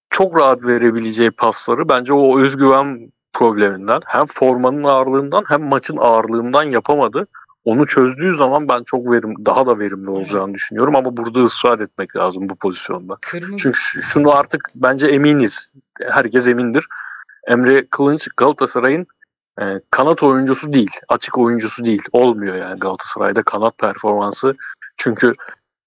çok 0.10 0.40
rahat 0.40 0.64
verebileceği 0.64 1.32
pasları 1.32 1.90
bence 1.90 2.14
o 2.14 2.40
özgüven 2.40 3.12
probleminden 3.34 4.00
hem 4.06 4.26
formanın 4.26 4.84
ağırlığından 4.84 5.44
hem 5.48 5.64
maçın 5.64 5.98
ağırlığından 5.98 6.64
yapamadı. 6.64 7.28
Onu 7.66 7.88
çözdüğü 7.88 8.34
zaman 8.34 8.70
ben 8.70 8.84
çok 8.84 9.12
verim 9.12 9.46
daha 9.46 9.68
da 9.68 9.80
verimli 9.80 10.10
olacağını 10.10 10.54
düşünüyorum 10.54 10.96
ama 10.96 11.18
burada 11.18 11.40
ısrar 11.40 11.80
etmek 11.80 12.16
lazım 12.16 12.50
bu 12.50 12.56
pozisyonda. 12.56 13.16
Kırmızı 13.22 13.58
Çünkü 13.58 13.80
şu- 13.80 14.02
şunu 14.02 14.32
artık 14.32 14.72
bence 14.76 15.08
eminiz. 15.08 15.72
Herkes 16.12 16.48
emindir. 16.48 16.88
Emre 17.48 17.88
Kılınç 17.90 18.28
Galatasaray'ın 18.38 19.08
e, 19.62 19.64
kanat 19.92 20.24
oyuncusu 20.24 20.74
değil. 20.74 20.92
Açık 21.08 21.38
oyuncusu 21.38 21.86
değil. 21.86 22.04
Olmuyor 22.12 22.56
yani 22.56 22.80
Galatasaray'da 22.80 23.44
kanat 23.44 23.78
performansı. 23.78 24.56
Çünkü 24.98 25.34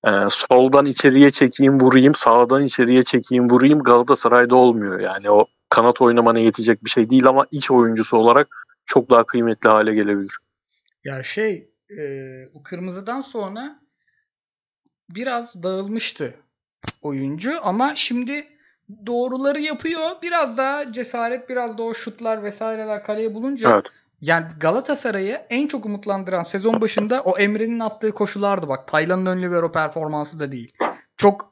e, 0.07 0.11
soldan 0.29 0.87
içeriye 0.87 1.31
çekeyim 1.31 1.81
vurayım, 1.81 2.15
sağdan 2.15 2.63
içeriye 2.65 3.03
çekeyim 3.03 3.51
vurayım 3.51 3.83
Galatasaray'da 3.83 4.57
olmuyor. 4.57 5.01
Yani 5.01 5.31
o 5.31 5.47
kanat 5.69 6.01
oynamana 6.01 6.39
yetecek 6.39 6.85
bir 6.85 6.91
şey 6.91 7.11
değil 7.11 7.27
ama 7.27 7.47
iç 7.51 7.71
oyuncusu 7.71 8.17
olarak 8.17 8.49
çok 8.85 9.11
daha 9.11 9.25
kıymetli 9.25 9.69
hale 9.69 9.95
gelebilir. 9.95 10.39
Ya 11.05 11.23
şey 11.23 11.71
e, 11.99 12.03
o 12.55 12.63
kırmızıdan 12.63 13.21
sonra 13.21 13.81
biraz 15.11 15.63
dağılmıştı 15.63 16.35
oyuncu 17.03 17.53
ama 17.63 17.97
şimdi 17.97 18.47
doğruları 19.07 19.61
yapıyor. 19.61 20.11
Biraz 20.23 20.57
daha 20.57 20.93
cesaret, 20.93 21.49
biraz 21.49 21.79
da 21.79 21.83
o 21.83 21.95
şutlar 21.95 22.43
vesaireler 22.43 23.05
kaleye 23.05 23.35
bulunca 23.35 23.71
Evet. 23.71 23.87
yani 24.21 24.47
Galatasaray'ı 24.61 25.41
en 25.51 25.67
çok 25.67 25.87
umutlandıran 25.87 26.43
sezon 26.43 26.81
başında 26.81 27.21
o 27.21 27.39
Emre'nin 27.39 27.81
attığı 27.81 28.13
koşulardı 28.13 28.69
bak. 28.69 28.89
Taylan'ın 28.89 29.27
ön 29.27 29.43
libero 29.43 29.73
performansı 29.73 30.41
da 30.41 30.53
değil. 30.53 30.73
Çok 31.17 31.51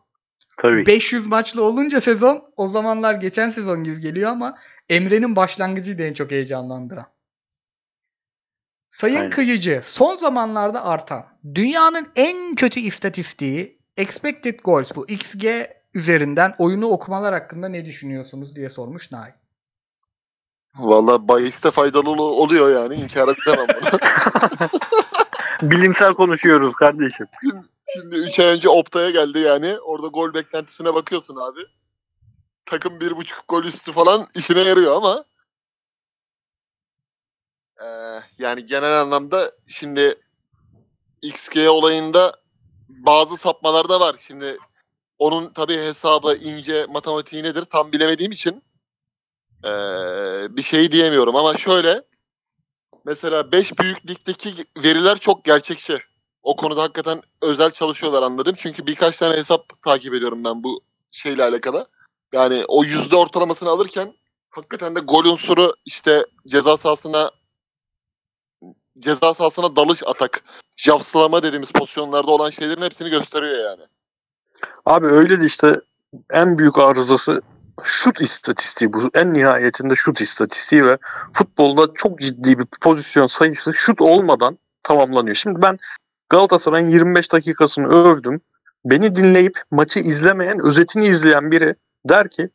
Tabii. 0.56 0.86
500 0.86 1.26
maçlı 1.26 1.64
olunca 1.64 2.00
sezon 2.00 2.42
o 2.56 2.68
zamanlar 2.68 3.14
geçen 3.14 3.50
sezon 3.50 3.84
gibi 3.84 4.00
geliyor 4.00 4.30
ama 4.30 4.58
Emre'nin 4.88 5.36
başlangıcıydı 5.36 6.02
en 6.02 6.14
çok 6.14 6.30
heyecanlandıran. 6.30 7.06
Sayın 8.90 9.16
Aynen. 9.16 9.30
Kıyıcı 9.30 9.80
son 9.84 10.16
zamanlarda 10.16 10.84
artan 10.84 11.26
dünyanın 11.54 12.06
en 12.16 12.54
kötü 12.54 12.80
istatistiği 12.80 13.78
expected 13.96 14.60
goals 14.64 14.96
bu 14.96 15.08
XG 15.08 15.44
üzerinden 15.94 16.54
oyunu 16.58 16.86
okumalar 16.86 17.34
hakkında 17.34 17.68
ne 17.68 17.84
düşünüyorsunuz 17.86 18.56
diye 18.56 18.68
sormuş 18.70 19.12
Nay. 19.12 19.34
Valla 20.74 21.28
bahiste 21.28 21.70
faydalı 21.70 22.10
ol- 22.10 22.18
oluyor 22.38 22.82
yani. 22.82 22.94
İnkar 22.94 23.28
edemem 23.28 23.66
bunu. 23.82 23.98
Bilimsel 25.70 26.14
konuşuyoruz 26.14 26.74
kardeşim. 26.74 27.26
Şimdi 27.94 28.16
3 28.16 28.40
ay 28.40 28.46
önce 28.46 28.68
Opta'ya 28.68 29.10
geldi 29.10 29.38
yani. 29.38 29.78
Orada 29.78 30.06
gol 30.06 30.34
beklentisine 30.34 30.94
bakıyorsun 30.94 31.36
abi. 31.36 31.60
Takım 32.66 33.00
bir 33.00 33.16
buçuk 33.16 33.44
gol 33.48 33.64
üstü 33.64 33.92
falan 33.92 34.26
işine 34.34 34.60
yarıyor 34.60 34.96
ama 34.96 35.24
eee, 37.80 38.20
yani 38.38 38.66
genel 38.66 39.00
anlamda 39.00 39.50
şimdi 39.68 40.14
XG 41.22 41.56
olayında 41.68 42.34
bazı 42.88 43.36
sapmalar 43.36 43.88
da 43.88 44.00
var. 44.00 44.16
Şimdi 44.20 44.58
onun 45.18 45.52
tabii 45.52 45.76
hesabı 45.76 46.34
ince 46.34 46.86
matematiği 46.86 47.42
nedir 47.42 47.64
tam 47.64 47.92
bilemediğim 47.92 48.32
için 48.32 48.62
eee, 49.64 50.46
bir 50.50 50.62
şey 50.62 50.92
diyemiyorum 50.92 51.36
ama 51.36 51.56
şöyle 51.56 52.02
mesela 53.04 53.52
5 53.52 53.78
büyük 53.78 54.10
ligdeki 54.10 54.54
veriler 54.76 55.18
çok 55.18 55.44
gerçekçi. 55.44 55.98
O 56.42 56.56
konuda 56.56 56.82
hakikaten 56.82 57.20
özel 57.42 57.70
çalışıyorlar 57.70 58.22
anladım. 58.22 58.54
Çünkü 58.58 58.86
birkaç 58.86 59.16
tane 59.16 59.36
hesap 59.36 59.82
takip 59.82 60.14
ediyorum 60.14 60.44
ben 60.44 60.62
bu 60.64 60.80
şeyle 61.10 61.44
alakalı. 61.44 61.86
Yani 62.32 62.64
o 62.68 62.84
yüzde 62.84 63.16
ortalamasını 63.16 63.68
alırken 63.68 64.14
hakikaten 64.50 64.96
de 64.96 65.00
gol 65.00 65.24
unsuru 65.24 65.74
işte 65.84 66.24
ceza 66.46 66.76
sahasına 66.76 67.30
ceza 68.98 69.34
sahasına 69.34 69.76
dalış 69.76 70.02
atak, 70.06 70.44
javslama 70.76 71.42
dediğimiz 71.42 71.70
pozisyonlarda 71.72 72.30
olan 72.30 72.50
şeylerin 72.50 72.82
hepsini 72.82 73.10
gösteriyor 73.10 73.64
yani. 73.64 73.82
Abi 74.86 75.06
öyle 75.06 75.40
de 75.40 75.44
işte 75.44 75.80
en 76.30 76.58
büyük 76.58 76.78
arızası 76.78 77.42
şut 77.82 78.20
istatistiği 78.20 78.92
bu. 78.92 79.10
En 79.14 79.34
nihayetinde 79.34 79.94
şut 79.94 80.20
istatistiği 80.20 80.86
ve 80.86 80.98
futbolda 81.32 81.92
çok 81.94 82.18
ciddi 82.18 82.58
bir 82.58 82.66
pozisyon 82.80 83.26
sayısı 83.26 83.74
şut 83.74 84.00
olmadan 84.00 84.58
tamamlanıyor. 84.82 85.36
Şimdi 85.36 85.62
ben 85.62 85.76
Galatasaray'ın 86.30 86.88
25 86.88 87.32
dakikasını 87.32 87.88
övdüm. 87.88 88.40
Beni 88.84 89.14
dinleyip 89.14 89.62
maçı 89.70 89.98
izlemeyen, 89.98 90.66
özetini 90.66 91.06
izleyen 91.06 91.50
biri 91.50 91.74
der 92.08 92.30
ki 92.30 92.50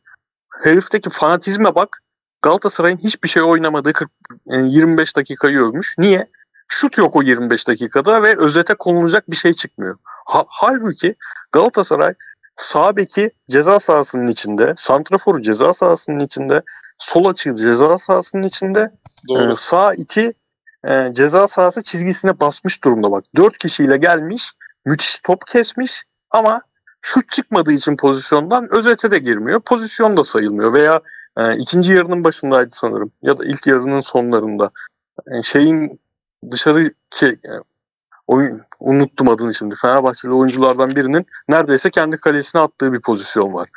herifteki 0.62 1.10
fanatizme 1.10 1.74
bak 1.74 2.02
Galatasaray'ın 2.42 2.96
hiçbir 2.96 3.28
şey 3.28 3.42
oynamadığı 3.42 3.92
40, 3.92 4.10
yani 4.46 4.74
25 4.74 5.16
dakikayı 5.16 5.58
övmüş. 5.58 5.94
Niye? 5.98 6.30
Şut 6.68 6.98
yok 6.98 7.16
o 7.16 7.22
25 7.22 7.68
dakikada 7.68 8.22
ve 8.22 8.38
özete 8.38 8.74
konulacak 8.74 9.30
bir 9.30 9.36
şey 9.36 9.52
çıkmıyor. 9.52 9.98
Ha- 10.26 10.46
halbuki 10.48 11.14
Galatasaray 11.52 12.14
sağ 12.56 12.96
beki 12.96 13.30
ceza 13.50 13.80
sahasının 13.80 14.26
içinde, 14.26 14.74
santraforu 14.76 15.42
ceza 15.42 15.72
sahasının 15.72 16.20
içinde, 16.20 16.62
sol 16.98 17.24
açığı 17.24 17.54
ceza 17.54 17.98
sahasının 17.98 18.42
içinde, 18.42 18.90
Doğru. 19.28 19.52
ee, 19.52 19.56
sağ 19.56 19.94
içi 19.94 20.34
e, 20.88 21.12
ceza 21.12 21.46
sahası 21.46 21.82
çizgisine 21.82 22.40
basmış 22.40 22.84
durumda 22.84 23.10
bak. 23.10 23.24
Dört 23.36 23.58
kişiyle 23.58 23.96
gelmiş, 23.96 24.52
müthiş 24.84 25.18
top 25.18 25.46
kesmiş 25.46 26.04
ama 26.30 26.60
şut 27.02 27.30
çıkmadığı 27.30 27.72
için 27.72 27.96
pozisyondan 27.96 28.74
özete 28.74 29.10
de 29.10 29.18
girmiyor. 29.18 29.60
Pozisyon 29.60 30.16
da 30.16 30.24
sayılmıyor 30.24 30.72
veya 30.72 31.00
e, 31.36 31.56
ikinci 31.56 31.92
yarının 31.92 32.24
başındaydı 32.24 32.70
sanırım 32.70 33.12
ya 33.22 33.38
da 33.38 33.44
ilk 33.44 33.66
yarının 33.66 34.00
sonlarında. 34.00 34.70
E, 35.26 35.42
şeyin 35.42 36.00
dışarı 36.50 36.94
ki 37.10 37.26
e, 37.26 37.52
oyun 38.26 38.62
unuttum 38.80 39.28
adını 39.28 39.54
şimdi. 39.54 39.74
Fenerbahçeli 39.74 40.32
oyunculardan 40.32 40.96
birinin 40.96 41.26
neredeyse 41.48 41.90
kendi 41.90 42.16
kalesine 42.16 42.60
attığı 42.60 42.92
bir 42.92 43.00
pozisyon 43.00 43.54
var 43.54 43.68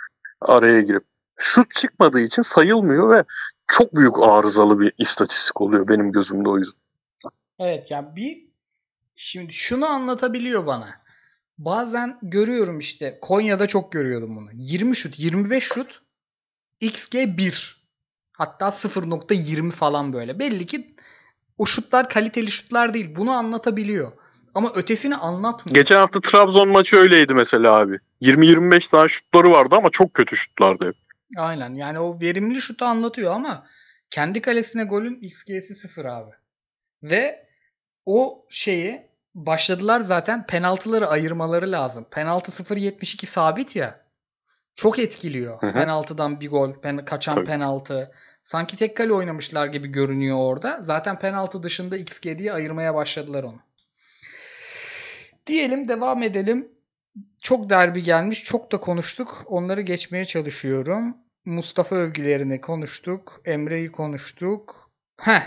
araya 0.41 0.81
girip. 0.81 1.03
Şut 1.37 1.75
çıkmadığı 1.75 2.19
için 2.19 2.41
sayılmıyor 2.41 3.09
ve 3.15 3.23
çok 3.67 3.95
büyük 3.95 4.19
arızalı 4.19 4.79
bir 4.79 4.93
istatistik 4.97 5.61
oluyor 5.61 5.87
benim 5.87 6.11
gözümde 6.11 6.49
o 6.49 6.57
yüzden. 6.57 6.81
Evet 7.59 7.91
ya 7.91 8.15
bir 8.15 8.47
şimdi 9.15 9.53
şunu 9.53 9.85
anlatabiliyor 9.85 10.65
bana. 10.65 10.89
Bazen 11.57 12.19
görüyorum 12.21 12.79
işte 12.79 13.19
Konya'da 13.21 13.67
çok 13.67 13.91
görüyordum 13.91 14.35
bunu. 14.35 14.49
20 14.53 14.95
şut, 14.95 15.19
25 15.19 15.63
şut 15.63 16.01
XG 16.81 17.15
1. 17.15 17.87
Hatta 18.31 18.67
0.20 18.67 19.71
falan 19.71 20.13
böyle. 20.13 20.39
Belli 20.39 20.65
ki 20.65 20.95
o 21.57 21.65
şutlar 21.65 22.09
kaliteli 22.09 22.51
şutlar 22.51 22.93
değil. 22.93 23.15
Bunu 23.15 23.31
anlatabiliyor. 23.31 24.11
Ama 24.53 24.71
ötesini 24.75 25.15
anlatmıyor. 25.15 25.75
Geçen 25.75 25.95
hafta 25.95 26.21
Trabzon 26.21 26.69
maçı 26.69 26.97
öyleydi 26.97 27.33
mesela 27.33 27.73
abi. 27.73 27.99
20-25 28.21 28.91
tane 28.91 29.07
şutları 29.07 29.51
vardı 29.51 29.75
ama 29.75 29.89
çok 29.89 30.13
kötü 30.13 30.35
şutlardı 30.37 30.87
hep. 30.87 30.95
Aynen. 31.37 31.73
Yani 31.73 31.99
o 31.99 32.21
verimli 32.21 32.61
şutu 32.61 32.85
anlatıyor 32.85 33.33
ama 33.33 33.65
kendi 34.09 34.41
kalesine 34.41 34.83
golün 34.83 35.19
XG'si 35.21 35.75
0 35.75 36.05
abi. 36.05 36.31
Ve 37.03 37.47
o 38.05 38.45
şeyi 38.49 39.07
başladılar 39.35 40.01
zaten 40.01 40.45
penaltıları 40.45 41.07
ayırmaları 41.07 41.71
lazım. 41.71 42.05
Penaltı 42.11 42.51
0.72 42.51 43.25
sabit 43.25 43.75
ya. 43.75 44.07
Çok 44.75 44.99
etkiliyor. 44.99 45.61
Hı 45.61 45.67
hı. 45.67 45.73
Penaltıdan 45.73 46.41
bir 46.41 46.49
gol, 46.49 46.69
pen- 46.69 47.05
kaçan 47.05 47.35
Tabii. 47.35 47.45
penaltı. 47.45 48.11
Sanki 48.47 48.77
tek 48.77 48.97
kale 48.97 49.13
oynamışlar 49.13 49.67
gibi 49.67 49.87
görünüyor 49.87 50.37
orada. 50.39 50.79
Zaten 50.81 51.19
penaltı 51.19 51.63
dışında 51.63 51.97
XG 51.97 52.37
diye 52.37 52.53
ayırmaya 52.53 52.95
başladılar 52.95 53.43
onu. 53.43 53.59
Diyelim 55.47 55.89
devam 55.89 56.23
edelim. 56.23 56.71
Çok 57.41 57.69
derbi 57.69 58.03
gelmiş. 58.03 58.43
Çok 58.43 58.71
da 58.71 58.79
konuştuk. 58.79 59.43
Onları 59.47 59.81
geçmeye 59.81 60.25
çalışıyorum. 60.25 61.17
Mustafa 61.45 61.95
övgülerini 61.95 62.61
konuştuk. 62.61 63.41
Emre'yi 63.45 63.91
konuştuk. 63.91 64.91
Heh. 65.21 65.41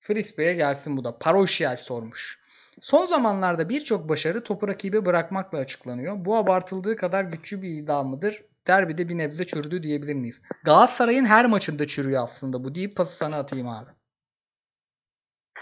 Fritz 0.00 0.38
Bey'e 0.38 0.54
gelsin 0.54 0.96
bu 0.96 1.04
da. 1.04 1.18
Paroşiyel 1.18 1.76
sormuş. 1.76 2.40
Son 2.80 3.06
zamanlarda 3.06 3.68
birçok 3.68 4.08
başarı 4.08 4.44
topu 4.44 4.68
rakibe 4.68 5.06
bırakmakla 5.06 5.58
açıklanıyor. 5.58 6.24
Bu 6.24 6.36
abartıldığı 6.36 6.96
kadar 6.96 7.24
güçlü 7.24 7.62
bir 7.62 7.70
iddia 7.70 8.02
mıdır? 8.02 8.42
Derbide 8.66 9.08
bir 9.08 9.18
nebze 9.18 9.46
çürüdü 9.46 9.82
diyebilir 9.82 10.14
miyiz? 10.14 10.42
Galatasaray'ın 10.64 11.24
her 11.24 11.46
maçında 11.46 11.86
çürüyor 11.86 12.24
aslında 12.24 12.64
bu 12.64 12.74
deyip 12.74 12.96
pası 12.96 13.16
sana 13.16 13.36
atayım 13.36 13.68
abi. 13.68 13.90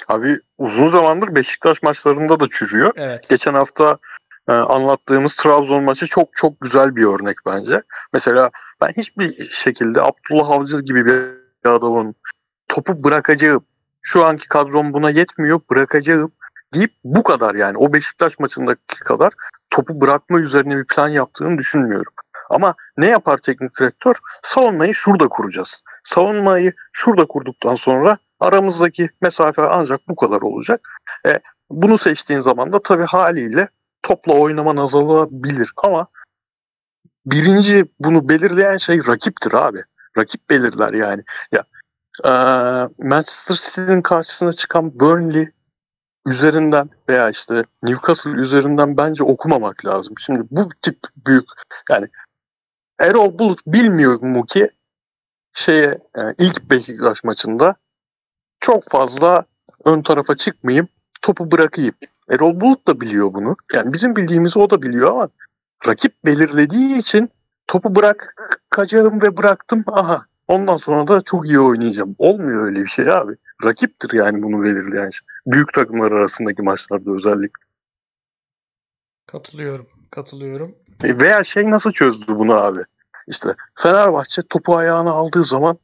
Abi 0.08 0.38
uzun 0.58 0.86
zamandır 0.86 1.34
Beşiktaş 1.34 1.82
maçlarında 1.82 2.40
da 2.40 2.48
çürüyor. 2.48 2.92
Evet. 2.96 3.28
Geçen 3.30 3.54
hafta 3.54 3.98
e, 4.48 4.52
anlattığımız 4.52 5.34
Trabzon 5.34 5.84
maçı 5.84 6.06
çok 6.06 6.28
çok 6.32 6.60
güzel 6.60 6.96
bir 6.96 7.04
örnek 7.04 7.36
bence. 7.46 7.82
Mesela 8.12 8.50
ben 8.80 8.88
hiçbir 8.88 9.32
şekilde 9.32 10.00
Abdullah 10.02 10.50
Avcı 10.50 10.80
gibi 10.80 11.06
bir 11.06 11.70
adamın 11.70 12.14
topu 12.68 13.04
bırakacağım. 13.04 13.64
Şu 14.02 14.24
anki 14.24 14.48
kadrom 14.48 14.92
buna 14.92 15.10
yetmiyor 15.10 15.60
bırakacağım 15.70 16.32
deyip 16.74 16.92
bu 17.04 17.22
kadar 17.22 17.54
yani 17.54 17.78
o 17.78 17.92
Beşiktaş 17.92 18.38
maçındaki 18.38 19.00
kadar 19.04 19.32
topu 19.70 20.00
bırakma 20.00 20.40
üzerine 20.40 20.76
bir 20.76 20.84
plan 20.84 21.08
yaptığını 21.08 21.58
düşünmüyorum. 21.58 22.12
Ama 22.50 22.74
ne 22.96 23.06
yapar 23.06 23.38
teknik 23.38 23.80
direktör? 23.80 24.14
Savunmayı 24.42 24.94
şurada 24.94 25.28
kuracağız. 25.28 25.82
Savunmayı 26.04 26.72
şurada 26.92 27.26
kurduktan 27.26 27.74
sonra 27.74 28.18
aramızdaki 28.40 29.08
mesafe 29.20 29.62
ancak 29.62 30.08
bu 30.08 30.16
kadar 30.16 30.42
olacak. 30.42 30.88
E, 31.26 31.40
bunu 31.70 31.98
seçtiğin 31.98 32.40
zaman 32.40 32.72
da 32.72 32.82
tabii 32.82 33.04
haliyle 33.04 33.68
topla 34.02 34.32
oynaman 34.32 34.76
azalabilir 34.76 35.72
ama 35.76 36.06
birinci 37.26 37.84
bunu 38.00 38.28
belirleyen 38.28 38.76
şey 38.76 39.06
rakiptir 39.06 39.52
abi. 39.52 39.82
Rakip 40.18 40.50
belirler 40.50 40.92
yani. 40.92 41.22
Ya 41.52 41.64
e, 42.24 42.30
Manchester 42.98 43.54
City'nin 43.54 44.02
karşısına 44.02 44.52
çıkan 44.52 45.00
Burnley 45.00 45.48
üzerinden 46.26 46.90
veya 47.08 47.30
işte 47.30 47.64
Newcastle 47.82 48.30
üzerinden 48.30 48.96
bence 48.96 49.24
okumamak 49.24 49.86
lazım. 49.86 50.14
Şimdi 50.18 50.40
bu 50.50 50.68
tip 50.82 50.98
büyük 51.26 51.48
yani 51.90 52.08
Erol 53.00 53.38
Bulut 53.38 53.60
bilmiyor 53.66 54.20
mu 54.20 54.46
ki 54.46 54.70
şeye 55.52 55.98
e, 56.16 56.20
ilk 56.38 56.70
Beşiktaş 56.70 57.24
maçında 57.24 57.76
çok 58.60 58.90
fazla 58.90 59.44
ön 59.84 60.02
tarafa 60.02 60.36
çıkmayayım 60.36 60.88
topu 61.22 61.50
bırakayım. 61.50 61.94
Erol 62.30 62.60
Bulut 62.60 62.88
da 62.88 63.00
biliyor 63.00 63.34
bunu. 63.34 63.56
Yani 63.72 63.92
bizim 63.92 64.16
bildiğimizi 64.16 64.58
o 64.58 64.70
da 64.70 64.82
biliyor 64.82 65.10
ama 65.10 65.28
rakip 65.86 66.24
belirlediği 66.24 66.98
için 66.98 67.30
topu 67.66 67.94
bırakacağım 67.94 69.22
ve 69.22 69.36
bıraktım. 69.36 69.84
Aha 69.86 70.26
ondan 70.48 70.76
sonra 70.76 71.08
da 71.08 71.22
çok 71.22 71.48
iyi 71.48 71.60
oynayacağım. 71.60 72.14
Olmuyor 72.18 72.66
öyle 72.66 72.82
bir 72.82 72.86
şey 72.86 73.10
abi. 73.10 73.36
Rakiptir 73.64 74.12
yani 74.12 74.42
bunu 74.42 74.62
belirleyen 74.62 75.10
şey. 75.10 75.26
Büyük 75.46 75.72
takımlar 75.72 76.12
arasındaki 76.12 76.62
maçlarda 76.62 77.10
özellikle. 77.10 77.64
Katılıyorum. 79.26 79.86
Katılıyorum. 80.10 80.74
Veya 81.02 81.44
şey 81.44 81.70
nasıl 81.70 81.92
çözdü 81.92 82.36
bunu 82.36 82.54
abi? 82.54 82.80
İşte 83.26 83.54
Fenerbahçe 83.74 84.42
topu 84.42 84.76
ayağına 84.76 85.10
aldığı 85.10 85.44
zaman 85.44 85.78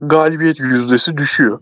galibiyet 0.00 0.60
yüzdesi 0.60 1.16
düşüyor. 1.16 1.60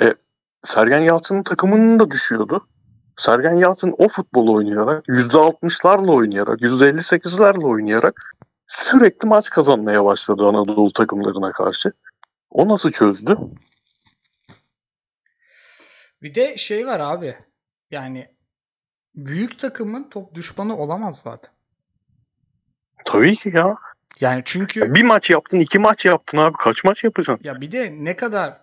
E, 0.00 0.14
Sergen 0.62 0.98
Yalçın'ın 0.98 1.42
takımının 1.42 2.00
da 2.00 2.10
düşüyordu. 2.10 2.68
Sergen 3.16 3.54
Yalçın 3.54 3.94
o 3.98 4.08
futbolu 4.08 4.54
oynayarak, 4.54 5.08
%60'larla 5.08 6.10
oynayarak, 6.10 6.60
%58'lerle 6.60 7.64
oynayarak 7.64 8.36
sürekli 8.68 9.28
maç 9.28 9.50
kazanmaya 9.50 10.04
başladı 10.04 10.46
Anadolu 10.46 10.92
takımlarına 10.92 11.52
karşı. 11.52 11.92
O 12.50 12.68
nasıl 12.68 12.90
çözdü? 12.90 13.38
Bir 16.22 16.34
de 16.34 16.56
şey 16.56 16.86
var 16.86 17.00
abi. 17.00 17.38
Yani 17.90 18.34
büyük 19.14 19.58
takımın 19.58 20.10
top 20.10 20.34
düşmanı 20.34 20.76
olamaz 20.76 21.20
zaten. 21.20 21.55
Tabii 23.06 23.36
ki 23.36 23.52
ya. 23.54 23.76
Yani 24.20 24.42
çünkü 24.44 24.94
Bir 24.94 25.02
maç 25.02 25.30
yaptın, 25.30 25.60
iki 25.60 25.78
maç 25.78 26.04
yaptın 26.04 26.38
abi. 26.38 26.56
Kaç 26.56 26.84
maç 26.84 27.04
yapacaksın? 27.04 27.44
ya 27.44 27.60
bir 27.60 27.72
de 27.72 27.90
ne 27.92 28.16
kadar 28.16 28.60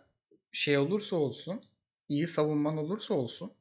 şey 0.52 0.78
olursa 0.78 1.16
olsun, 1.16 1.62
iyi 2.10 2.28
savunman 2.28 2.78
olursa 2.78 3.14
olsun 3.14 3.54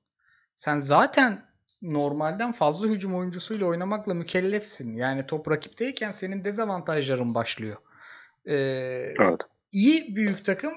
sen 0.55 0.81
zaten 0.81 1.45
normalden 1.83 2.53
fazla 2.53 2.87
hücum 2.87 3.15
oyuncusuyla 3.15 3.67
oynamakla 3.67 4.15
mükellefsin. 4.15 4.97
Yani 4.97 5.27
top 5.27 5.51
rakipteyken 5.51 6.13
senin 6.13 6.45
dezavantajların 6.45 7.35
başlıyor. 7.35 7.77
Ee, 8.47 8.55
Evet. 9.21 9.41
iyi 9.73 10.17
büyük 10.17 10.45
takım 10.45 10.73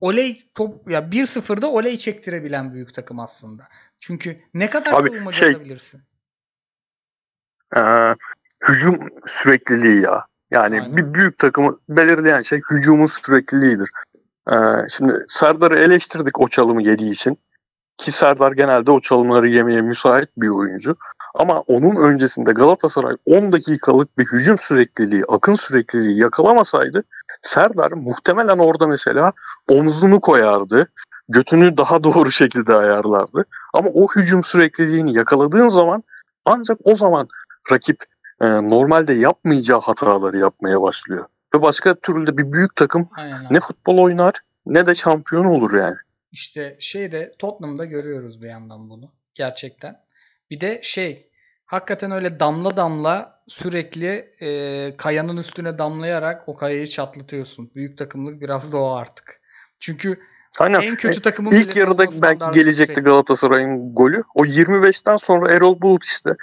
oley 0.00 0.42
top 0.54 0.90
ya 0.90 1.00
1-0'da 1.10 1.70
oley 1.70 1.98
çektirebilen 1.98 2.74
büyük 2.74 2.94
takım 2.94 3.20
aslında. 3.20 3.68
Çünkü 3.98 4.40
ne 4.54 4.70
kadar 4.70 4.92
Abi, 4.92 5.08
savunmacı 5.08 5.38
şey- 5.38 5.54
olabilirsin? 5.56 6.02
Ee, 7.76 7.80
hücum 8.68 8.98
sürekliliği 9.26 10.02
ya. 10.02 10.26
Yani 10.50 10.80
Aynen. 10.80 10.96
bir 10.96 11.14
büyük 11.14 11.38
takımı 11.38 11.76
belirleyen 11.88 12.42
şey 12.42 12.60
hücumun 12.70 13.06
sürekliliğidir. 13.06 13.90
Ee, 14.52 14.54
şimdi 14.88 15.14
Serdar'ı 15.28 15.78
eleştirdik 15.78 16.40
o 16.40 16.48
çalımı 16.48 16.82
yediği 16.82 17.12
için. 17.12 17.38
Ki 17.98 18.12
Serdar 18.12 18.52
genelde 18.52 18.90
o 18.90 19.00
çalımları 19.00 19.48
yemeye 19.48 19.80
müsait 19.80 20.28
bir 20.36 20.48
oyuncu. 20.48 20.96
Ama 21.34 21.60
onun 21.60 21.96
öncesinde 21.96 22.52
Galatasaray 22.52 23.16
10 23.26 23.52
dakikalık 23.52 24.18
bir 24.18 24.24
hücum 24.24 24.58
sürekliliği, 24.58 25.24
akın 25.28 25.54
sürekliliği 25.54 26.18
yakalamasaydı 26.18 27.04
Serdar 27.42 27.92
muhtemelen 27.92 28.58
orada 28.58 28.86
mesela 28.86 29.32
omzunu 29.68 30.20
koyardı. 30.20 30.88
Götünü 31.28 31.76
daha 31.76 32.04
doğru 32.04 32.30
şekilde 32.30 32.74
ayarlardı. 32.74 33.44
Ama 33.74 33.88
o 33.94 34.08
hücum 34.16 34.44
sürekliliğini 34.44 35.12
yakaladığın 35.12 35.68
zaman 35.68 36.02
ancak 36.44 36.78
o 36.84 36.94
zaman 36.94 37.28
rakip 37.72 38.04
e, 38.40 38.46
normalde 38.46 39.12
yapmayacağı 39.12 39.80
hataları 39.80 40.38
yapmaya 40.38 40.82
başlıyor. 40.82 41.24
Ve 41.54 41.62
başka 41.62 41.94
türlü 41.94 42.26
de 42.26 42.38
bir 42.38 42.52
büyük 42.52 42.76
takım 42.76 43.08
Aynen. 43.16 43.46
ne 43.50 43.60
futbol 43.60 43.98
oynar 43.98 44.34
ne 44.66 44.86
de 44.86 44.94
şampiyon 44.94 45.44
olur 45.44 45.78
yani. 45.78 45.96
İşte 46.32 46.76
şeyde 46.80 47.34
Tottenham'da 47.38 47.84
görüyoruz 47.84 48.42
bir 48.42 48.48
yandan 48.48 48.90
bunu. 48.90 49.12
Gerçekten. 49.34 50.00
Bir 50.50 50.60
de 50.60 50.80
şey 50.82 51.30
hakikaten 51.66 52.10
öyle 52.10 52.40
damla 52.40 52.76
damla 52.76 53.42
sürekli 53.48 54.34
e, 54.40 54.96
kayanın 54.96 55.36
üstüne 55.36 55.78
damlayarak 55.78 56.48
o 56.48 56.56
kayayı 56.56 56.86
çatlatıyorsun. 56.86 57.70
Büyük 57.74 57.98
takımlık 57.98 58.40
biraz 58.40 58.72
da 58.72 58.78
o 58.78 58.90
artık. 58.90 59.40
Çünkü 59.80 60.20
Aynen. 60.58 60.80
en 60.80 60.96
kötü 60.96 61.22
takımın 61.22 61.50
İlk 61.50 61.70
bile 61.70 61.80
yarıda 61.80 62.22
belki 62.22 62.44
gelecekti 62.52 62.90
yüksek. 62.90 63.04
Galatasaray'ın 63.04 63.94
golü. 63.94 64.22
O 64.34 64.44
25'ten 64.44 65.16
sonra 65.16 65.52
Erol 65.52 65.80
Bulut 65.80 66.04
işte 66.04 66.36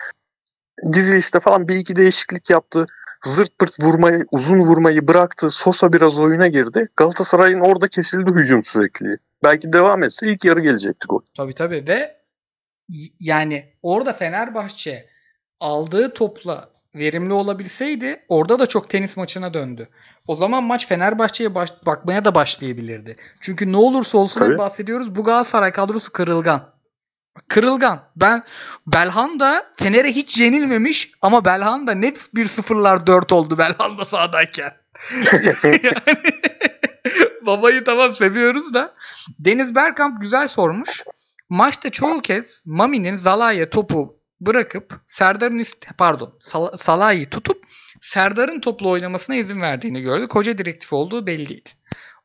dizilişte 0.94 1.40
falan 1.40 1.68
bir 1.68 1.76
iki 1.76 1.96
değişiklik 1.96 2.50
yaptı. 2.50 2.86
Zırt 3.26 3.60
pırt 3.60 3.80
vurmayı, 3.84 4.26
uzun 4.32 4.60
vurmayı 4.60 5.08
bıraktı. 5.08 5.50
Sosa 5.50 5.94
biraz 5.94 6.20
oyuna 6.20 6.48
girdi. 6.48 6.88
Galatasaray'ın 6.96 7.60
orada 7.60 7.88
kesildi 7.88 8.32
hücum 8.32 8.64
sürekli. 8.64 9.18
Belki 9.44 9.74
devam 9.74 10.04
etse 10.04 10.28
ilk 10.28 10.46
yarı 10.46 10.60
gelecekti 10.60 11.08
gol. 11.08 11.22
Tabii 11.38 11.56
tabii 11.56 11.88
ve 11.88 12.18
yani 13.20 13.74
orada 13.82 14.14
Fenerbahçe 14.14 15.10
aldığı 15.60 16.14
topla 16.14 16.70
verimli 16.96 17.34
olabilseydi 17.34 18.26
orada 18.30 18.60
da 18.60 18.66
çok 18.66 18.90
tenis 18.90 19.18
maçına 19.18 19.54
döndü. 19.54 19.88
O 20.28 20.36
zaman 20.36 20.64
maç 20.64 20.88
Fenerbahçe'ye 20.88 21.56
baş- 21.56 21.86
bakmaya 21.86 22.26
da 22.26 22.36
başlayabilirdi. 22.36 23.16
Çünkü 23.40 23.72
ne 23.72 23.78
olursa 23.78 24.18
olsun 24.18 24.58
bahsediyoruz 24.58 25.16
bu 25.16 25.24
Galatasaray 25.24 25.72
kadrosu 25.72 26.12
kırılgan. 26.12 26.77
Kırılgan. 27.48 28.04
Ben 28.16 28.44
Belhanda 28.88 29.66
Fener'e 29.78 30.12
hiç 30.12 30.38
yenilmemiş 30.38 31.12
ama 31.22 31.46
Belhanda 31.46 31.92
net 31.92 32.18
1-0'lar 32.36 33.08
4 33.08 33.32
oldu 33.32 33.58
Belhanda 33.58 34.06
sahadayken. 34.06 34.72
yani, 35.64 36.42
babayı 37.46 37.84
tamam 37.84 38.14
seviyoruz 38.16 38.74
da. 38.74 38.94
Deniz 39.40 39.76
Berkamp 39.76 40.22
güzel 40.22 40.48
sormuş. 40.48 41.04
Maçta 41.50 41.90
çoğu 41.90 42.22
kez 42.22 42.64
Mami'nin 42.66 43.16
Zalai'ye 43.16 43.70
topu 43.70 44.20
bırakıp 44.42 45.00
Serdar'ın 45.08 45.64
pardon 45.98 46.38
Sal- 46.40 46.78
Salah'ı 46.78 47.30
tutup 47.30 47.64
Serdar'ın 48.02 48.60
topla 48.60 48.90
oynamasına 48.90 49.36
izin 49.36 49.62
verdiğini 49.62 50.02
gördük. 50.02 50.36
Hoca 50.36 50.58
direktif 50.58 50.94
olduğu 50.94 51.28
belliydi. 51.28 51.70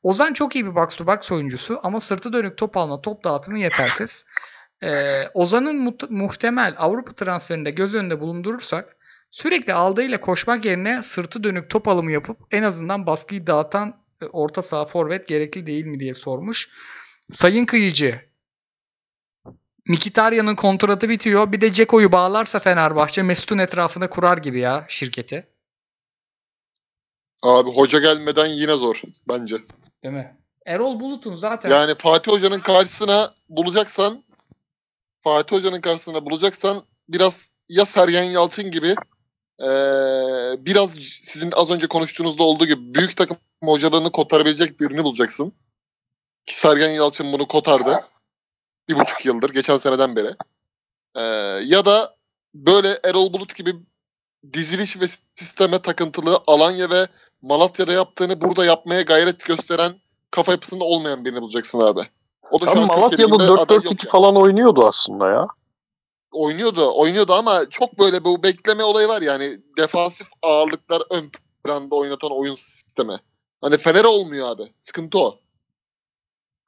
Ozan 0.03 0.33
çok 0.33 0.55
iyi 0.57 0.67
bir 0.67 0.75
box 0.75 0.97
to 0.97 1.07
box 1.07 1.33
oyuncusu 1.33 1.81
ama 1.83 2.01
sırtı 2.01 2.33
dönük 2.33 2.59
top 2.59 2.77
alma, 2.77 3.01
top 3.01 3.25
dağıtımı 3.25 3.59
yetersiz. 3.59 4.25
Ee, 4.85 5.29
Ozan'ın 5.35 5.77
mu- 5.83 5.97
muhtemel 6.09 6.75
Avrupa 6.79 7.13
transferinde 7.13 7.71
göz 7.71 7.95
önünde 7.95 8.21
bulundurursak 8.21 8.97
sürekli 9.31 9.73
aldığıyla 9.73 10.21
koşmak 10.21 10.65
yerine 10.65 11.03
sırtı 11.03 11.45
dönük 11.45 11.71
top 11.71 11.89
alımı 11.89 12.13
yapıp 12.13 12.39
en 12.51 12.63
azından 12.63 13.07
baskıyı 13.07 13.47
dağıtan 13.47 13.97
e, 14.23 14.27
orta 14.27 14.63
saha 14.63 14.85
forvet 14.85 15.29
gerekli 15.29 15.67
değil 15.67 15.85
mi 15.87 16.01
diye 16.01 16.15
sormuş. 16.15 16.69
Sayın 17.33 17.65
Kıyıcı 17.67 18.21
Mikitarya'nın 19.89 20.55
kontratı 20.55 21.09
bitiyor. 21.09 21.53
Bir 21.53 21.61
de 21.61 21.73
Ceko'yu 21.73 22.13
bağlarsa 22.13 22.59
Fenerbahçe 22.61 23.23
Mesut'un 23.23 23.59
etrafında 23.59 24.11
kurar 24.11 24.39
gibi 24.39 24.61
ya 24.61 24.85
şirketi. 24.89 25.47
Abi 27.43 27.71
hoca 27.71 27.99
gelmeden 27.99 28.47
yine 28.47 28.77
zor 28.77 29.03
bence. 29.29 29.57
Değil 30.05 30.15
mi? 30.15 30.37
Erol 30.67 31.01
Bulut'un 31.01 31.35
zaten 31.35 31.71
Yani 31.71 31.95
Fatih 31.99 32.33
Hoca'nın 32.33 32.61
karşısına 32.61 33.35
bulacaksan 33.49 34.25
Fatih 35.23 35.57
Hoca'nın 35.57 35.81
karşısına 35.81 36.27
bulacaksan 36.27 36.83
biraz 37.09 37.49
ya 37.69 37.85
Sergen 37.85 38.23
Yalçın 38.23 38.71
gibi 38.71 38.95
eee, 39.61 40.57
biraz 40.59 40.93
sizin 41.21 41.53
az 41.53 41.71
önce 41.71 41.87
konuştuğunuzda 41.87 42.43
olduğu 42.43 42.67
gibi 42.67 42.95
büyük 42.95 43.17
takım 43.17 43.37
hocalarını 43.65 44.13
kotarabilecek 44.13 44.81
birini 44.81 45.05
bulacaksın. 45.05 45.53
Ki 46.47 46.59
Sergen 46.59 46.91
Yalçın 46.91 47.33
bunu 47.33 47.49
kotardı. 47.49 48.05
Bir 48.89 48.99
buçuk 48.99 49.25
yıldır. 49.27 49.51
Geçen 49.51 49.77
seneden 49.77 50.17
beri. 50.17 50.35
Eee, 51.17 51.23
ya 51.65 51.85
da 51.85 52.17
böyle 52.55 53.01
Erol 53.05 53.33
Bulut 53.33 53.55
gibi 53.55 53.75
diziliş 54.53 55.01
ve 55.01 55.07
sisteme 55.35 55.79
takıntılı 55.83 56.41
Alanya 56.47 56.91
ve 56.91 57.09
Malatya'da 57.43 57.93
yaptığını 57.93 58.41
burada 58.41 58.65
yapmaya 58.65 59.03
gayret 59.03 59.45
gösteren 59.45 60.01
kafa 60.31 60.53
yapısında 60.53 60.85
olmayan 60.85 61.25
birini 61.25 61.41
bulacaksın 61.41 61.81
abi. 61.81 62.01
O 62.53 62.61
da 62.61 62.71
Abi 62.71 62.81
Malatya'da 62.81 63.11
Türkiye'de 63.11 63.35
aday 63.35 63.77
yok 63.77 63.85
4-4-2 63.85 63.87
yani. 63.87 64.11
falan 64.11 64.37
oynuyordu 64.37 64.87
aslında 64.87 65.29
ya. 65.29 65.47
Oynuyordu, 66.33 66.93
oynuyordu 66.95 67.33
ama 67.33 67.61
çok 67.71 67.99
böyle 67.99 68.25
bu 68.25 68.43
bekleme 68.43 68.85
olayı 68.85 69.09
var 69.09 69.23
yani 69.23 69.59
defansif 69.79 70.27
ağırlıklar 70.43 71.03
ön 71.11 71.31
planda 71.65 71.95
oynatan 71.97 72.31
oyun 72.33 72.55
sistemi. 72.55 73.21
Hani 73.61 73.79
Fener 73.79 74.05
olmuyor 74.05 74.49
abi. 74.49 74.63
Sıkıntı 74.75 75.19
o. 75.19 75.39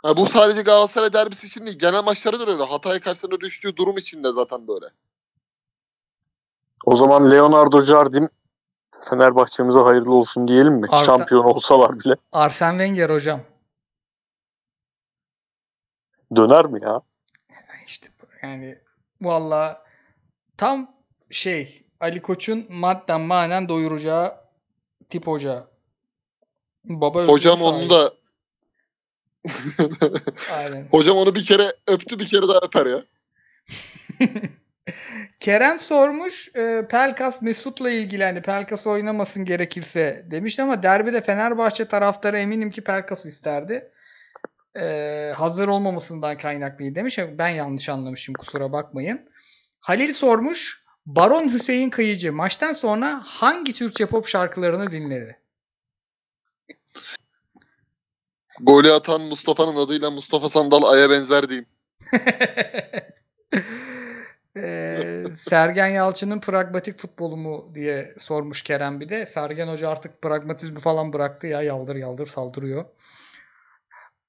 Ha, 0.02 0.16
bu 0.16 0.26
sadece 0.26 0.62
Galatasaray 0.62 1.12
derbisi 1.12 1.46
için 1.46 1.66
değil. 1.66 1.78
Genel 1.78 2.04
maçlarda 2.04 2.46
da 2.46 2.52
öyle. 2.52 2.62
Hatay 2.62 3.00
karşısında 3.00 3.40
düştüğü 3.40 3.76
durum 3.76 3.96
için 3.98 4.24
de 4.24 4.32
zaten 4.32 4.68
böyle. 4.68 4.86
O 6.86 6.96
zaman 6.96 7.30
Leonardo 7.30 7.80
Jardim 7.80 8.28
Fenerbahçe'mize 9.10 9.80
hayırlı 9.80 10.14
olsun 10.14 10.48
diyelim 10.48 10.72
mi? 10.72 10.86
Arsa- 10.86 11.04
Şampiyon 11.04 11.44
olsalar 11.44 12.00
bile 12.00 12.16
Arsene 12.32 12.70
Wenger 12.70 13.10
hocam. 13.10 13.40
Döner 16.36 16.66
mi 16.66 16.78
ya? 16.82 17.00
İşte 17.86 18.08
bu- 18.22 18.46
yani 18.46 18.78
valla 19.22 19.84
tam 20.56 20.94
şey 21.30 21.86
Ali 22.00 22.22
Koç'un 22.22 22.66
madden 22.70 23.20
manen 23.20 23.68
doyuracağı 23.68 24.34
tip 25.10 25.26
hoca. 25.26 25.66
Baba 26.84 27.24
Hocam 27.26 27.62
onu 27.62 27.90
da 27.90 28.14
Aynen. 30.52 30.86
hocam 30.90 31.16
onu 31.16 31.34
bir 31.34 31.44
kere 31.44 31.72
öptü 31.86 32.18
bir 32.18 32.26
kere 32.28 32.48
daha 32.48 32.58
öper 32.62 32.86
ya. 32.86 33.04
Kerem 35.40 35.80
sormuş 35.80 36.48
e, 36.56 36.86
Pelkas 36.90 37.42
Mesut'la 37.42 37.90
ilgili 37.90 38.24
hani 38.24 38.42
Pelkas 38.42 38.86
oynamasın 38.86 39.44
gerekirse 39.44 40.26
demişti 40.30 40.62
ama 40.62 40.82
derbide 40.82 41.20
Fenerbahçe 41.20 41.84
taraftarı 41.88 42.38
eminim 42.38 42.70
ki 42.70 42.84
Pelkas 42.84 43.26
isterdi. 43.26 43.90
E, 44.76 45.32
hazır 45.36 45.68
olmamasından 45.68 46.38
kaynaklıydı 46.38 46.94
demiş. 46.94 47.18
Ben 47.18 47.48
yanlış 47.48 47.88
anlamışım 47.88 48.34
kusura 48.34 48.72
bakmayın. 48.72 49.28
Halil 49.80 50.12
sormuş 50.12 50.84
Baron 51.06 51.52
Hüseyin 51.52 51.90
Kıyıcı 51.90 52.32
maçtan 52.32 52.72
sonra 52.72 53.20
hangi 53.24 53.72
Türkçe 53.72 54.06
pop 54.06 54.28
şarkılarını 54.28 54.92
dinledi? 54.92 55.40
Golü 58.60 58.92
atan 58.92 59.20
Mustafa'nın 59.20 59.76
adıyla 59.76 60.10
Mustafa 60.10 60.48
Sandal 60.48 60.82
Ay'a 60.82 61.10
benzer 61.10 61.48
diyeyim. 61.48 61.66
Ee, 64.56 65.24
Sergen 65.36 65.88
Yalçın'ın 65.88 66.40
pragmatik 66.40 66.98
futbolu 66.98 67.36
mu 67.36 67.70
diye 67.74 68.14
sormuş 68.18 68.62
Kerem 68.62 69.00
bir 69.00 69.08
de. 69.08 69.26
Sergen 69.26 69.68
Hoca 69.68 69.88
artık 69.88 70.22
pragmatizmi 70.22 70.80
falan 70.80 71.12
bıraktı 71.12 71.46
ya 71.46 71.62
yaldır 71.62 71.96
yaldır 71.96 72.26
saldırıyor. 72.26 72.84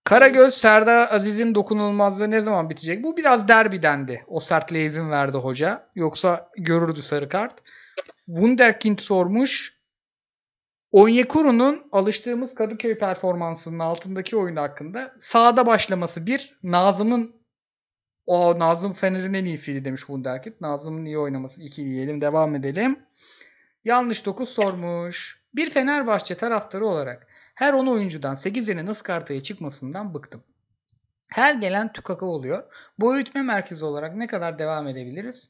Karagöz 0.06 0.54
Serdar 0.54 1.14
Aziz'in 1.14 1.56
dokunulmazlığı 1.56 2.32
ne 2.32 2.42
zaman 2.42 2.70
bitecek? 2.70 3.04
Bu 3.04 3.18
biraz 3.18 3.48
derbidendi. 3.48 4.24
O 4.28 4.40
sertliğe 4.40 4.86
izin 4.86 5.10
verdi 5.10 5.38
hoca. 5.38 5.90
Yoksa 5.96 6.50
görürdü 6.58 7.02
sarı 7.02 7.30
kart. 7.30 7.54
Wunderkind 8.26 9.00
sormuş. 9.00 9.76
Onyekuru'nun 10.92 11.88
alıştığımız 11.92 12.56
Kadıköy 12.56 12.98
performansının 12.98 13.80
altındaki 13.80 14.38
oyunu 14.38 14.62
hakkında 14.62 15.16
sahada 15.20 15.66
başlaması 15.66 16.26
bir. 16.26 16.58
Nazım'ın 16.64 17.36
o 18.26 18.60
Nazım 18.60 18.94
Fener'in 18.94 19.34
en 19.34 19.46
iyisiydi 19.46 19.86
demiş 19.86 20.02
Wunderkind. 20.02 20.54
Nazım'ın 20.62 21.06
iyi 21.06 21.20
oynaması 21.20 21.62
2 21.62 21.86
diyelim. 21.86 22.22
Devam 22.22 22.56
edelim. 22.56 23.00
Yanlış 23.86 24.26
9 24.26 24.50
sormuş. 24.50 25.42
Bir 25.56 25.70
Fenerbahçe 25.70 26.38
taraftarı 26.38 26.86
olarak 26.86 27.28
her 27.56 27.74
10 27.74 27.88
oyuncudan 27.88 28.36
8'inin 28.36 28.88
ıskartaya 28.88 29.44
çıkmasından 29.44 30.14
bıktım. 30.14 30.44
Her 31.30 31.54
gelen 31.54 31.94
tükaka 31.94 32.26
oluyor. 32.26 32.64
Bu 33.00 33.16
öğütme 33.16 33.42
merkezi 33.42 33.86
olarak 33.86 34.14
ne 34.16 34.28
kadar 34.28 34.60
devam 34.60 34.88
edebiliriz? 34.88 35.50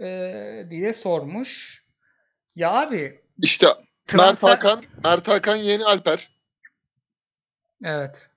Ee, 0.00 0.66
diye 0.70 0.94
sormuş. 0.94 1.82
Ya 2.56 2.72
abi 2.72 3.20
İşte 3.42 3.66
Mert 3.66 3.78
transfer... 4.06 4.48
Hakan, 4.48 4.84
Mert 5.04 5.28
Hakan 5.28 5.56
yeni 5.56 5.84
Alper. 5.84 6.30
Evet. 7.84 8.30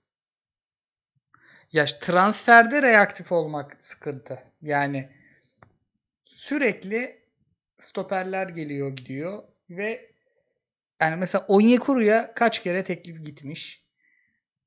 Ya 1.71 1.85
transferde 1.85 2.81
reaktif 2.81 3.31
olmak 3.31 3.77
sıkıntı. 3.79 4.39
Yani 4.61 5.09
sürekli 6.25 7.16
stoperler 7.79 8.49
geliyor 8.49 8.95
gidiyor 8.95 9.43
ve 9.69 10.11
yani 11.01 11.15
mesela 11.15 11.45
Onyekuru'ya 11.47 12.33
kaç 12.33 12.63
kere 12.63 12.83
teklif 12.83 13.25
gitmiş. 13.25 13.83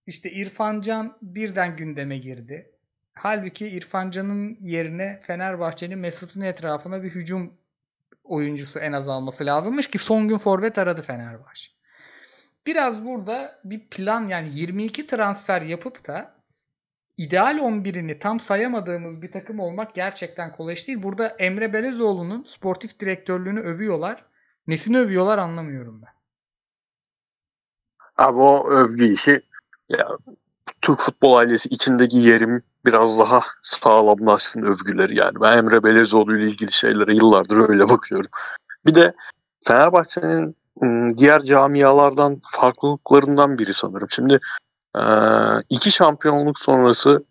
İşte 0.07 0.31
İrfan 0.31 0.81
Can 0.81 1.19
birden 1.23 1.77
gündeme 1.77 2.19
girdi. 2.19 2.71
Halbuki 3.13 3.69
İrfan 3.69 4.11
Can'ın 4.11 4.59
yerine 4.61 5.21
Fenerbahçe'nin 5.23 5.99
Mesut'un 5.99 6.41
etrafına 6.41 7.03
bir 7.03 7.11
hücum 7.11 7.55
oyuncusu 8.25 8.79
en 8.79 8.93
az 8.93 9.09
alması 9.09 9.47
lazımmış 9.47 9.87
ki 9.87 9.99
son 9.99 10.29
gün 10.29 10.39
forvet 10.39 10.79
aradı 10.79 11.03
Fenerbahçe. 11.03 11.71
Biraz 12.67 13.05
burada 13.05 13.61
bir 13.65 13.89
plan 13.89 14.29
yani 14.29 14.55
22 14.55 15.07
transfer 15.07 15.63
yapıp 15.63 16.07
da 16.07 16.40
ideal 17.21 17.59
11'ini 17.59 18.19
tam 18.19 18.41
sayamadığımız 18.41 19.23
bir 19.23 19.33
takım 19.33 19.61
olmak 19.61 19.95
gerçekten 19.95 20.53
kolay 20.53 20.75
iş 20.75 20.89
değil. 20.89 21.03
Burada 21.03 21.27
Emre 21.27 21.73
Belezoğlu'nun 21.73 22.45
sportif 22.49 23.01
direktörlüğünü 23.01 23.61
övüyorlar. 23.61 24.25
Nesini 24.67 24.99
övüyorlar 24.99 25.39
anlamıyorum 25.39 26.03
ben. 26.03 26.13
Abi 28.25 28.39
o 28.39 28.71
övgü 28.71 29.05
işi 29.05 29.43
ya 29.89 30.09
Türk 30.83 31.01
futbol 31.01 31.35
ailesi 31.35 31.69
içindeki 31.69 32.17
yerim 32.17 32.63
biraz 32.85 33.19
daha 33.19 33.41
sağlamlaşsın 33.63 34.63
övgüleri 34.63 35.19
yani. 35.19 35.41
Ben 35.41 35.59
Emre 35.59 35.83
Belezoğlu 35.83 36.39
ile 36.39 36.47
ilgili 36.47 36.73
şeylere 36.73 37.15
yıllardır 37.15 37.69
öyle 37.69 37.89
bakıyorum. 37.89 38.31
Bir 38.87 38.95
de 38.95 39.15
Fenerbahçe'nin 39.65 40.57
ım, 40.83 41.17
diğer 41.17 41.41
camialardan 41.45 42.41
farklılıklarından 42.53 43.59
biri 43.59 43.75
sanırım. 43.75 44.11
Şimdi 44.11 44.41
e, 44.97 45.03
iki 45.71 45.91
şampiyonluk 45.91 46.59
sonrası 46.59 47.25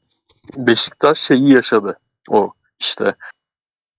Beşiktaş 0.57 1.18
şeyi 1.18 1.53
yaşadı. 1.53 1.99
O 2.30 2.53
işte 2.80 3.15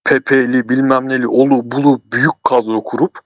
Pepe'li 0.05 0.69
bilmem 0.69 1.09
neli 1.09 1.29
olu 1.29 1.71
bulu 1.71 2.01
büyük 2.13 2.45
kadro 2.45 2.85
kurup 2.85 3.19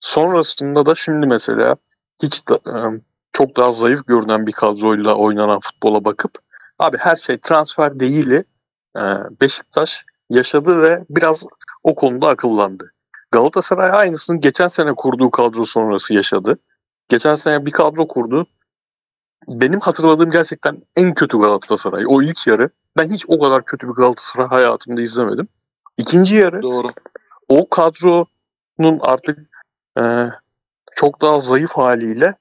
sonrasında 0.00 0.86
da 0.86 0.94
şimdi 0.94 1.26
mesela 1.26 1.76
hiç 2.22 2.48
da, 2.48 2.54
e, 2.54 3.00
çok 3.32 3.56
daha 3.56 3.72
zayıf 3.72 4.06
görünen 4.06 4.46
bir 4.46 4.52
kadroyla 4.52 5.14
oynanan 5.14 5.60
futbola 5.60 6.04
bakıp 6.04 6.38
abi 6.78 6.96
her 6.96 7.16
şey 7.16 7.38
transfer 7.38 8.00
değili 8.00 8.44
e, 8.96 9.02
Beşiktaş 9.40 10.04
yaşadı 10.30 10.82
ve 10.82 11.04
biraz 11.10 11.44
o 11.82 11.94
konuda 11.94 12.28
akıllandı. 12.28 12.92
Galatasaray 13.30 13.90
aynısını 13.90 14.40
geçen 14.40 14.68
sene 14.68 14.94
kurduğu 14.94 15.30
kadro 15.30 15.64
sonrası 15.64 16.14
yaşadı. 16.14 16.58
Geçen 17.08 17.34
sene 17.34 17.66
bir 17.66 17.70
kadro 17.70 18.08
kurdu. 18.08 18.46
Benim 19.48 19.80
hatırladığım 19.80 20.30
gerçekten 20.30 20.82
en 20.96 21.14
kötü 21.14 21.38
Galatasaray. 21.38 22.04
O 22.08 22.22
ilk 22.22 22.46
yarı. 22.46 22.70
Ben 22.96 23.10
hiç 23.10 23.24
o 23.28 23.38
kadar 23.38 23.64
kötü 23.64 23.88
bir 23.88 23.92
Galatasaray 23.92 24.48
hayatımda 24.48 25.00
izlemedim. 25.00 25.48
İkinci 25.98 26.36
yarı 26.36 26.62
Doğru. 26.62 26.88
o 27.48 27.68
kadronun 27.68 28.98
artık 29.00 29.38
e, 29.98 30.28
çok 30.96 31.22
daha 31.22 31.40
zayıf 31.40 31.72
haliyle 31.72 32.34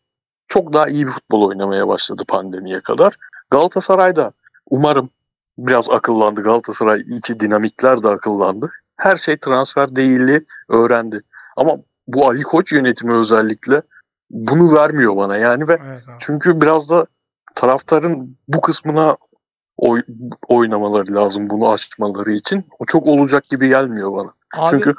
çok 0.48 0.74
daha 0.74 0.88
iyi 0.88 1.06
bir 1.06 1.12
futbol 1.12 1.48
oynamaya 1.48 1.88
başladı 1.88 2.24
pandemiye 2.28 2.82
kadar. 2.82 3.16
Galatasaray 3.52 4.16
da 4.16 4.32
umarım 4.70 5.10
biraz 5.58 5.90
akıllandı. 5.90 6.44
Galatasaray 6.44 7.02
içi 7.02 7.40
dinamikler 7.40 8.04
de 8.04 8.10
akıllandı. 8.10 8.72
Her 8.96 9.18
şey 9.18 9.38
transfer 9.38 9.96
değilli 9.96 10.46
öğrendi. 10.70 11.22
Ama 11.58 11.78
bu 12.08 12.28
Ali 12.28 12.44
Koç 12.44 12.72
yönetimi 12.72 13.14
özellikle 13.14 13.82
bunu 14.36 14.76
vermiyor 14.76 15.18
bana 15.18 15.38
yani 15.38 15.68
ve 15.68 15.78
Evet 15.86 16.10
abi. 16.10 16.16
çünkü 16.20 16.62
biraz 16.62 16.90
da 16.90 17.06
taraftarın 17.56 18.38
bu 18.48 18.62
kısmına 18.62 19.18
oy, 19.78 20.02
oynamaları 20.48 21.16
lazım 21.16 21.50
bunu 21.50 21.70
açmaları 21.70 22.32
için. 22.32 22.66
O 22.80 22.86
çok 22.86 23.08
olacak 23.08 23.50
gibi 23.50 23.70
gelmiyor 23.70 24.14
bana. 24.14 24.34
Abi, 24.56 24.70
Çünkü 24.72 24.94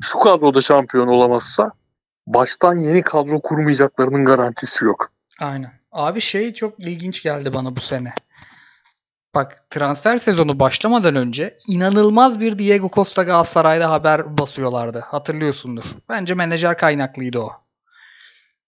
şu 0.00 0.18
kadroda 0.18 0.60
şampiyon 0.62 1.08
olamazsa 1.08 1.70
baştan 2.26 2.74
yeni 2.74 3.02
kadro 3.02 3.40
kurmayacaklarının 3.40 4.24
garantisi 4.24 4.84
yok. 4.84 5.10
Aynen. 5.40 5.72
Abi 5.92 6.20
şey 6.20 6.54
çok 6.54 6.80
ilginç 6.80 7.22
geldi 7.22 7.54
bana 7.54 7.76
bu 7.76 7.80
sene. 7.80 8.12
Bak 9.34 9.64
transfer 9.70 10.18
sezonu 10.18 10.60
başlamadan 10.60 11.14
önce 11.14 11.58
inanılmaz 11.68 12.40
bir 12.40 12.58
Diego 12.58 12.90
Costa 12.94 13.22
Galatasaray'da 13.22 13.90
haber 13.90 14.38
basıyorlardı. 14.38 14.98
Hatırlıyorsundur. 15.00 15.84
Bence 16.08 16.34
menajer 16.34 16.78
kaynaklıydı 16.78 17.38
o. 17.38 17.52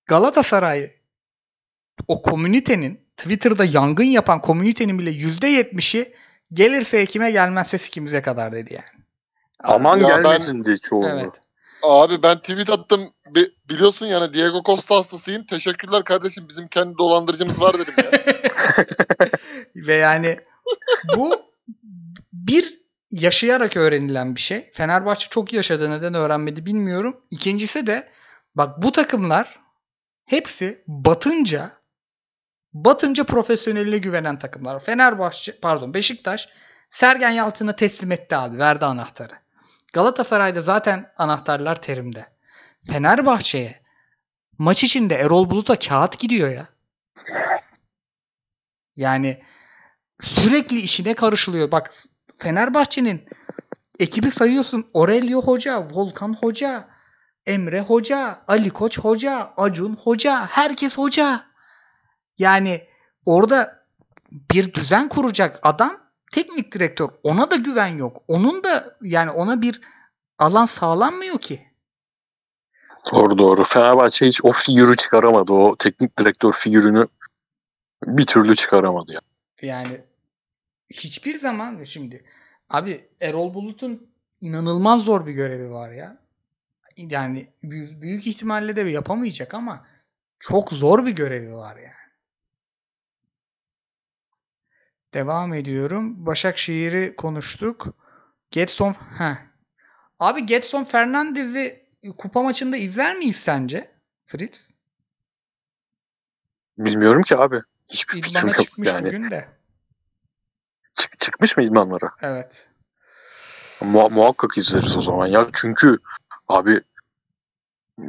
Galatasaray 0.07 0.91
o 2.09 2.23
komünitenin 2.23 3.01
Twitter'da 3.16 3.65
yangın 3.65 4.05
yapan 4.05 4.41
komünitenin 4.41 4.99
bile 4.99 5.11
%70'i 5.11 6.15
gelirse 6.53 6.99
Ekim'e 6.99 7.31
gelmezse 7.31 7.79
sikimize 7.79 8.23
kadar 8.23 8.53
dedi 8.53 8.74
yani. 8.74 9.05
Aman 9.65 9.97
Ya 9.99 10.09
ben- 10.09 10.23
gelmesin 10.23 10.65
diye 10.65 10.79
çoğunluğu. 10.79 11.09
Evet. 11.09 11.41
Abi 11.83 12.23
ben 12.23 12.39
tweet 12.39 12.70
attım. 12.70 13.01
Bi- 13.35 13.53
biliyorsun 13.69 14.07
yani 14.07 14.35
Diego 14.35 14.62
Costa 14.66 14.97
hastasıyım. 14.97 15.47
Teşekkürler 15.47 16.05
kardeşim. 16.05 16.49
Bizim 16.49 16.69
kendi 16.69 16.99
dolandırıcımız 16.99 17.61
var 17.61 17.74
dedim 17.79 17.95
ya. 17.97 18.11
Ve 19.77 19.95
yani 19.95 20.39
bu 21.16 21.43
bir 22.33 22.79
yaşayarak 23.11 23.77
öğrenilen 23.77 24.35
bir 24.35 24.41
şey. 24.41 24.70
Fenerbahçe 24.73 25.29
çok 25.29 25.53
yaşadı 25.53 25.91
neden 25.91 26.15
öğrenmedi 26.15 26.66
bilmiyorum. 26.66 27.20
İkincisi 27.31 27.87
de 27.87 28.09
bak 28.55 28.83
bu 28.83 28.93
takımlar 28.93 29.61
hepsi 30.27 30.85
batınca 30.86 31.82
batınca 32.73 33.24
profesyoneline 33.24 33.99
güvenen 33.99 34.39
takımlar. 34.39 34.85
Fenerbahçe 34.85 35.59
pardon 35.61 35.94
Beşiktaş 35.94 36.49
Sergen 36.90 37.31
Yalçın'a 37.31 37.77
teslim 37.77 38.12
etti 38.12 38.36
abi. 38.36 38.59
Verdi 38.59 38.85
anahtarı. 38.85 39.35
Galatasaray'da 39.93 40.62
zaten 40.62 41.12
anahtarlar 41.19 41.82
terimde. 41.82 42.27
Fenerbahçe'ye 42.86 43.82
maç 44.59 44.85
içinde 44.85 45.15
Erol 45.15 45.51
Bulut'a 45.51 45.78
kağıt 45.78 46.19
gidiyor 46.19 46.51
ya. 46.51 46.69
Yani 48.97 49.43
sürekli 50.20 50.81
işine 50.81 51.15
karışılıyor. 51.15 51.70
Bak 51.70 51.93
Fenerbahçe'nin 52.36 53.28
ekibi 53.99 54.31
sayıyorsun. 54.31 54.86
Aurelio 54.94 55.43
Hoca, 55.43 55.89
Volkan 55.90 56.35
Hoca, 56.35 56.89
Emre 57.47 57.81
Hoca, 57.81 58.43
Ali 58.48 58.70
Koç 58.70 58.98
Hoca, 58.98 59.52
Acun 59.56 59.97
Hoca, 59.97 60.47
herkes 60.47 60.98
hoca. 60.98 61.44
Yani 62.39 62.86
orada 63.27 63.86
bir 64.31 64.74
düzen 64.74 65.09
kuracak 65.09 65.60
adam 65.62 66.01
teknik 66.32 66.73
direktör. 66.73 67.09
Ona 67.23 67.51
da 67.51 67.56
güven 67.56 67.97
yok. 67.97 68.23
Onun 68.28 68.64
da 68.64 68.97
yani 69.02 69.31
ona 69.31 69.62
bir 69.62 69.81
alan 70.39 70.66
sağlanmıyor 70.66 71.39
ki. 71.39 71.66
Doğru 73.12 73.39
doğru. 73.39 73.64
Fenerbahçe 73.64 74.27
hiç 74.27 74.44
o 74.44 74.52
figürü 74.52 74.97
çıkaramadı. 74.97 75.52
O 75.52 75.77
teknik 75.77 76.19
direktör 76.19 76.52
figürünü 76.52 77.09
bir 78.06 78.27
türlü 78.27 78.56
çıkaramadı 78.56 79.12
ya. 79.12 79.20
Yani 79.62 80.01
hiçbir 80.90 81.39
zaman 81.39 81.85
şimdi 81.85 82.24
abi 82.70 83.09
Erol 83.20 83.55
Bulut'un 83.55 84.10
inanılmaz 84.40 85.01
zor 85.01 85.27
bir 85.27 85.32
görevi 85.32 85.70
var 85.70 85.90
ya. 85.90 86.22
Yani 87.11 87.53
büyük, 87.62 88.03
büyük 88.03 88.27
ihtimalle 88.27 88.77
de 88.77 88.81
yapamayacak 88.81 89.55
ama 89.55 89.87
çok 90.39 90.73
zor 90.73 91.07
bir 91.07 91.11
görevi 91.11 91.55
var 91.55 91.77
yani. 91.77 91.93
Devam 95.15 95.55
ediyorum. 95.55 96.27
Başakşehir'i 96.27 97.16
konuştuk. 97.16 97.87
Getson 98.51 98.93
ha. 98.93 99.39
Abi 100.19 100.47
Getson 100.47 100.85
Fernandez'i 100.85 101.87
kupa 102.19 102.43
maçında 102.43 102.77
izler 102.77 103.16
miyiz 103.16 103.37
sence? 103.37 103.91
Fritz? 104.27 104.69
Bilmiyorum 106.79 107.23
ki 107.23 107.37
abi. 107.37 107.62
Hiçbir 107.89 108.15
fikrim 108.15 108.31
İdman'a 108.31 108.47
yok 108.47 108.57
çıkmış 108.59 108.89
yani. 108.89 109.07
bugün 109.07 109.31
de. 109.31 109.49
Çık- 110.95 111.20
çıkmış 111.20 111.57
mı 111.57 111.62
idmanlara? 111.62 112.11
Evet. 112.20 112.69
Mu- 113.81 114.11
muhakkak 114.11 114.59
izleriz 114.59 114.97
o 114.97 115.01
zaman 115.03 115.27
ya. 115.27 115.47
Çünkü 115.53 115.99
abi 116.49 116.81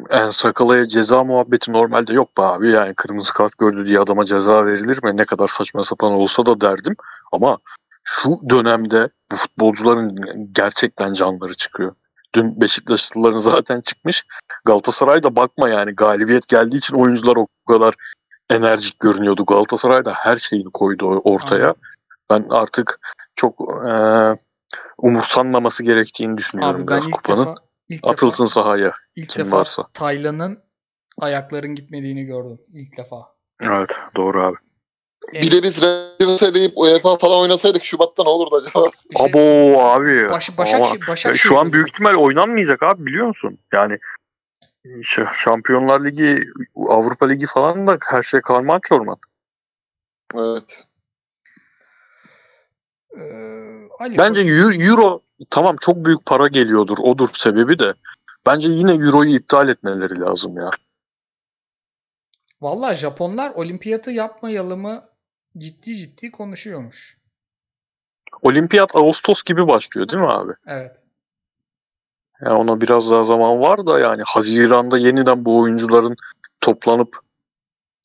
en 0.10 0.30
sakalaya 0.30 0.88
ceza 0.88 1.24
muhabbeti 1.24 1.74
normalde 1.74 2.14
yok 2.14 2.38
be 2.38 2.42
abi. 2.42 2.70
Yani 2.70 2.94
kırmızı 2.94 3.34
kart 3.34 3.58
gördü 3.58 3.86
diye 3.86 4.00
adama 4.00 4.26
ceza 4.26 4.66
verilir 4.66 5.04
mi? 5.04 5.18
Ne 5.18 5.26
kadar 5.26 5.48
saçma 5.48 5.84
sapan 5.84 6.12
olsa 6.12 6.46
da 6.46 6.62
derdim. 6.62 6.96
Ama 7.32 7.58
şu 8.04 8.30
dönemde 8.50 9.10
bu 9.32 9.36
futbolcuların 9.36 10.16
gerçekten 10.52 11.14
canları 11.14 11.54
çıkıyor. 11.54 11.96
Dün 12.36 12.62
Beşiktaşlıların 12.62 13.40
zaten 13.40 13.82
çıkmış. 13.82 14.26
Galatasaray'da 14.66 15.36
bakma 15.36 15.70
yani 15.70 15.92
galibiyet 15.96 16.48
geldiği 16.48 16.78
için 16.78 16.96
oyuncular 16.96 17.36
o 17.36 17.48
kadar 17.68 17.96
enerjik 18.50 19.00
görünüyordu. 19.00 19.46
Galatasaray 19.46 20.06
da 20.06 20.14
her 20.14 20.38
şeyini 20.38 20.72
koydu 20.74 21.22
ortaya. 21.24 21.64
Aynen. 21.64 21.76
Ben 22.30 22.46
artık 22.50 23.00
çok 23.36 23.60
eee 23.86 24.36
umursanmaması 24.98 25.84
gerektiğini 25.84 26.38
düşünüyorum 26.38 26.82
Abi 26.82 26.88
ben 26.88 27.02
ilk 27.02 27.14
kupanın. 27.14 27.46
defa 27.46 27.56
ilk 27.94 28.08
Atılsın 28.08 28.46
sahaya 28.46 28.86
defa 28.86 28.98
ilk 29.16 29.30
kim 29.30 29.46
defa 29.46 29.58
varsa. 29.58 29.88
Taylan'ın 29.94 30.64
ayakların 31.20 31.76
gitmediğini 31.76 32.26
gördüm 32.26 32.60
ilk 32.74 32.98
defa. 32.98 33.36
Evet 33.62 33.98
doğru 34.16 34.44
abi. 34.44 34.58
Bir 35.34 35.52
de 35.52 35.64
biz 35.64 35.82
Rangers'e 35.82 36.54
deyip 36.54 36.72
UEFA 36.78 37.18
falan 37.18 37.40
oynasaydık 37.42 37.84
Şubat'ta 37.84 38.24
ne 38.24 38.30
olurdu 38.30 38.56
acaba? 38.56 38.84
Şey- 39.18 39.26
Abo 39.30 39.82
abi. 39.82 40.30
Baş, 40.30 40.58
Başak, 40.58 40.76
Ama 40.82 40.96
Başakşehir 41.08 41.36
şu 41.36 41.58
an 41.58 41.74
büyük 41.74 41.90
ihtimal 41.90 42.14
oynanmayacak 42.16 42.84
abi 42.84 43.06
biliyor 43.06 43.28
musun? 43.28 43.60
Yani 43.74 44.00
Ş- 45.04 45.26
Şampiyonlar 45.34 46.06
Ligi, 46.06 46.40
Avrupa 46.88 47.28
Ligi 47.28 47.46
falan 47.46 47.88
da 47.88 47.98
her 48.10 48.24
şey 48.24 48.42
karman 48.42 48.80
çorman. 48.84 49.18
Evet. 50.36 50.86
Ee, 53.18 53.24
Ali 54.00 54.18
Bence 54.18 54.42
Euro 54.90 55.22
tamam 55.50 55.76
çok 55.82 56.06
büyük 56.06 56.26
para 56.26 56.48
geliyordur. 56.48 56.98
Odur 57.02 57.30
sebebi 57.34 57.80
de. 57.80 57.94
Bence 58.46 58.70
yine 58.70 58.92
Euro'yu 58.92 59.36
iptal 59.36 59.70
etmeleri 59.70 60.20
lazım 60.20 60.58
ya. 60.58 60.70
Vallahi 62.62 62.96
Japonlar 62.96 63.52
olimpiyatı 63.52 64.12
yapmayalım 64.12 64.82
mı 64.82 65.04
ciddi 65.58 65.96
ciddi 65.96 66.32
konuşuyormuş. 66.32 67.18
Olimpiyat 68.42 68.96
Ağustos 68.96 69.44
gibi 69.44 69.68
başlıyor 69.68 70.10
değil 70.10 70.24
mi 70.24 70.32
abi? 70.32 70.52
Evet. 70.68 71.04
Yani 72.42 72.54
ona 72.54 72.82
biraz 72.82 73.12
daha 73.12 73.24
zaman 73.24 73.62
var 73.62 73.88
da 73.88 74.00
yani 74.00 74.22
Haziran'da 74.26 74.98
yeniden 74.98 75.46
bu 75.46 75.60
oyuncuların 75.60 76.16
toplanıp 76.62 77.20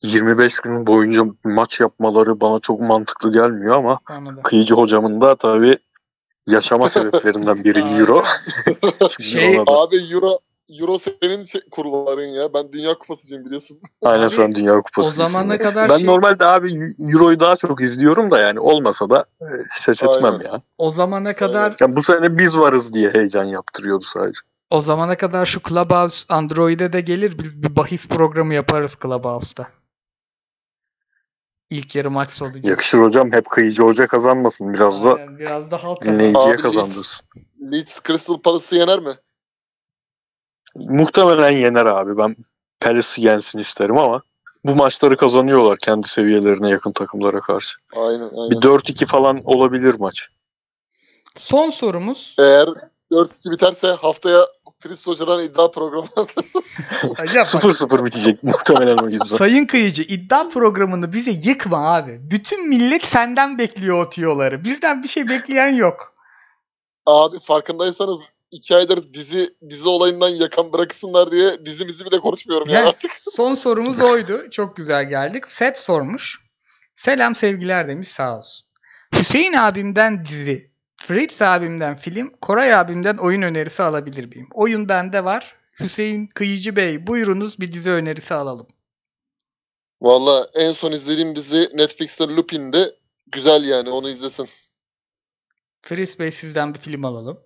25 0.03 0.59
gün 0.59 0.87
boyunca 0.87 1.23
maç 1.43 1.79
yapmaları 1.79 2.41
bana 2.41 2.59
çok 2.59 2.81
mantıklı 2.81 3.33
gelmiyor 3.33 3.75
ama 3.75 3.99
da. 4.09 4.41
Kıyıcı 4.41 4.75
hocamın 4.75 5.21
da 5.21 5.35
tabii 5.35 5.77
yaşama 6.51 6.89
sebeplerinden 6.89 7.63
biri. 7.63 7.79
Euro. 7.99 8.23
Şey- 9.19 9.57
Abi 9.67 9.95
Euro 10.13 10.39
Euro 10.79 10.97
senin 10.99 11.43
şey, 11.45 11.61
kurulların 11.71 12.25
ya. 12.27 12.53
Ben 12.53 12.71
Dünya 12.73 12.93
Kupasıcıyım 12.97 13.45
biliyorsun. 13.45 13.79
aynen 14.03 14.23
Abi, 14.23 14.29
sen 14.29 14.55
Dünya 14.55 14.75
O 14.77 14.81
Kupası. 14.81 15.27
zamana 15.27 15.57
kadar 15.57 15.89
Ben 15.89 15.97
şey, 15.97 16.07
normalde 16.07 16.45
abi 16.45 16.69
Euro'yu 16.99 17.39
daha 17.39 17.55
çok 17.55 17.81
izliyorum 17.81 18.29
da 18.31 18.39
yani 18.39 18.59
olmasa 18.59 19.09
da 19.09 19.25
e, 19.41 19.45
ses 19.77 20.03
etmem 20.03 20.33
Aynen. 20.33 20.45
ya. 20.45 20.61
o 20.77 20.91
zamana 20.91 21.35
kadar 21.35 21.75
Yani 21.79 21.95
bu 21.95 22.01
sene 22.01 22.37
biz 22.37 22.57
varız 22.59 22.93
diye 22.93 23.09
heyecan 23.13 23.43
yaptırıyordu 23.43 24.03
sadece. 24.03 24.39
o 24.69 24.81
zamana 24.81 25.17
kadar 25.17 25.45
şu 25.45 25.59
Clubhouse 25.69 26.25
Android'e 26.33 26.93
de 26.93 27.01
gelir. 27.01 27.39
Biz 27.39 27.63
bir 27.63 27.75
bahis 27.75 28.07
programı 28.07 28.53
yaparız 28.53 28.97
Clubhouse'da. 29.03 29.67
İlk 31.69 31.95
yarı 31.95 32.11
maç 32.11 32.29
sonu. 32.31 32.51
Yakışır 32.63 32.97
hocam 32.97 33.31
hep 33.31 33.49
kıyıcı 33.49 33.83
hoca 33.83 34.07
kazanmasın. 34.07 34.73
Biraz 34.73 35.03
da 35.03 35.13
Aynen, 35.13 35.39
biraz 35.39 35.71
da 35.71 35.83
halk 35.83 36.01
dinleyiciye 36.01 36.53
Abi, 36.53 36.61
kazandırsın. 36.61 37.27
Leeds 37.71 37.99
Crystal 38.07 38.37
Palace'ı 38.37 38.79
yener 38.79 38.99
mi? 38.99 39.15
Muhtemelen 40.75 41.51
yener 41.51 41.85
abi. 41.85 42.17
Ben 42.17 42.35
Palace'i 42.79 43.25
yensin 43.25 43.59
isterim 43.59 43.97
ama 43.97 44.21
bu 44.65 44.75
maçları 44.75 45.17
kazanıyorlar 45.17 45.77
kendi 45.77 46.07
seviyelerine 46.07 46.69
yakın 46.69 46.91
takımlara 46.91 47.39
karşı. 47.39 47.79
Aynen 47.95 48.29
aynen. 48.37 48.51
Bir 48.51 48.55
4-2 48.55 49.05
falan 49.05 49.41
olabilir 49.43 49.95
maç. 49.99 50.29
Son 51.37 51.69
sorumuz. 51.69 52.35
Eğer 52.39 52.67
4-2 53.11 53.51
biterse 53.51 53.87
haftaya 53.87 54.45
Fritz 54.79 55.07
Hoca'dan 55.07 55.43
iddia 55.43 55.71
programı. 55.71 56.07
Bak, 56.17 57.19
0-0 57.19 58.05
bitecek 58.05 58.43
muhtemelen 58.43 58.97
o 58.97 59.09
yüzden. 59.09 59.37
Sayın 59.37 59.65
Kıyıcı 59.65 60.01
iddia 60.01 60.47
programını 60.47 61.13
bize 61.13 61.31
yıkma 61.31 61.95
abi. 61.95 62.19
Bütün 62.21 62.69
millet 62.69 63.05
senden 63.05 63.57
bekliyor 63.57 64.05
o 64.05 64.09
tiyoları. 64.09 64.63
Bizden 64.63 65.03
bir 65.03 65.07
şey 65.07 65.29
bekleyen 65.29 65.75
yok. 65.75 66.13
Abi 67.05 67.39
farkındaysanız 67.39 68.19
iki 68.51 68.75
aydır 68.75 69.13
dizi 69.13 69.49
dizi 69.69 69.89
olayından 69.89 70.29
yakan 70.29 70.73
bırakısınlar 70.73 71.31
diye 71.31 71.65
dizimizi 71.65 72.05
bile 72.05 72.19
konuşmuyorum 72.19 72.69
ya. 72.69 72.79
Yani 72.79 72.93
son 73.35 73.55
sorumuz 73.55 74.01
oydu. 74.01 74.49
Çok 74.51 74.77
güzel 74.77 75.09
geldik. 75.09 75.51
Sep 75.51 75.77
sormuş. 75.77 76.41
Selam 76.95 77.35
sevgiler 77.35 77.87
demiş 77.87 78.07
sağ 78.07 78.37
olsun. 78.37 78.65
Hüseyin 79.15 79.53
abimden 79.53 80.25
dizi, 80.25 80.68
Fritz 80.99 81.41
abimden 81.41 81.95
film, 81.95 82.33
Koray 82.41 82.73
abimden 82.73 83.17
oyun 83.17 83.41
önerisi 83.41 83.83
alabilir 83.83 84.35
miyim? 84.35 84.47
Oyun 84.53 84.89
bende 84.89 85.23
var. 85.23 85.55
Hüseyin 85.79 86.27
Kıyıcı 86.27 86.75
Bey 86.75 87.07
buyurunuz 87.07 87.59
bir 87.59 87.71
dizi 87.71 87.91
önerisi 87.91 88.33
alalım. 88.33 88.67
Valla 90.01 90.47
en 90.55 90.73
son 90.73 90.91
izlediğim 90.91 91.35
dizi 91.35 91.69
Netflix'te 91.73 92.27
Lupin'di. 92.27 92.95
Güzel 93.31 93.63
yani 93.63 93.89
onu 93.89 94.09
izlesin. 94.09 94.49
Fritz 95.81 96.19
Bey 96.19 96.31
sizden 96.31 96.73
bir 96.73 96.79
film 96.79 97.05
alalım. 97.05 97.39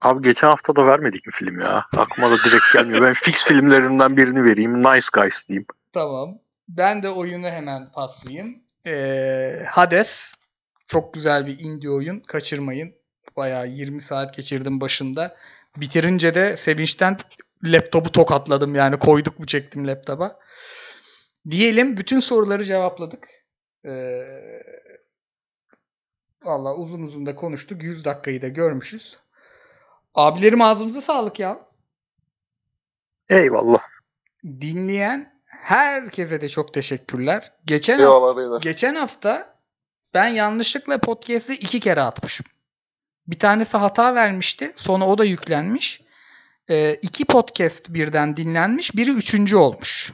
Abi 0.00 0.22
geçen 0.22 0.48
hafta 0.48 0.76
da 0.76 0.86
vermedik 0.86 1.26
mi 1.26 1.32
film 1.32 1.60
ya? 1.60 1.86
Aklıma 1.96 2.30
da 2.30 2.36
direkt 2.44 2.72
gelmiyor. 2.72 3.02
Ben 3.02 3.14
fix 3.14 3.44
filmlerinden 3.44 4.16
birini 4.16 4.44
vereyim. 4.44 4.82
Nice 4.82 5.06
Guys 5.12 5.48
diyeyim. 5.48 5.66
Tamam. 5.92 6.38
Ben 6.68 7.02
de 7.02 7.10
oyunu 7.10 7.46
hemen 7.46 7.92
paslayayım. 7.92 8.56
Ee, 8.86 9.62
Hades. 9.70 10.34
Çok 10.86 11.14
güzel 11.14 11.46
bir 11.46 11.58
indie 11.58 11.90
oyun. 11.90 12.20
Kaçırmayın. 12.20 12.94
Bayağı 13.36 13.68
20 13.68 14.00
saat 14.00 14.36
geçirdim 14.36 14.80
başında. 14.80 15.36
Bitirince 15.76 16.34
de 16.34 16.56
sevinçten 16.56 17.18
laptopu 17.64 18.12
tokatladım 18.12 18.74
yani. 18.74 18.98
Koyduk 18.98 19.38
mu 19.38 19.46
çektim 19.46 19.86
laptopa. 19.86 20.38
Diyelim 21.50 21.96
bütün 21.96 22.20
soruları 22.20 22.64
cevapladık. 22.64 23.28
Ee, 23.86 24.24
Valla 26.44 26.74
uzun 26.74 27.02
uzun 27.02 27.26
da 27.26 27.34
konuştuk. 27.34 27.82
100 27.82 28.04
dakikayı 28.04 28.42
da 28.42 28.48
görmüşüz. 28.48 29.18
Abilerim 30.14 30.62
ağzımıza 30.62 31.00
sağlık 31.00 31.40
ya. 31.40 31.58
Eyvallah. 33.28 33.82
Dinleyen 34.44 35.40
herkese 35.44 36.40
de 36.40 36.48
çok 36.48 36.74
teşekkürler. 36.74 37.52
Geçen 37.64 37.98
hafta 37.98 38.04
Eyvallah 38.04 38.36
beyler. 38.36 38.60
Geçen 38.60 38.94
hafta 38.94 39.53
ben 40.14 40.28
yanlışlıkla 40.28 40.98
podcast'i 40.98 41.54
iki 41.54 41.80
kere 41.80 42.00
atmışım. 42.00 42.46
Bir 43.26 43.38
tanesi 43.38 43.76
hata 43.76 44.14
vermişti. 44.14 44.72
Sonra 44.76 45.04
o 45.04 45.18
da 45.18 45.24
yüklenmiş. 45.24 46.00
Ee, 46.70 46.98
iki 47.02 47.24
podcast 47.24 47.88
birden 47.88 48.36
dinlenmiş. 48.36 48.96
Biri 48.96 49.10
üçüncü 49.10 49.56
olmuş. 49.56 50.12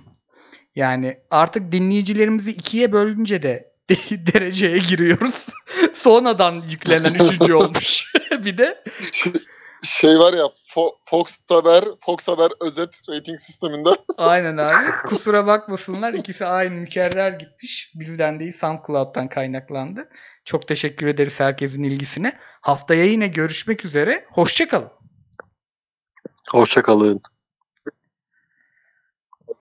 Yani 0.77 1.19
artık 1.31 1.73
dinleyicilerimizi 1.73 2.51
ikiye 2.51 2.93
bölünce 2.93 3.43
de 3.43 3.73
dereceye 4.11 4.79
giriyoruz. 4.79 5.47
Sonradan 5.93 6.65
yüklenen 6.71 7.15
üçüncü 7.15 7.55
olmuş. 7.55 8.13
bir 8.45 8.59
de 8.59 8.85
Şey 9.83 10.19
var 10.19 10.33
ya 10.33 10.45
Fo- 10.75 10.95
Fox 11.05 11.39
Haber, 11.51 11.85
Fox 12.01 12.29
Haber 12.29 12.51
özet 12.61 13.09
rating 13.09 13.41
sisteminde. 13.41 13.89
aynen 14.17 14.57
abi. 14.57 15.07
Kusura 15.07 15.47
bakmasınlar. 15.47 16.15
İkisi 16.15 16.47
aynı 16.47 16.71
mükerrer 16.71 17.33
gitmiş. 17.33 17.93
Bizden 17.95 18.41
değil 18.41 18.53
SoundCloud'dan 18.53 19.29
kaynaklandı. 19.29 20.09
Çok 20.45 20.69
teşekkür 20.69 21.07
ederiz 21.07 21.41
herkesin 21.41 21.83
ilgisine. 21.83 22.33
Haftaya 22.61 23.05
yine 23.05 23.29
görüşmek 23.29 23.85
üzere. 23.85 24.25
Hoşçakalın. 24.33 24.91
Hoşçakalın. 26.53 27.21